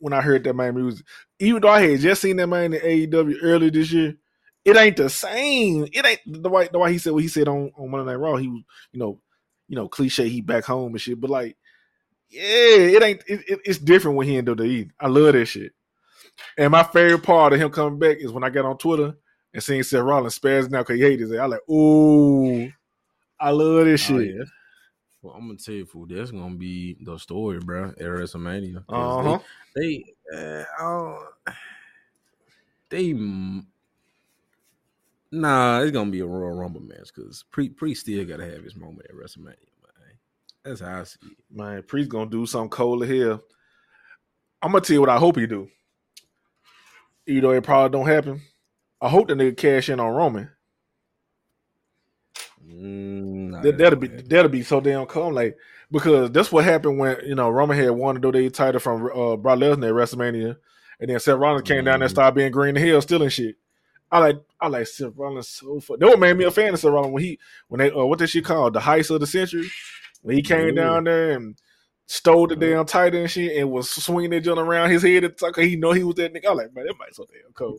when 0.00 0.12
I 0.12 0.20
heard 0.20 0.44
that 0.44 0.56
man 0.56 0.74
music. 0.74 1.06
Even 1.38 1.62
though 1.62 1.68
I 1.68 1.82
had 1.82 2.00
just 2.00 2.22
seen 2.22 2.36
that 2.36 2.48
man 2.48 2.72
in 2.74 2.80
AEW 2.80 3.36
earlier 3.42 3.70
this 3.70 3.92
year, 3.92 4.16
it 4.64 4.76
ain't 4.76 4.96
the 4.96 5.08
same. 5.08 5.86
It 5.92 6.04
ain't 6.04 6.20
the 6.26 6.48
way 6.48 6.68
the 6.70 6.78
way 6.78 6.92
he 6.92 6.98
said 6.98 7.12
what 7.12 7.22
he 7.22 7.28
said 7.28 7.48
on, 7.48 7.70
on 7.76 7.90
Monday 7.90 8.10
Night 8.10 8.18
Raw. 8.18 8.36
He 8.36 8.48
was, 8.48 8.62
you 8.92 9.00
know, 9.00 9.20
you 9.68 9.76
know, 9.76 9.88
cliche, 9.88 10.28
he 10.28 10.40
back 10.40 10.64
home 10.64 10.92
and 10.92 11.00
shit. 11.00 11.20
But 11.20 11.30
like, 11.30 11.56
yeah, 12.28 12.42
it 12.42 13.02
ain't 13.02 13.22
it, 13.26 13.40
it- 13.48 13.60
it's 13.64 13.78
different 13.78 14.16
when 14.16 14.26
he 14.26 14.36
in 14.36 14.44
WWE. 14.44 14.90
I 14.98 15.06
love 15.08 15.32
that 15.34 15.46
shit. 15.46 15.72
And 16.58 16.70
my 16.72 16.82
favorite 16.82 17.22
part 17.22 17.52
of 17.52 17.60
him 17.60 17.70
coming 17.70 17.98
back 17.98 18.18
is 18.18 18.32
when 18.32 18.44
I 18.44 18.50
got 18.50 18.64
on 18.64 18.78
Twitter 18.78 19.14
and 19.52 19.62
seeing 19.62 19.82
Seth 19.82 20.02
Rollins 20.02 20.38
spazzing 20.38 20.74
out 20.74 20.86
because 20.86 20.96
he 20.96 21.02
hated 21.02 21.30
it. 21.30 21.38
I 21.38 21.46
like, 21.46 21.68
ooh, 21.68 22.70
I 23.38 23.50
love 23.50 23.84
this 23.84 24.02
oh, 24.10 24.18
shit. 24.18 24.34
Oh, 24.34 24.38
yeah. 24.38 24.44
Well, 25.22 25.34
I'm 25.34 25.46
gonna 25.46 25.58
tell 25.58 25.74
you, 25.74 25.84
fool, 25.84 26.06
that's 26.06 26.30
gonna 26.30 26.54
be 26.54 26.96
the 27.02 27.18
story, 27.18 27.58
bro. 27.58 27.88
At 27.90 27.98
WrestleMania, 27.98 28.82
Uh-huh. 28.88 29.38
They, 29.76 30.04
they, 30.32 30.60
uh, 30.60 30.64
oh, 30.80 31.28
they, 32.88 33.12
nah, 35.30 35.80
it's 35.80 35.92
gonna 35.92 36.10
be 36.10 36.20
a 36.20 36.26
Royal 36.26 36.56
Rumble 36.56 36.80
match 36.80 37.10
because 37.14 37.44
Pre 37.50 37.68
Pre 37.68 37.94
still 37.94 38.24
gotta 38.24 38.46
have 38.46 38.64
his 38.64 38.76
moment 38.76 39.08
at 39.10 39.14
WrestleMania, 39.14 39.44
man. 39.46 40.16
That's 40.64 40.80
how 40.80 41.00
I 41.00 41.04
see 41.04 41.18
it. 41.22 41.36
Man, 41.50 41.82
Priest 41.82 42.08
gonna 42.08 42.30
do 42.30 42.46
something 42.46 42.70
cold 42.70 43.06
here. 43.06 43.38
I'm 44.62 44.72
gonna 44.72 44.80
tell 44.80 44.94
you 44.94 45.00
what 45.00 45.10
I 45.10 45.18
hope 45.18 45.36
he 45.36 45.46
do. 45.46 45.68
Even 47.26 47.42
though 47.42 47.50
it 47.50 47.62
probably 47.62 47.98
don't 47.98 48.08
happen. 48.08 48.40
I 49.02 49.08
hope 49.08 49.28
the 49.28 49.34
nigga 49.34 49.56
cash 49.56 49.88
in 49.88 50.00
on 50.00 50.14
Roman. 50.14 50.50
Mm, 52.70 53.62
That, 53.62 53.78
that'll 53.78 53.98
be 53.98 54.08
that'll 54.08 54.50
be 54.50 54.62
so 54.62 54.80
damn 54.80 55.06
cool. 55.06 55.32
Like 55.32 55.56
because 55.90 56.30
that's 56.30 56.52
what 56.52 56.64
happened 56.64 56.98
when 56.98 57.16
you 57.26 57.34
know 57.34 57.50
Roman 57.50 57.76
had 57.76 57.90
won 57.90 58.14
the 58.14 58.20
WWE 58.20 58.52
title 58.52 58.80
from 58.80 59.06
uh, 59.06 59.36
Brock 59.36 59.58
Lesnar 59.58 59.88
at 59.88 59.94
WrestleMania, 59.94 60.56
and 61.00 61.10
then 61.10 61.18
Seth 61.20 61.38
Rollins 61.38 61.66
came 61.68 61.84
down 61.84 61.98
there 62.00 62.04
and 62.06 62.10
started 62.10 62.34
being 62.34 62.52
green 62.52 62.74
the 62.74 62.80
hill, 62.80 63.02
stealing 63.02 63.28
shit. 63.28 63.56
I 64.12 64.18
like 64.18 64.40
I 64.60 64.68
like 64.68 64.86
Seth 64.86 65.12
Rollins 65.16 65.48
so 65.48 65.80
fun. 65.80 65.98
That 66.00 66.06
what 66.08 66.18
made 66.18 66.36
me 66.36 66.44
a 66.44 66.50
fan 66.50 66.74
of 66.74 66.80
Seth 66.80 66.90
Rollins 66.92 67.12
when 67.12 67.22
he 67.22 67.38
when 67.68 67.78
they 67.80 67.90
uh, 67.90 68.04
what 68.04 68.18
that 68.20 68.28
shit 68.28 68.44
called 68.44 68.74
the 68.74 68.80
heist 68.80 69.10
of 69.10 69.20
the 69.20 69.26
century 69.26 69.68
when 70.22 70.36
he 70.36 70.42
came 70.42 70.76
Yeah. 70.76 70.82
down 70.84 71.04
there 71.04 71.32
and 71.32 71.56
stole 72.10 72.48
the 72.48 72.56
uh-huh. 72.56 72.60
damn 72.60 72.84
title 72.86 73.20
and 73.20 73.30
shit 73.30 73.56
and 73.56 73.70
was 73.70 73.88
swinging 73.88 74.30
that 74.30 74.40
joint 74.40 74.58
around 74.58 74.90
his 74.90 75.04
head. 75.04 75.22
It's 75.22 75.42
like 75.42 75.54
he 75.54 75.76
know 75.76 75.92
he 75.92 76.02
was 76.02 76.16
that 76.16 76.34
nigga. 76.34 76.50
I'm 76.50 76.56
like 76.56 76.74
man, 76.74 76.86
that 76.86 76.98
might 76.98 77.14
so 77.14 77.24
damn 77.24 77.52
cool. 77.52 77.78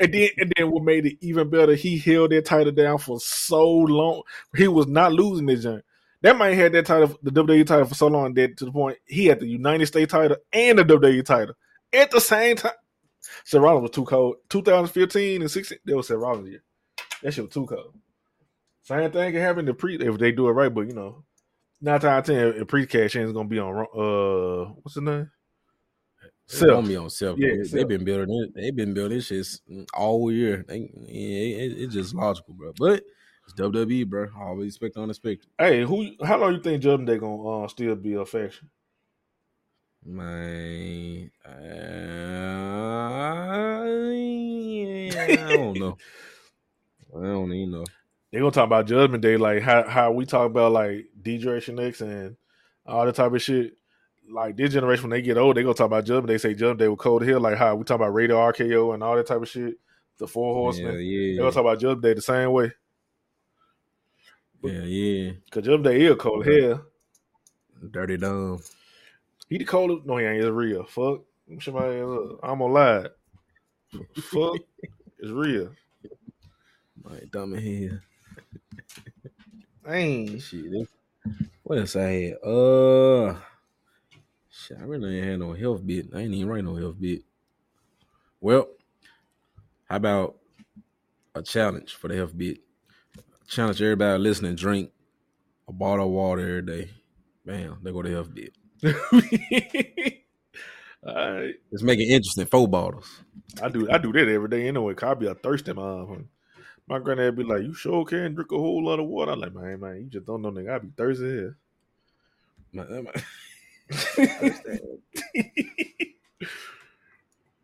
and 0.00 0.14
then 0.14 0.28
and 0.38 0.52
then 0.56 0.70
what 0.70 0.82
made 0.82 1.04
it 1.04 1.18
even 1.20 1.50
better, 1.50 1.74
he 1.74 1.98
held 1.98 2.30
that 2.30 2.46
title 2.46 2.72
down 2.72 2.96
for 2.96 3.20
so 3.20 3.68
long. 3.70 4.22
He 4.56 4.66
was 4.66 4.86
not 4.86 5.12
losing 5.12 5.44
this 5.44 5.62
joint. 5.62 5.84
That 6.22 6.38
man 6.38 6.54
had 6.54 6.72
that 6.72 6.86
title, 6.86 7.14
the 7.22 7.30
WWE 7.30 7.66
title, 7.66 7.84
for 7.84 7.94
so 7.94 8.06
long 8.06 8.32
that 8.34 8.56
to 8.56 8.64
the 8.64 8.72
point 8.72 8.96
he 9.04 9.26
had 9.26 9.40
the 9.40 9.46
United 9.46 9.86
States 9.86 10.10
title 10.10 10.38
and 10.52 10.78
the 10.78 10.84
WWE 10.84 11.24
title 11.24 11.54
at 11.92 12.10
the 12.10 12.20
same 12.20 12.56
time. 12.56 12.72
Seth 13.44 13.60
Rollins 13.60 13.82
was 13.82 13.90
too 13.90 14.04
cold. 14.04 14.36
2015 14.48 15.42
and 15.42 15.50
16, 15.50 15.78
that 15.84 15.96
was 15.96 16.08
Seth 16.08 16.16
Rollins 16.16 16.48
year. 16.48 16.62
That 17.22 17.34
shit 17.34 17.44
was 17.44 17.52
too 17.52 17.66
cold. 17.66 17.94
Same 18.84 19.10
thing 19.10 19.32
can 19.32 19.42
happen 19.42 19.66
to 19.66 19.74
pre 19.74 19.96
if 19.96 20.18
they 20.18 20.32
do 20.32 20.48
it 20.48 20.52
right, 20.52 20.72
but 20.72 20.86
you 20.86 20.94
know, 20.94 21.24
nine 21.80 22.00
times 22.00 22.04
out 22.04 22.18
of 22.18 22.24
ten, 22.54 22.62
if 22.62 22.68
pre 22.68 22.86
cash 22.86 23.16
in 23.16 23.22
is 23.22 23.32
gonna 23.32 23.48
be 23.48 23.58
on 23.58 23.78
uh 23.78 24.72
what's 24.82 24.94
the 24.94 25.00
name? 25.00 25.30
It's 26.46 26.62
gonna 26.62 26.86
be 26.86 26.96
on 26.96 27.10
Seth. 27.10 27.36
Yeah, 27.38 27.48
Yeah, 27.48 27.56
they, 27.58 27.64
Seth. 27.64 27.88
been 27.88 28.04
building 28.04 28.34
it. 28.42 28.54
They've 28.54 28.74
been 28.74 28.92
building 28.94 29.18
this 29.18 29.26
shit 29.26 29.46
all 29.94 30.32
year. 30.32 30.64
They, 30.66 30.90
yeah, 30.94 31.64
it, 31.64 31.72
it's 31.78 31.94
just 31.94 32.14
logical, 32.14 32.54
bro. 32.54 32.72
But 32.76 33.04
it's 33.44 33.54
WWE, 33.54 34.06
bro. 34.08 34.26
Always 34.38 34.68
expect 34.74 34.96
on 34.96 35.02
the 35.02 35.04
unexpected. 35.04 35.48
Hey, 35.58 35.84
who? 35.84 36.10
How 36.24 36.38
long 36.38 36.54
you 36.54 36.60
think 36.60 36.82
Judgment 36.82 37.08
Day 37.08 37.18
gonna 37.18 37.64
uh, 37.64 37.68
still 37.68 37.94
be 37.94 38.14
a 38.14 38.24
faction? 38.26 38.68
Man, 40.04 41.30
I, 41.44 41.50
I 45.20 45.36
don't 45.54 45.78
know. 45.78 45.96
I 47.16 47.22
don't 47.22 47.52
even 47.52 47.70
know. 47.72 47.84
They 48.32 48.38
gonna 48.38 48.50
talk 48.50 48.66
about 48.66 48.86
Judgment 48.86 49.22
Day, 49.22 49.36
like 49.36 49.62
how 49.62 49.88
how 49.88 50.12
we 50.12 50.24
talk 50.24 50.46
about 50.46 50.72
like 50.72 51.06
D 51.20 51.38
Generation 51.38 51.78
X 51.80 52.00
and 52.00 52.36
all 52.86 53.04
that 53.04 53.16
type 53.16 53.32
of 53.32 53.42
shit. 53.42 53.74
Like 54.30 54.56
this 54.56 54.72
generation, 54.72 55.04
when 55.04 55.10
they 55.10 55.22
get 55.22 55.36
old, 55.36 55.56
they 55.56 55.62
gonna 55.62 55.74
talk 55.74 55.86
about 55.86 56.04
Judgment 56.04 56.28
Day. 56.28 56.38
Say 56.38 56.54
Judgment 56.54 56.78
Day 56.78 56.88
with 56.88 57.00
Cold 57.00 57.24
Hill, 57.24 57.40
like 57.40 57.58
how 57.58 57.74
we 57.74 57.82
talk 57.82 57.96
about 57.96 58.14
Rated-RKO 58.14 58.94
and 58.94 59.02
all 59.02 59.16
that 59.16 59.26
type 59.26 59.42
of 59.42 59.48
shit. 59.48 59.74
The 60.18 60.28
Four 60.28 60.54
Horsemen. 60.54 60.92
Yeah, 60.94 61.00
yeah. 61.00 61.32
They 61.32 61.38
gonna 61.38 61.50
talk 61.50 61.62
about 61.62 61.80
Judgment 61.80 62.02
Day 62.02 62.14
the 62.14 62.22
same 62.22 62.52
way. 62.52 62.72
Yeah, 64.62 64.82
yeah. 64.82 65.32
Cause 65.50 65.64
Judgment 65.64 65.84
Day 65.84 66.02
is 66.02 66.16
cold 66.16 66.46
hell. 66.46 66.84
Dirty 67.90 68.18
Dom. 68.18 68.60
He 69.48 69.58
the 69.58 69.64
coldest. 69.64 70.06
No, 70.06 70.18
he 70.18 70.26
ain't. 70.26 70.44
It's 70.44 70.48
real. 70.48 70.84
Fuck. 70.84 71.22
Shut 71.58 71.74
my 71.74 71.86
ass 71.86 72.04
up. 72.04 72.38
I'm 72.44 72.58
gonna 72.60 72.72
lie. 72.72 73.06
Fuck. 74.22 74.56
It's 75.22 75.30
real. 75.30 75.70
My 77.04 77.20
dumb 77.30 77.52
in 77.52 77.60
here. 77.60 78.02
Dang. 79.84 80.38
Shit. 80.40 80.88
What 81.62 81.78
else 81.78 81.96
I 81.96 82.02
had? 82.02 82.34
Uh, 82.44 83.36
shit. 84.50 84.78
I 84.78 84.84
really 84.84 85.18
ain't 85.18 85.26
had 85.28 85.38
no 85.40 85.52
health 85.54 85.86
bit. 85.86 86.08
I 86.14 86.20
ain't 86.20 86.34
even 86.34 86.48
write 86.48 86.64
no 86.64 86.76
health 86.76 87.00
bit. 87.00 87.22
Well, 88.40 88.68
How 89.84 89.96
about 89.96 90.36
a 91.34 91.42
challenge 91.42 91.94
for 91.94 92.08
the 92.08 92.16
health 92.16 92.36
bit? 92.36 92.60
Challenge 93.48 93.82
everybody 93.82 94.18
listening, 94.22 94.54
drink 94.56 94.90
a 95.68 95.72
bottle 95.72 96.06
of 96.06 96.12
water 96.12 96.42
every 96.42 96.62
day. 96.62 96.90
Bam, 97.46 97.78
they 97.82 97.92
go 97.92 98.02
to 98.02 98.10
health 98.10 98.34
bit. 98.34 98.54
All 101.06 101.14
right. 101.34 101.54
Let's 101.72 101.82
make 101.82 101.98
it 101.98 102.04
interesting. 102.12 102.46
Four 102.46 102.68
bottles. 102.68 103.22
I 103.62 103.68
do 103.68 103.90
I 103.90 103.98
do 103.98 104.12
that 104.12 104.28
every 104.28 104.48
day 104.48 104.68
anyway. 104.68 104.94
Cause 104.94 105.10
I 105.10 105.14
be 105.14 105.26
a 105.26 105.34
thirsty 105.34 105.72
mom. 105.72 106.28
My 106.90 106.98
granddad 106.98 107.36
be 107.36 107.44
like, 107.44 107.62
"You 107.62 107.72
sure 107.72 108.04
can 108.04 108.34
drink 108.34 108.50
a 108.50 108.58
whole 108.58 108.84
lot 108.84 108.98
of 108.98 109.06
water." 109.06 109.30
I'm 109.30 109.38
like, 109.38 109.54
"Man, 109.54 109.78
man, 109.78 109.96
you 109.98 110.06
just 110.06 110.26
don't 110.26 110.42
know, 110.42 110.50
nigga. 110.50 110.74
I 110.74 110.78
be 110.78 110.88
thirsty 110.96 111.24
here." 111.24 111.56
Man, 112.72 113.04
man. 113.04 113.14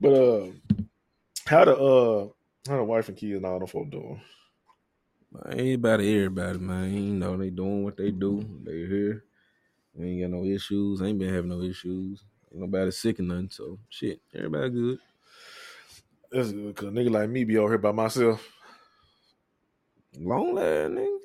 But 0.01 0.13
uh, 0.13 0.47
how 1.47 1.65
the 1.65 1.77
uh, 1.77 2.29
how 2.69 2.77
the 2.77 2.85
wife 2.85 3.09
and 3.09 3.17
kids 3.17 3.37
and 3.37 3.47
all 3.47 3.59
the 3.59 3.67
folk 3.67 3.91
doing? 3.91 4.21
Man, 5.33 5.59
Anybody, 5.59 6.15
everybody, 6.17 6.59
man. 6.59 6.95
You 6.95 7.15
know, 7.15 7.37
they 7.37 7.51
doing 7.51 7.83
what 7.83 7.97
they 7.97 8.13
do. 8.13 8.47
They 8.63 8.87
here. 8.87 9.25
Ain't 10.01 10.21
got 10.21 10.31
no 10.39 10.45
issues. 10.45 11.03
Ain't 11.03 11.19
been 11.19 11.35
having 11.35 11.51
no 11.51 11.63
issues. 11.63 12.23
Ain't 12.53 12.61
nobody 12.61 12.93
sick 12.93 13.19
or 13.19 13.23
nothing. 13.23 13.51
So 13.51 13.79
shit, 13.89 14.21
everybody 14.33 14.71
good. 14.71 14.99
That's 16.31 16.53
good, 16.53 16.77
cause 16.77 16.91
nigga 16.91 17.11
like 17.11 17.31
me 17.31 17.43
be 17.43 17.59
out 17.59 17.69
here 17.69 17.79
by 17.79 17.93
myself. 17.93 18.47
Long 20.19 20.55
last 20.55 20.91
nigga. 20.91 21.19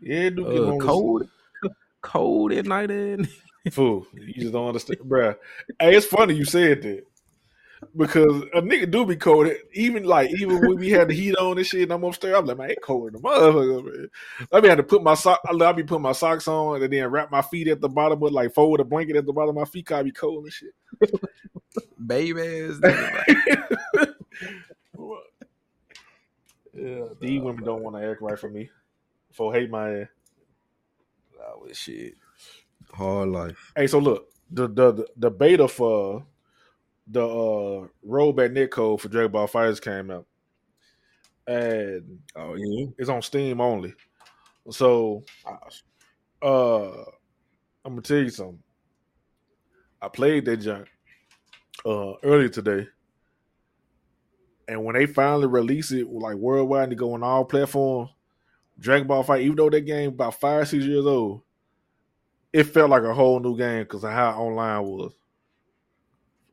Yeah, 0.00 0.16
it 0.20 0.36
do 0.36 0.44
get 0.44 0.56
Uh, 0.56 0.62
lonely. 0.62 0.86
cold, 0.86 1.28
cold 2.02 2.52
at 2.52 2.66
night 2.66 2.90
and 2.90 3.28
Fool, 3.70 4.06
you 4.14 4.34
just 4.34 4.52
don't 4.52 4.68
understand, 4.68 5.00
bruh. 5.00 5.36
Hey, 5.78 5.94
it's 5.94 6.06
funny 6.06 6.34
you 6.34 6.44
said 6.44 6.82
that 6.82 7.04
because 7.96 8.42
a 8.54 8.60
nigga 8.62 8.90
do 8.90 9.06
be 9.06 9.14
cold. 9.14 9.48
Even 9.72 10.02
like 10.02 10.30
even 10.32 10.60
when 10.60 10.78
we 10.78 10.90
had 10.90 11.08
the 11.08 11.14
heat 11.14 11.36
on 11.36 11.58
and 11.58 11.66
shit, 11.66 11.82
and 11.82 11.92
I'm 11.92 12.02
upstairs, 12.02 12.34
I'm 12.36 12.46
like, 12.46 12.58
man, 12.58 12.70
it 12.70 12.82
cold 12.82 13.08
in 13.08 13.12
the 13.14 13.20
motherfucker. 13.20 13.84
Man. 13.84 14.08
I 14.52 14.60
be 14.60 14.68
had 14.68 14.78
to 14.78 14.82
put 14.82 15.02
my 15.04 15.14
sock. 15.14 15.40
I 15.48 15.72
be 15.72 15.84
putting 15.84 16.02
my 16.02 16.10
socks 16.12 16.48
on 16.48 16.82
and 16.82 16.92
then 16.92 17.06
wrap 17.08 17.30
my 17.30 17.42
feet 17.42 17.68
at 17.68 17.80
the 17.80 17.88
bottom, 17.88 18.18
but 18.18 18.32
like 18.32 18.52
fold 18.52 18.80
a 18.80 18.84
blanket 18.84 19.14
at 19.16 19.26
the 19.26 19.32
bottom 19.32 19.50
of 19.50 19.60
my 19.60 19.64
feet. 19.64 19.86
Cause 19.86 19.98
I 20.00 20.02
be 20.02 20.10
cold 20.12 20.44
and 20.44 20.52
shit. 20.52 20.74
baby 22.06 22.40
ass. 22.42 22.80
nigga. 26.74 26.98
Yeah, 26.98 27.14
these 27.20 27.40
women 27.40 27.64
don't 27.64 27.82
want 27.82 27.96
to 27.96 28.10
act 28.10 28.22
right 28.22 28.38
for 28.38 28.48
me. 28.48 28.70
For 29.32 29.52
hate 29.52 29.70
my 29.70 30.00
ass. 30.00 30.08
Oh, 31.40 31.60
well, 31.62 31.72
shit. 31.72 32.14
Hard 32.92 33.28
life. 33.30 33.72
Hey, 33.74 33.86
so 33.86 33.98
look, 33.98 34.28
the 34.50 34.68
the 34.68 34.92
the, 34.92 35.06
the 35.16 35.30
beta 35.30 35.66
for 35.68 36.26
the 37.06 37.24
uh 37.24 37.86
rollback 38.06 38.52
net 38.52 38.70
code 38.70 39.00
for 39.00 39.08
Dragon 39.08 39.32
Ball 39.32 39.48
FighterZ 39.48 39.80
came 39.80 40.10
out, 40.10 40.26
and 41.46 42.20
Oh 42.36 42.54
yeah. 42.54 42.86
it's 42.98 43.08
on 43.08 43.22
Steam 43.22 43.60
only. 43.60 43.94
So, 44.70 45.24
uh, 46.40 46.88
I'm 47.84 47.92
gonna 47.92 48.02
tell 48.02 48.18
you 48.18 48.30
something. 48.30 48.62
I 50.00 50.08
played 50.08 50.44
that 50.44 50.58
junk 50.58 50.88
uh 51.84 52.12
earlier 52.22 52.48
today, 52.48 52.86
and 54.68 54.84
when 54.84 54.94
they 54.94 55.06
finally 55.06 55.46
release 55.46 55.92
it, 55.92 56.08
like 56.10 56.36
worldwide, 56.36 56.88
and 56.90 56.98
go 56.98 57.14
on 57.14 57.22
all 57.22 57.44
platforms, 57.44 58.10
Dragon 58.78 59.06
Ball 59.06 59.22
Fight, 59.22 59.42
even 59.42 59.56
though 59.56 59.70
that 59.70 59.82
game 59.82 60.10
about 60.10 60.40
five 60.40 60.68
six 60.68 60.84
years 60.84 61.06
old, 61.06 61.42
it 62.52 62.64
felt 62.64 62.90
like 62.90 63.02
a 63.02 63.14
whole 63.14 63.40
new 63.40 63.56
game 63.56 63.82
because 63.82 64.04
of 64.04 64.10
how 64.10 64.30
online 64.32 64.82
was. 64.84 65.12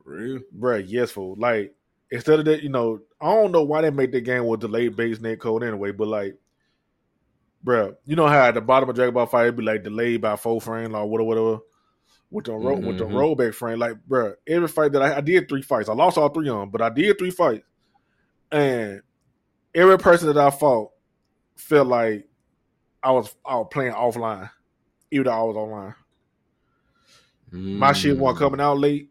For 0.04 0.12
real. 0.14 0.40
Bruh, 0.58 0.84
yes, 0.88 1.12
fool. 1.12 1.36
Like 1.38 1.74
instead 2.12 2.40
of 2.40 2.46
that, 2.46 2.64
you 2.64 2.70
know, 2.70 3.00
I 3.22 3.34
don't 3.34 3.52
know 3.52 3.64
why 3.64 3.82
they 3.82 3.90
make 3.90 4.12
that 4.14 4.22
game 4.22 4.46
with 4.46 4.62
delayed 4.62 4.96
base 4.96 5.20
net 5.20 5.40
code 5.40 5.64
anyway, 5.64 5.92
but 5.92 6.08
like, 6.08 6.36
bruh, 7.66 7.96
you 8.06 8.16
know 8.16 8.28
how 8.28 8.48
at 8.48 8.54
the 8.56 8.62
bottom 8.62 8.90
of 8.90 8.96
Dragon 8.96 9.14
Ball 9.14 9.26
Fight 9.26 9.44
it'd 9.44 9.58
be 9.58 9.64
like 9.64 9.84
delayed 9.84 10.22
by 10.22 10.36
four 10.36 10.62
frame 10.62 10.96
or 10.96 11.06
whatever, 11.06 11.28
whatever. 11.28 11.60
With 12.32 12.46
the 12.46 12.54
ro- 12.54 12.80
with 12.80 12.98
the 13.00 13.06
Mhm. 13.06 13.12
rollback 13.12 13.56
frame, 13.56 13.80
like, 13.80 13.96
bruh, 14.08 14.36
every 14.46 14.68
fight 14.68 14.92
that 14.92 15.02
I, 15.02 15.18
I 15.18 15.22
did 15.22 15.50
three 15.50 15.64
fights, 15.64 15.90
I 15.90 15.94
lost 15.94 16.16
all 16.16 16.30
three 16.30 16.48
of 16.48 16.60
them, 16.60 16.70
but 16.70 16.80
I 16.82 16.90
did 16.90 17.18
three 17.18 17.32
fights, 17.32 17.64
and 18.52 19.02
every 19.76 19.98
person 19.98 20.28
that 20.28 20.38
I 20.38 20.50
fought 20.50 20.92
felt 21.56 21.88
like 21.88 22.28
I 23.04 23.12
was 23.12 23.34
I 23.46 23.56
was 23.56 23.68
playing 23.72 23.94
offline, 23.94 24.50
even 25.12 25.26
though 25.26 25.32
I 25.32 25.44
was 25.44 25.56
online 25.56 25.96
my 27.52 27.94
shit 27.94 28.16
Mm. 28.16 28.20
wasn't 28.20 28.40
coming 28.40 28.62
out 28.62 28.78
late. 28.80 29.10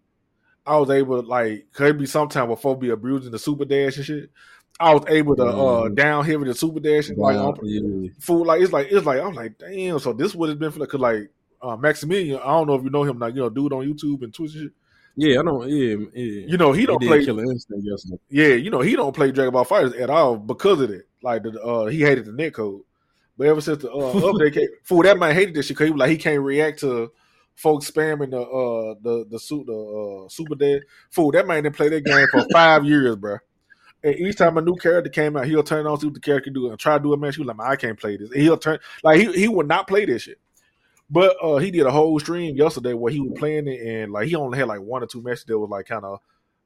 I 0.67 0.77
was 0.77 0.91
able 0.91 1.23
to 1.23 1.27
like 1.29 1.67
could 1.73 1.99
be 1.99 2.07
sometime 2.07 2.49
before 2.49 2.77
be 2.79 2.91
abusing 2.91 3.33
the 3.33 3.39
super 3.39 3.65
dash 3.65 3.97
and 3.97 4.05
shit. 4.07 4.31
I 4.79 4.95
was 4.95 5.03
able 5.09 5.35
to 5.37 5.43
uh 5.45 5.89
Mhm. 5.89 5.95
down 5.97 6.27
with 6.39 6.47
the 6.49 6.55
super 6.55 6.79
dash 6.79 7.09
and 7.09 7.19
like 7.19 7.37
Wow, 7.37 7.57
yeah. 7.63 8.09
fool 8.21 8.45
like 8.45 8.61
it's 8.63 8.73
like 8.73 8.89
it's 8.91 9.07
like 9.07 9.21
I'm 9.21 9.35
like 9.35 9.59
damn. 9.59 9.99
So 9.99 10.13
this 10.13 10.35
would 10.35 10.51
have 10.51 10.59
been 10.59 10.71
for 10.71 10.81
like, 10.81 10.89
cause 10.91 11.01
like 11.01 11.31
uh, 11.61 11.77
Maximilian. 11.77 12.39
I 12.39 12.47
don't 12.49 12.69
know 12.69 12.75
if 12.75 12.85
you 12.85 12.91
know 12.91 13.03
him, 13.03 13.19
like 13.19 13.35
you 13.35 13.41
know, 13.41 13.51
dude 13.51 13.73
on 13.73 13.85
YouTube 13.85 14.23
and 14.23 14.33
Twitch. 14.33 14.55
and 14.55 14.63
shit. 14.65 14.73
Yeah, 15.21 15.41
I 15.41 15.43
know. 15.43 15.65
Yeah, 15.65 15.97
yeah. 16.15 16.47
You 16.47 16.57
know 16.57 16.71
he 16.71 16.87
don't 16.87 17.01
did 17.01 17.09
play. 17.09 17.25
Killer 17.25 17.43
Instinct 17.43 17.85
yesterday. 17.85 18.21
Yeah, 18.31 18.55
you 18.55 18.71
know 18.71 18.83
he 18.83 18.95
don't 18.95 19.13
play 19.13 19.33
Dragon 19.33 19.53
Ball 19.53 19.65
FighterZ 19.65 20.01
at 20.01 20.11
all 20.11 20.37
because 20.37 20.81
of 20.81 20.91
it. 20.93 21.09
Like 21.25 21.43
the 21.43 21.61
uh, 21.61 21.87
he 21.87 22.03
hated 22.03 22.27
the 22.27 22.33
net 22.33 22.55
code, 22.55 22.83
but 23.37 23.49
ever 23.49 23.61
since 23.61 23.83
the 23.83 23.91
uh, 23.91 24.13
update 24.15 24.55
came, 24.55 24.69
fool 24.85 25.03
that 25.03 25.19
man 25.19 25.35
hated 25.35 25.57
this 25.57 25.67
shit 25.67 25.77
because 25.77 25.87
he 25.87 25.91
was 25.91 25.99
like 25.99 26.11
he 26.11 26.19
can't 26.19 26.41
react 26.41 26.79
to 26.81 27.11
folks 27.57 27.91
spamming 27.91 28.31
the 28.31 28.41
uh 28.41 28.95
the 29.03 29.27
the 29.29 29.41
suit 29.41 29.67
the 29.67 30.25
uh, 30.25 30.29
super 30.29 30.55
dead. 30.55 30.83
Fool 31.11 31.33
that 31.33 31.49
man 31.49 31.65
didn't 31.65 31.75
play 31.75 31.89
that 31.89 32.05
game 32.05 32.27
for 32.31 32.47
five 32.53 32.85
years, 32.85 33.17
bro. 33.17 33.39
And 34.05 34.15
each 34.15 34.37
time 34.37 34.57
a 34.57 34.63
new 34.63 34.77
character 34.77 35.11
came 35.11 35.37
out, 35.37 35.47
he'll 35.47 35.65
turn 35.65 35.85
on 35.85 35.99
see 35.99 36.07
what 36.07 36.15
the 36.15 36.21
character 36.21 36.51
do 36.51 36.71
and 36.71 36.79
try 36.79 36.97
to 36.97 37.03
do 37.03 37.13
a 37.13 37.17
match. 37.17 37.35
He 37.35 37.41
was 37.41 37.49
like, 37.49 37.57
man, 37.57 37.67
I 37.73 37.75
can't 37.75 37.99
play 37.99 38.17
this. 38.17 38.31
And 38.31 38.41
he'll 38.41 38.57
turn 38.57 38.79
like 39.03 39.19
he 39.19 39.33
he 39.33 39.49
would 39.49 39.67
not 39.67 39.89
play 39.89 40.05
this 40.05 40.23
shit. 40.23 40.39
But 41.11 41.37
uh 41.43 41.57
he 41.57 41.71
did 41.71 41.87
a 41.87 41.91
whole 41.91 42.19
stream 42.19 42.57
yesterday 42.57 42.95
where 42.95 43.13
he 43.13 43.21
was 43.21 43.39
playing 43.39 43.67
it 43.67 43.81
and 43.81 44.13
like 44.13 44.29
he 44.29 44.35
only 44.35 44.59
had 44.59 44.69
like 44.69 44.81
one 44.81 45.03
or 45.03 45.07
two 45.07 45.23
matches 45.23 45.45
that 45.45 45.59
was 45.59 45.71
like 45.71 45.87
kind 45.87 46.05
of 46.05 46.21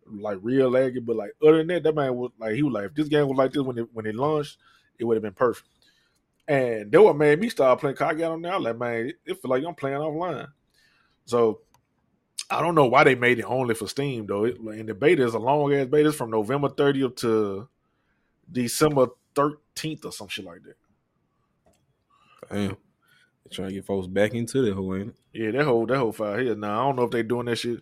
like 0.07 0.39
real 0.43 0.71
laggy. 0.71 1.05
But 1.05 1.17
like 1.17 1.33
other 1.43 1.59
than 1.59 1.69
that, 1.69 1.83
that 1.85 1.95
man 1.95 2.15
was 2.17 2.33
like 2.39 2.55
he 2.55 2.63
was 2.63 2.73
like 2.73 2.85
if 2.87 2.95
this 2.95 3.09
game 3.09 3.29
was 3.29 3.39
like 3.39 3.53
this 3.53 3.63
when 3.63 3.79
it 3.79 3.89
when 3.93 4.07
it 4.07 4.15
launched, 4.15 4.59
it 4.99 5.05
would 5.05 5.17
have 5.17 5.23
been 5.23 5.33
perfect. 5.33 5.69
And 6.49 6.91
that 6.91 7.03
what 7.03 7.17
made 7.17 7.41
me 7.41 7.49
start 7.49 7.81
playing. 7.81 7.97
Cause 7.97 8.11
I 8.11 8.15
got 8.15 8.33
on 8.33 8.43
there, 8.43 8.59
like 8.59 8.79
man, 8.79 9.07
it, 9.07 9.17
it 9.25 9.41
feel 9.41 9.51
like 9.51 9.65
I'm 9.65 9.75
playing 9.75 9.99
offline. 9.99 10.49
So 11.25 11.61
I 12.51 12.61
don't 12.61 12.75
know 12.75 12.87
why 12.87 13.05
they 13.05 13.15
made 13.15 13.39
it 13.39 13.45
only 13.45 13.75
for 13.75 13.87
Steam 13.87 14.27
though. 14.27 14.45
It, 14.45 14.59
and 14.59 14.89
the 14.89 14.95
beta 14.95 15.25
is 15.25 15.35
a 15.35 15.39
long 15.39 15.73
ass 15.73 15.87
beta. 15.87 16.09
It's 16.09 16.19
from 16.19 16.31
November 16.31 16.69
30th 16.69 17.17
to 17.17 17.69
December 18.51 19.07
13th 19.35 20.05
or 20.05 20.13
some 20.13 20.29
shit 20.29 20.45
like 20.45 20.63
that. 20.65 20.77
Damn. 22.51 22.77
Trying 23.51 23.69
to 23.69 23.75
get 23.75 23.85
folks 23.85 24.07
back 24.07 24.35
into 24.35 24.63
that 24.63 24.75
whole 24.75 24.95
ain't 24.95 25.09
it? 25.09 25.15
Yeah, 25.35 25.51
that 25.51 25.65
whole 25.65 25.85
that 25.87 25.99
whole 25.99 26.13
file 26.13 26.39
here. 26.39 26.55
Now 26.55 26.81
I 26.81 26.87
don't 26.87 26.97
know 26.97 27.03
if 27.05 27.11
they 27.11 27.23
doing 27.23 27.47
that 27.47 27.57
shit. 27.57 27.81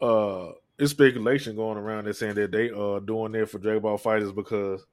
Uh, 0.00 0.52
it's 0.78 0.90
speculation 0.90 1.56
going 1.56 1.78
around 1.78 2.04
that 2.04 2.14
saying 2.16 2.34
that 2.34 2.50
they 2.52 2.68
are 2.70 3.00
doing 3.00 3.32
that 3.32 3.48
for 3.48 3.58
Dragon 3.58 3.80
Ball 3.82 3.98
FighterZ 3.98 4.34
because 4.34 4.84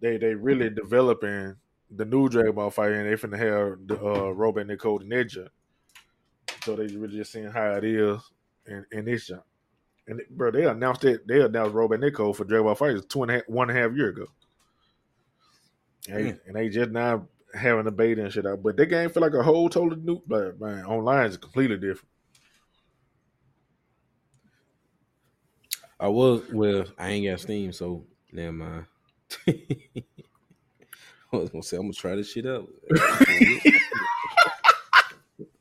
they 0.00 0.16
they 0.16 0.34
really 0.34 0.70
developing 0.70 1.56
the 1.94 2.04
new 2.06 2.28
Dragon 2.30 2.54
Ball 2.54 2.70
Fighter 2.70 2.94
and 2.94 3.10
they 3.10 3.20
finna 3.20 3.38
have 3.38 3.86
the 3.86 3.96
uh 3.96 4.32
rollback 4.32 4.66
net 4.66 4.78
code 4.78 5.02
Ninja. 5.02 5.48
So 6.64 6.76
they 6.76 6.86
really 6.86 7.18
just 7.18 7.32
seeing 7.32 7.50
how 7.50 7.72
it 7.72 7.84
is 7.84 8.18
in, 8.66 8.86
in 8.92 9.04
this 9.04 9.26
jump. 9.26 9.42
And 10.06 10.22
bro, 10.30 10.50
they 10.52 10.64
announced 10.64 11.04
it. 11.04 11.26
They 11.26 11.42
announced 11.42 11.74
rollback 11.74 12.00
net 12.00 12.14
code 12.14 12.36
for 12.36 12.44
Dragon 12.44 12.64
Ball 12.66 12.76
FighterZ 12.76 13.08
two 13.08 13.22
and 13.22 13.30
a 13.30 13.34
half, 13.34 13.42
one 13.48 13.68
and 13.68 13.78
a 13.78 13.82
half 13.82 13.94
year 13.94 14.08
ago. 14.08 14.26
And, 16.08 16.26
they- 16.26 16.38
and 16.46 16.56
they 16.56 16.68
just 16.70 16.90
now 16.90 17.26
having 17.54 17.86
a 17.86 17.90
beta 17.90 18.22
and 18.22 18.32
shit 18.32 18.46
out. 18.46 18.62
But 18.62 18.76
that 18.76 18.86
game 18.86 19.10
feel 19.10 19.22
like 19.22 19.34
a 19.34 19.42
whole 19.42 19.68
totally 19.68 20.00
new. 20.00 20.22
But 20.26 20.60
man, 20.60 20.84
online 20.84 21.26
is 21.26 21.36
completely 21.36 21.76
different. 21.76 22.08
I 25.98 26.08
was 26.08 26.42
well, 26.52 26.84
I 26.98 27.10
ain't 27.10 27.26
got 27.26 27.40
Steam, 27.40 27.72
so 27.72 28.04
never 28.32 28.52
mind. 28.52 28.86
I 29.48 31.36
was 31.36 31.50
gonna 31.50 31.62
say 31.62 31.76
I'm 31.76 31.84
gonna 31.84 31.92
try 31.92 32.16
this 32.16 32.32
shit 32.32 32.46
out. 32.46 32.68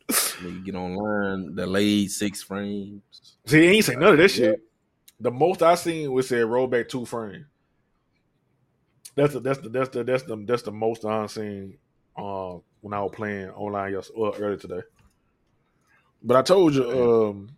Nigga 0.10 0.66
get 0.66 0.76
online, 0.76 1.56
delayed 1.56 2.12
six 2.12 2.42
frames. 2.42 3.02
See, 3.46 3.62
he 3.62 3.68
ain't 3.68 3.86
say 3.86 3.94
none 3.96 4.14
of 4.14 4.18
that 4.18 4.30
shit. 4.30 4.60
The 5.20 5.30
most 5.30 5.62
I 5.62 5.76
seen 5.76 6.12
was 6.12 6.28
said 6.28 6.46
roll 6.46 6.66
back 6.66 6.90
two 6.90 7.06
frame. 7.06 7.46
That's 9.16 9.34
the 9.34 9.40
that's 9.40 9.60
the 9.60 9.70
that's 9.70 9.90
the 9.90 10.04
that's 10.04 10.24
the 10.24 10.44
that's 10.48 10.64
the 10.64 10.72
most 10.72 11.06
I 11.06 11.28
seen 11.28 11.78
uh, 12.18 12.58
when 12.82 12.94
I 12.94 13.02
was 13.02 13.12
playing 13.14 13.50
online 13.52 13.94
yesterday, 13.94 14.20
well, 14.20 14.36
earlier 14.38 14.58
today. 14.58 14.82
But 16.24 16.38
I 16.38 16.42
told 16.42 16.76
you, 16.76 16.90
um, 16.90 17.50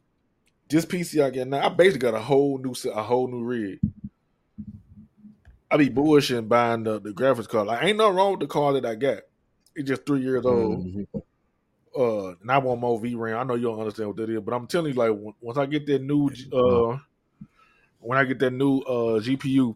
this 0.70 0.86
PC 0.86 1.24
I 1.24 1.30
get 1.30 1.48
now, 1.48 1.66
I 1.66 1.70
basically 1.70 2.00
got 2.00 2.14
a 2.16 2.20
whole 2.20 2.58
new 2.58 2.74
set, 2.74 2.98
a 2.98 3.04
whole 3.04 3.28
new 3.28 3.44
rig. 3.44 3.80
I 5.70 5.78
be 5.78 5.90
bullshitting 5.90 6.48
buying 6.48 6.84
the, 6.84 7.00
the 7.00 7.12
graphics 7.12 7.48
card. 7.50 7.68
Like, 7.68 7.84
ain't 7.84 7.98
nothing 7.98 8.16
wrong 8.16 8.32
with 8.32 8.42
the 8.42 8.48
card 8.48 8.76
that 8.76 8.86
I 8.86 8.96
got. 8.96 9.20
It's 9.76 9.88
just 9.88 10.06
three 10.06 10.22
years 10.22 10.46
old. 10.46 10.86
Mhm. 10.86 11.08
Uh, 11.96 12.30
and 12.42 12.52
I 12.52 12.58
want 12.60 12.80
more 12.82 13.00
VRAM. 13.00 13.38
I 13.38 13.44
know 13.44 13.56
you 13.56 13.64
don't 13.64 13.80
understand 13.80 14.10
what 14.10 14.18
that 14.18 14.30
is, 14.30 14.40
but 14.42 14.54
I'm 14.54 14.68
telling 14.68 14.94
you, 14.94 15.00
like, 15.00 15.36
once 15.42 15.58
I 15.58 15.66
get 15.66 15.86
that 15.88 16.02
new, 16.02 16.30
uh, 16.52 16.98
when 18.00 18.18
I 18.18 18.24
get 18.24 18.40
that 18.40 18.52
new 18.52 18.80
uh 18.80 19.20
GPU, 19.20 19.76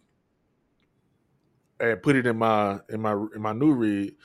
and 1.79 2.01
put 2.01 2.15
it 2.15 2.25
in 2.25 2.37
my 2.37 2.79
in 2.89 3.01
my 3.01 3.13
in 3.35 3.41
my 3.41 3.53
new 3.53 3.73
rig. 3.73 4.15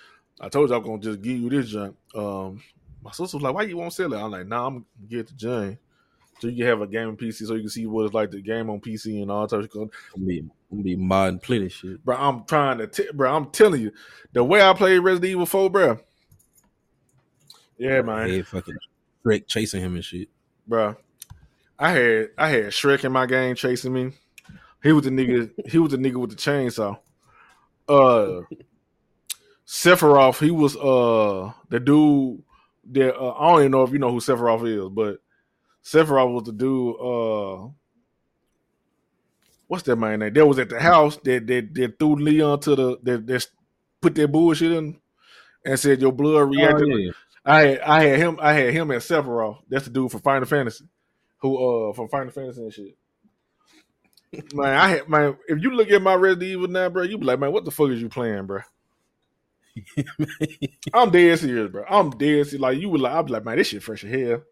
I 0.43 0.48
told 0.48 0.69
you 0.69 0.77
I'm 0.77 0.82
gonna 0.82 0.98
just 0.98 1.23
give 1.23 1.39
you 1.39 1.48
this 1.48 1.70
junk. 1.70 1.97
Um, 2.14 2.60
my 3.02 3.12
sister 3.12 3.36
was 3.36 3.43
like, 3.43 3.55
"Why 3.55 3.62
you 3.62 3.77
won't 3.77 3.93
sell 3.93 4.12
it?" 4.12 4.19
I'm 4.19 4.31
like, 4.31 4.47
"Nah, 4.47 4.66
I'm 4.66 4.73
gonna 4.74 4.85
get 5.09 5.20
it 5.20 5.27
to 5.28 5.35
Jane, 5.36 5.78
so 6.40 6.48
you 6.48 6.56
can 6.56 6.66
have 6.66 6.81
a 6.81 6.86
gaming 6.86 7.16
PC, 7.16 7.47
so 7.47 7.55
you 7.55 7.60
can 7.60 7.69
see 7.70 7.86
what 7.86 8.06
it's 8.06 8.14
like 8.14 8.31
to 8.32 8.40
game 8.43 8.69
on 8.69 8.81
PC 8.81 9.23
and 9.23 9.31
all 9.31 9.47
types 9.47 9.66
of 9.66 9.70
stuff." 9.70 9.89
I'm 10.16 10.27
be, 10.27 10.44
I'm 10.73 10.82
be 10.82 10.97
modding 10.97 11.40
plenty 11.40 11.69
shit. 11.69 12.05
Bro, 12.05 12.16
I'm 12.16 12.44
trying 12.44 12.78
to, 12.78 12.89
t- 12.89 13.09
bro. 13.14 13.35
I'm 13.35 13.51
telling 13.51 13.81
you, 13.82 13.93
the 14.32 14.43
way 14.43 14.60
I 14.60 14.73
played 14.74 14.98
Resident 14.98 15.31
Evil 15.31 15.47
4, 15.47 15.70
bro. 15.70 15.98
Yeah, 17.78 18.02
man, 18.02 18.28
Hey, 18.28 18.43
fucking 18.43 18.74
Shrek 19.24 19.47
chasing 19.47 19.81
him 19.81 19.94
and 19.94 20.05
shit. 20.05 20.28
bro. 20.66 20.97
I 21.78 21.90
had 21.90 22.28
I 22.39 22.48
had 22.48 22.64
Shrek 22.66 23.05
in 23.05 23.10
my 23.12 23.27
game 23.27 23.56
chasing 23.56 23.93
me. 23.93 24.12
He 24.82 24.93
was 24.93 25.05
the 25.05 25.10
nigga. 25.10 25.51
he 25.69 25.78
was 25.78 25.90
the 25.93 25.97
nigga 25.97 26.16
with 26.16 26.31
the 26.31 26.36
chainsaw. 26.36 26.98
Uh, 27.89 28.43
Sephiroth. 29.73 30.39
He 30.39 30.51
was 30.51 30.77
uh 30.77 31.51
the 31.70 31.81
dude 31.81 32.43
that 32.90 33.16
uh, 33.19 33.32
I 33.32 33.49
don't 33.49 33.61
even 33.61 33.73
know 33.73 33.82
if 33.85 33.90
you 33.90 33.99
know 33.99 34.11
who 34.11 34.20
Sephiroth 34.20 34.69
is, 34.69 34.90
but 34.90 35.23
Sephiroth 35.82 36.35
was 36.35 36.44
the 36.44 36.53
dude. 36.53 36.97
Uh, 37.01 37.70
what's 39.69 39.82
that 39.85 39.97
man 39.97 40.20
name? 40.20 40.35
That 40.35 40.47
was 40.47 40.59
at 40.59 40.69
the 40.69 40.78
house 40.78 41.16
that 41.24 41.47
that, 41.47 41.74
that 41.74 41.99
threw 41.99 42.16
Leon 42.16 42.61
to 42.61 42.77
the 42.77 42.99
that, 43.03 43.27
that 43.27 43.47
put 44.03 44.15
that 44.16 44.31
bullshit 44.31 44.73
in 44.73 45.01
and 45.65 45.81
said 45.81 46.03
your 46.03 46.12
blood 46.12 46.51
reacted. 46.51 46.93
Oh, 46.93 46.97
yeah. 46.97 47.12
I 47.43 47.61
had 47.62 47.81
I 47.81 48.03
had 48.03 48.19
him 48.19 48.39
I 48.43 48.53
had 48.53 48.74
him 48.74 48.90
at 48.90 49.01
Sephiroth. 49.01 49.62
That's 49.70 49.86
the 49.86 49.90
dude 49.90 50.11
from 50.11 50.20
Final 50.20 50.47
Fantasy, 50.47 50.85
who 51.39 51.89
uh 51.89 51.93
from 51.94 52.11
Final 52.11 52.31
Fantasy 52.31 52.61
and 52.61 52.74
shit. 52.74 52.94
Man, 54.53 54.77
I 54.77 54.89
had 54.89 55.09
man. 55.09 55.39
If 55.49 55.62
you 55.62 55.70
look 55.70 55.90
at 55.90 56.03
my 56.03 56.15
Resident 56.15 56.51
Evil 56.51 56.69
now, 56.69 56.90
bro, 56.90 57.05
you 57.05 57.16
be 57.16 57.24
like, 57.24 57.39
man, 57.39 57.53
what 57.53 57.65
the 57.65 57.70
fuck 57.70 57.89
is 57.89 58.03
you 58.03 58.11
playing, 58.11 58.44
bro? 58.44 58.61
I'm 60.94 61.11
dead 61.11 61.39
serious, 61.39 61.70
bro. 61.70 61.85
I'm 61.89 62.11
dead 62.11 62.47
serious. 62.47 62.55
Like 62.55 62.78
you 62.78 62.89
would 62.90 63.01
like, 63.01 63.12
I'd 63.12 63.27
be 63.27 63.32
like, 63.32 63.44
man, 63.44 63.57
this 63.57 63.69
shit 63.69 63.82
fresh 63.82 64.05
as 64.05 64.11
hell. 64.12 64.43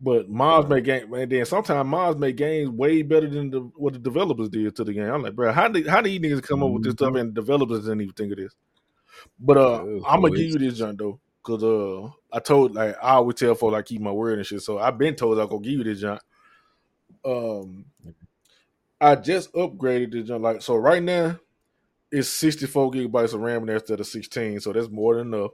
But 0.00 0.28
mods 0.28 0.68
make 0.68 0.84
game, 0.84 1.10
man. 1.10 1.28
Then 1.28 1.46
sometimes 1.46 1.88
mods 1.88 2.18
make 2.18 2.36
games 2.36 2.68
way 2.70 3.02
better 3.02 3.28
than 3.28 3.50
the, 3.50 3.60
what 3.76 3.94
the 3.94 3.98
developers 3.98 4.50
did 4.50 4.74
to 4.76 4.84
the 4.84 4.92
game. 4.92 5.10
I'm 5.10 5.22
like, 5.22 5.34
bro, 5.34 5.52
how 5.52 5.68
did 5.68 5.86
how 5.86 6.00
do 6.00 6.10
you 6.10 6.20
niggas 6.20 6.42
come 6.42 6.62
up 6.62 6.70
with 6.70 6.84
this 6.84 6.92
stuff 6.92 7.14
and 7.14 7.34
developers 7.34 7.84
didn't 7.84 8.02
even 8.02 8.14
think 8.14 8.32
of 8.32 8.38
this? 8.38 8.54
But 9.38 9.56
uh, 9.56 9.82
I'm 10.06 10.20
gonna 10.20 10.36
give 10.36 10.50
you 10.50 10.58
this 10.58 10.78
junk 10.78 10.98
though, 10.98 11.20
cause 11.42 11.62
uh, 11.62 12.10
I 12.32 12.40
told 12.40 12.74
like 12.74 12.96
I 12.96 13.12
always 13.12 13.36
tell 13.36 13.54
folks 13.54 13.76
I 13.76 13.82
keep 13.82 14.00
my 14.00 14.10
word 14.10 14.38
and 14.38 14.46
shit. 14.46 14.62
So 14.62 14.78
I've 14.78 14.98
been 14.98 15.14
told 15.14 15.38
I'm 15.38 15.48
gonna 15.48 15.62
give 15.62 15.72
you 15.72 15.84
this 15.84 16.00
junk. 16.00 16.20
Um, 17.24 17.86
I 19.00 19.14
just 19.14 19.52
upgraded 19.54 20.12
this 20.12 20.28
junk. 20.28 20.42
Like 20.42 20.60
so, 20.60 20.76
right 20.76 21.02
now 21.02 21.38
it's 22.14 22.28
64 22.28 22.92
gigabytes 22.92 23.34
of 23.34 23.40
RAM 23.40 23.62
in 23.62 23.66
there 23.66 23.76
instead 23.76 24.00
of 24.00 24.06
16, 24.06 24.60
so 24.60 24.72
that's 24.72 24.88
more 24.88 25.16
than 25.16 25.34
enough. 25.34 25.52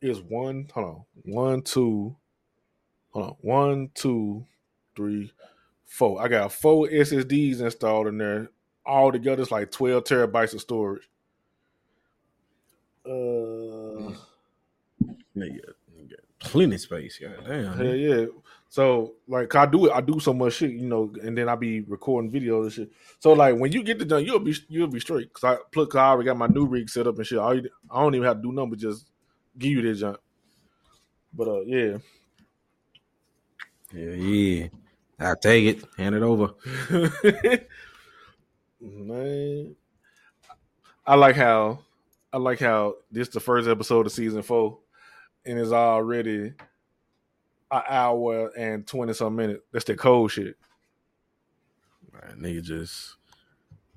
It's 0.00 0.20
one, 0.20 0.68
hold 0.72 0.86
on, 0.86 1.04
one, 1.24 1.62
two, 1.62 2.16
hold 3.10 3.26
on, 3.26 3.36
one, 3.40 3.90
two, 3.94 4.44
three, 4.96 5.32
four. 5.86 6.20
I 6.22 6.28
got 6.28 6.52
four 6.52 6.88
SSDs 6.88 7.60
installed 7.60 8.08
in 8.08 8.18
there. 8.18 8.50
All 8.86 9.10
together, 9.10 9.42
it's 9.42 9.50
like 9.50 9.70
12 9.70 10.04
terabytes 10.04 10.54
of 10.54 10.60
storage. 10.60 11.08
Uh, 13.06 14.12
Nigga, 15.36 15.72
nigga, 15.98 16.16
plenty 16.38 16.78
space. 16.78 17.18
God 17.18 17.44
damn. 17.46 17.76
Hell 17.76 17.94
yeah. 17.94 18.26
So 18.74 19.14
like 19.28 19.54
I 19.54 19.66
do 19.66 19.86
it, 19.86 19.92
I 19.92 20.00
do 20.00 20.18
so 20.18 20.34
much 20.34 20.54
shit, 20.54 20.72
you 20.72 20.88
know, 20.88 21.12
and 21.22 21.38
then 21.38 21.48
I 21.48 21.54
be 21.54 21.82
recording 21.82 22.28
videos 22.28 22.62
and 22.64 22.72
shit. 22.72 22.92
So 23.20 23.32
like 23.32 23.54
when 23.56 23.70
you 23.70 23.84
get 23.84 24.00
the 24.00 24.04
done, 24.04 24.24
you'll 24.24 24.40
be 24.40 24.52
you'll 24.66 24.88
be 24.88 24.98
straight. 24.98 25.32
Cause 25.32 25.44
I 25.44 25.58
plus 25.70 25.86
'cause 25.86 25.96
I 26.00 26.08
already 26.08 26.26
got 26.26 26.36
my 26.36 26.48
new 26.48 26.66
rig 26.66 26.90
set 26.90 27.06
up 27.06 27.16
and 27.16 27.24
shit. 27.24 27.38
I, 27.38 27.52
I 27.52 28.02
don't 28.02 28.16
even 28.16 28.26
have 28.26 28.38
to 28.38 28.42
do 28.42 28.50
nothing 28.50 28.70
but 28.70 28.80
just 28.80 29.06
give 29.56 29.70
you 29.70 29.80
this 29.80 30.00
junk. 30.00 30.16
But 31.32 31.46
uh 31.46 31.60
yeah. 31.60 31.98
Yeah, 33.92 34.10
yeah. 34.10 34.66
I 35.20 35.34
take 35.40 35.76
it. 35.76 35.84
Hand 35.96 36.16
it 36.16 36.22
over. 36.24 36.54
Man. 38.80 39.76
I 41.06 41.14
like 41.14 41.36
how 41.36 41.78
I 42.32 42.38
like 42.38 42.58
how 42.58 42.96
this 43.08 43.28
the 43.28 43.38
first 43.38 43.68
episode 43.68 44.06
of 44.06 44.10
season 44.12 44.42
four 44.42 44.80
and 45.46 45.60
it's 45.60 45.70
already 45.70 46.54
an 47.70 47.82
hour 47.88 48.48
and 48.56 48.86
twenty 48.86 49.14
some 49.14 49.36
minutes. 49.36 49.62
That's 49.72 49.84
the 49.84 49.96
cold 49.96 50.30
shit. 50.30 50.56
Nigga 52.36 52.62
just 52.62 53.16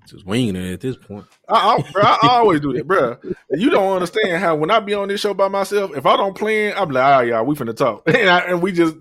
just 0.07 0.25
winging 0.25 0.55
it 0.55 0.73
at 0.73 0.79
this 0.79 0.95
point. 0.95 1.25
I, 1.49 1.75
I, 1.75 1.91
bro, 1.91 2.03
I 2.03 2.17
always 2.23 2.61
do 2.61 2.73
that, 2.73 2.87
bro. 2.87 3.17
You 3.51 3.69
don't 3.69 3.93
understand 3.93 4.41
how 4.41 4.55
when 4.55 4.71
I 4.71 4.79
be 4.79 4.93
on 4.93 5.09
this 5.09 5.21
show 5.21 5.33
by 5.33 5.49
myself, 5.49 5.95
if 5.95 6.05
I 6.05 6.15
don't 6.15 6.35
plan, 6.35 6.73
I'm 6.77 6.89
like, 6.89 7.03
ah, 7.03 7.19
y'all, 7.21 7.45
we 7.45 7.55
finna 7.55 7.75
talk, 7.75 8.03
and, 8.07 8.29
I, 8.29 8.39
and 8.39 8.61
we 8.61 8.71
just 8.71 8.95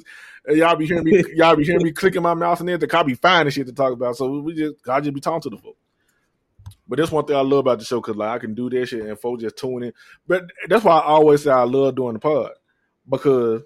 y'all 0.49 0.77
be 0.77 0.87
hearing 0.87 1.05
me, 1.05 1.23
y'all 1.35 1.57
be 1.57 1.65
hearing 1.65 1.83
me 1.83 1.93
clicking 1.93 2.23
my 2.23 2.35
mouth 2.35 2.61
and 2.61 2.71
everything. 2.71 2.99
I 2.99 3.03
be 3.03 3.15
finding 3.15 3.53
shit 3.53 3.67
to 3.67 3.73
talk 3.73 3.93
about, 3.93 4.17
so 4.17 4.41
we 4.41 4.55
just, 4.55 4.75
I 4.89 5.01
just 5.01 5.15
be 5.15 5.21
talking 5.21 5.43
to 5.43 5.51
the 5.51 5.59
folk. 5.59 5.77
But 6.89 6.99
that's 6.99 7.11
one 7.11 7.25
thing 7.25 7.37
I 7.37 7.41
love 7.41 7.61
about 7.61 7.79
the 7.79 7.85
show 7.85 8.01
because 8.01 8.17
like 8.17 8.31
I 8.31 8.39
can 8.39 8.55
do 8.55 8.71
that 8.71 8.87
shit 8.87 9.05
and 9.05 9.19
folks 9.19 9.43
just 9.43 9.57
tune 9.57 9.85
in. 9.85 9.93
But 10.27 10.45
that's 10.69 10.85
why 10.85 10.99
I 10.99 11.03
always 11.03 11.43
say 11.43 11.51
I 11.51 11.63
love 11.63 11.97
doing 11.97 12.15
the 12.15 12.21
pod 12.21 12.51
because 13.09 13.63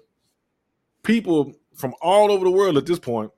people 1.03 1.53
from 1.75 1.93
all 2.01 2.31
over 2.31 2.45
the 2.45 2.51
world 2.51 2.77
at 2.77 2.85
this 2.85 2.99
point 2.99 3.31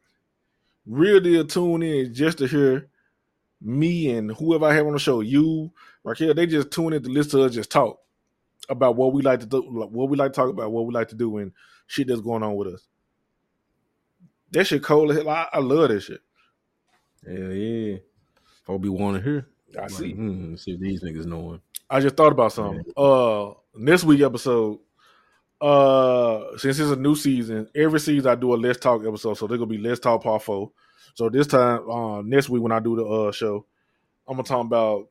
really 0.85 1.43
tune 1.45 1.83
in 1.83 2.13
just 2.13 2.37
to 2.39 2.47
hear 2.47 2.89
me 3.61 4.11
and 4.11 4.31
whoever 4.31 4.65
I 4.65 4.73
have 4.73 4.85
on 4.85 4.93
the 4.93 4.99
show, 4.99 5.21
you, 5.21 5.71
Raquel, 6.03 6.33
they 6.33 6.45
just 6.45 6.71
tune 6.71 6.93
in 6.93 7.03
to 7.03 7.09
listen 7.09 7.39
to 7.39 7.45
us 7.45 7.53
just 7.53 7.71
talk 7.71 7.99
about 8.69 8.95
what 8.95 9.13
we 9.13 9.21
like 9.21 9.39
to 9.39 9.45
do, 9.45 9.61
what 9.61 10.09
we 10.09 10.17
like 10.17 10.33
to 10.33 10.35
talk 10.35 10.49
about, 10.49 10.71
what 10.71 10.85
we 10.85 10.93
like 10.93 11.07
to 11.09 11.15
do, 11.15 11.37
and 11.37 11.51
shit 11.87 12.07
that's 12.07 12.21
going 12.21 12.43
on 12.43 12.55
with 12.55 12.73
us. 12.73 12.87
That 14.51 14.67
shit 14.67 14.83
cold 14.83 15.11
as 15.11 15.17
hell. 15.17 15.29
I, 15.29 15.47
I 15.53 15.59
love 15.59 15.89
that 15.89 16.01
shit. 16.01 16.21
Yeah, 17.27 17.49
yeah. 17.49 17.97
I'll 18.67 18.79
be 18.79 18.89
wanting 18.89 19.23
to 19.23 19.29
hear. 19.29 19.47
I 19.77 19.81
Like, 19.83 19.91
see. 19.91 20.11
hmm, 20.11 20.55
see 20.55 20.73
if 20.73 20.79
these 20.79 21.03
niggas 21.03 21.25
knowing. 21.25 21.61
I 21.89 21.99
just 21.99 22.15
thought 22.15 22.31
about 22.31 22.53
something. 22.53 22.83
Uh, 22.95 23.51
this 23.75 24.03
week 24.03 24.21
episode. 24.21 24.79
Uh, 25.63 26.57
since 26.57 26.77
it's 26.77 26.91
a 26.91 26.95
new 26.97 27.15
season, 27.15 27.69
every 27.73 27.97
season 27.97 28.29
I 28.29 28.35
do 28.35 28.53
a 28.53 28.57
Let's 28.57 28.79
Talk 28.79 29.05
episode, 29.05 29.35
so 29.35 29.47
they're 29.47 29.57
gonna 29.57 29.69
be 29.69 29.77
Let's 29.77 30.01
Talk 30.01 30.21
Part 30.21 30.43
Four. 30.43 30.71
So 31.13 31.29
this 31.29 31.47
time, 31.47 31.89
uh, 31.89 32.21
next 32.21 32.49
week 32.49 32.61
when 32.61 32.73
I 32.73 32.81
do 32.81 32.97
the 32.97 33.05
uh 33.05 33.31
show, 33.31 33.65
I'm 34.27 34.35
gonna 34.35 34.43
talk 34.43 34.65
about. 34.65 35.07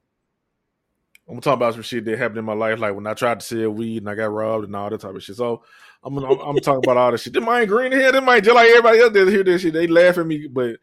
I'm 1.27 1.37
gonna 1.37 1.41
talk 1.41 1.55
about 1.55 1.73
some 1.73 1.83
shit 1.83 2.05
that 2.05 2.19
happened 2.19 2.41
in 2.41 2.45
my 2.45 2.53
life, 2.53 2.79
like 2.79 2.95
when 2.95 3.07
I 3.07 3.15
tried 3.15 3.41
to 3.41 3.47
sell 3.47 3.71
weed 3.71 4.03
and 4.03 4.11
I 4.11 4.15
got 4.15 4.31
robbed 4.31 4.67
and 4.67 4.77
all 4.77 4.91
that 4.91 5.01
type 5.01 5.15
of 5.15 5.23
shit. 5.23 5.37
So 5.37 5.63
I'm 6.05 6.15
gonna, 6.15 6.27
I'm, 6.27 6.41
I'm 6.41 6.57
talking 6.59 6.85
about 6.85 6.99
all 6.99 7.13
this 7.13 7.23
shit. 7.23 7.33
This 7.33 7.43
might 7.43 7.65
green 7.65 7.91
here, 7.91 8.13
this 8.13 8.23
might 8.23 8.45
just 8.45 8.55
like 8.55 8.69
everybody 8.69 8.99
else 8.99 9.13
that 9.15 9.29
hear 9.29 9.45
this 9.45 9.63
shit. 9.63 9.73
They 9.73 9.87
laugh 9.87 10.19
at 10.19 10.27
me, 10.27 10.49
but 10.49 10.77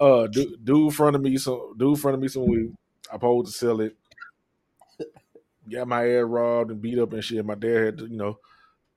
uh, 0.00 0.26
dude, 0.26 0.64
dude 0.64 0.92
front 0.92 1.14
of 1.14 1.22
me, 1.22 1.36
so 1.36 1.72
dude 1.76 2.00
front 2.00 2.16
of 2.16 2.20
me 2.20 2.26
some 2.26 2.46
weed. 2.46 2.74
I 3.08 3.14
supposed 3.14 3.52
to 3.52 3.56
sell 3.56 3.80
it. 3.80 3.96
Got 5.70 5.86
my 5.86 6.04
ass 6.04 6.24
robbed 6.24 6.72
and 6.72 6.82
beat 6.82 6.98
up 6.98 7.12
and 7.12 7.22
shit. 7.22 7.44
My 7.44 7.54
dad 7.54 7.84
had 7.84 7.98
to, 7.98 8.06
you 8.06 8.16
know, 8.16 8.38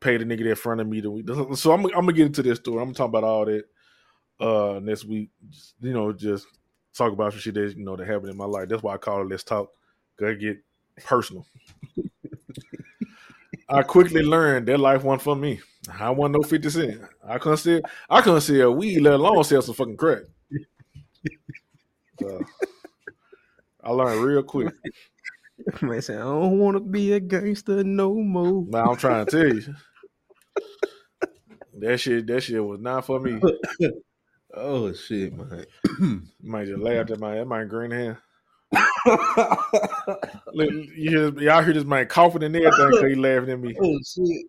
pay 0.02 0.18
the 0.18 0.26
nigga 0.26 0.50
that 0.50 0.58
front 0.58 0.82
of 0.82 0.88
me. 0.88 1.02
To, 1.02 1.48
so 1.56 1.72
I'm, 1.72 1.86
I'm 1.86 1.92
gonna 1.92 2.14
get 2.14 2.26
into 2.26 2.44
this 2.44 2.58
story. 2.58 2.80
I'm 2.80 2.88
gonna 2.88 2.96
talk 2.96 3.08
about 3.08 3.24
all 3.24 3.46
that 3.46 3.64
uh 4.40 4.80
next 4.82 5.06
week. 5.06 5.30
Just, 5.50 5.76
you 5.80 5.94
know, 5.94 6.12
just 6.12 6.48
talk 6.94 7.14
about 7.14 7.32
some 7.32 7.40
shit 7.40 7.54
that 7.54 7.78
you 7.78 7.86
know 7.86 7.96
that 7.96 8.08
happened 8.08 8.32
in 8.32 8.38
my 8.38 8.46
life. 8.46 8.68
That's 8.68 8.84
why 8.84 8.96
I 8.96 8.98
call 8.98 9.22
it 9.22 9.30
Let's 9.30 9.44
Talk. 9.44 9.70
Gotta 10.20 10.36
get 10.36 10.58
personal. 11.06 11.46
I 13.70 13.84
quickly 13.84 14.22
learned 14.22 14.68
that 14.68 14.80
life 14.80 15.04
wasn't 15.04 15.22
for 15.22 15.36
me. 15.36 15.62
I 15.98 16.10
want 16.10 16.34
no 16.34 16.42
fifty 16.42 16.70
cent. 16.70 17.02
I 17.26 17.38
couldn't 17.38 17.60
sell. 17.60 17.80
I 18.10 18.22
couldn't 18.22 18.42
sell 18.42 18.76
weed, 18.76 19.00
let 19.00 19.14
alone 19.14 19.44
sell 19.46 19.62
some 19.62 19.76
fucking 19.76 19.96
crack. 19.96 20.24
So, 22.20 22.42
I 23.84 23.92
learned 23.92 24.22
real 24.22 24.44
quick. 24.44 24.74
Man 25.82 26.02
say, 26.02 26.16
I 26.16 26.20
don't 26.20 26.60
want 26.60 26.76
to 26.76 26.80
be 26.80 27.14
a 27.14 27.20
gangster 27.20 27.84
no 27.84 28.16
more. 28.16 28.66
Now 28.68 28.92
I'm 28.92 28.98
trying 28.98 29.26
to 29.26 29.32
tell 29.32 29.56
you. 29.56 29.76
That 31.80 32.00
shit, 32.00 32.28
that 32.28 32.42
shit 32.42 32.64
was 32.64 32.80
not 32.80 33.06
for 33.06 33.20
me. 33.20 33.42
Oh 34.54 34.92
shit, 34.92 35.34
man. 35.34 35.66
Might 36.42 36.68
just 36.68 36.80
laughed 36.80 37.12
at 37.12 37.20
my 37.20 37.42
my 37.46 37.64
green 37.64 37.92
hand. 37.92 38.18
Look, 40.54 40.70
you 40.72 41.10
hear, 41.10 41.40
y'all 41.40 41.64
hear 41.64 41.74
this 41.74 41.86
man 41.86 42.08
coughing 42.08 42.44
and 42.44 42.56
everything 42.56 42.90
because 42.90 43.12
he 43.12 43.16
laughing 43.16 43.50
at 43.50 43.60
me. 43.60 43.76
oh 43.82 44.00
shit. 44.06 44.46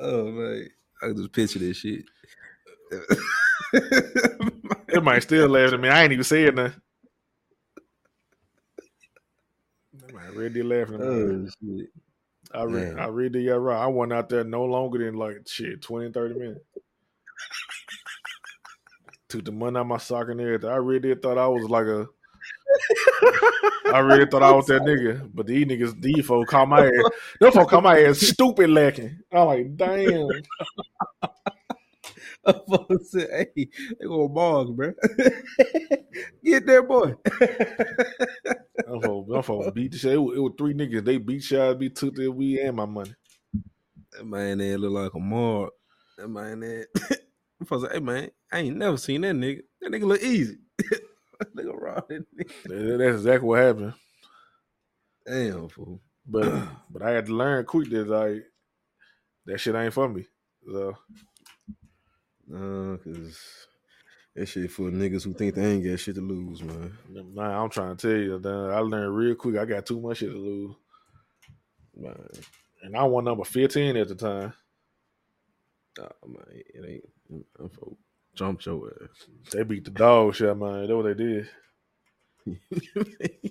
Oh 0.00 0.26
man. 0.26 0.68
I 1.02 1.12
just 1.12 1.32
picture 1.32 1.58
this 1.58 1.78
shit. 1.78 2.04
it 4.88 5.02
might 5.02 5.22
still 5.22 5.48
laughing 5.48 5.74
at 5.74 5.80
me. 5.80 5.88
I 5.88 6.02
ain't 6.02 6.12
even 6.12 6.24
saying 6.24 6.54
nothing. 6.54 6.80
That 9.94 10.34
really 10.34 10.62
laughing 10.62 10.96
at 10.96 11.00
me. 11.00 11.06
oh 11.06 11.46
shit. 11.46 11.88
I 12.54 12.62
read, 12.64 12.94
man. 12.94 12.98
I 13.00 13.28
did 13.28 13.42
yeah 13.42 13.52
right. 13.52 13.82
I 13.82 13.86
went 13.86 14.12
out 14.12 14.28
there 14.28 14.44
no 14.44 14.64
longer 14.64 14.98
than 14.98 15.14
like 15.14 15.46
shit 15.46 15.82
20, 15.82 16.12
30 16.12 16.34
minutes. 16.34 16.60
Took 19.28 19.44
the 19.44 19.52
money 19.52 19.78
out 19.78 19.86
my 19.86 19.98
sock 19.98 20.28
and 20.28 20.40
everything. 20.40 20.70
I 20.70 20.76
really 20.76 21.14
thought 21.14 21.38
I 21.38 21.48
was 21.48 21.68
like 21.68 21.86
a 21.86 22.06
I 23.92 23.98
really 23.98 24.26
thought 24.26 24.42
I 24.42 24.50
was 24.52 24.66
that 24.66 24.82
nigga, 24.82 25.30
but 25.32 25.46
these 25.46 25.66
niggas, 25.66 26.00
these 26.00 26.24
folks 26.26 26.50
call 26.50 26.66
my 26.66 26.86
ass. 26.86 27.10
Them 27.40 27.52
folks 27.52 27.70
call 27.70 27.80
my 27.80 28.00
ass 28.00 28.18
stupid 28.18 28.70
lacking. 28.70 29.18
I'm 29.32 29.46
like, 29.46 29.76
damn. 29.76 30.28
Folks 32.68 33.10
said, 33.12 33.28
hey, 33.30 33.68
they 34.00 34.06
go 34.06 34.28
Boggs, 34.28 34.70
bro. 34.70 34.92
Get 36.44 36.66
there, 36.66 36.82
boy. 36.82 37.14
Them 38.86 39.42
folks 39.42 39.70
beat 39.72 39.92
the 39.92 39.98
shit. 39.98 40.12
It 40.14 40.18
was, 40.18 40.36
it 40.36 40.40
was 40.40 40.52
three 40.58 40.74
niggas. 40.74 41.04
They 41.04 41.18
beat 41.18 41.42
shot, 41.42 41.78
be 41.78 41.90
took 41.90 42.14
their 42.14 42.30
weed 42.30 42.60
and 42.60 42.76
my 42.76 42.86
money. 42.86 43.14
That 44.12 44.24
man 44.26 44.58
there 44.58 44.78
look 44.78 44.92
like 44.92 45.14
a 45.14 45.18
mark. 45.20 45.72
That 46.18 46.28
man 46.28 46.60
there. 46.60 46.86
Folks 47.66 47.84
say, 47.88 47.94
hey 47.94 48.00
man, 48.00 48.30
I 48.52 48.58
ain't 48.60 48.76
never 48.76 48.96
seen 48.96 49.22
that 49.22 49.34
nigga. 49.34 49.62
That 49.80 49.90
nigga 49.92 50.04
look 50.04 50.22
easy. 50.22 50.58
nigga 51.56 51.72
raw 51.80 52.00
that 52.08 52.24
nigga. 52.36 52.52
That- 52.64 52.98
That's 52.98 53.16
exactly 53.16 53.48
what 53.48 53.60
happened. 53.62 53.94
Damn 55.26 55.68
fool. 55.68 56.00
But 56.26 56.68
but 56.90 57.02
I 57.02 57.10
had 57.10 57.26
to 57.26 57.34
learn 57.34 57.64
quick 57.64 57.90
that 57.90 58.08
like 58.08 58.44
that 59.46 59.58
shit 59.58 59.74
ain't 59.74 59.94
for 59.94 60.08
me. 60.08 60.26
So 60.70 60.96
Nah, 62.48 62.96
cause 62.98 63.38
that 64.34 64.46
shit 64.46 64.70
for 64.70 64.90
niggas 64.90 65.24
who 65.24 65.32
think 65.32 65.54
they 65.54 65.64
ain't 65.72 65.84
got 65.84 65.98
shit 65.98 66.14
to 66.16 66.20
lose, 66.20 66.62
man. 66.62 66.96
nah, 67.08 67.62
I'm 67.62 67.70
trying 67.70 67.96
to 67.96 68.08
tell 68.08 68.16
you, 68.20 68.38
done- 68.38 68.70
I 68.70 68.78
learned 68.80 69.16
real 69.16 69.34
quick. 69.34 69.56
I 69.56 69.64
got 69.64 69.86
too 69.86 70.00
much 70.00 70.18
shit 70.18 70.30
to 70.30 70.36
lose. 70.36 70.74
Man, 71.96 72.14
And 72.82 72.96
I 72.96 73.04
won 73.04 73.24
number 73.24 73.44
15 73.44 73.96
at 73.96 74.08
the 74.08 74.14
time. 74.14 74.52
nah, 75.98 76.08
man, 76.26 76.44
it 76.50 76.84
ain't. 77.30 77.46
I'm 77.58 77.68
for 77.70 77.96
jump 78.34 78.64
your 78.66 78.92
ass. 79.02 79.26
They 79.52 79.62
beat 79.62 79.84
the 79.84 79.90
dog 79.92 80.34
shit, 80.34 80.56
man. 80.56 80.80
That's 80.80 80.92
what 80.92 81.04
they 81.04 81.14
did. 81.14 81.48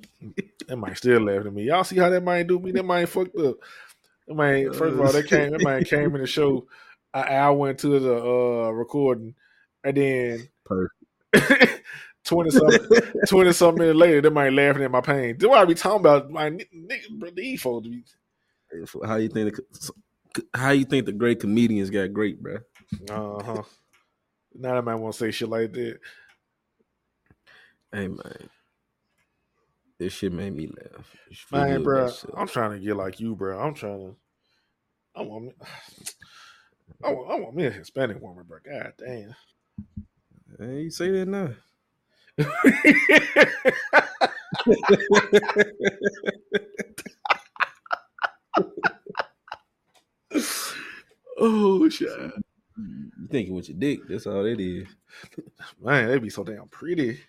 That 0.68 0.78
might 0.78 0.98
still 0.98 1.20
laughing 1.22 1.48
at 1.48 1.54
me. 1.54 1.64
Y'all 1.64 1.84
see 1.84 1.98
how 1.98 2.10
that 2.10 2.24
might 2.24 2.48
do 2.48 2.58
me? 2.58 2.72
That 2.72 2.84
might 2.86 3.08
fucked 3.08 3.38
up. 3.38 3.58
That 4.28 4.34
man, 4.36 4.72
first 4.72 4.94
of 4.94 5.02
all, 5.02 5.12
they 5.12 5.24
came. 5.24 5.52
That 5.52 5.62
man 5.62 5.84
came 5.84 6.16
in 6.16 6.22
the 6.22 6.28
show. 6.28 6.66
I, 7.14 7.22
I 7.22 7.50
went 7.52 7.80
to 7.80 8.00
the 8.00 8.16
uh, 8.16 8.70
recording, 8.72 9.36
and 9.84 9.98
then 9.98 10.50
Perfect. 10.66 10.94
twenty 12.24 12.50
something, 12.50 13.02
twenty 13.28 13.54
something 13.54 13.80
minutes 13.80 14.00
later, 14.00 14.22
that 14.22 14.34
man 14.34 14.56
laughing 14.56 14.84
at 14.84 14.92
my 14.92 15.02
pain. 15.02 15.38
Do 15.38 15.52
I 15.52 15.66
be 15.66 15.76
talking 15.76 16.00
about 16.00 16.30
my 16.30 16.50
nigga, 16.50 17.10
bro? 17.12 17.30
These 17.32 17.62
folks 17.62 17.88
How 19.06 19.16
you 19.16 19.30
think? 19.30 19.56
The, 19.56 20.46
how 20.54 20.72
you 20.72 20.86
think 20.86 21.06
the 21.06 21.12
great 21.12 21.40
comedians 21.40 21.90
got 21.90 22.14
great, 22.14 22.42
bro? 22.42 22.58
uh 23.10 23.44
huh. 23.44 23.64
Now 24.56 24.76
that 24.76 24.86
man 24.86 25.00
want 25.00 25.14
to 25.16 25.20
say 25.20 25.32
shit 25.32 25.50
like 25.50 25.74
that. 25.74 26.00
Hey 27.92 28.08
man, 28.08 28.50
this 30.00 30.14
shit 30.14 30.34
made 30.34 30.56
me 30.56 30.68
laugh. 30.68 31.16
Man, 31.52 31.84
bro. 31.84 32.12
I'm 32.36 32.48
trying 32.48 32.72
to 32.72 32.80
get 32.80 32.96
like 32.96 33.20
you, 33.20 33.36
bro. 33.36 33.60
I'm 33.60 33.74
trying 33.74 34.00
to. 34.00 34.16
I 35.16 35.22
want 35.22 35.46
me. 35.46 35.52
I 37.04 37.12
want, 37.12 37.32
I 37.32 37.36
want 37.40 37.56
me 37.56 37.66
a 37.66 37.72
Hispanic 37.72 38.22
woman, 38.22 38.46
bro. 38.48 38.60
God 38.64 38.94
damn. 38.98 39.36
Hey, 40.60 40.84
you 40.84 40.90
say 40.92 41.12
that 41.12 41.28
now. 41.28 41.50
oh 51.40 51.90
shit, 51.90 52.10
You 52.78 53.28
thinking 53.30 53.54
with 53.54 53.70
your 53.70 53.78
dick? 53.78 54.00
That's 54.08 54.28
all 54.28 54.46
it 54.46 54.60
is. 54.60 54.88
man, 55.82 56.08
they 56.08 56.18
be 56.20 56.30
so 56.30 56.44
damn 56.44 56.68
pretty. 56.70 57.20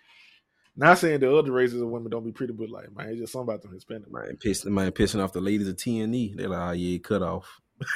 Not 0.77 0.97
saying 0.97 1.21
the 1.21 1.33
other 1.35 1.51
races 1.51 1.81
of 1.81 1.87
women 1.87 2.11
don't 2.11 2.25
be 2.25 2.33
pretty, 2.33 2.53
but 2.53 2.69
like, 2.69 2.93
man, 2.95 3.09
it's 3.09 3.19
just 3.19 3.33
something 3.33 3.49
about 3.49 3.61
them 3.61 3.73
Hispanic. 3.73 4.11
Man. 4.11 4.37
Pissing, 4.43 4.71
man, 4.71 4.91
pissing 4.91 5.23
off 5.23 5.31
the 5.33 5.39
ladies 5.39 5.67
of 5.69 5.77
T 5.77 5.99
and 6.01 6.13
E. 6.13 6.33
They're 6.35 6.49
like, 6.49 6.69
oh 6.69 6.71
yeah, 6.73 6.97
cut 6.99 7.21
off. 7.21 7.61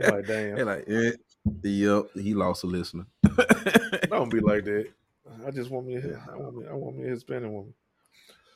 Like, 0.00 0.26
damn. 0.26 0.56
They're 0.56 0.64
like, 0.64 0.84
eh, 0.88 1.12
yep, 1.62 2.06
he 2.14 2.34
lost 2.34 2.64
a 2.64 2.66
listener. 2.66 3.06
Don't 4.08 4.30
be 4.30 4.40
like 4.40 4.64
that. 4.64 4.88
I 5.46 5.50
just 5.50 5.70
want 5.70 5.86
me. 5.86 5.96
A, 5.96 6.22
I 6.30 6.36
want 6.36 6.56
me. 6.56 6.66
I 6.68 6.74
want 6.74 6.96
me 6.98 7.06
a 7.06 7.10
Hispanic 7.10 7.50
woman. 7.50 7.72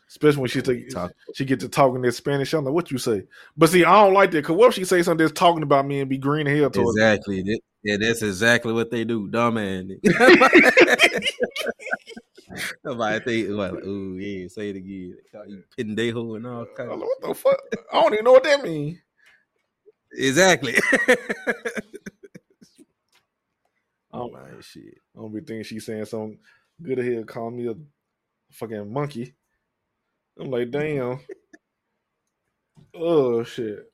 Especially 0.09 0.41
when 0.41 0.49
she 0.49 0.63
take, 0.63 0.89
Talk- 0.89 1.13
she 1.35 1.45
get 1.45 1.61
to 1.61 1.69
talking 1.69 2.01
that 2.03 2.13
Spanish. 2.13 2.55
I'm 2.55 2.65
like, 2.65 2.73
what 2.73 2.91
you 2.91 2.97
say? 2.97 3.25
But 3.57 3.69
see, 3.69 3.85
I 3.85 3.93
don't 4.05 4.15
like 4.15 4.31
that. 4.31 4.43
Cause 4.45 4.57
what 4.57 4.69
if 4.69 4.75
she 4.75 4.85
say 4.85 5.03
something 5.03 5.23
that's 5.27 5.39
talking 5.39 5.63
about 5.63 5.85
me 5.87 6.01
and 6.01 6.09
be 6.09 6.17
green 6.17 6.47
hell 6.47 6.71
towards? 6.71 6.97
Exactly. 6.97 7.43
That- 7.43 7.61
yeah, 7.85 7.97
that's 7.97 8.23
exactly 8.23 8.73
what 8.73 8.91
they 8.91 9.05
do. 9.05 9.29
Dumb 9.29 9.55
man. 9.55 10.01
Somebody 12.83 13.21
think, 13.25 13.49
like, 13.51 13.73
oh 13.85 14.15
yeah, 14.17 14.49
say 14.49 14.71
it 14.71 14.77
again. 14.77 15.17
They 15.17 15.39
call 15.39 15.47
you 15.47 15.63
pendejo 15.79 16.37
and 16.37 16.47
all 16.47 16.63
I'm 16.63 16.67
kinds. 16.75 17.01
what 17.01 17.21
the 17.23 17.35
fuck? 17.35 17.61
I 17.93 18.01
don't 18.01 18.15
even 18.15 18.25
know 18.25 18.33
what 18.33 18.45
that 18.45 18.63
means. 18.63 18.99
Exactly. 20.13 20.75
Oh, 24.11 24.31
man, 24.31 24.61
shit. 24.63 24.99
I 25.15 25.21
don't 25.21 25.33
be 25.33 25.41
thinking 25.41 25.63
she's 25.63 25.85
saying 25.85 26.07
something 26.07 26.39
good 26.83 26.99
ahead, 26.99 27.27
Call 27.29 27.51
me 27.51 27.69
a 27.69 27.75
fucking 28.53 28.93
monkey. 28.93 29.35
I'm 30.39 30.51
like, 30.51 30.71
damn. 30.71 31.21
oh 32.95 33.43
shit. 33.45 33.91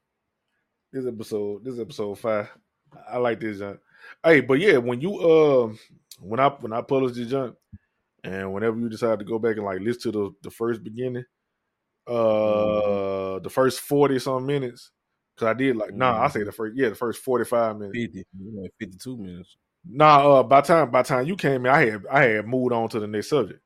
This 0.92 1.06
episode, 1.06 1.64
this 1.64 1.78
episode 1.78 2.18
five. 2.18 2.48
I 3.10 3.18
like 3.18 3.40
this 3.40 3.58
junk. 3.58 3.80
Hey, 4.22 4.40
but 4.40 4.60
yeah, 4.60 4.76
when 4.76 5.00
you 5.00 5.18
um 5.18 5.78
when 6.20 6.38
I 6.38 6.48
when 6.48 6.72
I 6.72 6.82
publish 6.82 7.16
this 7.16 7.28
junk, 7.28 7.56
and 8.22 8.52
whenever 8.52 8.78
you 8.78 8.88
decide 8.88 9.18
to 9.18 9.24
go 9.24 9.38
back 9.38 9.56
and 9.56 9.64
like 9.64 9.80
listen 9.80 10.12
to 10.12 10.12
the 10.12 10.30
the 10.42 10.50
first 10.50 10.84
beginning, 10.84 11.24
uh 12.06 13.40
the 13.40 13.50
first 13.50 13.80
40 13.80 14.18
some 14.20 14.46
minutes. 14.46 14.90
Cause 15.36 15.48
I 15.48 15.54
did 15.54 15.76
like 15.76 15.92
nah, 15.94 16.22
I 16.22 16.28
say 16.28 16.44
the 16.44 16.52
first 16.52 16.76
yeah, 16.76 16.90
the 16.90 16.94
first 16.94 17.20
45 17.22 17.78
minutes. 17.78 17.98
50, 17.98 18.24
like 18.54 18.72
52 18.78 19.16
minutes. 19.16 19.56
Nah, 19.84 20.38
uh, 20.38 20.42
by 20.42 20.60
time 20.60 20.90
by 20.90 21.02
time 21.02 21.26
you 21.26 21.36
came 21.36 21.66
in, 21.66 21.72
I 21.72 21.86
had 21.90 22.06
I 22.10 22.22
had 22.24 22.46
moved 22.46 22.72
on 22.72 22.88
to 22.90 23.00
the 23.00 23.06
next 23.06 23.30
subject. 23.30 23.60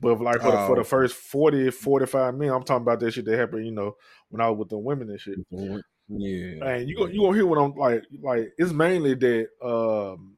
But 0.00 0.20
like 0.20 0.40
for 0.40 0.50
the, 0.52 0.58
for 0.66 0.76
the 0.76 0.80
Oh. 0.80 0.84
first 0.84 1.14
40, 1.14 1.70
45 1.70 2.34
minutes, 2.34 2.54
I'm 2.54 2.62
talking 2.62 2.82
about 2.82 3.00
that 3.00 3.10
shit 3.12 3.26
that 3.26 3.38
happened, 3.38 3.66
you 3.66 3.72
know, 3.72 3.96
when 4.30 4.40
I 4.40 4.48
was 4.48 4.60
with 4.60 4.68
the 4.70 4.78
women 4.78 5.10
and 5.10 5.20
shit. 5.20 5.38
Yeah. 5.50 6.64
And 6.64 6.88
you 6.88 6.96
go 6.96 7.06
you 7.06 7.20
gonna 7.20 7.36
hear 7.36 7.46
what 7.46 7.58
I'm 7.58 7.74
like 7.74 8.04
like 8.20 8.52
it's 8.56 8.72
mainly 8.72 9.14
that 9.14 9.48
um 9.62 10.36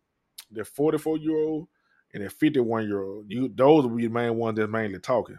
the 0.50 0.64
44 0.64 1.18
year 1.18 1.36
old 1.36 1.68
and 2.12 2.24
the 2.24 2.30
51 2.30 2.86
year 2.86 3.02
old. 3.02 3.26
You 3.28 3.50
those 3.54 3.84
will 3.84 3.96
be 3.96 4.06
the 4.06 4.12
main 4.12 4.36
ones 4.36 4.56
that's 4.58 4.70
mainly 4.70 4.98
talking. 4.98 5.38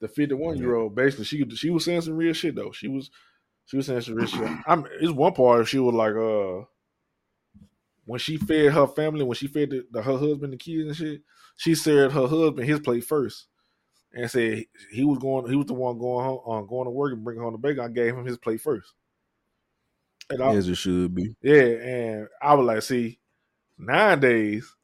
The 0.00 0.08
51 0.08 0.58
year 0.58 0.74
old 0.74 0.94
basically 0.94 1.24
she 1.24 1.48
she 1.50 1.70
was 1.70 1.84
saying 1.84 2.02
some 2.02 2.16
real 2.16 2.32
shit 2.32 2.54
though. 2.56 2.72
She 2.72 2.88
was 2.88 3.10
she 3.68 3.76
was 3.76 3.86
saying 3.86 4.00
some 4.00 4.14
real. 4.14 4.28
I'm 4.66 4.86
it's 5.00 5.12
one 5.12 5.34
part 5.34 5.68
she 5.68 5.78
was 5.78 5.94
like 5.94 6.14
uh 6.14 6.66
when 8.06 8.18
she 8.18 8.38
fed 8.38 8.72
her 8.72 8.86
family, 8.86 9.22
when 9.22 9.36
she 9.36 9.46
fed 9.46 9.68
the, 9.68 9.86
the, 9.90 10.00
her 10.00 10.16
husband, 10.16 10.54
the 10.54 10.56
kids 10.56 10.88
and 10.88 10.96
shit, 10.96 11.22
she 11.56 11.74
said 11.74 12.10
her 12.10 12.26
husband 12.26 12.66
his 12.66 12.80
plate 12.80 13.04
first, 13.04 13.48
and 14.14 14.30
said 14.30 14.64
he 14.90 15.04
was 15.04 15.18
going, 15.18 15.46
he 15.50 15.56
was 15.56 15.66
the 15.66 15.74
one 15.74 15.98
going 15.98 16.24
home, 16.24 16.40
uh, 16.46 16.62
going 16.62 16.86
to 16.86 16.90
work 16.90 17.12
and 17.12 17.22
bringing 17.22 17.42
home 17.42 17.52
the 17.52 17.58
bacon. 17.58 17.84
I 17.84 17.88
gave 17.88 18.16
him 18.16 18.24
his 18.24 18.38
plate 18.38 18.62
first. 18.62 18.94
And 20.30 20.42
I, 20.42 20.54
As 20.54 20.68
it 20.68 20.76
should 20.76 21.14
be. 21.14 21.36
yeah, 21.42 21.62
and 21.62 22.28
I 22.40 22.54
was 22.54 22.66
like, 22.66 22.82
see, 22.82 23.18
nowadays 23.76 24.74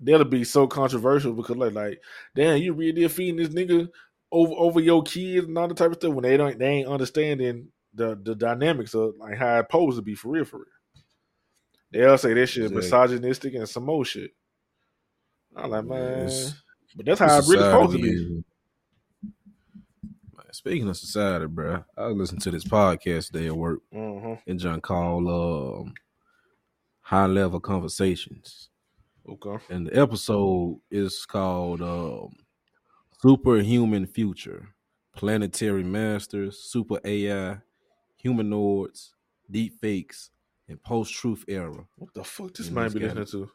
that'll 0.00 0.24
be 0.24 0.44
so 0.44 0.66
controversial 0.66 1.34
because 1.34 1.56
like, 1.56 1.74
like, 1.74 2.00
damn, 2.34 2.56
you 2.56 2.72
really 2.72 3.06
feeding 3.08 3.36
this 3.36 3.48
nigga 3.48 3.88
over 4.30 4.52
over 4.56 4.80
your 4.80 5.02
kids 5.02 5.46
and 5.46 5.56
all 5.56 5.68
the 5.68 5.74
type 5.74 5.90
of 5.90 5.96
stuff 5.96 6.12
when 6.14 6.22
they 6.22 6.36
don't 6.36 6.58
they 6.58 6.66
ain't 6.68 6.88
understanding 6.88 7.68
the 7.94 8.18
the 8.22 8.34
dynamics 8.34 8.94
of 8.94 9.14
like 9.18 9.36
how 9.36 9.58
it 9.58 9.66
supposed 9.70 9.96
to 9.96 10.02
be 10.02 10.14
for 10.14 10.28
real 10.28 10.44
for 10.44 10.58
real. 10.58 10.66
They'll 11.90 12.18
say 12.18 12.34
this 12.34 12.50
shit 12.50 12.64
is 12.64 12.70
Exactly. 12.72 13.14
misogynistic 13.16 13.54
and 13.54 13.68
some 13.68 13.84
more 13.86 14.04
shit. 14.04 14.32
I'm 15.56 15.70
like, 15.70 15.84
man, 15.86 16.24
Yes. 16.24 16.54
but 16.94 17.06
that's 17.06 17.20
how 17.20 17.38
it 17.38 17.44
really 17.48 17.62
supposed 17.62 17.92
to 17.96 18.02
be. 18.02 18.44
Speaking 20.50 20.88
of 20.88 20.96
society, 20.96 21.46
bro, 21.46 21.84
I 21.96 22.06
listened 22.06 22.40
to 22.42 22.50
this 22.50 22.64
podcast 22.64 23.30
today 23.30 23.46
at 23.46 23.56
work, 23.56 23.80
hmm 23.92 24.34
and 24.46 24.58
John 24.58 24.80
called 24.80 25.26
um, 25.28 25.94
High 27.00 27.26
Level 27.26 27.60
Conversations. 27.60 28.70
Okay. 29.28 29.62
And 29.70 29.86
the 29.86 29.96
episode 29.98 30.80
is 30.90 31.24
called 31.26 31.82
um, 31.82 32.30
Superhuman 33.20 34.06
Future 34.06 34.68
Planetary 35.16 35.82
Masters, 35.82 36.58
Super 36.60 37.00
AI, 37.04 37.58
Humanoids, 38.16 39.14
Deep 39.50 39.80
Fakes, 39.80 40.30
and 40.68 40.80
Post 40.82 41.14
Truth 41.14 41.44
Era. 41.48 41.84
What 41.96 42.14
the 42.14 42.22
fuck 42.24 42.54
this 42.54 42.70
man 42.70 42.92
be 42.92 43.00
listening 43.00 43.26
to? 43.26 43.50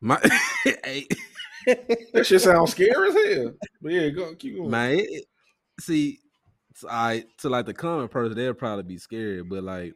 My, 0.00 0.20
hey, 0.84 1.06
That 2.12 2.24
shit 2.26 2.42
sounds 2.42 2.72
scary 2.72 3.08
as 3.08 3.36
hell. 3.36 3.52
But 3.80 3.92
yeah, 3.92 4.08
go 4.10 4.34
keep 4.34 4.56
going. 4.56 4.70
man, 4.70 4.98
it- 4.98 5.24
see, 5.80 6.18
I 6.88 7.24
to 7.38 7.48
like 7.48 7.66
the 7.66 7.74
common 7.74 8.08
person, 8.08 8.36
they'll 8.36 8.54
probably 8.54 8.84
be 8.84 8.98
scared, 8.98 9.48
but 9.48 9.64
like 9.64 9.94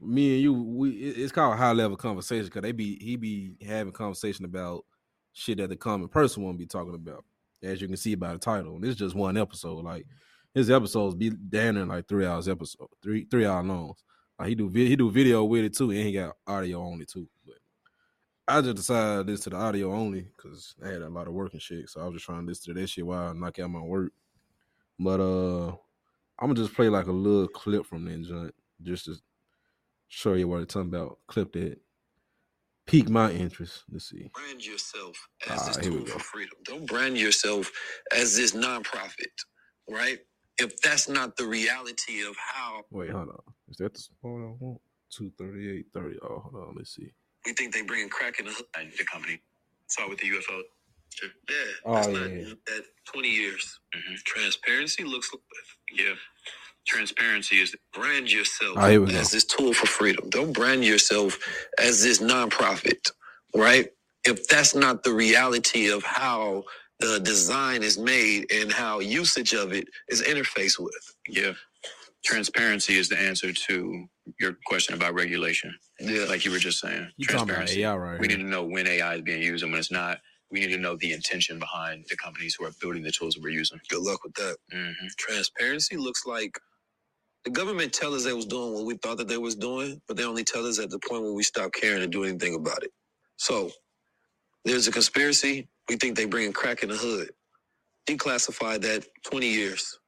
me 0.00 0.34
and 0.34 0.42
you, 0.42 0.52
we 0.52 0.90
it's 0.90 1.32
called 1.32 1.56
high 1.56 1.72
level 1.72 1.96
conversation 1.96 2.46
because 2.46 2.62
they 2.62 2.72
be 2.72 2.96
he 3.02 3.16
be 3.16 3.52
having 3.66 3.92
conversation 3.92 4.44
about 4.44 4.84
shit 5.32 5.58
that 5.58 5.68
the 5.68 5.76
common 5.76 6.08
person 6.08 6.42
won't 6.42 6.58
be 6.58 6.66
talking 6.66 6.94
about. 6.94 7.24
As 7.62 7.80
you 7.80 7.88
can 7.88 7.96
see 7.96 8.14
by 8.14 8.32
the 8.32 8.38
title. 8.38 8.76
And 8.76 8.84
is 8.84 8.96
just 8.96 9.14
one 9.14 9.36
episode. 9.36 9.84
Like 9.84 10.06
his 10.54 10.70
episodes 10.70 11.14
be 11.14 11.30
down 11.30 11.76
in 11.76 11.88
like 11.88 12.08
three 12.08 12.26
hours 12.26 12.48
episode, 12.48 12.88
three 13.02 13.26
three 13.30 13.46
hour 13.46 13.62
longs. 13.62 14.02
Like 14.38 14.48
he 14.48 14.54
do 14.54 14.68
he 14.68 14.96
do 14.96 15.10
video 15.10 15.44
with 15.44 15.64
it 15.64 15.76
too, 15.76 15.90
and 15.90 16.00
he 16.00 16.12
got 16.12 16.36
audio 16.46 16.82
only 16.82 17.06
too. 17.06 17.28
But 17.46 17.56
I 18.48 18.60
just 18.60 18.76
decided 18.76 19.26
this 19.26 19.40
to 19.40 19.50
the 19.50 19.56
audio 19.56 19.92
only 19.92 20.28
because 20.36 20.74
I 20.84 20.88
had 20.88 21.02
a 21.02 21.08
lot 21.08 21.28
of 21.28 21.34
work 21.34 21.52
and 21.52 21.62
shit. 21.62 21.88
So 21.90 22.00
I 22.00 22.04
was 22.04 22.14
just 22.14 22.26
trying 22.26 22.40
to 22.40 22.46
listen 22.46 22.74
to 22.74 22.80
that 22.80 22.88
shit 22.88 23.06
while 23.06 23.28
I 23.28 23.32
knock 23.32 23.58
out 23.58 23.70
my 23.70 23.82
work. 23.82 24.12
But 24.98 25.20
uh 25.20 25.68
I'm 26.38 26.48
gonna 26.48 26.54
just 26.54 26.74
play 26.74 26.88
like 26.88 27.06
a 27.06 27.12
little 27.12 27.48
clip 27.48 27.84
from 27.86 28.06
that 28.06 28.22
joint 28.22 28.54
just 28.82 29.04
to 29.04 29.16
show 30.08 30.34
you 30.34 30.48
what 30.48 30.60
I'm 30.60 30.66
talking 30.66 30.88
about. 30.88 31.18
Clip 31.26 31.52
that 31.52 31.78
pique 32.86 33.08
my 33.10 33.30
interest. 33.32 33.84
Let's 33.90 34.10
see. 34.10 34.30
brand 34.34 34.64
yourself 34.66 35.16
as 35.50 35.60
Ah, 35.62 35.66
this 35.68 35.76
here 35.78 35.92
we 35.92 35.98
tool 35.98 36.06
go. 36.06 36.12
for 36.14 36.20
freedom. 36.20 36.54
Don't 36.64 36.86
brand 36.86 37.18
yourself 37.18 37.70
as 38.16 38.36
this 38.36 38.52
nonprofit, 38.52 39.34
right? 39.90 40.18
If 40.58 40.80
that's 40.82 41.08
not 41.08 41.36
the 41.36 41.46
reality 41.46 42.22
of 42.26 42.36
how 42.38 42.82
Wait, 42.90 43.10
hold 43.10 43.30
on. 43.30 43.40
Is 43.70 43.78
that 43.78 43.94
the 43.94 44.00
spot 44.00 44.30
I 44.42 44.52
want? 44.60 44.80
Two 45.10 45.32
thirty 45.38 45.70
eight 45.78 45.86
thirty. 45.94 46.18
Oh, 46.22 46.40
hold 46.40 46.56
on. 46.68 46.74
Let's 46.76 46.94
see. 46.96 47.10
we 47.46 47.52
think 47.54 47.74
they 47.74 47.82
bring 47.82 48.08
crack 48.10 48.40
in 48.40 48.46
the, 48.46 48.52
the 48.98 49.04
company. 49.04 49.40
Saw 49.88 50.08
with 50.08 50.20
the 50.20 50.30
UFO. 50.30 50.62
Yeah, 51.50 51.56
Oh, 51.86 51.94
that's 51.94 52.08
yeah, 52.08 52.14
not 52.18 52.30
yeah. 52.32 52.54
that 52.68 52.84
20 53.12 53.28
years. 53.28 53.80
Transparency 54.26 55.04
looks 55.04 55.30
yeah. 55.92 56.14
Transparency 56.86 57.56
is 57.58 57.76
brand 57.94 58.32
yourself 58.32 58.78
here 58.88 59.02
we 59.02 59.12
go. 59.12 59.18
as 59.18 59.30
this 59.32 59.44
tool 59.44 59.74
for 59.74 59.86
freedom. 59.86 60.30
Don't 60.30 60.52
brand 60.52 60.84
yourself 60.84 61.38
as 61.78 62.02
this 62.02 62.20
nonprofit, 62.20 63.10
right? 63.56 63.88
If 64.24 64.48
that's 64.48 64.74
not 64.74 65.04
the 65.04 65.12
reality 65.14 65.90
of 65.90 66.04
how 66.04 66.64
the 67.00 67.20
design 67.20 67.82
is 67.84 67.98
made 67.98 68.52
and 68.52 68.72
how 68.72 69.00
usage 69.00 69.54
of 69.54 69.72
it 69.72 69.88
is 70.08 70.22
interfaced 70.22 70.80
with. 70.80 71.14
Yeah. 71.28 71.52
Transparency 72.24 72.98
is 72.98 73.08
the 73.08 73.18
answer 73.18 73.52
to 73.52 74.06
your 74.40 74.58
question 74.66 74.94
about 74.94 75.14
regulation. 75.14 75.74
Yeah. 76.00 76.26
Like 76.26 76.44
you 76.44 76.52
were 76.52 76.58
just 76.58 76.80
saying. 76.80 77.10
You 77.18 77.26
talking 77.26 77.42
about 77.50 77.56
Transparency. 77.68 77.84
AI 77.84 77.96
right 77.96 78.20
We 78.20 78.28
here. 78.28 78.38
need 78.38 78.44
to 78.44 78.50
know 78.50 78.64
when 78.64 78.86
AI 78.88 79.16
is 79.16 79.22
being 79.22 79.42
used 79.42 79.64
and 79.64 79.72
when 79.72 79.80
it's 79.80 79.92
not. 79.92 80.18
We 80.52 80.60
need 80.60 80.72
to 80.72 80.78
know 80.78 80.96
the 80.96 81.12
intention 81.14 81.58
behind 81.60 82.06
the 82.10 82.16
companies 82.18 82.56
who 82.58 82.66
are 82.66 82.72
building 82.82 83.04
the 83.04 83.12
tools 83.12 83.36
that 83.36 83.42
we're 83.42 83.50
using. 83.50 83.80
Good 83.88 84.02
luck 84.02 84.24
with 84.24 84.34
that. 84.34 84.56
hmm 84.72 84.92
Transparency 85.18 85.96
looks 85.96 86.26
like 86.26 86.58
the 87.44 87.50
government 87.50 87.92
tell 87.92 88.14
us 88.14 88.24
they 88.24 88.32
was 88.34 88.46
doing 88.46 88.74
what 88.74 88.86
we 88.86 88.96
thought 88.96 89.18
that 89.18 89.28
they 89.28 89.38
was 89.38 89.56
doing, 89.56 90.00
but 90.08 90.16
they 90.16 90.24
only 90.24 90.44
tell 90.44 90.66
us 90.66 90.78
at 90.80 90.90
the 90.90 91.00
point 91.00 91.24
when 91.24 91.34
we 91.34 91.42
stop 91.44 91.72
caring 91.72 92.00
to 92.00 92.08
do 92.08 92.24
anything 92.24 92.54
about 92.56 92.82
it. 92.84 92.92
So 93.38 93.70
there's 94.64 94.88
a 94.88 94.92
conspiracy. 94.92 95.68
We 95.88 95.96
think 95.96 96.16
they 96.16 96.26
bringing 96.26 96.52
crack 96.54 96.82
in 96.82 96.90
the 96.90 96.96
hood. 96.96 97.30
Declassify 98.08 98.80
that 98.82 99.06
20 99.24 99.48
years. 99.48 99.98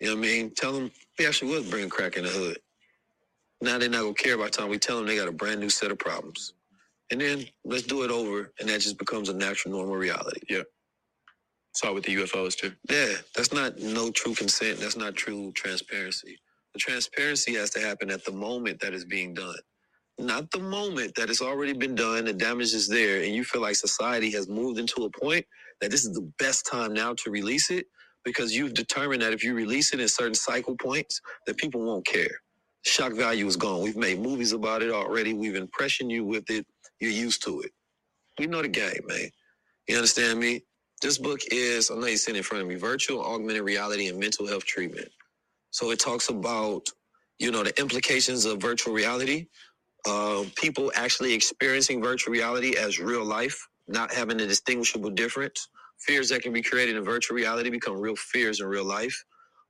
You 0.00 0.08
know 0.08 0.14
what 0.16 0.20
I 0.20 0.28
mean? 0.28 0.52
Tell 0.54 0.72
them 0.72 0.90
we 1.18 1.26
actually 1.26 1.52
was 1.52 1.70
bringing 1.70 1.90
crack 1.90 2.16
in 2.16 2.24
the 2.24 2.30
hood. 2.30 2.58
Now 3.62 3.78
they're 3.78 3.90
not 3.90 4.02
gonna 4.02 4.14
care 4.14 4.38
by 4.38 4.46
the 4.46 4.50
time 4.50 4.70
we 4.70 4.78
tell 4.78 4.98
them 4.98 5.06
they 5.06 5.16
got 5.16 5.28
a 5.28 5.32
brand 5.32 5.60
new 5.60 5.70
set 5.70 5.92
of 5.92 5.98
problems. 5.98 6.54
And 7.10 7.20
then 7.20 7.46
let's 7.64 7.84
do 7.84 8.04
it 8.04 8.10
over, 8.10 8.52
and 8.60 8.68
that 8.68 8.80
just 8.80 8.98
becomes 8.98 9.28
a 9.28 9.34
natural, 9.34 9.74
normal 9.74 9.96
reality. 9.96 10.40
Yeah. 10.48 10.62
Saw 11.74 11.92
with 11.94 12.04
the 12.04 12.16
UFOs 12.16 12.56
too. 12.56 12.72
Yeah, 12.90 13.14
that's 13.36 13.52
not 13.52 13.78
no 13.78 14.10
true 14.10 14.34
consent. 14.34 14.80
That's 14.80 14.96
not 14.96 15.14
true 15.16 15.52
transparency. 15.52 16.38
The 16.74 16.80
transparency 16.80 17.54
has 17.56 17.70
to 17.70 17.80
happen 17.80 18.10
at 18.10 18.24
the 18.24 18.32
moment 18.32 18.80
that 18.80 18.94
is 18.94 19.04
being 19.04 19.34
done, 19.34 19.56
not 20.18 20.50
the 20.52 20.60
moment 20.60 21.14
that 21.16 21.30
it's 21.30 21.42
already 21.42 21.74
been 21.74 21.94
done. 21.94 22.26
The 22.26 22.34
damage 22.34 22.74
is 22.74 22.88
there, 22.88 23.22
and 23.24 23.34
you 23.34 23.44
feel 23.44 23.62
like 23.62 23.76
society 23.76 24.30
has 24.32 24.48
moved 24.48 24.78
into 24.78 25.04
a 25.04 25.10
point 25.10 25.46
that 25.80 25.90
this 25.90 26.04
is 26.04 26.14
the 26.14 26.30
best 26.38 26.66
time 26.70 26.94
now 26.94 27.14
to 27.14 27.30
release 27.30 27.70
it 27.70 27.86
because 28.24 28.54
you've 28.54 28.74
determined 28.74 29.22
that 29.22 29.32
if 29.34 29.44
you 29.44 29.54
release 29.54 29.94
it 29.94 30.00
in 30.00 30.08
certain 30.08 30.34
cycle 30.34 30.76
points, 30.76 31.20
that 31.46 31.56
people 31.58 31.82
won't 31.82 32.06
care. 32.06 32.40
Shock 32.84 33.14
value 33.14 33.46
is 33.46 33.56
gone. 33.56 33.82
We've 33.82 33.96
made 33.96 34.20
movies 34.20 34.52
about 34.52 34.82
it 34.82 34.90
already. 34.92 35.34
We've 35.34 35.56
impressioned 35.56 36.12
you 36.12 36.24
with 36.24 36.50
it. 36.50 36.66
You're 37.00 37.12
used 37.12 37.44
to 37.44 37.60
it. 37.62 37.72
We 38.38 38.46
know 38.46 38.62
the 38.62 38.68
game, 38.68 39.02
man. 39.06 39.30
You 39.88 39.96
understand 39.96 40.40
me? 40.40 40.62
This 41.02 41.18
book 41.18 41.40
is, 41.52 41.90
I 41.90 41.96
know 41.96 42.06
you're 42.06 42.16
sitting 42.16 42.38
in 42.38 42.44
front 42.44 42.62
of 42.62 42.68
me, 42.68 42.76
Virtual 42.76 43.22
Augmented 43.24 43.64
Reality 43.64 44.08
and 44.08 44.18
Mental 44.18 44.46
Health 44.46 44.64
Treatment. 44.64 45.08
So 45.72 45.92
it 45.92 46.00
talks 46.00 46.30
about, 46.30 46.88
you 47.40 47.52
know, 47.52 47.64
the 47.64 47.78
implications 47.80 48.46
of 48.46 48.62
virtual 48.62 48.94
reality, 48.94 49.48
uh, 50.08 50.44
people 50.56 50.92
actually 50.96 51.34
experiencing 51.34 52.02
virtual 52.02 52.32
reality 52.32 52.76
as 52.76 52.98
real 53.00 53.24
life, 53.24 53.58
not 53.88 54.12
having 54.12 54.40
a 54.40 54.46
distinguishable 54.46 55.10
difference. 55.10 55.68
Fears 56.00 56.30
that 56.30 56.42
can 56.42 56.52
be 56.52 56.62
created 56.62 56.96
in 56.96 57.04
virtual 57.04 57.36
reality 57.36 57.70
become 57.70 57.98
real 58.00 58.16
fears 58.16 58.60
in 58.60 58.66
real 58.66 58.84
life. 58.86 59.16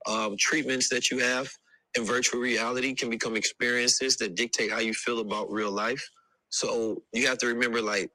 Um, 0.08 0.36
treatments 0.38 0.88
that 0.90 1.10
you 1.10 1.18
have 1.20 1.50
in 1.96 2.04
virtual 2.04 2.40
reality 2.40 2.94
can 2.94 3.10
become 3.10 3.36
experiences 3.36 4.16
that 4.18 4.36
dictate 4.36 4.72
how 4.72 4.80
you 4.80 4.94
feel 4.94 5.20
about 5.20 5.50
real 5.52 5.72
life. 5.72 6.08
So 6.50 7.02
you 7.12 7.28
have 7.28 7.38
to 7.40 7.48
remember, 7.48 7.82
like, 7.82 8.10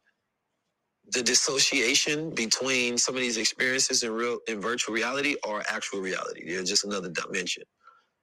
the 1.14 1.24
dissociation 1.24 2.32
between 2.32 2.98
some 2.98 3.16
of 3.16 3.22
these 3.22 3.38
experiences 3.38 4.04
in 4.04 4.12
real 4.12 4.40
in 4.48 4.62
virtual 4.62 4.96
reality 4.96 5.36
or 5.48 5.64
actual 5.70 6.02
reality. 6.02 6.50
They're 6.50 6.64
just 6.64 6.86
another 6.86 7.10
dimension. 7.10 7.64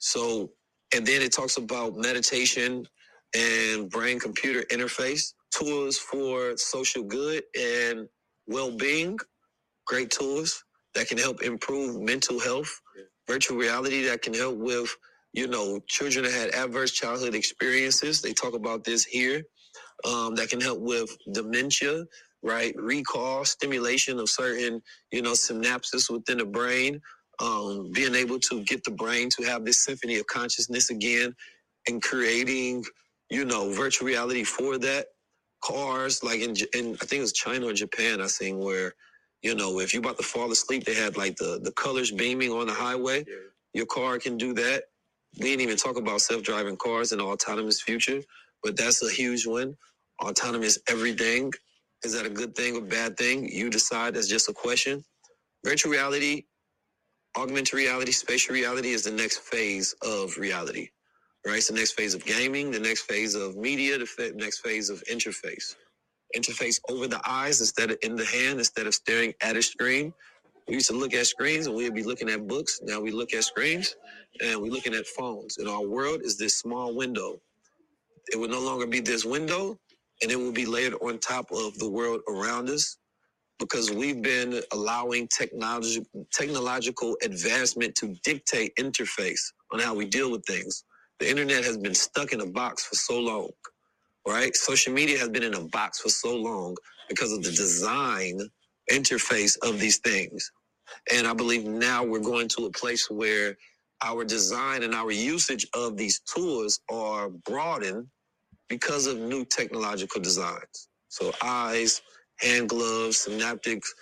So, 0.04 0.52
and 0.94 1.06
then 1.06 1.22
it 1.22 1.32
talks 1.32 1.58
about 1.58 1.96
meditation 1.96 2.86
and 3.36 3.90
brain 3.90 4.20
computer 4.20 4.62
interface, 4.72 5.34
tools 5.52 5.98
for 5.98 6.56
social 6.58 7.04
good 7.04 7.44
and 7.58 8.08
well 8.48 8.76
being, 8.76 9.18
great 9.86 10.10
tools 10.10 10.64
that 10.94 11.08
can 11.08 11.18
help 11.18 11.42
improve 11.42 12.00
mental 12.00 12.40
health, 12.40 12.80
virtual 13.28 13.58
reality 13.58 14.04
that 14.04 14.22
can 14.22 14.34
help 14.34 14.56
with, 14.58 14.94
you 15.32 15.48
know, 15.48 15.80
children 15.88 16.24
that 16.24 16.32
had 16.32 16.50
adverse 16.54 16.92
childhood 16.92 17.34
experiences. 17.34 18.22
They 18.22 18.32
talk 18.34 18.54
about 18.54 18.84
this 18.84 19.04
here 19.04 19.42
um, 20.06 20.34
that 20.36 20.50
can 20.50 20.60
help 20.60 20.80
with 20.80 21.16
dementia, 21.32 22.04
right? 22.42 22.74
Recall, 22.76 23.44
stimulation 23.44 24.18
of 24.18 24.28
certain, 24.28 24.82
you 25.12 25.22
know, 25.22 25.32
synapses 25.32 26.10
within 26.10 26.38
the 26.38 26.46
brain, 26.46 27.00
um, 27.40 27.90
being 27.92 28.14
able 28.14 28.38
to 28.40 28.62
get 28.64 28.84
the 28.84 28.90
brain 28.92 29.28
to 29.30 29.44
have 29.44 29.64
this 29.64 29.84
symphony 29.84 30.18
of 30.18 30.26
consciousness 30.26 30.90
again 30.90 31.34
and 31.88 32.02
creating, 32.02 32.84
you 33.30 33.44
know, 33.44 33.72
virtual 33.72 34.08
reality 34.08 34.44
for 34.44 34.78
that. 34.78 35.06
Cars, 35.64 36.22
like 36.22 36.40
in, 36.40 36.54
J- 36.54 36.66
in 36.74 36.94
I 36.94 37.06
think 37.06 37.18
it 37.18 37.22
was 37.22 37.32
China 37.32 37.68
or 37.68 37.72
Japan, 37.72 38.20
I 38.20 38.26
seen 38.26 38.58
where, 38.58 38.94
you 39.42 39.54
know, 39.54 39.80
if 39.80 39.94
you're 39.94 40.02
about 40.02 40.18
to 40.18 40.22
fall 40.22 40.52
asleep, 40.52 40.84
they 40.84 40.94
had 40.94 41.16
like 41.16 41.36
the, 41.36 41.60
the 41.62 41.72
colors 41.72 42.10
beaming 42.10 42.52
on 42.52 42.66
the 42.66 42.74
highway. 42.74 43.24
Your 43.74 43.86
car 43.86 44.18
can 44.18 44.36
do 44.36 44.52
that. 44.54 44.84
We 45.38 45.46
didn't 45.46 45.62
even 45.62 45.76
talk 45.76 45.98
about 45.98 46.20
self-driving 46.20 46.76
cars 46.76 47.12
in 47.12 47.18
the 47.18 47.24
autonomous 47.24 47.82
future, 47.82 48.22
but 48.62 48.76
that's 48.76 49.02
a 49.02 49.10
huge 49.10 49.46
one. 49.46 49.76
Autonomous 50.22 50.78
everything. 50.88 51.52
Is 52.04 52.12
that 52.14 52.26
a 52.26 52.30
good 52.30 52.54
thing 52.54 52.76
or 52.76 52.82
bad 52.82 53.16
thing? 53.16 53.48
You 53.48 53.70
decide. 53.70 54.14
That's 54.14 54.28
just 54.28 54.48
a 54.48 54.52
question. 54.52 55.04
Virtual 55.64 55.92
reality, 55.92 56.44
augmented 57.38 57.74
reality, 57.74 58.12
spatial 58.12 58.54
reality 58.54 58.90
is 58.92 59.04
the 59.04 59.12
next 59.12 59.38
phase 59.40 59.94
of 60.02 60.36
reality. 60.38 60.90
Right? 61.46 61.58
It's 61.58 61.68
the 61.68 61.74
next 61.74 61.92
phase 61.92 62.14
of 62.14 62.24
gaming, 62.24 62.70
the 62.70 62.80
next 62.80 63.02
phase 63.02 63.34
of 63.34 63.56
media, 63.56 63.98
the 63.98 64.32
next 64.36 64.60
phase 64.60 64.90
of 64.90 65.02
interface. 65.10 65.76
Interface 66.36 66.80
over 66.90 67.08
the 67.08 67.20
eyes 67.26 67.60
instead 67.60 67.92
of 67.92 67.98
in 68.02 68.16
the 68.16 68.26
hand, 68.26 68.58
instead 68.60 68.86
of 68.86 68.94
staring 68.94 69.34
at 69.42 69.56
a 69.56 69.62
screen. 69.62 70.14
We 70.68 70.74
used 70.74 70.88
to 70.88 70.94
look 70.96 71.14
at 71.14 71.26
screens 71.26 71.66
and 71.66 71.76
we'd 71.76 71.94
be 71.94 72.04
looking 72.04 72.30
at 72.30 72.46
books. 72.48 72.80
Now 72.82 73.00
we 73.00 73.12
look 73.12 73.34
at 73.34 73.44
screens 73.44 73.96
and 74.42 74.60
we're 74.60 74.72
looking 74.72 74.94
at 74.94 75.06
phones. 75.06 75.58
And 75.58 75.68
our 75.68 75.86
world 75.86 76.22
is 76.24 76.38
this 76.38 76.58
small 76.58 76.94
window. 76.96 77.40
It 78.32 78.38
will 78.38 78.48
no 78.48 78.60
longer 78.60 78.86
be 78.86 79.00
this 79.00 79.24
window, 79.24 79.78
and 80.22 80.32
it 80.32 80.36
will 80.36 80.52
be 80.52 80.66
layered 80.66 80.94
on 81.02 81.18
top 81.20 81.50
of 81.52 81.78
the 81.78 81.88
world 81.90 82.22
around 82.28 82.70
us 82.70 82.98
because 83.58 83.90
we've 83.92 84.22
been 84.22 84.62
allowing 84.72 85.28
technology, 85.28 86.04
technological 86.32 87.16
advancement 87.22 87.94
to 87.96 88.16
dictate 88.24 88.74
interface 88.76 89.40
on 89.72 89.80
how 89.80 89.94
we 89.94 90.06
deal 90.06 90.30
with 90.32 90.44
things. 90.46 90.84
The 91.20 91.30
internet 91.30 91.64
has 91.64 91.78
been 91.78 91.94
stuck 91.94 92.32
in 92.32 92.40
a 92.42 92.46
box 92.46 92.84
for 92.84 92.96
so 92.96 93.20
long, 93.20 93.50
right? 94.28 94.54
Social 94.56 94.92
media 94.92 95.18
has 95.18 95.30
been 95.30 95.44
in 95.44 95.54
a 95.54 95.64
box 95.68 96.00
for 96.00 96.10
so 96.10 96.36
long 96.36 96.76
because 97.08 97.32
of 97.32 97.42
the 97.42 97.52
design 97.52 98.40
interface 98.90 99.56
of 99.62 99.80
these 99.80 99.98
things. 99.98 100.50
And 101.12 101.26
I 101.26 101.34
believe 101.34 101.64
now 101.66 102.04
we're 102.04 102.20
going 102.20 102.48
to 102.50 102.66
a 102.66 102.72
place 102.72 103.10
where 103.10 103.56
our 104.02 104.24
design 104.24 104.82
and 104.82 104.94
our 104.94 105.12
usage 105.12 105.66
of 105.74 105.96
these 105.96 106.20
tools 106.20 106.80
are 106.90 107.30
broadened 107.30 108.06
because 108.68 109.06
of 109.06 109.18
new 109.18 109.44
technological 109.46 110.20
designs. 110.22 110.88
So 111.08 111.32
eyes, 111.42 112.02
hand 112.40 112.68
gloves, 112.70 113.18
synaptics, 113.18 113.94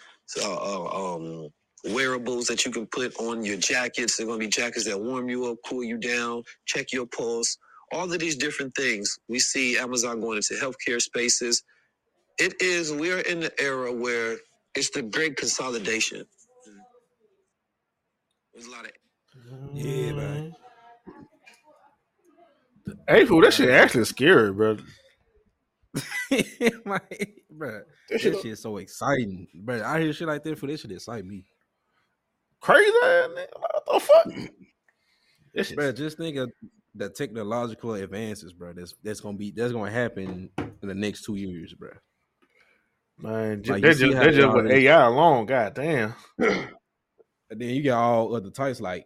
uh, 0.42 0.54
uh, 0.56 1.16
um, 1.16 1.48
wearables 1.94 2.46
that 2.46 2.64
you 2.66 2.72
can 2.72 2.86
put 2.88 3.16
on 3.18 3.44
your 3.44 3.59
jackets. 3.59 4.16
They're 4.16 4.26
going 4.26 4.40
to 4.40 4.46
be 4.46 4.50
jackets 4.50 4.86
that 4.86 5.00
warm 5.00 5.28
you 5.30 5.46
up, 5.46 5.59
cool 5.66 5.84
you 5.84 5.98
down, 5.98 6.44
check 6.66 6.92
your 6.92 7.06
pulse. 7.06 7.59
All 7.92 8.12
of 8.12 8.20
these 8.20 8.36
different 8.36 8.74
things. 8.76 9.18
We 9.28 9.38
see 9.40 9.78
Amazon 9.78 10.20
going 10.20 10.38
into 10.38 10.54
healthcare 10.54 11.00
spaces. 11.02 11.62
It 12.38 12.54
is, 12.62 12.92
we 12.92 13.12
are 13.12 13.20
in 13.20 13.40
the 13.40 13.52
era 13.62 13.92
where 13.92 14.38
it's 14.76 14.90
the 14.90 15.02
great 15.02 15.36
consolidation. 15.36 16.24
There's 18.54 18.66
a 18.66 18.70
lot 18.70 18.86
of 18.86 18.92
Yeah, 19.74 20.12
man. 20.14 20.56
April, 23.09 23.40
that 23.42 23.54
shit 23.54 23.70
actually 23.70 24.04
scary, 24.06 24.52
bro. 24.52 24.78
My, 26.86 27.00
bro, 27.50 27.82
that 28.12 28.20
shit- 28.20 28.43
shit 28.43 28.59
so 28.59 28.76
exciting, 28.78 29.48
bro. 29.55 29.82
I 29.82 30.01
hear 30.01 30.12
shit 30.12 30.28
like 30.28 30.43
that 30.44 30.59
for 30.59 30.66
this 30.66 30.80
shit 30.80 30.93
excite 30.93 31.24
me, 31.24 31.44
Crazy 32.60 32.93
ass 33.05 33.28
nigga. 33.30 33.47
What 33.59 33.84
the 33.93 34.01
fuck? 34.01 34.51
That 35.55 35.66
shit, 35.66 35.76
bro. 35.76 35.93
Just 35.93 36.16
think 36.16 36.39
of 36.39 36.51
the 36.94 37.10
technological 37.10 37.93
advances, 37.93 38.55
bro. 38.55 38.72
That's 38.72 38.94
that's 39.02 39.20
gonna 39.20 39.36
be 39.36 39.51
that's 39.51 39.72
gonna 39.72 39.90
happen 39.90 40.48
in 40.56 40.89
the 40.89 40.94
next 40.94 41.24
two 41.24 41.34
years, 41.34 41.74
bro. 41.74 41.90
man, 43.18 43.62
Like, 43.66 43.82
they 43.82 43.93
just, 43.93 44.01
they 44.01 44.30
just 44.30 44.55
with 44.55 44.70
AI 44.70 45.06
alone. 45.06 45.44
God 45.44 45.74
damn. 45.74 46.14
And 47.52 47.60
then 47.60 47.68
you 47.68 47.82
got 47.82 48.02
all 48.02 48.34
other 48.34 48.48
types 48.48 48.80
like 48.80 49.05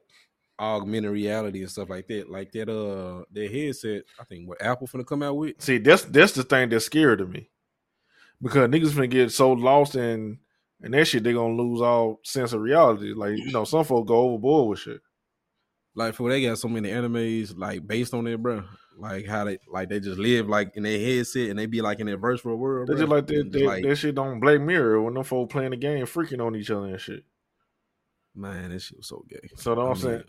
augmented 0.61 1.11
reality 1.11 1.62
and 1.62 1.70
stuff 1.70 1.91
like 1.91 2.07
that. 2.07 2.31
Like 2.31 2.53
that 2.53 2.69
uh 2.69 3.24
that 3.33 3.51
headset, 3.53 4.05
I 4.20 4.24
think 4.24 4.49
what 4.49 4.62
Apple 4.62 4.87
finna 4.87 5.05
come 5.05 5.24
out 5.24 5.37
with. 5.37 5.61
See, 5.61 5.78
that's 5.78 6.05
that's 6.05 6.31
the 6.31 6.45
thing 6.45 6.69
that's 6.69 6.85
scary 6.85 7.16
to 7.16 7.27
me. 7.27 7.51
Because 8.43 8.69
niggas 8.69 8.91
finna 8.91 9.11
get 9.11 9.33
so 9.33 9.53
lost 9.53 9.95
in 9.95 10.39
and 10.83 10.93
that 10.95 11.07
shit, 11.07 11.25
they 11.25 11.33
gonna 11.33 11.55
lose 11.55 11.81
all 11.81 12.21
sense 12.23 12.53
of 12.53 12.61
reality. 12.61 13.13
Like, 13.15 13.37
you 13.37 13.51
know, 13.51 13.65
some 13.65 13.85
folks 13.85 14.09
go 14.09 14.19
overboard 14.19 14.69
with 14.69 14.79
shit. 14.81 15.01
Like 15.95 16.15
for 16.15 16.29
they 16.29 16.43
got 16.43 16.59
so 16.59 16.69
many 16.69 16.91
animes 16.91 17.57
like 17.57 17.87
based 17.87 18.13
on 18.13 18.27
it, 18.27 18.43
bro. 18.43 18.65
Like 18.99 19.27
how 19.27 19.45
they 19.45 19.59
like 19.69 19.89
they 19.89 20.01
just 20.01 20.19
live 20.19 20.49
like 20.49 20.73
in 20.77 20.83
their 20.83 20.99
headset 20.99 21.51
and 21.51 21.59
they 21.59 21.67
be 21.67 21.81
like 21.81 22.01
in 22.01 22.07
their 22.07 22.19
virtual 22.19 22.57
world. 22.57 22.89
They 22.89 22.93
bro. 22.93 23.01
just 23.01 23.11
like 23.11 23.27
that, 23.29 23.53
that, 23.53 23.63
like, 23.63 23.83
that 23.85 23.97
shit 23.97 24.19
on 24.19 24.41
Black 24.41 24.61
Mirror 24.61 25.03
when 25.03 25.15
them 25.15 25.25
folks 25.25 25.53
playing 25.53 25.71
the 25.71 25.77
game, 25.77 26.05
freaking 26.05 26.45
on 26.45 26.55
each 26.55 26.71
other 26.71 26.87
and 26.87 27.01
shit. 27.01 27.25
man, 28.35 28.71
this 28.71 28.85
shit 28.85 28.99
was 28.99 29.09
so 29.09 29.25
gay. 29.29 29.49
So 29.57 29.81
I'm 29.81 29.97
saying? 29.97 30.25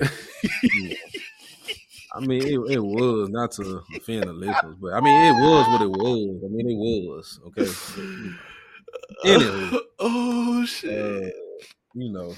I 2.18 2.20
mean, 2.26 2.42
it, 2.42 2.72
it 2.72 2.80
was 2.84 3.30
not 3.30 3.52
to 3.54 3.84
offend 3.96 4.24
the 4.24 4.34
listeners, 4.34 4.76
but 4.82 4.94
I 4.94 5.02
mean, 5.02 5.16
it 5.16 5.34
was 5.34 5.68
what 5.68 5.82
it 5.82 5.90
was. 5.90 6.42
I 6.44 6.48
mean, 6.50 6.70
it 6.70 6.76
was 6.76 7.40
okay. 7.48 7.66
Anywho, 9.26 9.80
oh 10.00 10.66
shit, 10.66 10.92
uh, 10.92 11.30
you 11.94 12.12
know, 12.12 12.34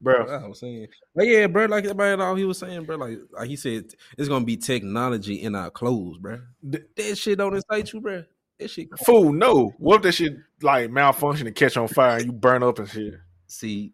bro. 0.00 0.26
I 0.26 0.48
was 0.48 0.58
saying, 0.58 0.88
but 1.14 1.26
yeah, 1.26 1.46
bro, 1.46 1.66
like 1.66 1.84
about 1.84 2.20
all 2.20 2.34
he 2.34 2.44
was 2.44 2.58
saying, 2.58 2.84
bro, 2.84 2.96
like, 2.96 3.18
like 3.30 3.48
he 3.48 3.54
said, 3.54 3.84
it's 4.18 4.28
gonna 4.28 4.44
be 4.44 4.56
technology 4.56 5.42
in 5.42 5.54
our 5.54 5.70
clothes, 5.70 6.18
bro. 6.18 6.40
That 6.62 7.16
shit 7.16 7.38
don't 7.38 7.54
excite 7.54 7.92
you, 7.92 8.00
bro. 8.00 8.24
That 8.58 8.68
shit. 8.68 8.88
Fool, 9.06 9.32
no. 9.32 9.72
What 9.78 9.96
if 9.96 10.02
that 10.02 10.12
shit 10.12 10.34
like 10.60 10.90
malfunction 10.90 11.46
and 11.46 11.54
catch 11.54 11.76
on 11.76 11.86
fire 11.86 12.16
and 12.16 12.26
you 12.26 12.32
burn 12.32 12.64
up 12.64 12.80
and 12.80 12.88
shit? 12.88 13.14
See, 13.46 13.92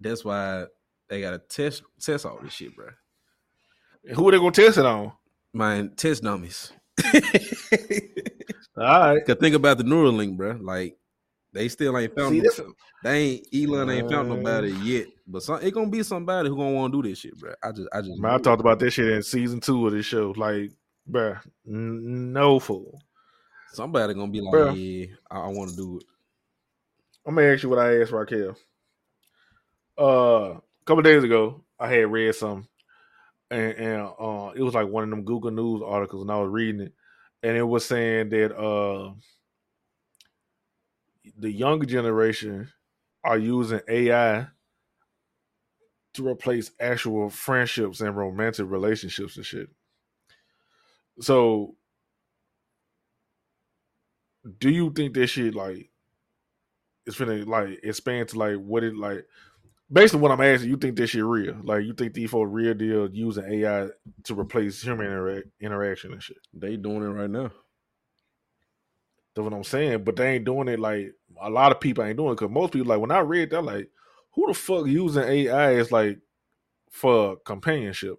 that's 0.00 0.24
why 0.24 0.64
they 1.08 1.20
gotta 1.20 1.38
test 1.38 1.84
test 2.00 2.26
all 2.26 2.40
this 2.42 2.52
shit, 2.52 2.74
bro. 2.74 2.88
Who 4.14 4.28
are 4.28 4.32
they 4.32 4.38
gonna 4.38 4.50
test 4.52 4.78
it 4.78 4.86
on? 4.86 5.12
My 5.52 5.88
test 5.96 6.22
dummies. 6.22 6.72
All 8.76 8.84
right. 8.84 9.24
Cause 9.26 9.36
think 9.40 9.54
about 9.54 9.78
the 9.78 9.84
Neuralink, 9.84 10.36
bro. 10.36 10.58
Like 10.60 10.96
they 11.52 11.68
still 11.68 11.96
ain't 11.98 12.14
found. 12.14 12.34
See, 12.34 12.40
no- 12.40 12.72
they 13.02 13.18
ain't 13.18 13.46
Elon 13.54 13.90
ain't 13.90 14.10
found 14.10 14.30
Uh, 14.30 14.34
nobody 14.36 14.70
yet. 14.72 15.06
But 15.26 15.42
some, 15.42 15.60
it 15.62 15.72
gonna 15.72 15.88
be 15.90 16.02
somebody 16.02 16.48
who 16.48 16.56
gonna 16.56 16.72
want 16.72 16.92
to 16.92 17.02
do 17.02 17.08
this 17.08 17.18
shit, 17.18 17.38
bro. 17.38 17.52
I 17.62 17.70
just, 17.72 17.88
I 17.92 18.00
just. 18.00 18.18
Man, 18.18 18.32
I 18.32 18.38
talked 18.38 18.60
about 18.60 18.78
this 18.78 18.94
shit 18.94 19.08
in 19.08 19.22
season 19.22 19.60
two 19.60 19.86
of 19.86 19.92
this 19.92 20.06
show. 20.06 20.32
Like, 20.36 20.72
bruh, 21.08 21.38
n- 21.66 22.32
no 22.32 22.58
fool. 22.58 23.00
Somebody 23.72 24.14
gonna 24.14 24.32
be 24.32 24.40
like, 24.40 24.54
Bruh. 24.54 24.74
yeah, 24.76 25.06
I, 25.30 25.40
I 25.42 25.46
want 25.48 25.70
to 25.70 25.76
do 25.76 25.98
it. 25.98 26.04
I'm 27.26 27.34
gonna 27.34 27.48
ask 27.48 27.62
you 27.62 27.68
what 27.68 27.78
I 27.78 28.00
asked 28.00 28.10
Raquel. 28.12 28.56
Uh, 29.98 30.54
a 30.54 30.60
couple 30.86 31.02
days 31.02 31.22
ago, 31.24 31.62
I 31.78 31.88
had 31.88 32.10
read 32.10 32.34
some, 32.34 32.66
and, 33.50 33.72
and 33.74 34.02
uh, 34.20 34.52
it 34.54 34.62
was 34.62 34.74
like 34.74 34.88
one 34.88 35.04
of 35.04 35.10
them 35.10 35.24
Google 35.24 35.50
News 35.50 35.82
articles, 35.84 36.22
and 36.22 36.30
I 36.32 36.38
was 36.38 36.50
reading 36.50 36.80
it, 36.82 36.94
and 37.42 37.56
it 37.56 37.62
was 37.62 37.84
saying 37.86 38.30
that 38.30 38.56
uh, 38.56 39.12
the 41.38 41.50
younger 41.50 41.86
generation 41.86 42.68
are 43.24 43.38
using 43.38 43.80
AI 43.88 44.48
to 46.14 46.26
replace 46.26 46.72
actual 46.80 47.30
friendships 47.30 48.00
and 48.00 48.16
romantic 48.16 48.68
relationships 48.70 49.36
and 49.36 49.46
shit. 49.46 49.68
So, 51.20 51.76
do 54.58 54.70
you 54.70 54.90
think 54.92 55.14
that 55.14 55.26
shit 55.26 55.54
like 55.54 55.90
it's 57.06 57.18
gonna 57.18 57.44
like 57.44 57.80
expand 57.82 58.28
to 58.30 58.38
like 58.38 58.56
what 58.56 58.84
it 58.84 58.96
like? 58.96 59.26
Basically, 59.90 60.20
what 60.20 60.32
I'm 60.32 60.40
asking, 60.40 60.68
you 60.68 60.76
think 60.76 60.96
this 60.96 61.10
shit 61.10 61.24
real? 61.24 61.56
Like, 61.62 61.84
you 61.84 61.94
think 61.94 62.12
these 62.12 62.30
folks 62.30 62.50
real 62.52 62.74
deal 62.74 63.08
using 63.10 63.50
AI 63.50 63.88
to 64.24 64.34
replace 64.38 64.82
human 64.82 65.06
intera- 65.06 65.42
interaction 65.60 66.12
and 66.12 66.22
shit? 66.22 66.36
They 66.52 66.76
doing 66.76 67.02
it 67.02 67.06
right 67.06 67.30
now. 67.30 67.50
That's 69.34 69.44
what 69.44 69.54
I'm 69.54 69.64
saying. 69.64 70.04
But 70.04 70.16
they 70.16 70.34
ain't 70.34 70.44
doing 70.44 70.68
it 70.68 70.80
like 70.80 71.14
a 71.40 71.48
lot 71.48 71.72
of 71.72 71.80
people 71.80 72.04
ain't 72.04 72.18
doing 72.18 72.32
it 72.32 72.34
because 72.34 72.50
most 72.50 72.72
people 72.72 72.88
like 72.88 73.00
when 73.00 73.10
I 73.10 73.20
read 73.20 73.50
that 73.50 73.62
like, 73.62 73.88
who 74.32 74.46
the 74.48 74.54
fuck 74.54 74.86
using 74.86 75.22
AI 75.22 75.72
is 75.72 75.90
like 75.90 76.18
for 76.90 77.36
companionship? 77.36 78.16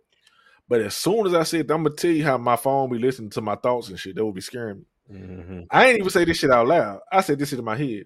But 0.68 0.82
as 0.82 0.96
soon 0.96 1.26
as 1.28 1.34
I 1.34 1.44
said, 1.44 1.68
that 1.68 1.74
I'm 1.74 1.84
gonna 1.84 1.96
tell 1.96 2.12
you 2.12 2.24
how 2.24 2.38
my 2.38 2.56
phone 2.56 2.92
be 2.92 3.00
listening 3.00 3.32
to 3.32 3.42
my 3.42 3.56
thoughts 3.56 3.90
and 3.90 4.00
shit. 4.00 4.16
That 4.16 4.26
would 4.26 4.36
be 4.36 4.42
scaring 4.42 4.80
me. 4.80 4.86
Mm-hmm. 5.12 5.62
I 5.72 5.88
ain't 5.88 6.00
even 6.00 6.10
say 6.10 6.26
this 6.26 6.38
shit 6.38 6.52
out 6.52 6.68
loud. 6.68 7.00
I 7.12 7.22
said 7.22 7.40
this 7.40 7.50
shit 7.50 7.60
in 7.60 7.66
my 7.66 7.76
head, 7.76 8.04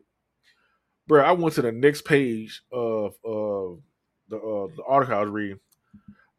bro. 1.07 1.23
I 1.23 1.31
went 1.33 1.55
to 1.55 1.61
the 1.61 1.71
next 1.71 2.05
page 2.05 2.61
of 2.71 3.13
uh, 3.25 3.75
the 4.29 4.37
uh, 4.37 4.67
the 4.75 4.83
article 4.87 5.15
I 5.15 5.21
was 5.21 5.29
reading, 5.29 5.59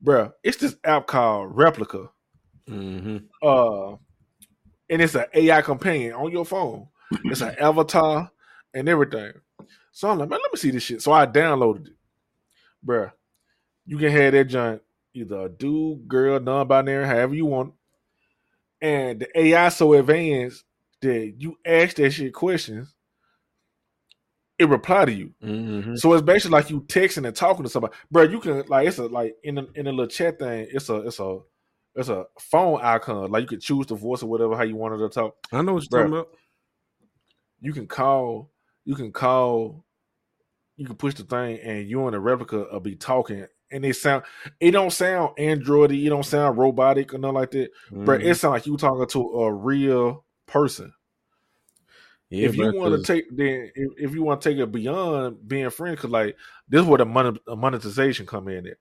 bro. 0.00 0.32
It's 0.42 0.58
this 0.58 0.76
app 0.84 1.06
called 1.06 1.54
Replika, 1.54 2.08
Mm-hmm. 2.68 3.18
uh, 3.42 3.92
and 4.90 5.02
it's 5.02 5.14
an 5.14 5.26
AI 5.34 5.62
companion 5.62 6.14
on 6.14 6.30
your 6.30 6.44
phone. 6.44 6.88
It's 7.28 7.40
an 7.42 7.54
avatar 7.60 8.30
and 8.74 8.88
everything. 8.88 9.32
So 9.92 10.10
I'm 10.10 10.18
like, 10.18 10.28
man, 10.28 10.40
let 10.42 10.52
me 10.52 10.58
see 10.58 10.70
this 10.70 10.82
shit. 10.82 11.02
So 11.02 11.12
I 11.12 11.26
downloaded 11.26 11.88
it, 11.88 11.96
bro. 12.82 13.10
You 13.86 13.98
can 13.98 14.10
have 14.10 14.32
that 14.32 14.44
joint 14.46 14.82
either 15.14 15.42
a 15.42 15.48
dude, 15.48 16.08
girl, 16.08 16.40
non-binary, 16.40 17.06
however 17.06 17.34
you 17.34 17.46
want. 17.46 17.74
And 18.80 19.20
the 19.20 19.38
AI 19.40 19.68
so 19.68 19.92
advanced 19.94 20.64
that 21.00 21.34
you 21.38 21.56
ask 21.64 21.96
that 21.96 22.10
shit 22.10 22.34
questions, 22.34 22.93
it 24.58 24.68
reply 24.68 25.04
to 25.04 25.12
you. 25.12 25.34
Mm-hmm. 25.42 25.96
So 25.96 26.12
it's 26.12 26.22
basically 26.22 26.52
like 26.58 26.70
you 26.70 26.82
texting 26.82 27.26
and 27.26 27.34
talking 27.34 27.64
to 27.64 27.68
somebody, 27.68 27.94
bro. 28.10 28.22
You 28.22 28.40
can 28.40 28.64
like 28.68 28.86
it's 28.88 28.98
a 28.98 29.06
like 29.06 29.34
in 29.42 29.58
a, 29.58 29.66
in 29.74 29.86
a 29.86 29.90
little 29.90 30.06
chat 30.06 30.38
thing. 30.38 30.68
It's 30.70 30.88
a 30.88 30.96
it's 31.06 31.18
a 31.18 31.38
it's 31.96 32.08
a 32.08 32.26
phone 32.38 32.80
icon. 32.82 33.30
Like 33.30 33.42
you 33.42 33.48
could 33.48 33.60
choose 33.60 33.86
the 33.86 33.94
voice 33.94 34.22
or 34.22 34.26
whatever 34.26 34.56
how 34.56 34.62
you 34.62 34.76
wanted 34.76 34.98
to 34.98 35.08
talk. 35.08 35.36
I 35.52 35.62
know 35.62 35.74
what 35.74 35.84
you're 35.90 36.00
talking 36.00 36.14
about. 36.14 36.28
You 37.60 37.72
can 37.72 37.86
call. 37.86 38.50
You 38.84 38.94
can 38.94 39.12
call. 39.12 39.84
You 40.76 40.86
can 40.86 40.96
push 40.96 41.14
the 41.14 41.22
thing, 41.24 41.60
and 41.60 41.88
you 41.88 42.04
and 42.06 42.14
the 42.14 42.20
replica 42.20 42.66
will 42.70 42.80
be 42.80 42.96
talking, 42.96 43.46
and 43.70 43.84
it 43.84 43.94
sound. 43.94 44.24
It 44.60 44.72
don't 44.72 44.92
sound 44.92 45.36
androidy. 45.36 46.04
It 46.04 46.10
don't 46.10 46.24
sound 46.24 46.58
robotic 46.58 47.14
or 47.14 47.18
nothing 47.18 47.34
like 47.34 47.50
that. 47.52 47.70
But 47.92 48.20
Mhm. 48.20 48.24
it 48.24 48.34
sound 48.34 48.54
like 48.54 48.66
you 48.66 48.76
talking 48.76 49.06
to 49.06 49.20
a 49.40 49.52
real 49.52 50.24
person. 50.46 50.92
Yeah, 52.34 52.48
if 52.48 52.56
you 52.56 52.72
want 52.74 52.94
to 52.94 53.02
take 53.02 53.24
then 53.36 53.70
if, 53.74 53.92
if 53.96 54.14
you 54.14 54.22
want 54.22 54.40
to 54.40 54.48
take 54.48 54.58
it 54.58 54.72
beyond 54.72 55.46
being 55.46 55.70
friends, 55.70 55.96
because 55.96 56.10
like 56.10 56.36
this 56.68 56.82
is 56.82 56.86
where 56.86 56.98
the 56.98 57.04
mon- 57.06 57.38
the 57.46 57.56
monetization 57.56 58.26
come 58.26 58.48
in 58.48 58.66
at, 58.66 58.76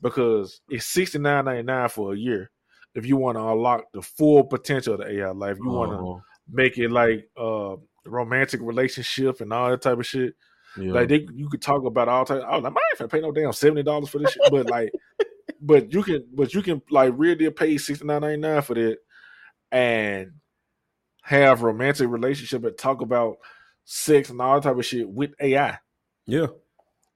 because 0.00 0.60
it's 0.68 0.86
sixty 0.86 1.18
nine 1.18 1.44
ninety 1.44 1.62
nine 1.62 1.88
for 1.88 2.12
a 2.12 2.16
year. 2.16 2.50
If 2.94 3.06
you 3.06 3.16
want 3.16 3.36
to 3.38 3.46
unlock 3.46 3.84
the 3.92 4.02
full 4.02 4.44
potential 4.44 4.94
of 4.94 5.00
the 5.00 5.20
AI 5.20 5.30
life, 5.30 5.56
you 5.58 5.68
want 5.70 5.92
to 5.92 5.96
Uh-huh. 5.96 6.20
make 6.50 6.78
it 6.78 6.90
like 6.90 7.28
uh 7.36 7.76
romantic 8.04 8.60
relationship 8.62 9.40
and 9.40 9.52
all 9.52 9.70
that 9.70 9.80
type 9.82 9.98
of 9.98 10.06
shit. 10.06 10.34
Yeah. 10.76 10.92
Like 10.92 11.08
they, 11.08 11.26
you 11.34 11.48
could 11.48 11.62
talk 11.62 11.84
about 11.84 12.08
all 12.08 12.24
type. 12.24 12.42
I 12.42 12.54
was 12.54 12.64
like, 12.64 12.72
man, 12.72 12.80
I 12.82 13.02
ain't 13.02 13.10
finna 13.10 13.12
pay 13.12 13.20
no 13.20 13.32
damn 13.32 13.52
seventy 13.52 13.82
dollars 13.82 14.08
for 14.08 14.18
this 14.18 14.32
shit, 14.32 14.42
but 14.50 14.68
like, 14.70 14.90
but 15.60 15.92
you 15.92 16.02
can, 16.02 16.26
but 16.34 16.52
you 16.54 16.62
can 16.62 16.80
like 16.90 17.12
really 17.16 17.48
pay 17.50 17.76
sixty 17.78 18.04
nine 18.06 18.22
ninety 18.22 18.38
nine 18.40 18.62
for 18.62 18.74
that, 18.74 18.98
and 19.70 20.32
have 21.22 21.62
romantic 21.62 22.08
relationship 22.08 22.64
and 22.64 22.76
talk 22.76 23.00
about 23.00 23.36
sex 23.84 24.30
and 24.30 24.40
all 24.40 24.54
that 24.60 24.68
type 24.68 24.78
of 24.78 24.84
shit 24.84 25.08
with 25.08 25.32
AI. 25.40 25.78
Yeah. 26.26 26.48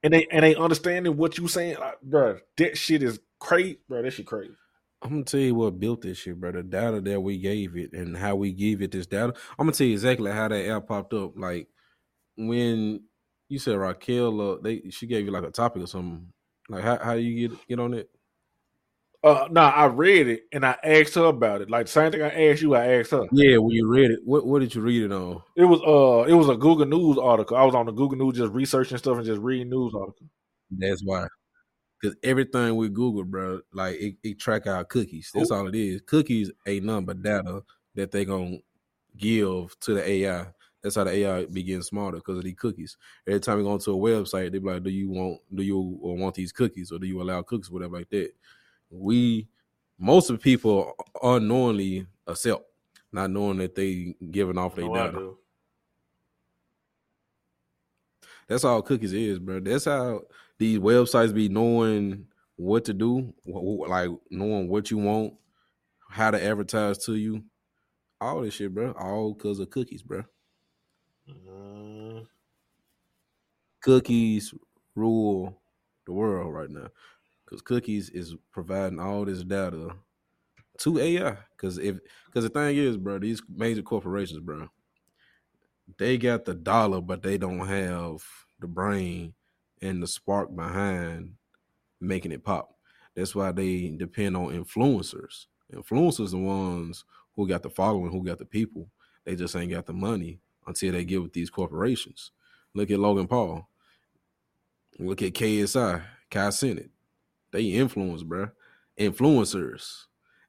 And 0.03 0.13
they 0.13 0.27
and 0.31 0.43
they 0.43 0.55
understanding 0.55 1.17
what 1.17 1.37
you 1.37 1.47
saying, 1.47 1.77
like, 1.79 2.01
bro. 2.01 2.39
That 2.57 2.77
shit 2.77 3.03
is 3.03 3.19
crazy, 3.39 3.79
bro. 3.87 4.01
That 4.01 4.11
shit 4.11 4.27
crazy. 4.27 4.53
I'm 5.01 5.09
gonna 5.09 5.23
tell 5.23 5.39
you 5.39 5.55
what 5.55 5.79
built 5.79 6.01
this 6.01 6.19
shit, 6.19 6.39
bro. 6.39 6.51
The 6.51 6.63
data 6.63 7.01
that 7.01 7.21
we 7.21 7.37
gave 7.37 7.75
it 7.75 7.93
and 7.93 8.17
how 8.17 8.35
we 8.35 8.53
gave 8.53 8.81
it 8.81 8.91
this 8.91 9.07
data. 9.07 9.33
I'm 9.57 9.65
gonna 9.65 9.73
tell 9.73 9.87
you 9.87 9.93
exactly 9.93 10.31
how 10.31 10.47
that 10.47 10.67
app 10.69 10.87
popped 10.87 11.13
up. 11.13 11.33
Like 11.35 11.67
when 12.37 13.01
you 13.49 13.59
said 13.59 13.77
Raquel, 13.77 14.41
uh, 14.41 14.57
they 14.61 14.83
she 14.89 15.07
gave 15.07 15.25
you 15.25 15.31
like 15.31 15.43
a 15.43 15.51
topic 15.51 15.83
or 15.83 15.87
something. 15.87 16.27
Like 16.69 16.83
how 16.83 16.97
how 17.03 17.13
you 17.13 17.49
get 17.49 17.67
get 17.67 17.79
on 17.79 17.93
it? 17.93 18.09
Uh, 19.27 19.47
nah, 19.51 19.69
I 19.69 19.85
read 19.85 20.27
it 20.27 20.43
and 20.53 20.65
I 20.65 20.77
asked 20.83 21.15
her 21.15 21.25
about 21.25 21.61
it. 21.61 21.69
Like 21.69 21.87
the 21.87 21.91
same 21.91 22.11
thing 22.11 22.21
I 22.21 22.49
asked 22.49 22.61
you, 22.61 22.75
I 22.75 22.99
asked 22.99 23.11
her. 23.11 23.25
Yeah, 23.33 23.57
when 23.57 23.71
you 23.71 23.87
read 23.87 24.11
it, 24.11 24.19
what 24.23 24.45
what 24.45 24.59
did 24.59 24.73
you 24.73 24.81
read 24.81 25.03
it 25.03 25.11
on? 25.11 25.41
It 25.55 25.65
was 25.65 25.81
uh, 25.81 26.31
it 26.31 26.33
was 26.33 26.47
a 26.47 26.55
Google 26.55 26.85
News 26.85 27.17
article. 27.17 27.57
I 27.57 27.63
was 27.65 27.75
on 27.75 27.85
the 27.85 27.91
Google 27.91 28.17
News 28.17 28.37
just 28.37 28.53
researching 28.53 28.97
stuff 28.97 29.17
and 29.17 29.25
just 29.25 29.41
reading 29.41 29.69
news 29.69 29.93
articles. 29.93 30.29
That's 30.71 31.01
why. 31.03 31.27
Cause 32.01 32.15
everything 32.23 32.75
we 32.75 32.89
Google, 32.89 33.23
bro, 33.23 33.59
like 33.73 33.95
it, 33.95 34.15
it 34.23 34.39
track 34.39 34.67
our 34.67 34.85
cookies. 34.85 35.31
That's 35.33 35.51
all 35.51 35.67
it 35.67 35.75
is. 35.75 35.99
Cookies 36.01 36.51
ain't 36.65 36.85
nothing 36.85 37.05
but 37.05 37.23
data 37.23 37.63
that 37.95 38.11
they 38.11 38.23
gonna 38.23 38.59
give 39.17 39.77
to 39.81 39.93
the 39.95 40.07
AI. 40.07 40.45
That's 40.83 40.95
how 40.95 41.05
the 41.05 41.11
AI 41.11 41.45
be 41.45 41.63
getting 41.63 41.81
smarter 41.81 42.17
because 42.17 42.37
of 42.37 42.43
these 42.43 42.55
cookies. 42.55 42.97
Every 43.27 43.39
time 43.39 43.57
you 43.57 43.63
go 43.63 43.71
onto 43.71 43.91
a 43.91 43.97
website, 43.97 44.51
they 44.51 44.59
be 44.59 44.69
like, 44.69 44.83
"Do 44.83 44.91
you 44.91 45.09
want? 45.09 45.41
Do 45.53 45.63
you 45.63 45.79
want 46.01 46.35
these 46.35 46.51
cookies, 46.51 46.91
or 46.91 46.99
do 46.99 47.07
you 47.07 47.21
allow 47.21 47.41
cookies, 47.41 47.69
or 47.69 47.73
whatever 47.73 47.97
like 47.97 48.09
that?" 48.11 48.31
We, 48.89 49.47
most 49.97 50.29
of 50.29 50.37
the 50.37 50.43
people 50.43 50.93
unknowingly 51.21 52.07
accept, 52.25 52.63
not 53.11 53.29
knowing 53.31 53.57
that 53.57 53.75
they 53.75 54.15
giving 54.31 54.57
off 54.57 54.75
their 54.75 54.87
data. 54.87 55.11
do. 55.11 55.37
That's 58.47 58.63
all 58.63 58.81
cookies 58.81 59.13
is, 59.13 59.39
bro. 59.39 59.59
That's 59.59 59.85
how 59.85 60.21
these 60.57 60.79
websites 60.79 61.33
be 61.33 61.49
knowing 61.49 62.27
what 62.55 62.85
to 62.85 62.93
do, 62.93 63.33
like 63.45 64.09
knowing 64.31 64.69
what 64.69 64.89
you 64.89 64.97
want, 64.97 65.33
how 66.09 66.31
to 66.31 66.43
advertise 66.43 66.97
to 67.05 67.15
you, 67.15 67.43
all 68.21 68.41
this 68.41 68.55
shit, 68.55 68.73
bro. 68.73 68.91
All 68.93 69.33
because 69.33 69.59
of 69.59 69.69
cookies, 69.69 70.01
bro. 70.01 70.23
Mm, 71.29 72.25
Cookies 73.81 74.53
rule 74.95 75.61
the 76.05 76.13
world 76.13 76.53
right 76.53 76.69
now 76.69 76.87
because 77.47 77.61
cookies 77.61 78.09
is 78.09 78.35
providing 78.51 78.99
all 78.99 79.23
this 79.23 79.43
data 79.43 79.89
to 80.79 80.99
AI. 80.99 81.37
Because 81.51 81.77
if 81.77 81.97
because 82.25 82.43
the 82.43 82.49
thing 82.49 82.77
is, 82.77 82.97
bro, 82.97 83.19
these 83.19 83.41
major 83.49 83.81
corporations, 83.81 84.39
bro, 84.39 84.67
they 85.97 86.17
got 86.17 86.45
the 86.45 86.53
dollar, 86.53 87.01
but 87.01 87.23
they 87.23 87.37
don't 87.37 87.65
have 87.65 88.21
the 88.59 88.67
brain 88.67 89.33
and 89.81 90.03
the 90.03 90.07
spark 90.07 90.53
behind 90.55 91.33
making 92.01 92.31
it 92.31 92.43
pop. 92.43 92.75
That's 93.15 93.33
why 93.33 93.51
they 93.51 93.89
depend 93.89 94.35
on 94.35 94.49
influencers. 94.49 95.45
Influencers 95.73 96.31
the 96.31 96.37
ones 96.37 97.05
who 97.35 97.47
got 97.47 97.63
the 97.63 97.69
following, 97.69 98.11
who 98.11 98.23
got 98.23 98.39
the 98.39 98.45
people. 98.45 98.89
They 99.25 99.35
just 99.35 99.55
ain't 99.55 99.71
got 99.71 99.85
the 99.85 99.93
money 99.93 100.39
until 100.65 100.91
they 100.91 101.05
get 101.05 101.21
with 101.21 101.33
these 101.33 101.49
corporations. 101.49 102.31
Look 102.73 102.91
at 102.91 102.99
Logan 102.99 103.27
Paul. 103.27 103.67
Look 104.99 105.21
at 105.21 105.33
KSI, 105.33 106.03
Kai 106.29 106.47
Cenat. 106.47 106.89
They 107.51 107.63
influence, 107.65 108.23
bruh. 108.23 108.51
Influencers. 108.99 110.05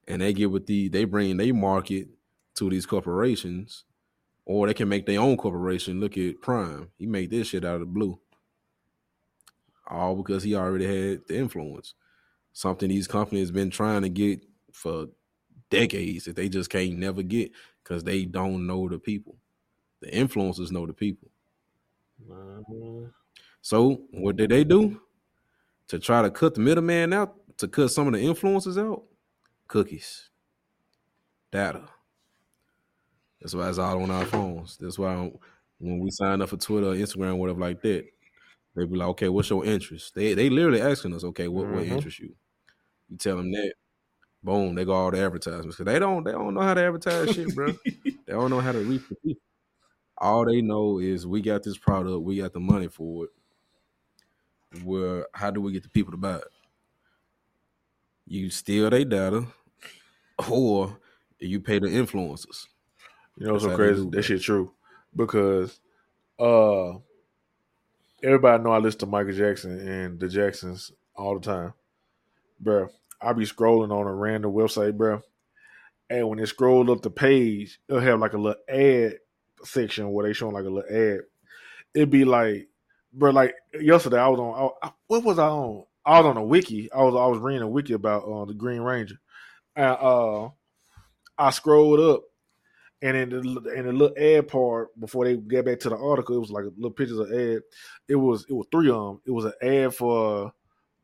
And 0.07 0.21
they 0.21 0.33
get 0.33 0.51
with 0.51 0.65
the 0.65 0.87
they 0.89 1.05
bring 1.05 1.37
they 1.37 1.51
market 1.51 2.07
to 2.55 2.69
these 2.69 2.85
corporations, 2.85 3.85
or 4.45 4.67
they 4.67 4.73
can 4.73 4.89
make 4.89 5.05
their 5.05 5.19
own 5.19 5.37
corporation. 5.37 5.99
Look 5.99 6.17
at 6.17 6.41
Prime. 6.41 6.89
He 6.97 7.05
made 7.05 7.29
this 7.29 7.47
shit 7.47 7.63
out 7.63 7.75
of 7.75 7.79
the 7.81 7.85
blue. 7.85 8.19
All 9.87 10.15
because 10.15 10.43
he 10.43 10.55
already 10.55 10.85
had 10.85 11.27
the 11.27 11.37
influence. 11.37 11.93
Something 12.53 12.89
these 12.89 13.07
companies 13.07 13.51
been 13.51 13.69
trying 13.69 14.01
to 14.01 14.09
get 14.09 14.41
for 14.71 15.07
decades 15.69 16.25
that 16.25 16.35
they 16.35 16.49
just 16.49 16.69
can't 16.69 16.97
never 16.97 17.21
get 17.21 17.51
because 17.83 18.03
they 18.03 18.25
don't 18.25 18.65
know 18.65 18.89
the 18.89 18.99
people. 18.99 19.35
The 20.01 20.07
influencers 20.07 20.71
know 20.71 20.85
the 20.85 20.93
people. 20.93 21.29
So 23.61 24.01
what 24.11 24.35
did 24.35 24.49
they 24.49 24.63
do? 24.63 25.01
To 25.89 25.99
try 25.99 26.21
to 26.21 26.29
cut 26.31 26.53
the 26.55 26.61
middleman 26.61 27.13
out, 27.13 27.35
to 27.57 27.67
cut 27.67 27.89
some 27.91 28.07
of 28.07 28.13
the 28.13 28.19
influences 28.19 28.77
out? 28.77 29.03
Cookies. 29.67 30.29
Data. 31.51 31.81
That's 33.41 33.55
why 33.55 33.69
it's 33.69 33.77
all 33.77 34.03
on 34.03 34.11
our 34.11 34.25
phones. 34.25 34.77
That's 34.77 34.99
why 34.99 35.31
when 35.79 35.99
we 35.99 36.11
sign 36.11 36.41
up 36.41 36.49
for 36.49 36.57
Twitter, 36.57 36.87
Instagram, 36.87 37.37
whatever 37.37 37.59
like 37.59 37.81
that, 37.81 38.05
they 38.75 38.85
be 38.85 38.97
like, 38.97 39.07
okay, 39.09 39.29
what's 39.29 39.49
your 39.49 39.65
interest? 39.65 40.13
They 40.13 40.33
they 40.33 40.49
literally 40.49 40.81
asking 40.81 41.13
us, 41.15 41.23
okay, 41.23 41.47
what, 41.47 41.67
what 41.67 41.83
Mhm. 41.83 41.91
interests 41.91 42.19
you? 42.19 42.35
You 43.09 43.17
tell 43.17 43.37
them 43.37 43.51
that, 43.51 43.73
boom, 44.43 44.75
they 44.75 44.85
go 44.85 44.93
all 44.93 45.09
the 45.11 45.19
advertisements. 45.19 45.75
Cause 45.77 45.85
they 45.85 45.97
don't 45.99 46.23
they 46.23 46.31
don't 46.33 46.53
know 46.53 46.61
how 46.61 46.73
to 46.75 46.81
advertise 46.83 47.33
shit, 47.33 47.53
bro. 47.55 47.73
They 48.25 48.35
don't 48.35 48.51
know 48.51 48.59
how 48.59 48.73
to 48.73 48.79
reach 48.79 49.01
the 49.09 49.15
people. 49.25 49.41
All 50.19 50.45
they 50.45 50.61
know 50.61 50.99
is 50.99 51.25
we 51.25 51.41
got 51.41 51.63
this 51.63 51.79
product, 51.79 52.21
we 52.21 52.37
got 52.37 52.53
the 52.53 52.59
money 52.59 52.87
for 52.89 53.23
it. 53.25 53.31
Where 54.83 55.27
how 55.33 55.51
do 55.51 55.61
we 55.61 55.71
get 55.71 55.83
the 55.83 55.89
people 55.89 56.11
to 56.11 56.17
buy 56.17 56.35
it? 56.37 56.43
You 58.25 58.49
steal 58.49 58.89
their 58.89 59.05
data, 59.05 59.45
or 60.49 60.99
you 61.39 61.59
pay 61.59 61.79
the 61.79 61.87
influencers. 61.87 62.67
You 63.37 63.47
know 63.47 63.53
what's 63.53 63.65
so 63.65 63.75
crazy? 63.75 64.07
that 64.11 64.23
shit 64.23 64.41
true 64.41 64.73
because 65.15 65.79
uh 66.39 66.91
everybody 68.23 68.63
know 68.63 68.71
I 68.71 68.77
listen 68.77 68.99
to 68.99 69.05
Michael 69.05 69.33
Jackson 69.33 69.79
and 69.79 70.19
the 70.19 70.27
Jacksons 70.27 70.91
all 71.15 71.39
the 71.39 71.45
time, 71.45 71.73
bro. 72.59 72.89
I 73.21 73.33
be 73.33 73.45
scrolling 73.45 73.91
on 73.91 74.07
a 74.07 74.13
random 74.13 74.53
website, 74.53 74.95
bro, 74.97 75.21
and 76.09 76.29
when 76.29 76.39
it 76.39 76.47
scroll 76.47 76.89
up 76.91 77.01
the 77.01 77.09
page, 77.09 77.79
it'll 77.87 78.01
have 78.01 78.19
like 78.19 78.33
a 78.33 78.37
little 78.37 78.61
ad 78.69 79.15
section 79.63 80.11
where 80.11 80.27
they 80.27 80.33
showing 80.33 80.53
like 80.53 80.65
a 80.65 80.69
little 80.69 80.89
ad. 80.89 81.21
It'd 81.93 82.09
be 82.11 82.23
like, 82.23 82.68
bro, 83.13 83.31
like 83.31 83.55
yesterday 83.79 84.19
I 84.19 84.27
was 84.27 84.39
on. 84.39 84.71
I, 84.83 84.87
I- 84.87 84.93
what 85.07 85.23
was 85.23 85.39
I 85.39 85.47
on? 85.47 85.85
I 86.05 86.19
was 86.19 86.27
on 86.27 86.37
a 86.37 86.43
wiki. 86.43 86.91
I 86.91 87.03
was 87.03 87.15
I 87.15 87.27
was 87.27 87.39
reading 87.39 87.61
a 87.63 87.67
wiki 87.67 87.93
about 87.93 88.23
uh, 88.23 88.45
the 88.45 88.53
Green 88.53 88.81
Ranger, 88.81 89.19
and 89.75 89.97
uh, 89.99 90.49
I 91.37 91.51
scrolled 91.51 91.99
up 91.99 92.23
and 93.01 93.15
in 93.17 93.29
the 93.29 93.73
in 93.75 93.85
the 93.85 93.93
little 93.93 94.17
ad 94.17 94.47
part 94.49 94.89
before 94.99 95.25
they 95.25 95.37
get 95.37 95.65
back 95.65 95.79
to 95.81 95.89
the 95.89 95.97
article, 95.97 96.35
it 96.35 96.39
was 96.39 96.51
like 96.51 96.65
little 96.75 96.91
pictures 96.91 97.19
of 97.19 97.31
ad. 97.31 97.61
It 98.07 98.15
was 98.15 98.45
it 98.49 98.53
was 98.53 98.67
three 98.71 98.89
of 98.89 98.95
them. 98.95 99.21
It 99.25 99.31
was 99.31 99.45
an 99.45 99.53
ad 99.61 99.95
for 99.95 100.53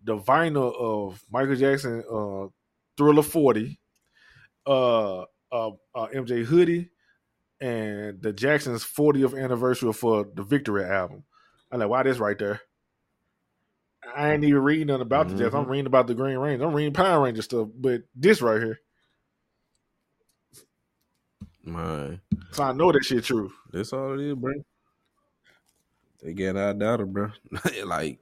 the 0.04 0.18
vinyl 0.18 0.76
of 0.78 1.24
Michael 1.32 1.56
Jackson 1.56 2.04
uh, 2.12 2.48
Thriller 2.98 3.24
Forty, 3.24 3.80
uh, 4.68 5.22
uh, 5.22 5.72
uh, 5.96 6.08
MJ 6.14 6.44
Hoodie, 6.44 6.90
and 7.62 8.22
the 8.22 8.34
Jacksons 8.34 8.84
40th 8.84 9.36
anniversary 9.42 9.94
for 9.94 10.28
the 10.36 10.44
Victory 10.44 10.86
album. 10.86 11.24
I'm 11.76 11.80
like, 11.82 11.90
why 11.90 12.04
this 12.04 12.20
right 12.20 12.40
there? 12.40 12.62
I 14.16 14.32
ain't 14.32 14.46
even 14.46 14.62
reading 14.64 14.88
nothing 14.88 15.02
about 15.02 15.28
the 15.28 15.34
Jacksons. 15.36 15.56
I'm 15.56 15.66
Mhm. 15.66 15.70
reading 15.70 15.86
about 15.88 16.08
the 16.08 16.16
Green 16.16 16.38
Ranger. 16.38 16.64
I'm 16.66 16.74
reading 16.74 16.94
Power 16.94 17.26
Ranger 17.26 17.42
stuff, 17.42 17.68
but 17.76 18.04
this 18.16 18.42
right 18.42 18.62
here. 18.62 18.80
My. 21.64 22.20
So 22.52 22.64
I 22.64 22.72
know 22.72 22.92
that 22.94 23.04
shit 23.04 23.26
true. 23.26 23.52
that's 23.72 23.92
all 23.92 24.14
it 24.18 24.24
is, 24.24 24.36
bro. 24.36 24.54
They 26.24 26.34
get 26.34 26.56
our 26.56 26.74
data, 26.74 27.06
bro. 27.06 27.32
like, 27.86 28.20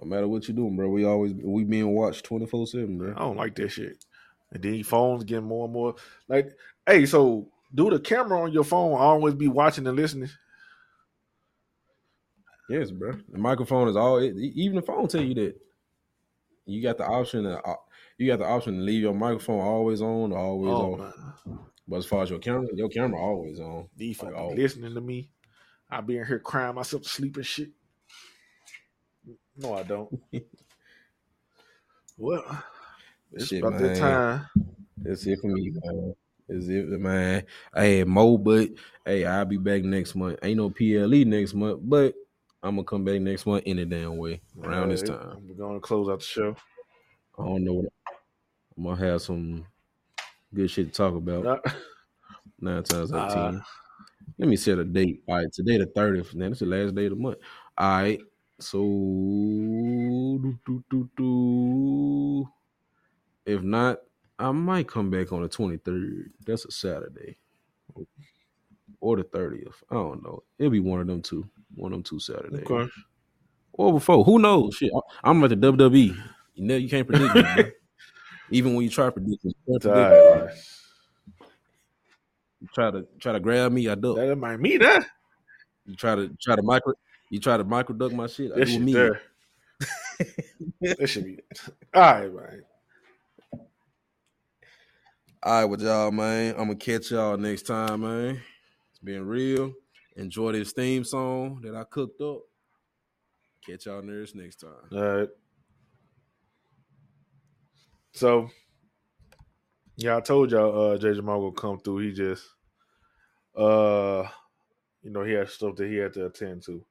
no 0.00 0.08
matter 0.08 0.26
what 0.26 0.48
you're 0.48 0.56
doing, 0.56 0.74
bro, 0.74 0.88
we 0.88 1.04
always 1.04 1.34
we 1.34 1.62
being 1.64 1.90
watched 1.90 2.24
twenty 2.24 2.46
four 2.46 2.66
seven, 2.66 2.98
bro. 2.98 3.12
I 3.12 3.20
don't 3.20 3.36
like 3.36 3.54
that 3.56 3.68
shit. 3.68 4.04
And 4.50 4.62
then 4.62 4.74
your 4.74 4.84
phones 4.84 5.22
getting 5.24 5.44
more 5.44 5.66
and 5.66 5.72
more 5.72 5.94
like, 6.26 6.50
hey, 6.86 7.06
so 7.06 7.48
do 7.74 7.90
the 7.90 8.00
camera 8.00 8.40
on 8.42 8.52
your 8.52 8.64
phone 8.64 8.94
always 8.94 9.34
be 9.34 9.48
watching 9.48 9.86
and 9.86 9.96
listening? 9.96 10.30
Yes, 12.68 12.90
bro. 12.90 13.12
The 13.28 13.38
microphone 13.38 13.88
is 13.88 13.96
all. 13.96 14.22
Even 14.22 14.76
the 14.76 14.82
phone 14.82 15.08
tell 15.08 15.22
you 15.22 15.34
that. 15.34 15.54
You 16.64 16.82
got 16.82 16.98
the 16.98 17.04
option. 17.06 17.44
To, 17.44 17.60
uh, 17.60 17.74
you 18.18 18.26
got 18.28 18.38
the 18.38 18.46
option 18.46 18.76
to 18.76 18.80
leave 18.82 19.02
your 19.02 19.14
microphone 19.14 19.60
always 19.60 20.00
on 20.00 20.32
or 20.32 20.38
always 20.38 20.70
Oh 20.70 20.92
off. 20.94 20.98
man, 21.46 21.58
But 21.88 21.96
as 21.96 22.06
far 22.06 22.22
as 22.22 22.30
your 22.30 22.38
camera, 22.38 22.68
your 22.74 22.88
camera 22.88 23.20
always 23.20 23.58
on. 23.58 23.88
these 23.96 24.22
Like, 24.22 24.34
oh. 24.34 24.50
listening 24.50 24.94
to 24.94 25.00
me. 25.00 25.28
I 25.90 26.00
be 26.00 26.16
in 26.16 26.24
here 26.26 26.38
crying 26.38 26.74
myself 26.74 27.02
to 27.02 27.08
sleep 27.08 27.36
and 27.36 27.44
shit. 27.44 27.70
No, 29.56 29.74
I 29.74 29.82
don't. 29.82 30.22
well, 32.16 32.64
it's 33.32 33.48
Shit, 33.48 33.62
about 33.62 33.78
that 33.78 33.98
time. 33.98 34.46
That's 34.96 35.26
it 35.26 35.38
for 35.40 35.48
me, 35.48 35.72
man. 35.84 36.14
That's 36.48 36.66
it, 36.68 36.88
man. 37.00 37.44
Hey, 37.74 38.04
Mo, 38.04 38.38
but 38.38 38.70
hey, 39.04 39.26
I'll 39.26 39.44
be 39.44 39.58
back 39.58 39.82
next 39.84 40.14
month. 40.14 40.38
Ain't 40.42 40.56
no 40.56 40.70
PLE 40.70 41.24
next 41.26 41.52
month, 41.52 41.80
but 41.82 42.14
I'm 42.62 42.76
gonna 42.76 42.84
come 42.84 43.04
back 43.04 43.20
next 43.20 43.44
month 43.46 43.64
any 43.66 43.84
damn 43.84 44.16
way 44.16 44.40
around 44.62 44.90
this 44.90 45.02
time. 45.02 45.46
We're 45.48 45.54
going 45.54 45.74
to 45.74 45.80
close 45.80 46.08
out 46.08 46.20
the 46.20 46.24
show. 46.24 46.56
I 47.38 47.44
don't 47.44 47.64
know. 47.64 47.84
I'm 48.76 48.84
gonna 48.84 48.96
have 48.96 49.22
some 49.22 49.66
good 50.54 50.70
shit 50.70 50.86
to 50.86 50.92
talk 50.92 51.14
about. 51.14 51.46
Uh, 51.46 51.70
Nine 52.60 52.82
times 52.84 53.12
out 53.12 53.30
of 53.32 53.36
Uh, 53.36 53.50
ten. 53.50 53.62
Let 54.38 54.48
me 54.48 54.56
set 54.56 54.78
a 54.78 54.84
date. 54.84 55.24
All 55.28 55.36
right, 55.36 55.52
today 55.52 55.78
the 55.78 55.86
30th. 55.86 56.30
Then 56.32 56.52
it's 56.52 56.60
the 56.60 56.66
last 56.66 56.94
day 56.94 57.06
of 57.06 57.10
the 57.10 57.16
month. 57.16 57.38
All 57.76 57.88
right. 58.02 58.20
So 58.60 58.78
do, 58.78 60.58
do, 60.64 60.84
do, 60.88 61.10
do. 61.16 62.48
if 63.44 63.62
not, 63.62 63.98
I 64.38 64.52
might 64.52 64.86
come 64.86 65.10
back 65.10 65.32
on 65.32 65.42
the 65.42 65.48
23rd. 65.48 66.26
That's 66.46 66.64
a 66.64 66.70
Saturday. 66.70 67.36
Or 69.00 69.16
the 69.16 69.24
30th. 69.24 69.74
I 69.90 69.94
don't 69.94 70.22
know. 70.22 70.44
It'll 70.58 70.70
be 70.70 70.78
one 70.78 71.00
of 71.00 71.08
them 71.08 71.22
two. 71.22 71.48
One 71.74 71.92
of 71.92 71.96
them 71.96 72.02
two 72.02 72.18
Saturdays. 72.20 72.64
okay. 72.68 72.90
Or 73.74 73.92
before. 73.94 74.24
Who 74.24 74.38
knows? 74.38 74.74
Shit. 74.74 74.90
I- 74.94 75.30
I'm 75.30 75.40
like 75.40 75.50
the 75.50 75.56
WWE. 75.56 76.16
You 76.54 76.64
know 76.64 76.76
you 76.76 76.88
can't 76.88 77.06
predict 77.08 77.34
me. 77.34 77.64
Even 78.50 78.74
when 78.74 78.84
you 78.84 78.90
try 78.90 79.06
to 79.06 79.12
predict 79.12 79.42
me, 79.44 79.52
you 79.66 79.74
It's 79.76 79.84
can't 79.86 79.96
all 79.96 80.08
predict 80.10 80.54
me. 80.54 80.60
You 82.60 82.68
try 82.74 82.90
to 82.90 83.06
try 83.18 83.32
to 83.32 83.40
grab 83.40 83.72
me, 83.72 83.88
I 83.88 83.94
duck. 83.94 84.16
That 84.16 84.36
might 84.36 84.58
me 84.60 84.76
that. 84.76 85.06
You 85.86 85.96
try 85.96 86.14
to 86.14 86.28
try 86.40 86.54
to 86.56 86.62
micro 86.62 86.92
you 87.30 87.40
try 87.40 87.56
to 87.56 87.64
micro 87.64 87.94
duck 87.94 88.12
my 88.12 88.26
shit, 88.26 88.52
I 88.52 88.58
That 88.60 88.66
do 88.66 88.76
a 88.76 88.78
me. 88.78 88.92
there. 88.92 89.22
that 90.82 91.08
should 91.08 91.24
be 91.24 91.40
all 91.94 92.02
right, 92.02 92.32
man. 92.32 92.62
All 95.42 95.52
right, 95.60 95.64
with 95.64 95.82
y'all, 95.82 96.12
man. 96.12 96.50
I'm 96.52 96.66
gonna 96.66 96.76
catch 96.76 97.10
y'all 97.10 97.36
next 97.36 97.62
time, 97.62 98.02
man. 98.02 98.40
It's 98.90 98.98
been 99.02 99.26
real. 99.26 99.72
Enjoy 100.16 100.52
this 100.52 100.72
theme 100.72 101.04
song 101.04 101.60
that 101.62 101.74
I 101.74 101.84
cooked 101.84 102.20
up. 102.20 102.40
Catch 103.66 103.86
y'all 103.86 104.02
nerds 104.02 104.34
next 104.34 104.56
time. 104.56 104.70
All 104.92 105.02
right. 105.02 105.28
So, 108.12 108.50
yeah, 109.96 110.16
I 110.16 110.20
told 110.20 110.50
y'all 110.50 110.92
uh 110.92 110.98
Jay 110.98 111.14
Jamal 111.14 111.40
will 111.40 111.52
come 111.52 111.78
through. 111.78 111.98
He 111.98 112.12
just 112.12 112.44
uh 113.56 114.24
you 115.02 115.10
know, 115.10 115.24
he 115.24 115.32
had 115.32 115.48
stuff 115.48 115.76
that 115.76 115.88
he 115.88 115.96
had 115.96 116.12
to 116.14 116.26
attend 116.26 116.62
to. 116.64 116.84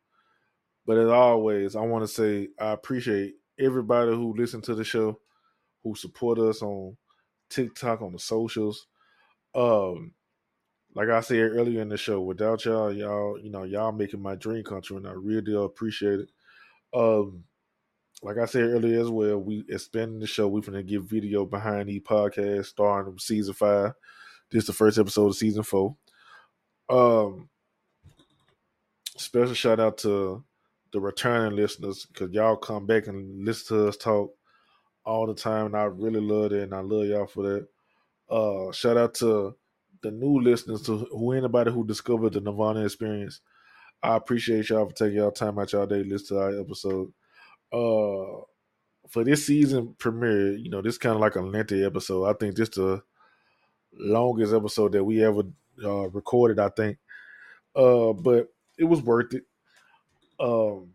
But 0.85 0.97
as 0.97 1.09
always, 1.09 1.75
I 1.75 1.81
want 1.81 2.03
to 2.03 2.07
say 2.07 2.49
I 2.59 2.71
appreciate 2.71 3.35
everybody 3.59 4.11
who 4.11 4.35
listened 4.35 4.63
to 4.65 4.75
the 4.75 4.83
show, 4.83 5.19
who 5.83 5.95
support 5.95 6.39
us 6.39 6.61
on 6.61 6.97
TikTok, 7.49 8.01
on 8.01 8.13
the 8.13 8.19
socials. 8.19 8.87
Um, 9.53 10.13
like 10.93 11.09
I 11.09 11.21
said 11.21 11.37
earlier 11.37 11.81
in 11.81 11.89
the 11.89 11.97
show, 11.97 12.21
without 12.21 12.65
y'all, 12.65 12.91
y'all, 12.91 13.39
you 13.39 13.49
know, 13.49 13.63
y'all 13.63 13.91
making 13.91 14.21
my 14.21 14.35
dream 14.35 14.63
come 14.63 14.81
true, 14.81 14.97
and 14.97 15.07
I 15.07 15.11
really 15.11 15.41
do 15.41 15.63
appreciate 15.63 16.19
it. 16.21 16.29
Um, 16.93 17.45
like 18.21 18.37
I 18.37 18.45
said 18.45 18.63
earlier 18.63 18.99
as 19.01 19.09
well, 19.09 19.37
we 19.37 19.63
expanding 19.69 20.19
the 20.19 20.27
show. 20.27 20.47
We're 20.47 20.61
gonna 20.61 20.83
give 20.83 21.05
video 21.05 21.45
behind 21.45 21.89
the 21.89 21.99
podcast 22.01 22.65
starting 22.65 23.17
season 23.17 23.53
five. 23.53 23.93
This 24.51 24.63
is 24.63 24.67
the 24.67 24.73
first 24.73 24.99
episode 24.99 25.27
of 25.27 25.35
season 25.35 25.63
four. 25.63 25.95
Um, 26.89 27.49
special 29.17 29.53
shout 29.53 29.79
out 29.79 29.97
to 29.99 30.43
the 30.91 30.99
returning 30.99 31.55
listeners 31.55 32.05
because 32.05 32.31
y'all 32.33 32.57
come 32.57 32.85
back 32.85 33.07
and 33.07 33.45
listen 33.45 33.77
to 33.77 33.87
us 33.87 33.97
talk 33.97 34.31
all 35.05 35.25
the 35.25 35.33
time, 35.33 35.67
and 35.67 35.77
I 35.77 35.83
really 35.83 36.19
love 36.19 36.51
it, 36.51 36.63
and 36.63 36.73
I 36.73 36.81
love 36.81 37.05
y'all 37.05 37.27
for 37.27 37.43
that. 37.43 37.67
Uh, 38.29 38.71
shout 38.73 38.97
out 38.97 39.13
to 39.15 39.55
the 40.01 40.11
new 40.11 40.39
listeners, 40.41 40.81
to 40.83 40.97
who 41.11 41.33
anybody 41.33 41.71
who 41.71 41.85
discovered 41.85 42.33
the 42.33 42.41
Nerdvana 42.41 42.83
experience. 42.85 43.41
I 44.03 44.15
appreciate 44.15 44.69
y'all 44.69 44.87
for 44.87 44.95
taking 44.95 45.17
y'all 45.17 45.31
time 45.31 45.59
out 45.59 45.71
y'all 45.73 45.85
day 45.85 46.03
to 46.03 46.09
listen 46.09 46.37
to 46.37 46.43
our 46.43 46.59
episode. 46.59 47.13
Uh, 47.71 48.41
for 49.09 49.23
this 49.23 49.45
season 49.45 49.95
premiere, 49.99 50.53
you 50.53 50.69
know, 50.69 50.81
this 50.81 50.97
kind 50.97 51.15
of 51.15 51.21
like 51.21 51.35
a 51.35 51.41
lengthy 51.41 51.83
episode. 51.83 52.25
I 52.25 52.33
think 52.33 52.55
this 52.55 52.69
the 52.69 53.01
longest 53.93 54.53
episode 54.53 54.93
that 54.93 55.03
we 55.03 55.23
ever 55.23 55.43
uh, 55.83 56.09
recorded. 56.09 56.59
I 56.59 56.69
think, 56.69 56.97
uh, 57.75 58.13
but 58.13 58.47
it 58.77 58.85
was 58.85 59.01
worth 59.01 59.33
it. 59.33 59.43
Um, 60.39 60.89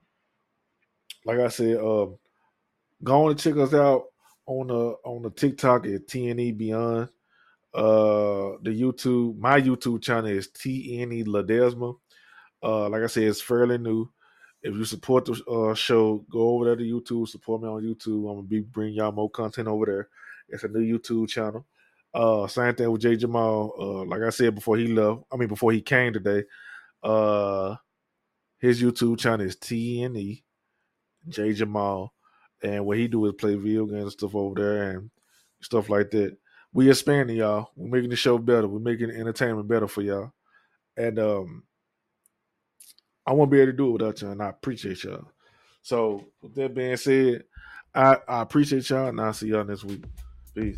like 1.25 1.39
I 1.39 1.49
said, 1.49 1.77
uh, 1.77 2.07
go 3.03 3.25
on 3.25 3.31
and 3.31 3.39
check 3.39 3.57
us 3.57 3.75
out 3.75 4.07
on 4.47 4.69
the 4.69 4.97
on 5.05 5.23
the 5.23 5.31
TikTok 5.31 5.87
at 5.87 6.09
TNE 6.09 6.57
Beyond. 6.57 7.09
Uh, 7.77 8.57
the 8.63 8.71
YouTube, 8.71 9.39
my 9.39 9.61
YouTube 9.61 10.03
channel 10.03 10.31
is 10.31 10.49
TNE 10.49 11.27
Ledesma. 11.27 11.95
Uh, 12.63 12.89
like 12.89 13.03
I 13.03 13.07
said, 13.07 13.25
it's 13.25 13.43
fairly 13.43 13.77
new. 13.77 14.09
If 14.63 14.75
you 14.75 14.85
support 14.87 15.27
the 15.27 15.45
uh, 15.45 15.75
show, 15.75 16.25
go 16.31 16.51
over 16.55 16.65
there 16.65 16.77
to 16.77 16.83
YouTube. 16.83 17.29
Support 17.29 17.63
me 17.63 17.69
on 17.69 17.83
YouTube. 17.83 18.31
I'm 18.31 18.37
gonna 18.37 18.43
be 18.43 18.61
bringing 18.61 18.95
y'all 18.95 19.13
more 19.13 19.29
content 19.31 19.69
over 19.69 19.85
there. 19.85 20.09
It's 20.49 20.65
a 20.65 20.69
new 20.69 20.99
YouTube 20.99 21.29
channel. 21.29 21.67
Uh, 22.15 22.47
same 22.47 22.75
thing 22.75 22.91
with 22.91 23.03
Jay 23.03 23.15
Jamal. 23.15 23.75
Uh, 23.79 24.05
like 24.07 24.23
I 24.23 24.31
said 24.31 24.55
before 24.55 24.79
he 24.79 24.87
left, 24.87 25.25
I 25.31 25.37
mean 25.37 25.49
before 25.49 25.73
he 25.73 25.83
came 25.83 26.15
today. 26.15 26.45
Uh, 27.03 27.77
his 28.59 28.83
YouTube 28.83 29.19
channel 29.19 29.45
is 29.45 29.57
TNE 29.57 30.43
Jay 31.29 31.53
Jamal, 31.53 32.15
and 32.63 32.87
what 32.87 32.97
he 32.97 33.07
do 33.07 33.27
is 33.27 33.35
play 33.35 33.55
video 33.55 33.85
games 33.85 34.03
and 34.03 34.13
stuff 34.13 34.35
over 34.35 34.55
there 34.55 34.91
and 34.93 35.11
stuff 35.61 35.91
like 35.91 36.11
that. 36.13 36.39
We 36.77 36.91
expanding 36.91 37.37
y'all. 37.37 37.71
We're 37.75 37.89
making 37.89 38.11
the 38.11 38.17
show 38.17 38.37
better. 38.37 38.69
We're 38.69 38.81
making 38.81 39.11
entertainment 39.11 39.67
better 39.67 39.89
for 39.89 40.03
y'all, 40.03 40.35
and 40.95 41.19
um, 41.19 41.63
I 43.27 43.33
won't 43.33 43.51
be 43.51 43.61
able 43.61 43.73
to 43.73 43.77
do 43.79 43.89
it 43.89 43.93
without 43.93 44.21
y'all, 44.21 44.33
and 44.33 44.43
I 44.43 44.51
appreciate 44.51 45.03
y'all. 45.03 45.25
So 45.81 46.27
with 46.43 46.55
that 46.57 46.75
being 46.75 46.99
said, 46.99 47.45
I, 47.95 48.19
I 48.29 48.43
appreciate 48.43 48.91
y'all, 48.91 49.09
and 49.09 49.19
I'll 49.19 49.33
see 49.33 49.49
y'all 49.49 49.65
next 49.65 49.85
week. 49.85 50.05
Peace. 50.55 50.77